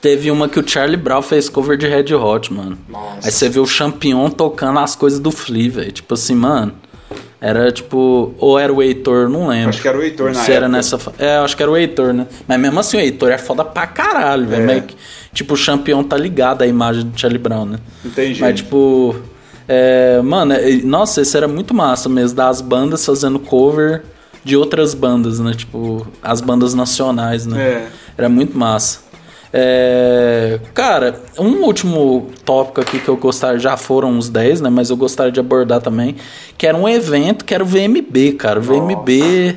Teve 0.00 0.30
uma 0.30 0.48
que 0.48 0.58
o 0.58 0.68
Charlie 0.68 0.96
Brown 0.96 1.22
fez 1.22 1.48
cover 1.48 1.76
de 1.78 1.86
Red 1.86 2.12
Hot, 2.12 2.52
mano. 2.52 2.76
Nossa. 2.88 3.28
Aí 3.28 3.30
você 3.30 3.48
vê 3.48 3.60
o 3.60 3.66
Champion 3.66 4.28
tocando 4.30 4.80
as 4.80 4.96
coisas 4.96 5.20
do 5.20 5.30
Flea, 5.30 5.70
velho. 5.70 5.92
Tipo 5.92 6.14
assim, 6.14 6.34
mano. 6.34 6.74
Era 7.40 7.70
tipo. 7.70 8.34
Ou 8.38 8.58
era 8.58 8.72
o 8.72 8.82
Heitor, 8.82 9.28
não 9.28 9.46
lembro. 9.46 9.68
Acho 9.68 9.82
que 9.82 9.88
era 9.88 9.98
o 9.98 10.02
Heitor 10.02 10.32
na 10.32 10.42
Se 10.42 10.52
era 10.52 10.68
nessa. 10.68 10.98
É, 11.18 11.36
acho 11.36 11.56
que 11.56 11.62
era 11.62 11.70
o 11.70 11.76
Heitor, 11.76 12.12
né? 12.12 12.26
Mas 12.48 12.58
mesmo 12.58 12.80
assim, 12.80 12.96
o 12.96 13.00
Heitor 13.00 13.30
é 13.30 13.38
foda 13.38 13.64
pra 13.64 13.86
caralho, 13.86 14.46
velho. 14.46 14.70
É. 14.70 14.84
Tipo, 15.32 15.54
o 15.54 15.56
Champion 15.56 16.02
tá 16.02 16.16
ligado 16.16 16.62
à 16.62 16.66
imagem 16.66 17.04
do 17.04 17.18
Charlie 17.18 17.38
Brown, 17.38 17.66
né? 17.66 17.78
Entendi. 18.04 18.40
Mas, 18.40 18.56
tipo. 18.56 19.14
É, 19.68 20.20
mano, 20.22 20.52
é, 20.52 20.76
nossa, 20.82 21.20
esse 21.20 21.36
era 21.36 21.48
muito 21.48 21.74
massa 21.74 22.08
mesmo, 22.08 22.36
das 22.36 22.60
bandas 22.60 23.04
fazendo 23.04 23.38
cover 23.38 24.02
de 24.44 24.56
outras 24.56 24.94
bandas, 24.94 25.40
né? 25.40 25.52
Tipo, 25.54 26.06
as 26.22 26.40
bandas 26.40 26.72
nacionais, 26.72 27.46
né? 27.46 27.62
É. 27.62 27.88
Era 28.16 28.28
muito 28.28 28.56
massa. 28.56 29.00
É, 29.52 30.60
cara, 30.74 31.20
um 31.38 31.64
último 31.64 32.30
tópico 32.44 32.80
aqui 32.80 32.98
que 32.98 33.08
eu 33.08 33.16
gostaria, 33.16 33.58
já 33.58 33.76
foram 33.76 34.10
uns 34.10 34.28
10, 34.28 34.60
né? 34.60 34.70
Mas 34.70 34.90
eu 34.90 34.96
gostaria 34.96 35.32
de 35.32 35.40
abordar 35.40 35.80
também, 35.80 36.16
que 36.56 36.66
era 36.66 36.76
um 36.76 36.88
evento 36.88 37.44
que 37.44 37.54
era 37.54 37.64
o 37.64 37.66
VMB, 37.66 38.32
cara. 38.38 38.60
O 38.60 38.62
VMB 38.62 39.56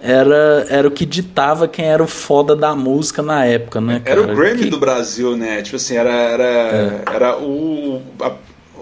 era, 0.00 0.66
era 0.68 0.86
o 0.86 0.90
que 0.90 1.04
ditava 1.04 1.66
quem 1.66 1.86
era 1.86 2.02
o 2.02 2.06
foda 2.06 2.54
da 2.54 2.74
música 2.74 3.22
na 3.22 3.44
época, 3.44 3.80
né? 3.80 4.00
Cara? 4.04 4.20
Era 4.20 4.32
o 4.32 4.36
Grammy 4.36 4.64
que... 4.64 4.70
do 4.70 4.78
Brasil, 4.78 5.36
né? 5.36 5.62
Tipo 5.62 5.76
assim, 5.76 5.96
era, 5.96 6.12
era, 6.12 6.44
é. 6.44 7.02
era 7.12 7.38
o. 7.38 8.00
A, 8.20 8.32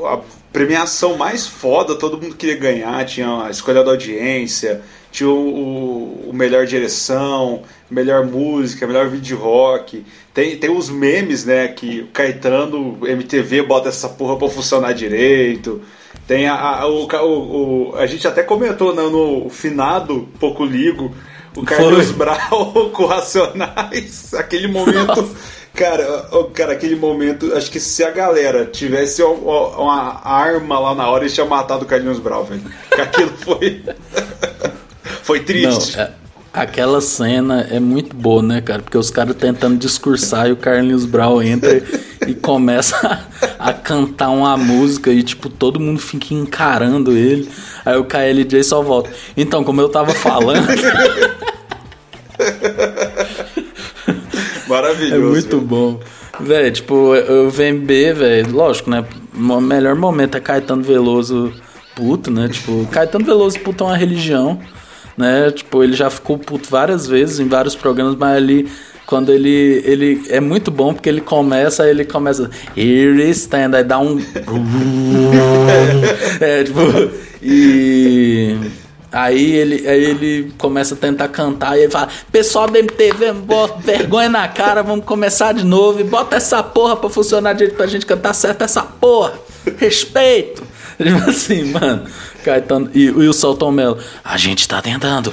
a 0.04 0.20
premiação 0.56 1.18
mais 1.18 1.46
foda, 1.46 1.96
todo 1.96 2.16
mundo 2.16 2.34
queria 2.34 2.56
ganhar, 2.56 3.04
tinha 3.04 3.44
a 3.44 3.50
escolha 3.50 3.84
da 3.84 3.90
audiência, 3.90 4.80
tinha 5.12 5.28
o, 5.28 6.30
o, 6.30 6.32
melhor 6.32 6.64
direção, 6.64 7.60
melhor 7.90 8.24
música, 8.24 8.86
melhor 8.86 9.06
vídeo 9.06 9.36
rock. 9.36 10.02
Tem, 10.32 10.56
tem 10.56 10.70
os 10.70 10.88
memes, 10.88 11.44
né, 11.44 11.68
que 11.68 12.00
o 12.00 12.06
Caetano, 12.06 13.06
MTV, 13.06 13.64
bota 13.64 13.90
essa 13.90 14.08
porra 14.08 14.38
pra 14.38 14.48
funcionar 14.48 14.94
direito. 14.94 15.82
Tem 16.26 16.46
a, 16.48 16.54
a 16.54 16.86
o, 16.86 17.06
o, 17.90 17.96
a 17.96 18.06
gente 18.06 18.26
até 18.26 18.42
comentou 18.42 18.94
né, 18.94 19.02
no 19.02 19.50
finado 19.50 20.26
Pouco 20.40 20.64
Ligo, 20.64 21.14
o 21.54 21.64
Carlos 21.64 22.12
Brau 22.12 22.88
com 22.96 23.04
Racionais, 23.04 24.32
aquele 24.32 24.68
momento... 24.68 25.36
Cara, 25.76 26.26
cara, 26.54 26.72
aquele 26.72 26.96
momento, 26.96 27.54
acho 27.54 27.70
que 27.70 27.78
se 27.78 28.02
a 28.02 28.10
galera 28.10 28.64
tivesse 28.64 29.22
uma 29.22 30.22
arma 30.24 30.78
lá 30.78 30.94
na 30.94 31.06
hora, 31.10 31.24
eles 31.24 31.34
tinham 31.34 31.46
matado 31.46 31.84
o 31.84 31.86
Carlinhos 31.86 32.18
Brau, 32.18 32.44
velho. 32.44 32.62
Aquilo 32.92 33.32
foi. 33.44 33.82
foi 35.22 35.40
triste. 35.40 35.98
Não, 35.98 36.04
é, 36.04 36.12
aquela 36.50 37.02
cena 37.02 37.68
é 37.70 37.78
muito 37.78 38.16
boa, 38.16 38.42
né, 38.42 38.62
cara? 38.62 38.80
Porque 38.80 38.96
os 38.96 39.10
caras 39.10 39.36
tentando 39.36 39.76
discursar 39.76 40.48
e 40.48 40.52
o 40.52 40.56
Carlinhos 40.56 41.04
Brau 41.04 41.42
entra 41.42 41.82
e 42.26 42.32
começa 42.32 42.96
a, 43.58 43.68
a, 43.68 43.74
cantar 43.74 44.30
uma 44.30 44.56
música 44.56 45.12
e, 45.12 45.22
tipo, 45.22 45.50
todo 45.50 45.78
mundo 45.78 46.00
fica 46.00 46.32
encarando 46.32 47.12
ele. 47.12 47.50
Aí 47.84 47.98
o 47.98 48.04
KLJ 48.04 48.64
só 48.64 48.80
volta. 48.80 49.10
Então, 49.36 49.62
como 49.62 49.82
eu 49.82 49.90
tava 49.90 50.14
falando. 50.14 50.66
Maravilhoso. 54.76 55.14
É 55.14 55.18
muito 55.18 55.60
bom. 55.60 56.00
Velho, 56.38 56.70
tipo, 56.70 56.94
o 56.94 57.50
VMB, 57.50 58.12
velho, 58.12 58.54
lógico, 58.54 58.90
né? 58.90 59.04
O 59.34 59.60
melhor 59.60 59.94
momento 59.94 60.36
é 60.36 60.40
Caetano 60.40 60.82
Veloso 60.82 61.52
puto, 61.94 62.30
né? 62.30 62.48
Tipo, 62.48 62.86
Caetano 62.90 63.24
Veloso 63.24 63.58
puto 63.60 63.84
é 63.84 63.86
uma 63.86 63.96
religião, 63.96 64.60
né? 65.16 65.50
Tipo, 65.50 65.82
ele 65.82 65.94
já 65.94 66.10
ficou 66.10 66.38
puto 66.38 66.68
várias 66.68 67.06
vezes 67.06 67.40
em 67.40 67.48
vários 67.48 67.74
programas, 67.74 68.14
mas 68.16 68.36
ali 68.36 68.68
quando 69.06 69.32
ele 69.32 69.82
ele 69.86 70.26
é 70.28 70.40
muito 70.40 70.68
bom 70.68 70.92
porque 70.92 71.08
ele 71.08 71.20
começa 71.20 71.88
ele 71.88 72.04
começa 72.04 72.50
here 72.76 73.30
stand 73.30 73.70
aí 73.72 73.84
dá 73.84 74.00
um 74.00 74.18
é 76.40 76.64
tipo 76.64 76.80
e 77.40 78.56
Aí 79.12 79.52
ele, 79.52 79.88
aí 79.88 80.04
ele 80.04 80.52
começa 80.58 80.94
a 80.94 80.96
tentar 80.96 81.28
cantar 81.28 81.76
e 81.76 81.82
ele 81.82 81.92
fala: 81.92 82.08
Pessoal 82.30 82.68
da 82.68 82.78
MTV, 82.78 83.32
bota 83.32 83.80
vergonha 83.80 84.28
na 84.28 84.48
cara, 84.48 84.82
vamos 84.82 85.04
começar 85.04 85.52
de 85.52 85.64
novo 85.64 86.00
e 86.00 86.04
bota 86.04 86.36
essa 86.36 86.62
porra 86.62 86.96
pra 86.96 87.08
funcionar 87.08 87.52
direito 87.52 87.76
pra 87.76 87.86
gente 87.86 88.04
cantar 88.04 88.34
certo 88.34 88.62
essa 88.62 88.82
porra. 88.82 89.34
Respeito. 89.78 90.62
Tipo 90.98 91.30
assim, 91.30 91.64
mano. 91.72 92.04
Caetano 92.44 92.90
e, 92.94 93.04
e 93.04 93.10
o 93.10 93.32
Solton 93.32 93.72
Melo, 93.72 93.98
a 94.24 94.36
gente 94.36 94.68
tá 94.68 94.80
tentando. 94.80 95.32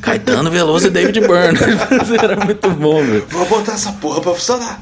Caetano 0.00 0.50
Veloso 0.50 0.86
e 0.86 0.90
David 0.90 1.20
Byrne. 1.20 1.58
Era 2.20 2.36
muito 2.36 2.70
bom, 2.70 3.04
velho. 3.04 3.24
Vou 3.28 3.46
botar 3.46 3.72
essa 3.72 3.92
porra 3.92 4.20
pra 4.20 4.34
funcionar. 4.34 4.80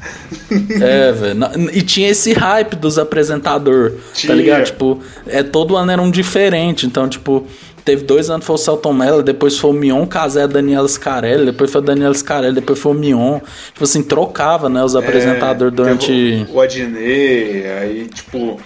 É, 0.81 1.11
velho. 1.11 1.39
E 1.73 1.81
tinha 1.81 2.09
esse 2.09 2.33
hype 2.33 2.75
dos 2.75 2.97
apresentadores, 2.97 3.93
tá 4.25 4.33
ligado? 4.33 4.65
Tipo, 4.65 5.01
é, 5.27 5.43
todo 5.43 5.75
ano 5.75 5.91
era 5.91 6.01
um 6.01 6.09
diferente. 6.09 6.85
Então, 6.85 7.07
tipo, 7.07 7.45
teve 7.89 8.03
dois 8.03 8.29
anos 8.29 8.45
foi 8.45 8.53
o 8.53 8.57
Celton 8.57 8.93
Mello, 8.93 9.23
depois 9.23 9.57
foi 9.57 9.71
o 9.71 9.73
Mion 9.73 10.05
Casé, 10.05 10.47
Daniela 10.47 10.87
Scarelli, 10.87 11.47
depois 11.47 11.71
foi 11.71 11.81
a 11.81 11.83
Daniela 11.83 12.13
Scarelli, 12.13 12.53
depois 12.53 12.77
foi 12.77 12.91
o 12.91 12.95
Mion. 12.95 13.39
Tipo 13.73 13.83
assim, 13.83 14.03
trocava, 14.03 14.69
né, 14.69 14.83
os 14.83 14.93
é, 14.93 14.99
apresentadores 14.99 15.73
durante. 15.73 16.45
O 16.51 16.61
Adnet, 16.61 17.65
aí, 17.81 18.07
tipo. 18.13 18.59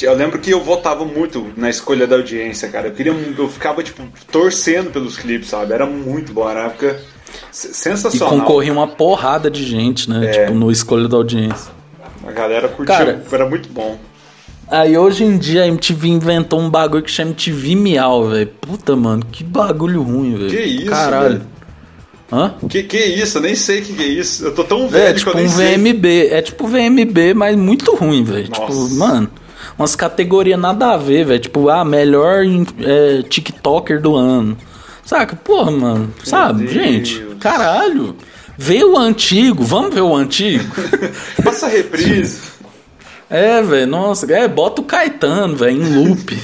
Eu 0.00 0.14
lembro 0.14 0.38
que 0.38 0.50
eu 0.50 0.62
votava 0.62 1.04
muito 1.04 1.52
na 1.58 1.68
escolha 1.68 2.06
da 2.06 2.16
audiência, 2.16 2.70
cara. 2.70 2.88
Eu 2.88 2.92
queria, 2.92 3.12
eu 3.12 3.48
ficava 3.50 3.82
tipo 3.82 4.02
torcendo 4.32 4.90
pelos 4.90 5.18
clipes, 5.18 5.50
sabe? 5.50 5.74
Era 5.74 5.84
muito 5.84 6.32
bom, 6.32 6.48
era 6.48 6.60
uma 6.60 6.66
época 6.68 6.98
sensacional. 7.52 8.34
E 8.34 8.40
concorria 8.40 8.72
uma 8.72 8.86
porrada 8.88 9.50
de 9.50 9.62
gente, 9.62 10.08
né? 10.08 10.24
É. 10.24 10.30
Tipo, 10.30 10.54
no 10.54 10.72
escolha 10.72 11.06
da 11.06 11.18
audiência. 11.18 11.70
A 12.26 12.32
galera 12.32 12.66
curtia, 12.66 12.96
cara, 12.96 13.22
era 13.30 13.46
muito 13.46 13.68
bom. 13.68 13.98
Aí 14.70 14.96
hoje 14.96 15.24
em 15.24 15.36
dia 15.36 15.64
a 15.64 15.66
MTV 15.66 16.08
inventou 16.08 16.60
um 16.60 16.70
bagulho 16.70 17.02
que 17.02 17.10
chama 17.10 17.30
MTV 17.30 17.74
Miau, 17.74 18.28
velho. 18.28 18.46
Puta, 18.60 18.94
mano, 18.94 19.24
que 19.30 19.42
bagulho 19.42 20.02
ruim, 20.02 20.36
velho. 20.36 20.50
Que 20.50 20.62
isso, 20.62 20.86
Caralho. 20.86 21.38
Véio. 21.38 21.60
Hã? 22.32 22.54
Que 22.68 22.84
que 22.84 22.96
é 22.96 23.06
isso? 23.06 23.38
Eu 23.38 23.42
nem 23.42 23.56
sei 23.56 23.80
o 23.80 23.82
que, 23.82 23.92
que 23.94 24.02
é 24.02 24.06
isso. 24.06 24.44
Eu 24.44 24.54
tô 24.54 24.62
tão 24.62 24.88
velho 24.88 25.08
é, 25.08 25.12
tipo 25.12 25.32
que 25.32 25.36
eu 25.36 25.40
nem 25.40 25.50
um 25.50 25.50
sei. 25.50 25.76
VMB. 25.76 26.28
É 26.30 26.40
tipo 26.42 26.68
VMB, 26.68 27.34
mas 27.34 27.56
muito 27.56 27.94
ruim, 27.96 28.22
velho. 28.22 28.48
Tipo, 28.48 28.90
mano, 28.90 29.28
umas 29.76 29.96
categorias 29.96 30.58
nada 30.58 30.92
a 30.92 30.96
ver, 30.96 31.24
velho. 31.24 31.40
Tipo, 31.40 31.68
ah, 31.68 31.84
melhor 31.84 32.44
é, 32.44 33.22
TikToker 33.22 34.00
do 34.00 34.14
ano. 34.14 34.56
Saca? 35.04 35.34
Porra, 35.34 35.72
mano. 35.72 36.14
Meu 36.16 36.24
sabe? 36.24 36.60
Deus. 36.66 36.72
Gente, 36.72 37.20
caralho. 37.40 38.14
Vê 38.56 38.84
o 38.84 38.96
antigo, 38.96 39.64
vamos 39.64 39.92
ver 39.92 40.02
o 40.02 40.14
antigo. 40.14 40.64
Passa 41.42 41.66
a 41.66 41.70
reprise. 41.70 42.49
É, 43.30 43.62
velho, 43.62 43.86
nossa, 43.86 44.30
é, 44.32 44.48
bota 44.48 44.80
o 44.80 44.84
Caetano, 44.84 45.54
velho, 45.54 45.80
em 45.80 45.94
loop. 45.94 46.36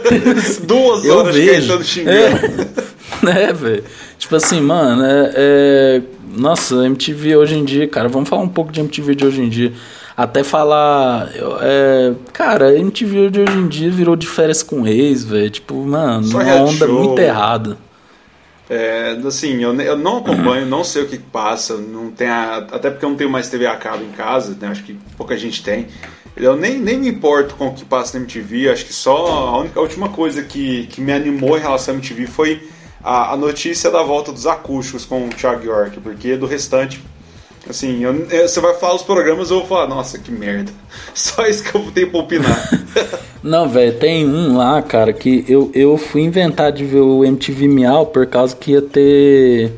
Duas 0.64 1.04
eu 1.06 1.16
horas 1.16 1.34
vejo. 1.34 1.68
Caetano 1.68 1.84
xingando. 1.84 2.68
É, 3.26 3.42
é 3.48 3.52
velho. 3.54 3.84
Tipo 4.18 4.36
assim, 4.36 4.60
mano, 4.60 5.02
é, 5.02 5.32
é, 5.34 6.02
Nossa, 6.36 6.84
MTV 6.84 7.36
hoje 7.36 7.56
em 7.56 7.64
dia, 7.64 7.88
cara, 7.88 8.08
vamos 8.08 8.28
falar 8.28 8.42
um 8.42 8.48
pouco 8.48 8.70
de 8.70 8.80
MTV 8.80 9.14
de 9.14 9.24
hoje 9.24 9.40
em 9.40 9.48
dia. 9.48 9.72
Até 10.14 10.44
falar. 10.44 11.30
É, 11.62 12.12
cara, 12.34 12.76
MTV 12.76 13.30
de 13.30 13.40
hoje 13.40 13.56
em 13.56 13.68
dia 13.68 13.90
virou 13.90 14.14
de 14.14 14.26
férias 14.26 14.62
com 14.62 14.86
ex, 14.86 15.24
velho. 15.24 15.48
Tipo, 15.48 15.74
mano, 15.74 16.24
Só 16.24 16.38
uma 16.38 16.54
onda 16.54 16.86
show. 16.86 17.02
muito 17.02 17.18
errada. 17.18 17.78
É, 18.68 19.16
assim, 19.24 19.62
eu, 19.62 19.74
eu 19.80 19.96
não 19.96 20.18
acompanho, 20.18 20.66
não 20.66 20.82
sei 20.82 21.02
o 21.02 21.06
que 21.06 21.18
passa, 21.18 21.76
não 21.76 22.10
tem 22.10 22.28
a, 22.28 22.56
até 22.56 22.90
porque 22.90 23.04
eu 23.04 23.10
não 23.10 23.16
tenho 23.16 23.30
mais 23.30 23.48
TV 23.48 23.64
a 23.66 23.76
cabo 23.76 24.02
em 24.02 24.10
casa, 24.10 24.56
né, 24.60 24.66
acho 24.66 24.82
que 24.82 24.98
pouca 25.16 25.36
gente 25.36 25.62
tem. 25.62 25.86
Eu 26.36 26.54
nem, 26.54 26.78
nem 26.78 26.98
me 26.98 27.08
importo 27.08 27.54
com 27.54 27.68
o 27.68 27.74
que 27.74 27.84
passa 27.84 28.18
na 28.18 28.24
MTV, 28.24 28.68
acho 28.68 28.84
que 28.84 28.92
só 28.92 29.26
a, 29.26 29.58
única, 29.58 29.80
a 29.80 29.82
última 29.82 30.10
coisa 30.10 30.42
que, 30.42 30.86
que 30.88 31.00
me 31.00 31.10
animou 31.10 31.56
em 31.56 31.60
relação 31.60 31.94
à 31.94 31.96
MTV 31.96 32.26
foi 32.26 32.68
a, 33.02 33.32
a 33.32 33.36
notícia 33.36 33.90
da 33.90 34.02
volta 34.02 34.32
dos 34.32 34.46
acústicos 34.46 35.06
com 35.06 35.26
o 35.26 35.30
Thiago 35.30 35.64
York, 35.64 35.98
porque 36.00 36.36
do 36.36 36.44
restante, 36.44 37.02
assim, 37.70 38.04
eu, 38.04 38.26
eu, 38.26 38.46
você 38.46 38.60
vai 38.60 38.74
falar 38.74 38.96
os 38.96 39.02
programas 39.02 39.50
eu 39.50 39.60
vou 39.60 39.66
falar, 39.66 39.86
nossa, 39.86 40.18
que 40.18 40.30
merda. 40.30 40.70
Só 41.14 41.46
isso 41.46 41.64
que 41.64 41.74
eu 41.74 41.90
tenho 41.90 42.10
pra 42.10 42.20
opinar. 42.20 42.70
Não, 43.42 43.66
velho, 43.66 43.98
tem 43.98 44.28
um 44.28 44.58
lá, 44.58 44.82
cara, 44.82 45.14
que 45.14 45.44
eu, 45.48 45.70
eu 45.72 45.96
fui 45.96 46.20
inventar 46.20 46.70
de 46.70 46.84
ver 46.84 47.00
o 47.00 47.24
MTV 47.24 47.66
Miau 47.66 48.06
por 48.06 48.26
causa 48.26 48.54
que 48.54 48.72
ia 48.72 48.82
ter 48.82 49.72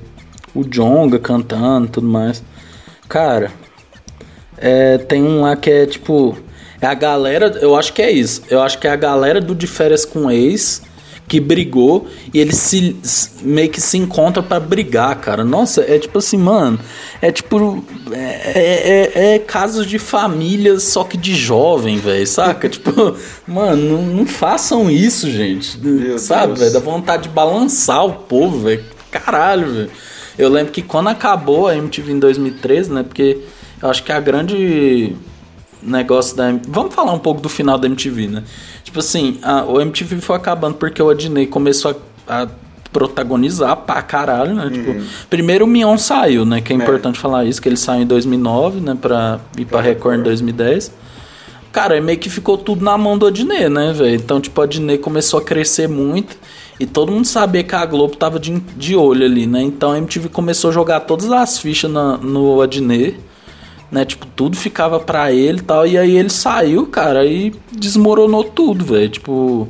o 0.55 0.65
Jonga 0.65 1.21
cantando 1.21 1.87
e 1.87 1.91
tudo 1.91 2.09
mais. 2.09 2.43
Cara, 3.09 3.53
é, 4.57 4.99
tem 4.99 5.23
um 5.23 5.43
lá 5.43 5.55
que 5.55 5.71
é 5.71 5.87
tipo 5.87 6.37
é 6.81 6.87
a 6.87 6.95
galera, 6.95 7.59
eu 7.61 7.75
acho 7.77 7.93
que 7.93 8.03
é 8.03 8.11
isso. 8.11 8.43
Eu 8.49 8.63
acho 8.63 8.79
que 8.79 8.87
é 8.87 8.91
a 8.91 8.97
galera 8.97 9.41
do 9.41 9.55
de 9.55 9.67
férias 9.67 10.05
com 10.05 10.31
ex 10.31 10.83
que 11.29 11.39
brigou 11.39 12.09
e 12.33 12.41
eles 12.41 12.57
se 12.57 12.97
meio 13.43 13.69
que 13.69 13.81
se 13.81 13.99
encontram 13.99 14.43
para 14.43 14.59
brigar, 14.59 15.15
cara. 15.21 15.45
Nossa, 15.45 15.83
é 15.83 15.99
tipo 15.99 16.19
assim, 16.19 16.39
mano, 16.39 16.81
é 17.21 17.31
tipo 17.31 17.85
é, 18.11 18.17
é, 18.17 19.13
é, 19.15 19.35
é 19.35 19.39
casos 19.39 19.87
de 19.87 19.99
famílias 19.99 20.85
só 20.85 21.05
que 21.05 21.19
de 21.19 21.35
jovem, 21.35 21.99
velho, 21.99 22.27
saca? 22.27 22.67
tipo, 22.71 23.15
mano, 23.47 23.99
não, 23.99 24.03
não, 24.03 24.27
façam 24.27 24.91
isso, 24.91 25.31
gente. 25.31 25.79
Meu 25.79 26.19
sabe, 26.19 26.59
velho, 26.59 26.73
dá 26.73 26.81
vontade 26.81 27.25
de 27.25 27.29
balançar 27.29 28.05
o 28.07 28.13
povo, 28.13 28.61
velho. 28.61 28.85
Caralho, 29.11 29.73
velho. 29.73 29.91
Eu 30.39 30.49
lembro 30.49 30.73
que 30.73 30.83
quando 30.83 31.09
acabou 31.09 31.67
a 31.67 31.77
MTV 31.77 32.13
em 32.13 32.19
2013, 32.19 32.93
né, 32.93 33.03
porque 33.03 33.39
eu 33.83 33.91
acho 33.91 34.03
que 34.03 34.13
a 34.13 34.21
grande 34.21 35.15
negócio 35.83 36.37
da. 36.37 36.53
Vamos 36.69 36.95
falar 36.95 37.13
um 37.13 37.19
pouco 37.19 37.41
do 37.41 37.49
final 37.49 37.79
da 37.79 37.87
MTV, 37.87 38.27
né? 38.27 38.45
Tipo 38.85 39.01
assim, 39.01 39.39
a, 39.43 39.65
o 39.65 39.81
MTV 39.81 40.21
foi 40.21 40.37
acabando 40.37 40.77
porque 40.77 41.03
o 41.03 41.11
Adney 41.11 41.47
começou 41.47 42.01
a, 42.27 42.43
a 42.43 42.49
protagonizar 42.93 43.77
pra 43.77 44.03
caralho, 44.03 44.55
né? 44.55 44.71
Tipo, 44.71 44.91
uhum. 44.91 45.01
Tipo, 45.01 45.29
primeiro 45.29 45.65
o 45.65 45.69
Mion 45.69 45.99
saiu, 45.99 46.45
né? 46.45 46.61
Que 46.61 46.73
é, 46.73 46.77
é, 46.77 46.79
importante 46.79 47.19
falar 47.19 47.45
isso, 47.45 47.61
que 47.61 47.69
ele 47.69 47.77
saiu 47.77 48.03
em 48.03 48.07
2009, 48.07 48.81
né? 48.81 48.97
Pra 49.01 49.41
ir 49.57 49.65
pra 49.65 49.81
Record 49.81 50.21
em 50.21 50.23
2010. 50.23 50.93
Cara, 51.71 52.01
meio 52.01 52.19
que 52.19 52.31
ficou 52.31 52.57
tudo 52.57 52.83
na 52.83 52.97
mão 52.97 53.19
do 53.19 53.27
Adney, 53.27 53.69
né, 53.69 53.93
velho? 53.93 54.15
Então, 54.15 54.41
tipo, 54.41 54.61
o 54.61 54.65
Adney 54.65 54.99
começou 54.99 55.39
a 55.39 55.43
crescer 55.45 55.87
muito 55.87 56.37
e 56.81 56.87
todo 56.87 57.13
mundo 57.13 57.27
sabia 57.27 57.63
que 57.63 57.75
a 57.75 57.85
Globo 57.85 58.17
tava 58.17 58.39
de, 58.39 58.59
de 58.77 58.97
olho 58.97 59.25
ali, 59.25 59.47
né? 59.47 59.63
Então 59.63 59.93
a 59.93 59.99
MTV 59.99 60.29
começou 60.29 60.71
a 60.71 60.73
jogar 60.73 61.01
todas 61.01 61.31
as 61.31 61.59
fichas 61.59 61.91
na, 61.91 62.17
no 62.17 62.61
Adney 62.63 63.19
né? 63.91 64.05
Tipo, 64.05 64.27
tudo 64.27 64.57
ficava 64.57 65.01
pra 65.01 65.33
ele 65.33 65.59
e 65.59 65.63
tal. 65.63 65.87
E 65.87 65.97
aí 65.97 66.17
ele 66.17 66.31
saiu, 66.31 66.87
cara, 66.87 67.25
e 67.25 67.53
desmoronou 67.73 68.45
tudo, 68.45 68.85
velho. 68.85 69.09
Tipo, 69.09 69.69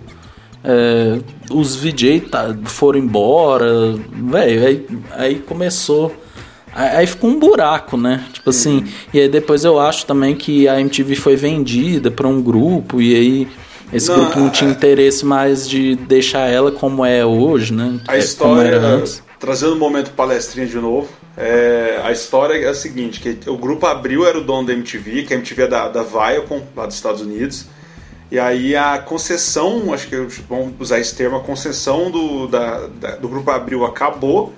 é, 0.65 1.19
os 1.51 1.77
VJ 1.77 2.20
tá, 2.20 2.57
foram 2.65 2.99
embora, 2.99 3.95
velho. 4.11 4.66
Aí, 4.66 4.86
aí 5.12 5.35
começou. 5.36 6.15
Aí 6.74 7.07
ficou 7.07 7.31
um 7.31 7.39
buraco, 7.39 7.97
né? 7.97 8.24
Tipo 8.32 8.51
assim. 8.51 8.85
E 9.12 9.20
aí 9.20 9.28
depois 9.28 9.65
eu 9.65 9.81
acho 9.81 10.07
também 10.07 10.35
que 10.36 10.69
a 10.69 10.81
MTV 10.81 11.16
foi 11.16 11.35
vendida 11.35 12.11
pra 12.11 12.28
um 12.28 12.43
grupo. 12.43 13.01
E 13.01 13.15
aí 13.15 13.49
esse 13.93 14.09
não, 14.09 14.16
grupo 14.16 14.39
não 14.39 14.51
tinha 14.51 14.70
interesse 14.70 15.24
mais 15.24 15.69
de 15.69 15.97
deixar 15.97 16.49
ela 16.49 16.70
como 16.70 17.05
é 17.05 17.24
hoje, 17.24 17.73
né? 17.73 17.99
A 18.07 18.16
é, 18.16 18.19
história, 18.19 19.03
trazendo 19.39 19.74
o 19.74 19.77
momento 19.77 20.10
palestrinha 20.12 20.66
de 20.66 20.77
novo, 20.77 21.09
é, 21.36 22.01
a 22.02 22.10
história 22.10 22.55
é 22.55 22.69
a 22.69 22.74
seguinte, 22.74 23.20
que 23.20 23.48
o 23.48 23.56
grupo 23.56 23.86
Abril 23.86 24.27
era 24.27 24.39
o 24.39 24.44
dono 24.44 24.66
da 24.66 24.73
MTV, 24.73 25.23
que 25.23 25.35
a 25.35 25.36
MTV 25.36 25.62
é 25.62 25.66
da, 25.69 25.89
da 25.89 26.02
Viacom, 26.02 26.62
lá 26.74 26.86
dos 26.86 26.97
Estados 26.97 27.20
Unidos, 27.20 27.66
e 28.31 28.39
aí 28.39 28.77
a 28.77 28.98
concessão, 28.98 29.93
acho 29.93 30.09
que 30.09 30.16
vamos 30.48 30.74
usar 30.78 30.98
esse 30.98 31.15
termo, 31.15 31.36
a 31.36 31.40
concessão 31.40 32.10
do, 32.10 32.47
da, 32.47 32.86
da, 32.86 33.16
do 33.16 33.28
Grupo 33.28 33.51
Abril 33.51 33.85
acabou 33.86 34.52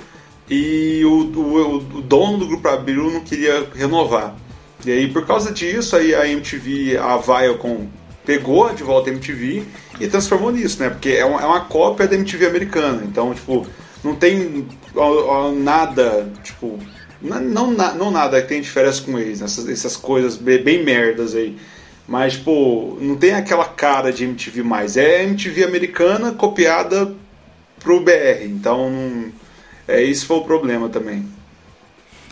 e 0.48 1.04
o, 1.04 1.10
o, 1.10 1.76
o, 1.76 2.02
dono 2.02 2.38
do 2.38 2.48
Grupo 2.48 2.66
Abril 2.68 3.12
não 3.12 3.20
queria 3.20 3.68
renovar. 3.72 4.34
E 4.84 4.90
aí 4.90 5.12
por 5.12 5.24
causa 5.24 5.52
disso, 5.52 5.94
aí 5.94 6.12
a 6.14 6.26
MTV, 6.26 6.98
a 6.98 7.16
Viacom 7.18 7.86
pegou 8.26 8.72
de 8.74 8.82
volta 8.82 9.10
a 9.10 9.12
MTV 9.12 9.62
e 10.00 10.08
transformou 10.08 10.50
nisso, 10.50 10.82
né? 10.82 10.90
Porque 10.90 11.10
é 11.10 11.24
uma, 11.24 11.40
é 11.40 11.46
uma 11.46 11.60
cópia 11.60 12.08
da 12.08 12.16
MTV 12.16 12.46
americana. 12.46 13.02
Então, 13.04 13.32
tipo, 13.32 13.66
não 14.02 14.14
tem 14.14 14.66
nada, 15.56 16.28
tipo, 16.42 16.78
não, 17.20 17.70
não, 17.72 18.10
nada 18.10 18.40
que 18.40 18.48
tem 18.48 18.60
diferença 18.60 19.02
com 19.02 19.18
eles, 19.18 19.42
essas, 19.42 19.68
essas 19.68 19.96
coisas 19.96 20.36
bem, 20.36 20.62
bem 20.62 20.82
merdas 20.82 21.34
aí. 21.34 21.56
Mas, 22.08 22.36
pô, 22.36 22.96
não 23.00 23.14
tem 23.16 23.34
aquela 23.34 23.66
cara 23.66 24.12
de 24.12 24.24
MTV 24.24 24.62
mais. 24.62 24.96
É 24.96 25.22
MTV 25.22 25.62
americana 25.64 26.32
copiada 26.32 27.12
pro 27.78 28.00
BR. 28.00 28.44
Então, 28.46 29.30
é 29.86 30.02
isso 30.02 30.26
foi 30.26 30.38
o 30.38 30.44
problema 30.44 30.88
também. 30.88 31.24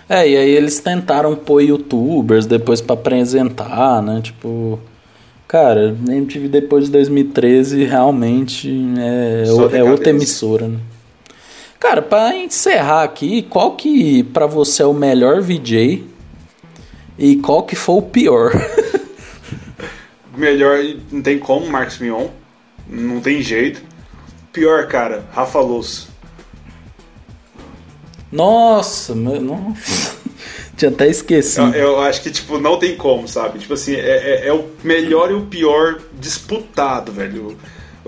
É, 0.09 0.29
e 0.29 0.37
aí 0.37 0.51
eles 0.51 0.81
tentaram 0.81 1.37
pôr 1.37 1.61
youtubers 1.61 2.47
depois 2.47 2.81
para 2.81 2.95
apresentar, 2.95 4.03
né? 4.03 4.21
Tipo. 4.23 4.81
Cara, 5.47 5.97
MTV 6.07 6.49
depois 6.49 6.87
de 6.87 6.91
2013 6.91 7.85
realmente 7.85 8.71
é, 8.99 9.45
é 9.79 9.83
outra 9.83 10.11
emissora, 10.11 10.69
né? 10.69 10.79
Cara, 11.79 12.03
para 12.03 12.37
encerrar 12.37 13.05
aqui, 13.05 13.43
qual 13.43 13.77
que 13.77 14.25
para 14.25 14.47
você 14.47 14.83
é 14.83 14.87
o 14.87 14.93
melhor 14.93 15.41
VJ 15.41 16.05
e 17.17 17.37
qual 17.37 17.63
que 17.63 17.77
foi 17.77 17.97
o 17.97 18.03
pior? 18.03 18.53
melhor 20.37 20.79
não 21.11 21.23
tem 21.23 21.39
como, 21.39 21.67
Marcos 21.69 21.99
Mion. 21.99 22.29
Não 22.89 23.21
tem 23.21 23.43
jeito. 23.43 23.83
Pior, 24.53 24.87
cara, 24.89 25.25
Rafa 25.33 25.61
Luz. 25.61 26.09
Nossa, 28.31 29.15
meu, 29.15 29.41
nossa. 29.41 30.17
Tinha 30.77 30.91
até 30.91 31.09
esquecido. 31.09 31.75
Eu, 31.75 31.93
eu, 31.93 32.01
acho 32.01 32.23
que, 32.23 32.31
tipo, 32.31 32.59
não 32.59 32.79
tem 32.79 32.97
como, 32.97 33.27
sabe? 33.27 33.59
Tipo 33.59 33.75
assim, 33.75 33.95
é, 33.95 34.45
é, 34.45 34.49
é 34.49 34.53
o 34.53 34.65
melhor 34.85 35.31
e 35.31 35.35
o 35.35 35.47
pior 35.47 36.01
disputado, 36.19 37.11
velho. 37.11 37.59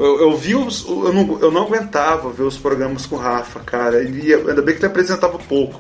Eu, 0.01 0.19
eu 0.19 0.35
vi 0.35 0.55
os. 0.55 0.89
Eu 0.89 1.13
não, 1.13 1.39
eu 1.41 1.51
não 1.51 1.65
aguentava 1.65 2.31
ver 2.31 2.45
os 2.45 2.57
programas 2.57 3.05
com 3.05 3.17
o 3.17 3.19
Rafa, 3.19 3.61
cara. 3.61 4.03
Ele 4.03 4.35
ainda 4.35 4.63
bem 4.63 4.75
que 4.75 4.81
ele 4.81 4.87
apresentava 4.87 5.39
pouco. 5.39 5.79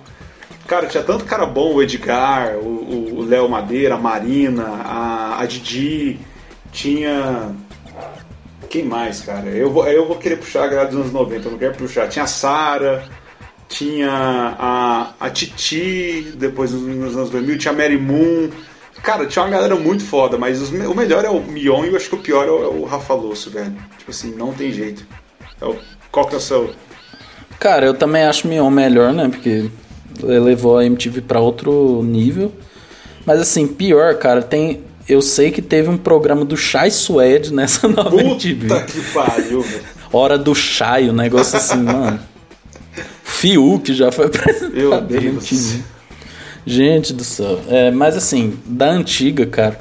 Cara, 0.67 0.87
tinha 0.87 1.03
tanto 1.03 1.25
cara 1.25 1.47
bom, 1.47 1.75
o 1.75 1.83
Edgar, 1.83 2.57
o 2.59 3.25
Léo 3.25 3.49
Madeira, 3.49 3.95
a 3.95 3.99
Marina, 3.99 4.65
a, 4.85 5.41
a 5.41 5.47
Didi, 5.47 6.21
tinha. 6.71 7.51
Quem 8.69 8.85
mais, 8.85 9.23
cara? 9.23 9.49
Eu 9.49 9.71
vou, 9.71 9.89
eu 9.89 10.07
vou 10.07 10.17
querer 10.17 10.37
puxar 10.37 10.65
a 10.65 10.69
galera 10.69 10.89
dos 10.89 11.01
anos 11.01 11.13
90, 11.13 11.47
eu 11.47 11.53
não 11.53 11.59
quero 11.59 11.75
puxar. 11.75 12.07
Tinha 12.07 12.25
a 12.25 12.29
Sara, 12.29 13.09
tinha 13.71 14.11
a, 14.13 15.15
a 15.19 15.31
Titi, 15.31 16.35
depois 16.37 16.73
nos 16.73 17.17
anos 17.17 17.31
2000, 17.31 17.59
tinha 17.59 17.73
a 17.73 17.77
Mary 17.77 17.99
Moon. 17.99 18.51
Cara, 19.03 19.27
tinha 19.27 19.45
uma 19.45 19.51
galera 19.51 19.77
muito 19.77 20.05
foda, 20.05 20.37
mas 20.37 20.61
os, 20.61 20.71
o 20.71 20.95
melhor 20.95 21.25
é 21.25 21.31
o 21.31 21.41
Mion 21.41 21.85
e 21.85 21.89
eu 21.89 21.97
acho 21.97 22.09
que 22.09 22.15
o 22.15 22.19
pior 22.19 22.47
é 22.47 22.51
o, 22.51 22.65
é 22.65 22.69
o 22.69 22.85
Rafa 22.85 23.15
Losso, 23.15 23.51
velho. 23.51 23.75
Tipo 23.99 24.11
assim, 24.11 24.35
não 24.35 24.53
tem 24.53 24.73
jeito. 24.73 25.07
É 25.61 25.65
o, 25.65 25.77
qual 26.11 26.27
que 26.27 26.35
é 26.35 26.39
o 26.39 26.41
seu? 26.41 26.75
Cara, 27.59 27.87
eu 27.87 27.95
também 27.95 28.25
acho 28.25 28.47
o 28.47 28.51
Mion 28.51 28.71
melhor, 28.71 29.13
né? 29.13 29.29
Porque 29.29 29.71
ele 30.23 30.41
levou 30.41 30.79
a 30.79 30.85
MTV 30.85 31.23
para 31.23 31.41
outro 31.41 32.03
nível. 32.03 32.53
Mas 33.25 33.41
assim, 33.41 33.67
pior, 33.67 34.17
cara, 34.19 34.43
tem 34.43 34.83
eu 35.11 35.21
sei 35.21 35.51
que 35.51 35.61
teve 35.61 35.89
um 35.89 35.97
programa 35.97 36.45
do 36.45 36.57
Chai 36.57 36.89
Suede 36.91 37.53
nessa 37.53 37.87
nova 37.89 38.11
Puta 38.11 38.23
MTV. 38.23 38.69
Puta 38.69 38.81
que 38.83 39.01
pariu, 39.13 39.61
velho. 39.61 39.85
Hora 40.13 40.39
do 40.39 40.55
Chai, 40.55 41.11
um 41.11 41.13
negócio 41.13 41.57
assim, 41.57 41.83
mano. 41.83 42.21
Fiuk 43.25 43.93
já 43.93 44.13
foi 44.13 44.27
apresentado. 44.27 44.73
Meu 44.73 45.01
Deus. 45.01 45.81
Gente 46.71 47.13
do 47.13 47.25
céu. 47.25 47.59
É, 47.69 47.91
mas 47.91 48.17
assim, 48.17 48.57
da 48.65 48.89
antiga, 48.89 49.45
cara. 49.45 49.77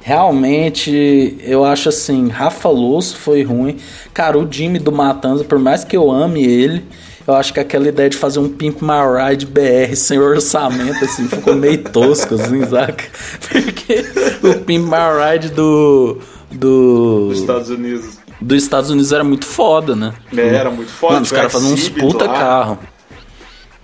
Realmente, 0.00 1.36
eu 1.42 1.62
acho 1.66 1.90
assim, 1.90 2.28
Rafa 2.28 2.70
Losso 2.70 3.18
foi 3.18 3.42
ruim. 3.42 3.76
Cara, 4.14 4.38
o 4.38 4.50
Jimmy 4.50 4.78
do 4.78 4.90
Matanza, 4.90 5.44
por 5.44 5.58
mais 5.58 5.84
que 5.84 5.94
eu 5.94 6.10
ame 6.10 6.42
ele, 6.42 6.82
eu 7.26 7.34
acho 7.34 7.52
que 7.52 7.60
aquela 7.60 7.86
ideia 7.86 8.08
de 8.08 8.16
fazer 8.16 8.38
um 8.38 8.48
Pimp 8.48 8.80
My 8.80 9.28
Ride 9.28 9.44
BR 9.44 9.94
sem 9.94 10.18
orçamento, 10.18 11.04
assim, 11.04 11.28
ficou 11.28 11.54
meio 11.54 11.84
tosco, 11.84 12.36
assim, 12.36 12.64
saca? 12.66 13.04
Porque 13.46 14.06
o 14.42 14.60
Pimp 14.60 14.86
My 14.86 15.32
Ride 15.32 15.50
do. 15.50 16.16
do. 16.50 17.28
Dos 17.28 17.40
Estados 17.40 17.68
Unidos. 17.68 18.18
Dos 18.40 18.62
Estados 18.62 18.88
Unidos 18.88 19.12
era 19.12 19.22
muito 19.22 19.44
foda, 19.44 19.94
né? 19.94 20.14
É, 20.34 20.54
era 20.54 20.70
muito 20.70 20.90
foda. 20.90 21.12
Mano, 21.12 21.26
os 21.26 21.32
caras 21.32 21.52
faziam 21.52 21.74
uns 21.74 21.90
puta 21.90 22.26
carro. 22.26 22.78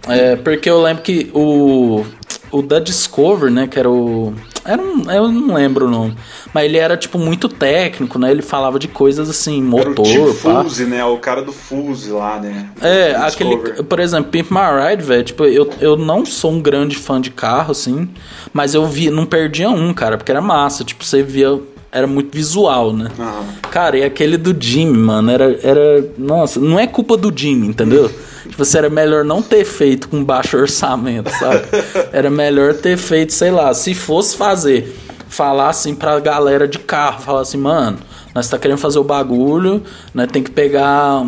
É, 0.08 0.36
porque 0.36 0.70
eu 0.70 0.80
lembro 0.80 1.02
que 1.02 1.30
o. 1.34 2.04
O 2.50 2.62
da 2.62 2.78
Discover, 2.78 3.50
né? 3.50 3.66
Que 3.66 3.78
era 3.78 3.90
o. 3.90 4.34
Era 4.64 4.82
um, 4.82 5.10
eu 5.10 5.30
não 5.30 5.54
lembro 5.54 5.86
o 5.86 5.90
nome. 5.90 6.16
Mas 6.52 6.64
ele 6.64 6.76
era, 6.76 6.96
tipo, 6.96 7.18
muito 7.18 7.48
técnico, 7.48 8.18
né? 8.18 8.30
Ele 8.30 8.42
falava 8.42 8.78
de 8.78 8.88
coisas 8.88 9.30
assim, 9.30 9.62
motor. 9.62 10.06
Era 10.06 10.22
o 10.22 10.34
Fuse, 10.34 10.84
né? 10.84 11.04
O 11.04 11.18
cara 11.18 11.42
do 11.42 11.52
Fuse 11.52 12.10
lá, 12.10 12.38
né? 12.38 12.70
É, 12.80 13.14
aquele. 13.16 13.56
Por 13.84 14.00
exemplo, 14.00 14.30
Pimp 14.30 14.50
My 14.50 14.88
Ride, 14.88 15.02
velho. 15.02 15.22
Tipo, 15.22 15.44
eu, 15.44 15.70
eu 15.80 15.96
não 15.96 16.26
sou 16.26 16.52
um 16.52 16.60
grande 16.60 16.96
fã 16.96 17.20
de 17.20 17.30
carro, 17.30 17.72
assim. 17.72 18.08
Mas 18.52 18.74
eu 18.74 18.86
vi, 18.86 19.10
não 19.10 19.24
perdia 19.24 19.70
um, 19.70 19.92
cara, 19.94 20.16
porque 20.16 20.32
era 20.32 20.40
massa. 20.40 20.84
Tipo, 20.84 21.04
você 21.04 21.22
via 21.22 21.60
era 21.96 22.06
muito 22.06 22.34
visual, 22.34 22.92
né? 22.92 23.10
Uhum. 23.18 23.70
Cara, 23.70 23.96
e 23.96 24.04
aquele 24.04 24.36
do 24.36 24.54
Jimmy, 24.58 24.98
mano, 24.98 25.30
era, 25.30 25.58
era. 25.62 26.06
Nossa, 26.18 26.60
não 26.60 26.78
é 26.78 26.86
culpa 26.86 27.16
do 27.16 27.32
Jimmy, 27.34 27.68
entendeu? 27.68 28.10
Tipo, 28.46 28.64
você 28.64 28.78
era 28.78 28.90
melhor 28.90 29.24
não 29.24 29.42
ter 29.42 29.64
feito 29.64 30.08
com 30.08 30.24
baixo 30.24 30.56
orçamento, 30.56 31.30
sabe? 31.30 31.64
Era 32.12 32.30
melhor 32.30 32.74
ter 32.74 32.96
feito, 32.96 33.32
sei 33.32 33.50
lá, 33.50 33.72
se 33.74 33.94
fosse 33.94 34.36
fazer, 34.36 34.96
falar 35.28 35.68
assim 35.68 35.94
pra 35.94 36.18
galera 36.20 36.66
de 36.66 36.78
carro, 36.78 37.20
falar 37.20 37.40
assim, 37.40 37.58
mano. 37.58 37.98
Nós 38.34 38.48
tá 38.48 38.58
querendo 38.58 38.78
fazer 38.78 38.98
o 38.98 39.04
bagulho, 39.04 39.82
né? 40.12 40.26
Tem 40.26 40.42
que 40.42 40.50
pegar, 40.50 41.22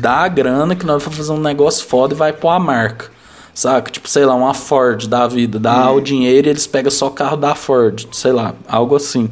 dar 0.00 0.24
a 0.24 0.28
grana 0.28 0.76
que 0.76 0.86
nós 0.86 1.02
vamos 1.02 1.18
fazer 1.18 1.32
um 1.32 1.40
negócio 1.40 1.84
foda 1.86 2.14
e 2.14 2.16
vai 2.16 2.32
pôr 2.32 2.50
a 2.50 2.58
marca. 2.58 3.06
Saca? 3.54 3.90
Tipo, 3.90 4.08
sei 4.08 4.24
lá, 4.24 4.34
uma 4.34 4.54
Ford 4.54 5.06
da 5.06 5.26
vida. 5.26 5.58
Dá 5.58 5.90
hum. 5.90 5.96
o 5.96 6.00
dinheiro 6.00 6.48
e 6.48 6.50
eles 6.50 6.66
pegam 6.66 6.90
só 6.90 7.08
o 7.08 7.10
carro 7.10 7.36
da 7.36 7.54
Ford. 7.54 8.06
Sei 8.12 8.32
lá, 8.32 8.54
algo 8.68 8.96
assim. 8.96 9.28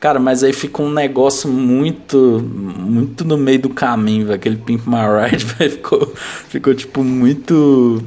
Cara, 0.00 0.18
mas 0.18 0.44
aí 0.44 0.52
fica 0.52 0.82
um 0.82 0.90
negócio 0.90 1.48
muito, 1.48 2.44
muito 2.44 3.24
no 3.24 3.38
meio 3.38 3.58
do 3.58 3.70
caminho, 3.70 4.26
velho. 4.26 4.36
Aquele 4.36 4.56
Pimp 4.56 4.86
My 4.86 5.30
Ride, 5.30 5.44
velho, 5.56 5.70
ficou, 5.70 6.14
ficou 6.48 6.74
tipo 6.74 7.02
muito 7.02 8.04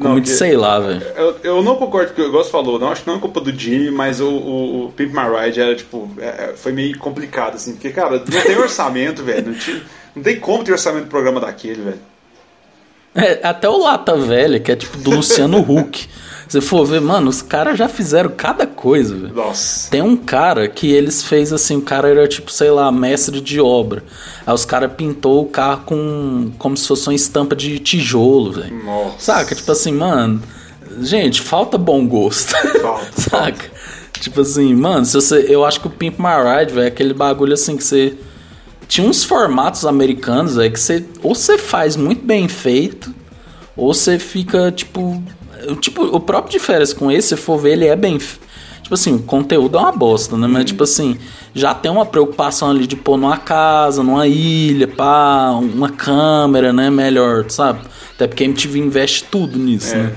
não, 0.00 0.12
muito, 0.12 0.30
sei 0.30 0.56
lá, 0.56 0.80
velho. 0.80 1.02
Eu, 1.14 1.36
eu 1.42 1.62
não 1.62 1.76
concordo 1.76 2.14
com 2.14 2.22
o 2.22 2.24
que 2.24 2.30
o 2.30 2.32
Gosto 2.32 2.50
falou, 2.50 2.78
não 2.78 2.88
acho 2.88 3.02
que 3.02 3.08
não 3.08 3.16
é 3.16 3.20
culpa 3.20 3.38
do 3.38 3.52
Jimmy, 3.52 3.90
mas 3.90 4.18
o, 4.18 4.28
o, 4.28 4.86
o 4.86 4.92
Pimp 4.92 5.12
My 5.12 5.28
Ride 5.28 5.60
era, 5.60 5.76
tipo, 5.76 6.10
é, 6.18 6.26
é 6.26 6.54
foi 6.56 6.72
meio 6.72 6.98
complicado, 6.98 7.56
assim, 7.56 7.72
porque, 7.72 7.90
cara, 7.90 8.12
não 8.12 8.42
tem 8.42 8.56
orçamento, 8.56 9.22
velho. 9.22 9.48
Não, 9.48 9.80
não 10.16 10.22
tem 10.22 10.40
como 10.40 10.64
ter 10.64 10.72
orçamento 10.72 11.04
do 11.04 11.10
programa 11.10 11.38
daquele, 11.38 11.82
velho. 11.82 12.00
É, 13.14 13.40
até 13.42 13.68
o 13.68 13.78
Lata 13.78 14.16
Velha, 14.16 14.60
que 14.60 14.70
é 14.70 14.76
tipo 14.76 14.98
do 14.98 15.10
Luciano 15.10 15.58
Huck. 15.68 16.08
Você 16.50 16.60
for 16.60 16.84
ver, 16.84 17.00
mano, 17.00 17.30
os 17.30 17.42
caras 17.42 17.78
já 17.78 17.88
fizeram 17.88 18.30
cada 18.36 18.66
coisa, 18.66 19.14
velho. 19.14 19.32
Nossa. 19.32 19.88
Tem 19.88 20.02
um 20.02 20.16
cara 20.16 20.66
que 20.66 20.90
eles 20.90 21.22
fez 21.22 21.52
assim, 21.52 21.76
o 21.76 21.82
cara 21.82 22.08
era 22.08 22.26
tipo, 22.26 22.50
sei 22.50 22.72
lá, 22.72 22.90
mestre 22.90 23.40
de 23.40 23.60
obra. 23.60 24.02
Aí 24.44 24.52
os 24.52 24.64
caras 24.64 24.92
pintou 24.96 25.42
o 25.42 25.46
carro 25.46 25.82
com 25.86 26.50
como 26.58 26.76
se 26.76 26.88
fosse 26.88 27.06
uma 27.06 27.14
estampa 27.14 27.54
de 27.54 27.78
tijolo, 27.78 28.52
velho. 28.52 28.84
Nossa. 28.84 29.14
Saca? 29.18 29.54
Tipo 29.54 29.70
assim, 29.70 29.92
mano, 29.92 30.42
gente, 31.00 31.40
falta 31.40 31.78
bom 31.78 32.04
gosto. 32.04 32.50
Falta, 32.50 33.06
Saca? 33.14 33.30
Falta. 33.30 33.70
Tipo 34.20 34.40
assim, 34.40 34.74
mano, 34.74 35.04
se 35.04 35.14
você, 35.14 35.46
eu 35.48 35.64
acho 35.64 35.80
que 35.80 35.86
o 35.86 35.90
Pimp 35.90 36.18
My 36.18 36.58
Ride, 36.58 36.74
velho, 36.74 36.84
é 36.84 36.88
aquele 36.88 37.14
bagulho 37.14 37.54
assim 37.54 37.76
que 37.76 37.84
você 37.84 38.14
tinha 38.90 39.08
uns 39.08 39.24
formatos 39.24 39.86
americanos 39.86 40.58
aí 40.58 40.70
que 40.70 40.78
você 40.78 41.02
ou 41.22 41.34
você 41.34 41.56
faz 41.56 41.96
muito 41.96 42.26
bem 42.26 42.46
feito 42.46 43.14
ou 43.74 43.94
você 43.94 44.18
fica 44.18 44.70
tipo 44.70 45.22
Tipo, 45.80 46.04
o 46.04 46.20
próprio 46.20 46.52
de 46.52 46.58
férias 46.58 46.92
com 46.92 47.10
esse, 47.10 47.28
se 47.28 47.36
for 47.36 47.58
ver, 47.58 47.72
ele 47.72 47.86
é 47.86 47.96
bem. 47.96 48.18
Tipo 48.18 48.94
assim, 48.94 49.14
o 49.14 49.22
conteúdo 49.22 49.76
é 49.76 49.80
uma 49.80 49.92
bosta, 49.92 50.36
né? 50.36 50.46
Mas, 50.46 50.60
uhum. 50.60 50.64
tipo 50.64 50.82
assim, 50.82 51.18
já 51.54 51.74
tem 51.74 51.90
uma 51.90 52.06
preocupação 52.06 52.70
ali 52.70 52.86
de 52.86 52.96
pôr 52.96 53.16
numa 53.16 53.36
casa, 53.36 54.02
numa 54.02 54.26
ilha, 54.26 54.88
pá, 54.88 55.50
uma 55.52 55.90
câmera, 55.90 56.72
né? 56.72 56.90
Melhor, 56.90 57.44
sabe? 57.48 57.80
Até 58.14 58.26
porque 58.26 58.44
a 58.44 58.46
MTV 58.46 58.78
investe 58.78 59.24
tudo 59.24 59.58
nisso, 59.58 59.94
é. 59.94 59.98
né? 59.98 60.12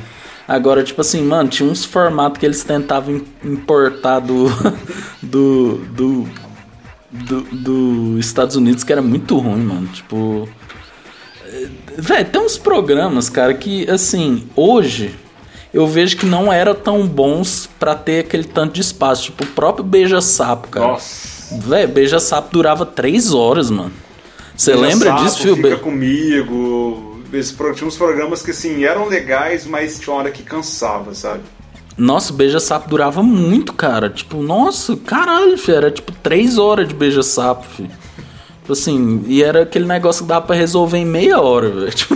Agora, 0.47 0.83
tipo 0.83 0.99
assim, 1.01 1.23
mano, 1.23 1.49
tinha 1.49 1.69
uns 1.69 1.85
formatos 1.85 2.39
que 2.39 2.45
eles 2.45 2.63
tentavam 2.63 3.21
importar 3.43 4.19
do. 4.19 4.45
do. 5.21 5.77
do 5.91 6.42
do, 7.13 7.41
do 7.41 8.19
Estados 8.19 8.55
Unidos 8.55 8.83
que 8.83 8.91
era 8.91 9.01
muito 9.01 9.37
ruim, 9.37 9.61
mano. 9.61 9.87
Tipo. 9.87 10.47
é, 11.45 11.67
Véi, 11.97 12.25
tem 12.25 12.41
uns 12.41 12.57
programas, 12.57 13.29
cara, 13.29 13.53
que 13.53 13.89
assim, 13.89 14.47
hoje 14.55 15.13
eu 15.73 15.87
vejo 15.87 16.17
que 16.17 16.25
não 16.25 16.51
eram 16.51 16.75
tão 16.75 17.07
bons 17.07 17.69
pra 17.79 17.95
ter 17.95 18.19
aquele 18.19 18.43
tanto 18.43 18.73
de 18.73 18.81
espaço. 18.81 19.23
Tipo, 19.23 19.43
o 19.43 19.47
próprio 19.47 19.83
Beija-Sapo, 19.85 20.67
cara. 20.69 20.87
Nossa. 20.87 21.55
Véi, 21.59 21.85
Beija-Sapo 21.87 22.49
durava 22.51 22.85
três 22.85 23.33
horas, 23.33 23.69
mano. 23.69 23.91
Você 24.55 24.75
lembra 24.75 25.09
Sapo, 25.09 25.23
disso, 25.23 25.37
filho? 25.39 25.55
Fica 25.55 25.77
comigo. 25.77 27.21
Esse, 27.33 27.53
pro- 27.53 27.73
tinha 27.73 27.87
uns 27.87 27.97
programas 27.97 28.43
que 28.43 28.51
assim 28.51 28.83
eram 28.83 29.07
legais, 29.07 29.65
mas 29.65 29.99
tinha 29.99 30.13
uma 30.13 30.19
hora 30.21 30.31
que 30.31 30.43
cansava, 30.43 31.15
sabe? 31.15 31.41
Nossa, 31.97 32.33
o 32.33 32.35
beija-sapo 32.35 32.89
durava 32.89 33.21
muito, 33.21 33.73
cara. 33.73 34.09
Tipo, 34.09 34.41
nossa, 34.41 34.95
caralho, 34.97 35.57
filho. 35.57 35.77
Era 35.77 35.91
tipo 35.91 36.11
três 36.11 36.57
horas 36.57 36.87
de 36.87 36.95
beija-sapo. 36.95 37.65
Tipo 38.63 38.73
assim, 38.73 39.23
e 39.27 39.43
era 39.43 39.63
aquele 39.63 39.85
negócio 39.85 40.23
que 40.23 40.29
dava 40.29 40.45
pra 40.45 40.55
resolver 40.55 40.97
em 40.97 41.05
meia 41.05 41.39
hora, 41.39 41.69
velho. 41.69 41.91
Tipo, 41.93 42.15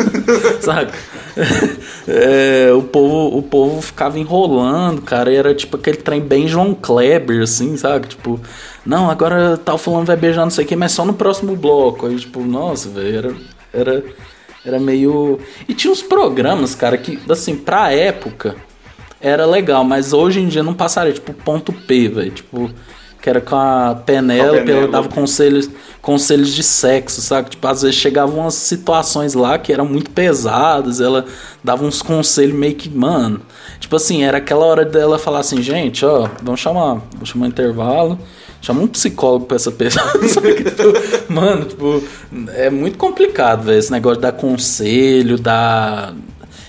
saca? 0.61 0.93
É, 2.09 2.71
o, 2.71 2.83
povo, 2.83 3.37
o 3.37 3.43
povo 3.43 3.81
ficava 3.81 4.17
enrolando, 4.17 5.01
cara. 5.01 5.29
E 5.29 5.35
era 5.35 5.53
tipo 5.53 5.75
aquele 5.75 5.97
trem 5.97 6.21
bem 6.21 6.47
João 6.47 6.73
Kleber, 6.73 7.41
assim, 7.41 7.75
sabe? 7.75 8.07
Tipo, 8.07 8.39
não, 8.85 9.09
agora 9.11 9.57
tal 9.57 9.77
fulano 9.77 10.05
vai 10.05 10.15
beijar 10.15 10.45
não 10.45 10.49
sei 10.49 10.63
o 10.63 10.67
que, 10.67 10.75
mas 10.75 10.93
só 10.93 11.03
no 11.03 11.13
próximo 11.13 11.53
bloco. 11.53 12.07
Aí, 12.07 12.15
tipo, 12.15 12.39
nossa, 12.39 12.87
velho, 12.87 13.17
era, 13.17 13.35
era, 13.73 14.03
era 14.65 14.79
meio. 14.79 15.37
E 15.67 15.73
tinha 15.73 15.91
uns 15.91 16.01
programas, 16.01 16.73
cara, 16.73 16.97
que, 16.97 17.19
assim, 17.29 17.57
pra 17.57 17.91
época 17.91 18.55
era 19.19 19.45
legal, 19.45 19.83
mas 19.83 20.13
hoje 20.13 20.39
em 20.39 20.47
dia 20.47 20.63
não 20.63 20.73
passaria, 20.73 21.13
tipo, 21.13 21.33
ponto 21.33 21.71
P, 21.73 22.07
velho. 22.07 22.31
Tipo, 22.31 22.71
que 23.21 23.29
era 23.29 23.41
com 23.41 23.55
a 23.55 23.95
Penélope, 24.05 24.71
ela 24.71 24.87
dava 24.87 25.09
conselhos, 25.09 25.69
conselhos 26.01 26.53
de 26.53 26.63
sexo, 26.63 27.19
sabe? 27.21 27.49
Tipo, 27.49 27.67
às 27.67 27.81
vezes 27.81 27.97
chegavam 27.97 28.39
umas 28.39 28.53
situações 28.53 29.33
lá 29.33 29.57
que 29.57 29.73
eram 29.73 29.85
muito 29.85 30.11
pesadas, 30.11 31.01
ela 31.01 31.25
dava 31.63 31.83
uns 31.83 32.01
conselhos 32.01 32.55
meio 32.55 32.75
que, 32.75 32.89
mano. 32.89 33.41
Tipo 33.79 33.95
assim, 33.95 34.23
era 34.23 34.37
aquela 34.37 34.65
hora 34.65 34.85
dela 34.85 35.19
falar 35.19 35.39
assim, 35.39 35.61
gente, 35.61 36.05
ó, 36.05 36.29
vamos 36.41 36.61
chamar, 36.61 37.01
vamos 37.13 37.29
chamar 37.29 37.47
um 37.47 37.49
intervalo. 37.49 38.19
Chama 38.61 38.81
um 38.81 38.87
psicólogo 38.87 39.45
pra 39.45 39.55
essa 39.55 39.71
pessoa. 39.71 40.05
Tipo, 40.17 41.33
mano, 41.33 41.65
tipo, 41.65 42.03
é 42.55 42.69
muito 42.69 42.97
complicado, 42.97 43.63
velho, 43.63 43.77
esse 43.77 43.91
negócio 43.91 44.17
de 44.17 44.21
dar 44.23 44.31
conselho, 44.31 45.37
dar. 45.37 46.13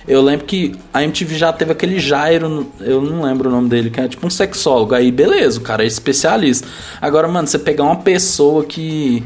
Eu 0.09 0.23
lembro 0.23 0.47
que 0.47 0.75
a 0.93 1.05
MTV 1.05 1.37
já 1.37 1.53
teve 1.53 1.71
aquele 1.71 2.01
Jairo, 2.01 2.67
eu 2.81 3.03
não 3.03 3.23
lembro 3.23 3.51
o 3.51 3.53
nome 3.53 3.69
dele, 3.69 3.91
que 3.91 4.01
é 4.01 4.09
tipo 4.09 4.27
um 4.27 4.31
sexólogo. 4.31 4.95
Aí, 4.95 5.13
beleza, 5.13 5.59
o 5.61 5.63
cara 5.63 5.85
é 5.85 5.87
especialista. 5.87 6.67
Agora, 7.01 7.29
mano, 7.29 7.47
você 7.47 7.59
pegar 7.59 7.85
uma 7.85 7.97
pessoa 7.97 8.65
que 8.65 9.23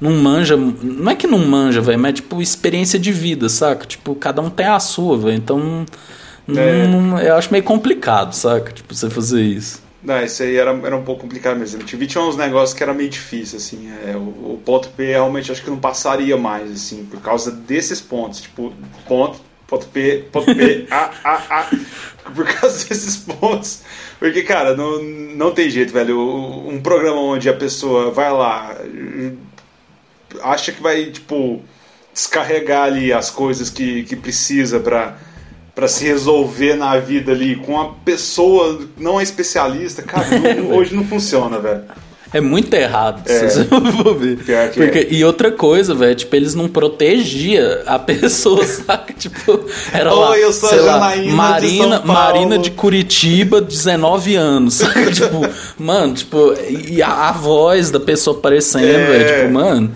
não 0.00 0.12
manja. 0.12 0.56
Não 0.56 1.10
é 1.10 1.14
que 1.14 1.26
não 1.28 1.38
manja, 1.38 1.80
velho, 1.80 1.98
mas 2.00 2.10
é 2.10 2.12
tipo 2.14 2.42
experiência 2.42 2.98
de 2.98 3.12
vida, 3.12 3.48
saca? 3.48 3.86
Tipo, 3.86 4.14
cada 4.16 4.42
um 4.42 4.50
tem 4.50 4.66
a 4.66 4.80
sua, 4.80 5.16
velho. 5.16 5.36
Então. 5.36 5.86
É. 6.48 6.86
não- 6.86 7.18
eu 7.18 7.36
acho 7.36 7.50
meio 7.52 7.64
complicado, 7.64 8.32
saca? 8.34 8.72
Tipo, 8.72 8.92
você 8.94 9.08
fazer 9.08 9.40
isso. 9.42 9.82
Não, 10.02 10.22
isso 10.22 10.42
aí 10.42 10.56
era, 10.56 10.70
era 10.84 10.94
um 10.96 11.02
pouco 11.02 11.22
complicado 11.22 11.56
mesmo. 11.58 11.78
A 11.78 11.80
MTV 11.80 12.06
tinha 12.06 12.22
uns 12.22 12.36
negócios 12.36 12.76
que 12.76 12.82
era 12.82 12.92
meio 12.92 13.08
difícil, 13.08 13.56
assim. 13.56 13.88
É, 14.06 14.14
o, 14.14 14.18
o 14.54 14.60
ponto 14.62 14.88
P 14.90 15.06
realmente 15.06 15.50
acho 15.50 15.62
que 15.62 15.70
não 15.70 15.78
passaria 15.78 16.36
mais, 16.36 16.70
assim, 16.70 17.04
por 17.06 17.20
causa 17.20 17.50
desses 17.50 18.02
pontos. 18.02 18.42
Tipo, 18.42 18.72
ponto, 19.08 19.40
ponto 19.66 19.86
P, 19.86 20.24
ponto 20.32 20.54
P, 20.54 20.86
A, 20.90 21.10
A, 21.24 21.34
A. 21.60 21.70
Por 22.34 22.46
causa 22.46 22.86
desses 22.88 23.16
pontos. 23.16 23.82
Porque, 24.18 24.42
cara, 24.42 24.74
não, 24.74 25.02
não 25.02 25.52
tem 25.52 25.68
jeito, 25.68 25.92
velho. 25.92 26.18
Um 26.66 26.80
programa 26.80 27.20
onde 27.20 27.48
a 27.48 27.54
pessoa 27.54 28.10
vai 28.10 28.32
lá, 28.32 28.74
acha 30.42 30.72
que 30.72 30.82
vai, 30.82 31.06
tipo, 31.06 31.62
descarregar 32.12 32.84
ali 32.84 33.12
as 33.12 33.30
coisas 33.30 33.70
que, 33.70 34.04
que 34.04 34.16
precisa 34.16 34.80
pra, 34.80 35.16
pra 35.74 35.88
se 35.88 36.04
resolver 36.04 36.74
na 36.76 36.98
vida 36.98 37.32
ali 37.32 37.56
com 37.56 37.72
uma 37.72 37.94
pessoa 38.04 38.86
não 38.96 39.20
é 39.20 39.22
especialista, 39.22 40.02
cara, 40.02 40.26
não- 40.54 40.70
hoje 40.76 40.94
não 40.94 41.04
funciona, 41.04 41.58
velho. 41.58 41.84
É 42.34 42.40
muito 42.40 42.74
errado, 42.74 43.22
É. 43.26 43.48
se 43.48 43.58
você 43.60 43.64
for 43.64 44.14
ver. 44.18 44.36
Pior 44.38 44.68
que 44.68 44.80
Porque, 44.80 44.98
é. 44.98 45.06
E 45.10 45.24
outra 45.24 45.52
coisa, 45.52 45.94
velho, 45.94 46.14
tipo, 46.16 46.34
eles 46.34 46.54
não 46.54 46.68
protegiam 46.68 47.78
a 47.86 47.96
pessoa, 48.00 48.64
saca? 48.64 49.12
Tipo, 49.14 49.64
era 49.92 50.12
lá, 50.12 50.30
Oi, 50.30 50.42
eu 50.44 50.52
sou 50.52 50.68
a 50.68 50.72
sei 50.72 50.80
lá, 50.80 51.16
de 51.16 51.28
Marina, 51.30 51.96
São 51.98 52.06
Paulo. 52.06 52.12
Marina 52.12 52.58
de 52.58 52.70
Curitiba, 52.72 53.60
19 53.60 54.34
anos, 54.34 54.74
saca? 54.74 55.06
tipo, 55.14 55.48
mano, 55.78 56.12
tipo, 56.14 56.54
e 56.68 57.00
a, 57.00 57.28
a 57.28 57.32
voz 57.32 57.90
da 57.92 58.00
pessoa 58.00 58.36
aparecendo, 58.36 58.84
É. 58.84 59.06
velho, 59.06 59.40
tipo, 59.42 59.52
mano... 59.54 59.92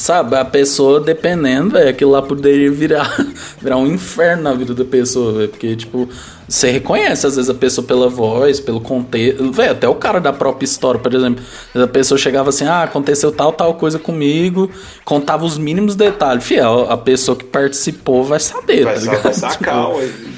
Sabe, 0.00 0.34
a 0.34 0.46
pessoa, 0.46 0.98
dependendo, 0.98 1.72
velho, 1.72 1.90
aquilo 1.90 2.12
lá 2.12 2.22
poderia 2.22 2.72
virar, 2.72 3.22
virar 3.60 3.76
um 3.76 3.86
inferno 3.86 4.44
na 4.44 4.54
vida 4.54 4.72
da 4.72 4.82
pessoa, 4.82 5.34
velho. 5.34 5.50
Porque, 5.50 5.76
tipo, 5.76 6.08
você 6.48 6.70
reconhece 6.70 7.26
às 7.26 7.36
vezes 7.36 7.50
a 7.50 7.54
pessoa 7.54 7.86
pela 7.86 8.08
voz, 8.08 8.58
pelo 8.60 8.80
contexto. 8.80 9.52
Velho, 9.52 9.72
até 9.72 9.86
o 9.86 9.94
cara 9.94 10.18
da 10.18 10.32
própria 10.32 10.64
história, 10.64 10.98
por 10.98 11.12
exemplo. 11.12 11.44
A 11.74 11.86
pessoa 11.86 12.16
chegava 12.16 12.48
assim, 12.48 12.64
ah, 12.64 12.84
aconteceu 12.84 13.30
tal, 13.30 13.52
tal 13.52 13.74
coisa 13.74 13.98
comigo, 13.98 14.70
contava 15.04 15.44
os 15.44 15.58
mínimos 15.58 15.94
detalhes. 15.94 16.44
Fiel, 16.44 16.90
a 16.90 16.96
pessoa 16.96 17.36
que 17.36 17.44
participou 17.44 18.24
vai 18.24 18.40
saber, 18.40 18.84
Vai, 18.84 18.94
tá 18.94 19.00
ligado? 19.02 19.22
vai 19.22 19.34
sacar, 19.36 19.86
Tipo, 19.96 20.30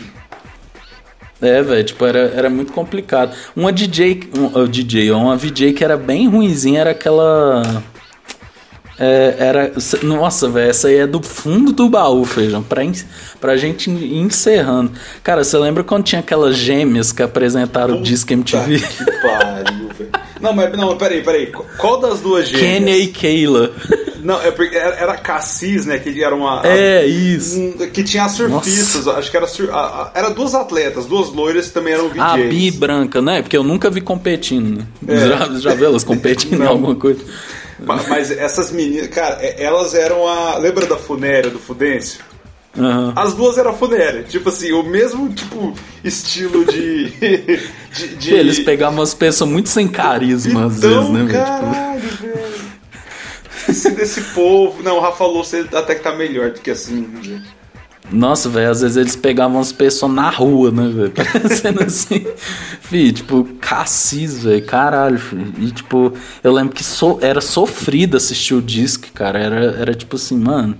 é, 1.40 1.62
velho, 1.62 1.84
tipo, 1.84 2.04
era, 2.04 2.32
era 2.34 2.50
muito 2.50 2.72
complicado. 2.72 3.32
Uma 3.54 3.72
DJ, 3.72 4.28
um, 4.36 4.60
uh, 4.60 4.66
DJ, 4.66 5.12
uma 5.12 5.36
VJ 5.36 5.72
que 5.72 5.84
era 5.84 5.96
bem 5.96 6.28
ruinzinha 6.28 6.80
era 6.80 6.90
aquela. 6.90 7.62
É, 9.04 9.36
era. 9.38 9.72
Nossa, 10.02 10.48
velho, 10.48 10.70
essa 10.70 10.88
aí 10.88 10.96
é 10.96 11.06
do 11.06 11.20
fundo 11.22 11.72
do 11.72 11.88
baú, 11.88 12.24
feijão. 12.24 12.62
Pra, 12.62 12.84
en- 12.84 12.92
pra 13.40 13.56
gente 13.56 13.90
ir 13.90 14.16
encerrando. 14.18 14.92
Cara, 15.22 15.42
você 15.42 15.58
lembra 15.58 15.82
quando 15.82 16.04
tinha 16.04 16.20
aquelas 16.20 16.56
gêmeas 16.56 17.10
que 17.10 17.22
apresentaram 17.22 17.98
o 17.98 18.02
Disque 18.02 18.34
MTV? 18.34 18.78
Puta 18.78 19.04
Que 19.04 19.20
pariu, 19.22 19.88
velho. 19.98 20.10
Não, 20.40 20.52
mas 20.52 20.76
não, 20.76 20.96
peraí, 20.96 21.22
peraí. 21.22 21.52
Qual 21.78 22.00
das 22.00 22.20
duas 22.20 22.48
gêmeas? 22.48 22.72
Kenya 22.74 22.96
e 22.96 23.06
Kayla. 23.08 23.72
Não, 24.22 24.40
é 24.40 24.52
porque 24.52 24.76
era, 24.76 24.94
era 24.94 25.12
a 25.14 25.16
Cassis, 25.16 25.84
né? 25.84 25.98
Que 25.98 26.22
era 26.22 26.32
uma. 26.32 26.60
É, 26.64 27.04
isso. 27.04 27.58
um- 27.58 27.72
que 27.92 28.04
tinha 28.04 28.22
as 28.24 28.30
surfistas, 28.30 29.08
acho 29.08 29.28
que 29.28 29.36
era, 29.36 29.48
sur- 29.48 29.68
a- 29.72 29.74
a- 29.84 30.12
era 30.14 30.30
duas 30.30 30.54
atletas, 30.54 31.06
duas 31.06 31.30
loiras 31.32 31.66
que 31.66 31.72
também 31.72 31.92
eram 31.94 32.08
VJs. 32.08 32.20
A 32.22 32.36
Bi 32.36 32.70
branca, 32.70 33.20
né? 33.20 33.42
Porque 33.42 33.56
eu 33.56 33.64
nunca 33.64 33.90
vi 33.90 34.00
competindo, 34.00 34.78
né? 34.78 34.86
É. 35.08 35.26
Já, 35.26 35.48
já 35.58 35.74
viu 35.74 35.86
elas 35.86 36.04
competindo 36.04 36.62
em 36.62 36.66
alguma 36.68 36.94
coisa? 36.94 37.18
Ma- 37.84 38.02
Mas 38.08 38.30
essas 38.30 38.70
meninas, 38.70 39.08
cara, 39.08 39.36
elas 39.42 39.94
eram 39.94 40.26
a. 40.26 40.56
Lembra 40.58 40.86
da 40.86 40.96
Funéria, 40.96 41.50
do 41.50 41.58
Fudêncio? 41.58 42.20
Aham. 42.78 43.12
As 43.14 43.34
duas 43.34 43.58
eram 43.58 43.76
Funéria. 43.76 44.22
Tipo 44.22 44.48
assim, 44.48 44.72
o 44.72 44.82
mesmo 44.82 45.28
tipo 45.32 45.74
estilo 46.02 46.64
de. 46.64 47.10
de, 47.94 48.08
de- 48.16 48.34
Eles 48.34 48.60
pegavam 48.60 48.98
umas 49.00 49.12
pessoas 49.14 49.50
muito 49.50 49.68
sem 49.68 49.86
carisma, 49.88 50.66
às 50.66 50.78
Então, 50.78 50.90
vezes, 50.90 51.10
né? 51.10 51.20
Tipo, 51.20 51.32
caralho, 51.32 52.00
velho. 52.00 52.72
Esse 53.68 53.90
desse 53.90 54.20
povo. 54.34 54.82
Não, 54.82 54.96
o 54.96 55.00
Rafa 55.00 55.24
ele 55.56 55.68
até 55.72 55.94
que 55.94 56.02
tá 56.02 56.14
melhor 56.14 56.50
do 56.50 56.60
que 56.60 56.70
assim, 56.70 57.02
né, 57.02 57.20
velho? 57.22 57.42
Nossa, 58.10 58.48
velho, 58.48 58.70
às 58.70 58.82
vezes 58.82 58.96
eles 58.96 59.16
pegavam 59.16 59.58
as 59.58 59.72
pessoas 59.72 60.12
na 60.12 60.28
rua, 60.28 60.70
né, 60.70 60.88
velho? 60.88 61.10
Parecendo 61.14 61.82
assim. 61.82 62.26
Fih, 62.80 63.12
tipo, 63.12 63.44
Cassis, 63.60 64.42
velho, 64.42 64.64
caralho, 64.66 65.18
filho. 65.18 65.52
E, 65.58 65.70
tipo, 65.70 66.12
eu 66.44 66.52
lembro 66.52 66.74
que 66.74 66.84
so, 66.84 67.18
era 67.22 67.40
sofrido 67.40 68.16
assistir 68.16 68.54
o 68.54 68.60
disco, 68.60 69.06
cara. 69.14 69.38
Era, 69.38 69.56
era 69.80 69.94
tipo 69.94 70.16
assim, 70.16 70.36
mano. 70.38 70.76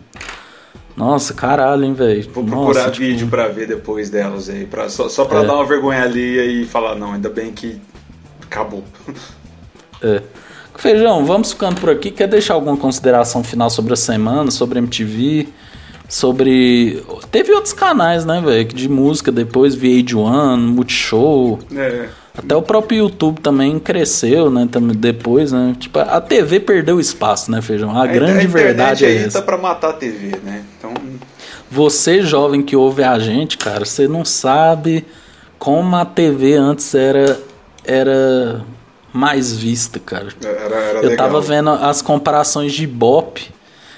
Nossa, 0.95 1.33
caralho, 1.33 1.85
hein, 1.85 1.95
velho. 1.95 2.29
Vou 2.35 2.45
procurar 2.45 2.81
Nossa, 2.81 2.91
tipo, 2.91 3.07
vídeo 3.07 3.27
pra 3.29 3.49
ver 3.49 3.67
depois 3.67 4.11
delas 4.11 4.51
aí. 4.51 4.67
Pra, 4.67 4.91
só, 4.91 5.09
só 5.09 5.25
pra 5.25 5.43
É. 5.43 5.47
dar 5.47 5.55
uma 5.55 5.65
vergonha 5.65 6.03
ali 6.03 6.63
e 6.63 6.67
falar, 6.67 6.97
não, 6.97 7.15
ainda 7.15 7.31
bem 7.31 7.51
que 7.51 7.81
acabou. 8.43 8.85
É. 10.03 10.23
Feijão, 10.77 11.25
vamos 11.25 11.53
ficando 11.53 11.81
por 11.81 11.89
aqui. 11.89 12.11
Quer 12.11 12.27
deixar 12.29 12.55
alguma 12.55 12.77
consideração 12.77 13.43
final 13.43 13.71
sobre 13.71 13.95
a 13.95 13.97
semana, 13.97 14.51
sobre 14.51 14.79
MTV? 14.81 15.49
Sobre. 16.13 17.03
Teve 17.31 17.53
outros 17.55 17.73
canais, 17.73 18.27
né, 18.27 18.39
velho? 18.45 18.65
De 18.67 18.87
música 18.87 19.33
depois, 19.33 19.75
VH1, 19.75 20.59
Multishow. 20.59 21.59
É. 21.75 22.09
Até 22.37 22.55
o 22.55 22.61
próprio 22.61 22.99
YouTube 22.99 23.41
também 23.41 23.79
cresceu, 23.79 24.51
né? 24.51 24.69
Também 24.71 24.95
depois, 24.95 25.53
né? 25.53 25.75
Tipo, 25.81 26.01
a 26.01 26.21
TV 26.21 26.61
perdeu 26.61 27.01
espaço, 27.01 27.51
né, 27.51 27.63
Feijão? 27.63 27.97
A, 27.97 28.03
A 28.03 28.07
grande 28.07 28.45
internet 28.45 28.51
verdade 28.53 29.05
é 29.07 29.09
aí 29.09 29.17
essa. 29.25 29.41
tá 29.41 29.47
pra 29.47 29.57
matar 29.57 29.89
a 29.89 29.93
TV, 29.95 30.37
né? 30.45 30.63
Então, 30.79 30.93
Você, 31.71 32.21
jovem 32.21 32.61
que 32.63 32.77
ouve 32.77 33.03
a 33.03 33.19
gente, 33.19 33.57
cara, 33.57 33.87
você 33.87 34.07
não 34.07 34.23
sabe 34.23 35.07
como 35.59 35.97
a 35.97 36.05
TV 36.05 36.53
antes 36.57 36.95
era, 36.95 37.41
era 37.83 38.61
mais 39.15 39.51
vista, 39.57 39.99
cara. 39.99 40.29
era, 40.45 40.77
era 40.77 40.99
Eu 40.99 41.09
legal. 41.09 41.17
tava 41.27 41.41
vendo 41.41 41.71
as 41.71 42.03
comparações 42.03 42.75
de 42.75 42.87
Bop. 42.87 43.51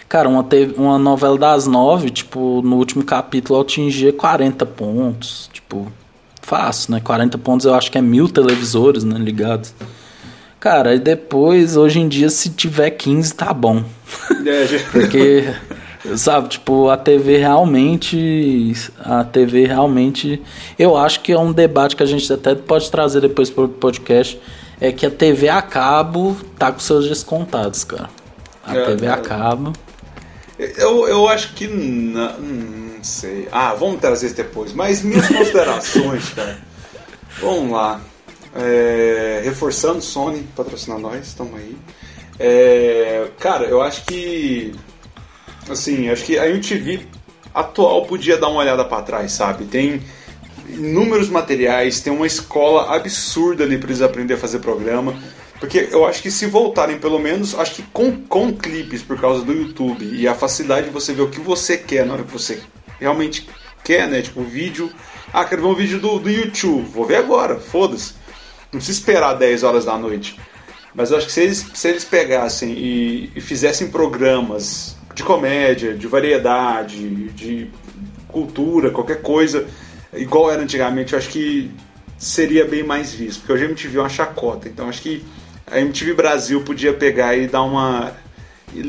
Cara, 0.09 0.29
uma, 0.29 0.45
teve, 0.45 0.75
uma 0.77 0.99
novela 0.99 1.37
das 1.37 1.67
nove, 1.67 2.11
tipo, 2.11 2.63
no 2.63 2.77
último 2.77 3.05
capítulo 3.05 3.61
atingia 3.61 4.13
40 4.13 4.65
pontos. 4.67 5.51
Tipo, 5.53 5.91
fácil, 6.41 6.93
né? 6.93 7.01
40 7.01 7.39
pontos 7.39 7.67
eu 7.67 7.75
acho 7.75 7.91
que 7.91 7.99
é 7.99 8.03
mil 8.03 8.29
televisores, 8.29 9.03
né? 9.03 9.19
Ligados. 9.19 9.75
Cara, 10.61 10.95
e 10.95 10.99
depois, 10.99 11.77
hoje 11.77 12.01
em 12.01 12.09
dia, 12.09 12.31
se 12.31 12.49
tiver 12.51 12.91
15, 12.91 13.35
tá 13.35 13.53
bom. 13.53 13.85
É. 14.47 14.79
Porque, 14.91 15.53
sabe, 16.17 16.49
tipo, 16.49 16.89
a 16.89 16.97
TV 16.97 17.37
realmente. 17.37 18.73
A 18.99 19.25
TV 19.25 19.67
realmente. 19.67 20.41
Eu 20.79 20.97
acho 20.97 21.21
que 21.21 21.33
é 21.33 21.39
um 21.39 21.53
debate 21.53 21.97
que 21.97 22.03
a 22.03 22.07
gente 22.07 22.33
até 22.33 22.55
pode 22.55 22.91
trazer 22.91 23.21
depois 23.21 23.51
pro 23.51 23.69
podcast. 23.69 24.41
É 24.81 24.91
que 24.91 25.05
a 25.05 25.11
TV 25.11 25.49
a 25.49 25.63
cabo 25.63 26.37
tá 26.59 26.73
com 26.73 26.81
seus 26.81 27.09
descontados, 27.09 27.85
cara. 27.85 28.09
A 28.67 28.75
é, 28.75 28.85
TV 28.87 29.07
a 29.07 29.19
cabo. 29.19 29.73
Eu, 30.59 31.09
eu 31.09 31.29
acho 31.29 31.55
que. 31.55 31.67
Não, 31.67 32.39
não 32.39 33.05
sei. 33.05 33.49
Ah, 33.51 33.75
vamos 33.75 34.01
trazer 34.01 34.27
isso 34.27 34.37
depois. 34.37 34.73
Mas 34.73 35.03
minhas 35.03 35.27
considerações, 35.29 36.29
cara. 36.35 36.59
Vamos 37.41 37.73
lá. 37.73 38.01
É, 38.57 39.43
reforçando 39.45 40.01
Sony, 40.01 40.47
patrocinar 40.55 40.99
nós, 40.99 41.27
estamos 41.27 41.59
aí. 41.59 41.77
É, 42.39 43.29
cara, 43.39 43.65
eu 43.65 43.83
acho 43.83 44.05
que. 44.05 44.73
Assim, 45.69 46.09
acho 46.11 46.25
que 46.25 46.39
a 46.39 46.49
MTV 46.49 47.07
atual 47.55 48.05
podia 48.07 48.37
dar 48.37 48.49
uma 48.49 48.61
olhada 48.61 48.85
para 48.85 49.03
trás, 49.03 49.33
sabe? 49.33 49.65
Tem 49.65 50.03
inúmeros 50.69 51.29
materiais, 51.29 52.01
tem 52.01 52.13
uma 52.13 52.27
escola 52.27 52.95
absurda 52.95 53.65
ali 53.65 53.79
para 53.79 53.89
eles 53.89 54.03
aprender 54.03 54.35
a 54.35 54.39
fazer 54.39 54.59
programa. 54.59 55.15
Porque 55.65 55.89
eu 55.91 56.05
acho 56.05 56.21
que 56.21 56.31
se 56.31 56.45
voltarem, 56.45 56.99
pelo 56.99 57.19
menos, 57.19 57.59
acho 57.59 57.77
que 57.77 57.83
com, 57.85 58.21
com 58.27 58.53
clipes 58.53 59.03
por 59.03 59.19
causa 59.19 59.43
do 59.43 59.51
YouTube 59.51 60.05
e 60.05 60.29
a 60.29 60.35
facilidade 60.35 60.89
de 60.89 60.93
você 60.93 61.15
ver 61.15 61.23
o 61.23 61.31
que 61.31 61.41
você 61.41 61.79
quer 61.79 62.05
na 62.05 62.13
hora 62.13 62.23
que 62.23 62.31
você 62.31 62.61
realmente 63.01 63.49
quer, 63.83 64.07
né? 64.07 64.21
Tipo, 64.21 64.43
vídeo. 64.43 64.93
Ah, 65.33 65.43
quero 65.43 65.63
ver 65.63 65.69
um 65.69 65.75
vídeo 65.75 65.99
do, 65.99 66.19
do 66.19 66.31
YouTube. 66.31 66.85
Vou 66.91 67.07
ver 67.07 67.17
agora, 67.17 67.59
foda-se. 67.59 68.13
Não 68.65 68.79
precisa 68.79 68.99
esperar 68.99 69.33
10 69.33 69.63
horas 69.63 69.87
da 69.87 69.97
noite. 69.97 70.39
Mas 70.95 71.11
eu 71.11 71.17
acho 71.17 71.29
que 71.29 71.33
se 71.33 71.41
eles, 71.41 71.67
se 71.73 71.89
eles 71.89 72.05
pegassem 72.05 72.71
e, 72.73 73.33
e 73.35 73.41
fizessem 73.41 73.89
programas 73.89 74.95
de 75.15 75.23
comédia, 75.23 75.95
de 75.95 76.07
variedade, 76.07 77.31
de 77.31 77.71
cultura, 78.29 78.91
qualquer 78.91 79.23
coisa, 79.23 79.67
igual 80.13 80.51
era 80.51 80.61
antigamente, 80.61 81.15
eu 81.15 81.19
acho 81.19 81.31
que 81.31 81.71
seria 82.19 82.67
bem 82.67 82.83
mais 82.83 83.15
visto. 83.15 83.39
Porque 83.41 83.55
hoje 83.55 83.65
a 83.65 83.69
MTV 83.69 83.97
é 83.97 84.01
uma 84.03 84.11
chacota. 84.11 84.69
Então 84.69 84.91
acho 84.91 85.01
que 85.01 85.25
a 85.71 85.81
MTV 85.81 86.15
Brasil 86.15 86.63
podia 86.63 86.93
pegar 86.93 87.37
e 87.37 87.47
dar 87.47 87.63
uma 87.63 88.13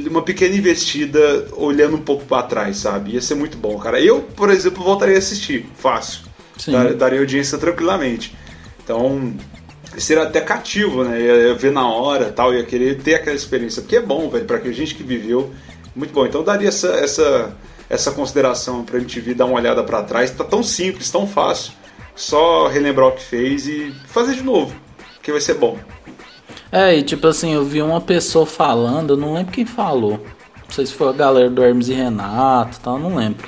uma 0.09 0.23
pequena 0.23 0.55
investida 0.55 1.47
olhando 1.53 1.95
um 1.95 2.01
pouco 2.01 2.25
para 2.25 2.43
trás, 2.43 2.77
sabe? 2.77 3.11
Ia 3.11 3.21
ser 3.21 3.35
muito 3.35 3.57
bom, 3.57 3.77
cara. 3.77 4.01
Eu, 4.01 4.21
por 4.21 4.49
exemplo, 4.49 4.83
voltaria 4.83 5.15
a 5.15 5.19
assistir, 5.19 5.67
fácil. 5.77 6.21
Dar, 6.67 6.93
daria 6.93 7.19
audiência 7.19 7.57
tranquilamente. 7.57 8.35
Então, 8.83 9.33
seria 9.97 10.23
até 10.23 10.41
cativo, 10.41 11.03
né? 11.03 11.21
Ia 11.21 11.53
ver 11.53 11.71
na 11.71 11.87
hora 11.87 12.31
tal, 12.31 12.53
ia 12.53 12.63
querer 12.63 12.97
ter 12.97 13.15
aquela 13.15 13.35
experiência. 13.35 13.81
Porque 13.81 13.97
é 13.97 14.01
bom, 14.01 14.29
velho, 14.29 14.45
pra 14.45 14.59
gente 14.71 14.95
que 14.95 15.03
viveu. 15.03 15.53
Muito 15.95 16.13
bom. 16.13 16.25
Então, 16.25 16.43
daria 16.43 16.69
essa, 16.69 16.87
essa, 16.95 17.55
essa 17.89 18.11
consideração 18.11 18.83
pra 18.83 18.97
MTV 18.97 19.33
dar 19.33 19.45
uma 19.45 19.57
olhada 19.57 19.83
para 19.83 20.03
trás. 20.03 20.31
Tá 20.31 20.43
tão 20.43 20.63
simples, 20.63 21.11
tão 21.11 21.27
fácil. 21.27 21.73
Só 22.15 22.67
relembrar 22.67 23.09
o 23.09 23.11
que 23.11 23.23
fez 23.23 23.67
e 23.67 23.93
fazer 24.07 24.35
de 24.35 24.43
novo, 24.43 24.73
que 25.21 25.31
vai 25.31 25.41
ser 25.41 25.55
bom. 25.55 25.77
É, 26.75 26.97
e 26.97 27.03
tipo 27.03 27.25
assim, 27.25 27.53
eu 27.53 27.63
vi 27.63 27.81
uma 27.81 28.01
pessoa 28.01 28.45
falando, 28.45 29.11
eu 29.11 29.17
não 29.17 29.33
lembro 29.33 29.53
quem 29.53 29.65
falou. 29.65 30.19
Não 30.65 30.71
sei 30.71 30.85
se 30.85 30.93
foi 30.93 31.07
a 31.07 31.13
galera 31.13 31.49
do 31.49 31.63
Hermes 31.63 31.87
e 31.87 31.93
Renato 31.93 32.81
tal, 32.81 32.99
não 32.99 33.15
lembro. 33.15 33.47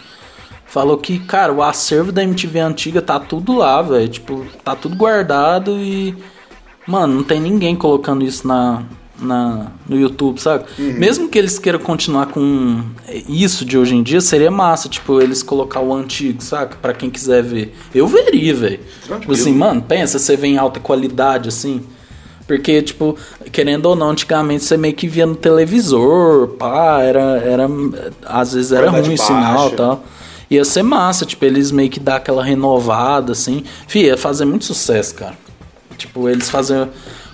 Falou 0.65 0.97
que, 0.97 1.19
cara, 1.19 1.51
o 1.51 1.61
acervo 1.61 2.09
da 2.13 2.23
MTV 2.23 2.59
antiga 2.61 3.01
tá 3.01 3.19
tudo 3.19 3.57
lá, 3.57 3.81
velho. 3.81 4.07
Tipo, 4.07 4.45
tá 4.63 4.77
tudo 4.77 4.95
guardado 4.95 5.71
e. 5.77 6.15
Mano, 6.87 7.15
não 7.15 7.23
tem 7.23 7.37
ninguém 7.41 7.75
colocando 7.75 8.23
isso 8.23 8.47
na, 8.47 8.83
na, 9.19 9.73
no 9.85 9.99
YouTube, 9.99 10.39
sabe? 10.39 10.63
Uhum. 10.79 10.93
Mesmo 10.93 11.27
que 11.27 11.37
eles 11.37 11.59
queiram 11.59 11.79
continuar 11.79 12.27
com 12.27 12.81
isso 13.27 13.65
de 13.65 13.77
hoje 13.77 13.93
em 13.93 14.03
dia, 14.03 14.21
seria 14.21 14.49
massa, 14.49 14.87
tipo, 14.87 15.21
eles 15.21 15.43
colocar 15.43 15.81
o 15.81 15.93
antigo, 15.93 16.41
saca? 16.41 16.77
Pra 16.81 16.93
quem 16.93 17.09
quiser 17.09 17.43
ver. 17.43 17.75
Eu 17.93 18.07
veria, 18.07 18.55
velho. 18.55 18.79
Tipo 19.19 19.33
assim, 19.33 19.53
mano, 19.53 19.81
pensa, 19.81 20.17
você 20.17 20.37
vê 20.37 20.47
em 20.47 20.57
alta 20.57 20.79
qualidade, 20.79 21.49
assim. 21.49 21.83
Porque, 22.47 22.81
tipo, 22.81 23.17
querendo 23.51 23.87
ou 23.87 23.95
não, 23.95 24.11
antigamente 24.11 24.63
você 24.63 24.77
meio 24.77 24.93
que 24.93 25.07
via 25.07 25.25
no 25.25 25.35
televisor, 25.35 26.47
pá, 26.49 27.01
era. 27.01 27.37
era 27.39 27.67
às 28.25 28.53
vezes 28.53 28.71
era 28.71 28.89
ruim 28.89 29.13
o 29.13 29.17
sinal 29.17 29.69
e 29.69 29.75
tal. 29.75 30.03
Ia 30.49 30.63
ser 30.63 30.81
massa, 30.81 31.25
tipo, 31.25 31.43
eles 31.43 31.71
meio 31.73 31.89
que 31.89 31.99
dar 31.99 32.15
aquela 32.15 32.43
renovada, 32.43 33.33
assim. 33.33 33.63
Fih, 33.85 34.05
ia 34.05 34.17
fazer 34.17 34.45
muito 34.45 34.63
sucesso, 34.63 35.13
cara. 35.15 35.35
Tipo, 35.97 36.29
eles 36.29 36.49
fazer 36.49 36.87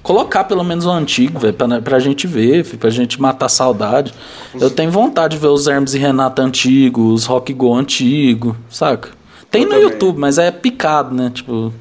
Colocar 0.03 0.43
pelo 0.43 0.65
menos 0.65 0.85
o 0.85 0.91
antigo, 0.91 1.39
velho, 1.39 1.53
pra, 1.53 1.81
pra 1.81 1.97
gente 1.97 2.27
ver, 2.27 2.65
filho, 2.65 2.77
pra 2.77 2.89
gente 2.89 3.21
matar 3.21 3.45
a 3.45 3.49
saudade. 3.49 4.13
Eu 4.59 4.69
tenho 4.69 4.91
vontade 4.91 5.37
de 5.37 5.41
ver 5.41 5.47
os 5.47 5.65
Hermes 5.65 5.93
e 5.93 5.97
Renata 5.97 6.41
antigos, 6.41 7.21
os 7.21 7.25
Rock 7.25 7.53
Go 7.53 7.73
antigo, 7.73 8.53
saca? 8.69 9.11
Tem 9.49 9.61
Eu 9.61 9.69
no 9.69 9.73
também. 9.75 9.89
YouTube, 9.89 10.19
mas 10.19 10.37
é 10.37 10.51
picado, 10.51 11.15
né? 11.15 11.31
Tipo. 11.33 11.73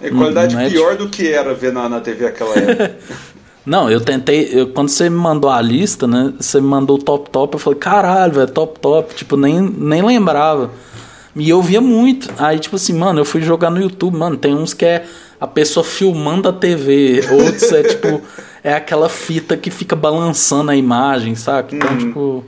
É 0.00 0.10
qualidade 0.10 0.56
é 0.56 0.68
pior 0.68 0.92
tipo... 0.92 1.04
do 1.04 1.10
que 1.10 1.28
era 1.28 1.52
ver 1.54 1.72
na, 1.72 1.88
na 1.88 2.00
TV 2.00 2.26
aquela 2.26 2.54
época. 2.58 2.96
Não, 3.64 3.90
eu 3.90 4.00
tentei. 4.00 4.48
Eu, 4.52 4.68
quando 4.68 4.88
você 4.88 5.10
me 5.10 5.16
mandou 5.16 5.50
a 5.50 5.60
lista, 5.60 6.06
né? 6.06 6.32
Você 6.38 6.60
me 6.60 6.66
mandou 6.66 6.96
o 6.96 7.02
top 7.02 7.30
top, 7.30 7.54
eu 7.54 7.58
falei, 7.58 7.78
caralho, 7.78 8.32
velho, 8.32 8.50
top 8.50 8.80
top. 8.80 9.14
Tipo, 9.14 9.36
nem, 9.36 9.60
nem 9.60 10.02
lembrava. 10.02 10.70
E 11.36 11.48
eu 11.48 11.62
via 11.62 11.80
muito. 11.80 12.28
Aí, 12.38 12.58
tipo 12.58 12.76
assim, 12.76 12.94
mano, 12.94 13.20
eu 13.20 13.24
fui 13.24 13.40
jogar 13.40 13.70
no 13.70 13.80
YouTube, 13.80 14.16
mano, 14.16 14.36
tem 14.36 14.54
uns 14.54 14.74
que 14.74 14.84
é 14.84 15.04
a 15.40 15.46
pessoa 15.46 15.84
filmando 15.84 16.48
a 16.48 16.52
TV, 16.52 17.22
outros 17.30 17.70
é 17.72 17.82
tipo. 17.82 18.22
É 18.62 18.74
aquela 18.74 19.08
fita 19.08 19.56
que 19.56 19.70
fica 19.70 19.96
balançando 19.96 20.70
a 20.70 20.76
imagem, 20.76 21.34
saca? 21.34 21.74
Então, 21.74 21.92
uhum. 21.92 21.98
tipo. 21.98 22.44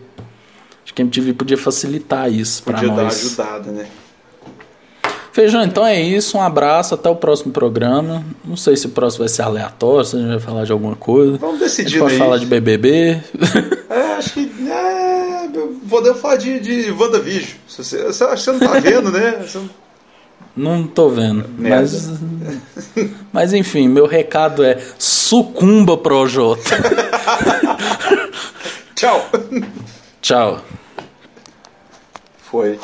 Acho 0.85 0.93
que 0.93 1.01
a 1.01 1.05
MTV 1.07 1.33
podia 1.33 1.57
facilitar 1.57 2.31
isso 2.31 2.63
pra 2.63 2.75
podia 2.75 2.89
nós. 2.89 3.15
Podia 3.15 3.37
dar 3.37 3.55
ajudada, 3.55 3.73
né? 3.73 3.87
Feijão, 5.33 5.63
então 5.65 5.87
é 5.87 6.01
isso. 6.01 6.37
Um 6.37 6.43
abraço, 6.43 6.95
até 6.95 7.09
o 7.09 7.17
próximo 7.17 7.53
programa. 7.53 8.23
Não 8.45 8.57
sei 8.57 8.77
se 8.77 8.87
o 8.87 8.91
próximo 8.91 9.21
vai 9.21 9.29
ser 9.29 9.43
aleatório, 9.43 10.05
se 10.05 10.17
a 10.17 10.19
gente 10.19 10.29
vai 10.29 10.39
falar 10.39 10.65
de 10.65 10.73
alguma 10.73 10.95
coisa. 10.95 11.39
Vamos 11.39 11.59
decidir. 11.59 11.87
A 11.87 11.91
gente 11.91 12.01
pode 12.01 12.19
falar 12.19 12.37
de 12.39 12.47
BBB. 12.47 13.21
É, 13.89 14.01
acho 14.17 14.35
que. 14.35 14.53
É, 14.71 15.49
vou 15.85 16.15
falar 16.15 16.37
de, 16.37 16.61
de 16.61 16.91
WandaVision. 16.91 17.57
Você, 17.67 17.83
você, 18.05 18.27
você 18.27 18.53
não 18.53 18.61
tá 18.61 18.81
vendo, 18.81 19.11
né? 19.11 19.43
Você... 19.43 19.59
Não 20.55 20.87
tô 20.87 21.09
vendo. 21.09 21.47
Mas, 21.57 22.11
mas 23.33 23.55
enfim, 23.55 23.89
meu 23.89 24.07
recado 24.07 24.63
é 24.63 24.79
sucumba 24.99 25.97
pro 25.97 26.27
Jota. 26.27 26.63
Tchau. 28.95 29.31
Tchau. 30.21 30.61
Foi. 32.51 32.79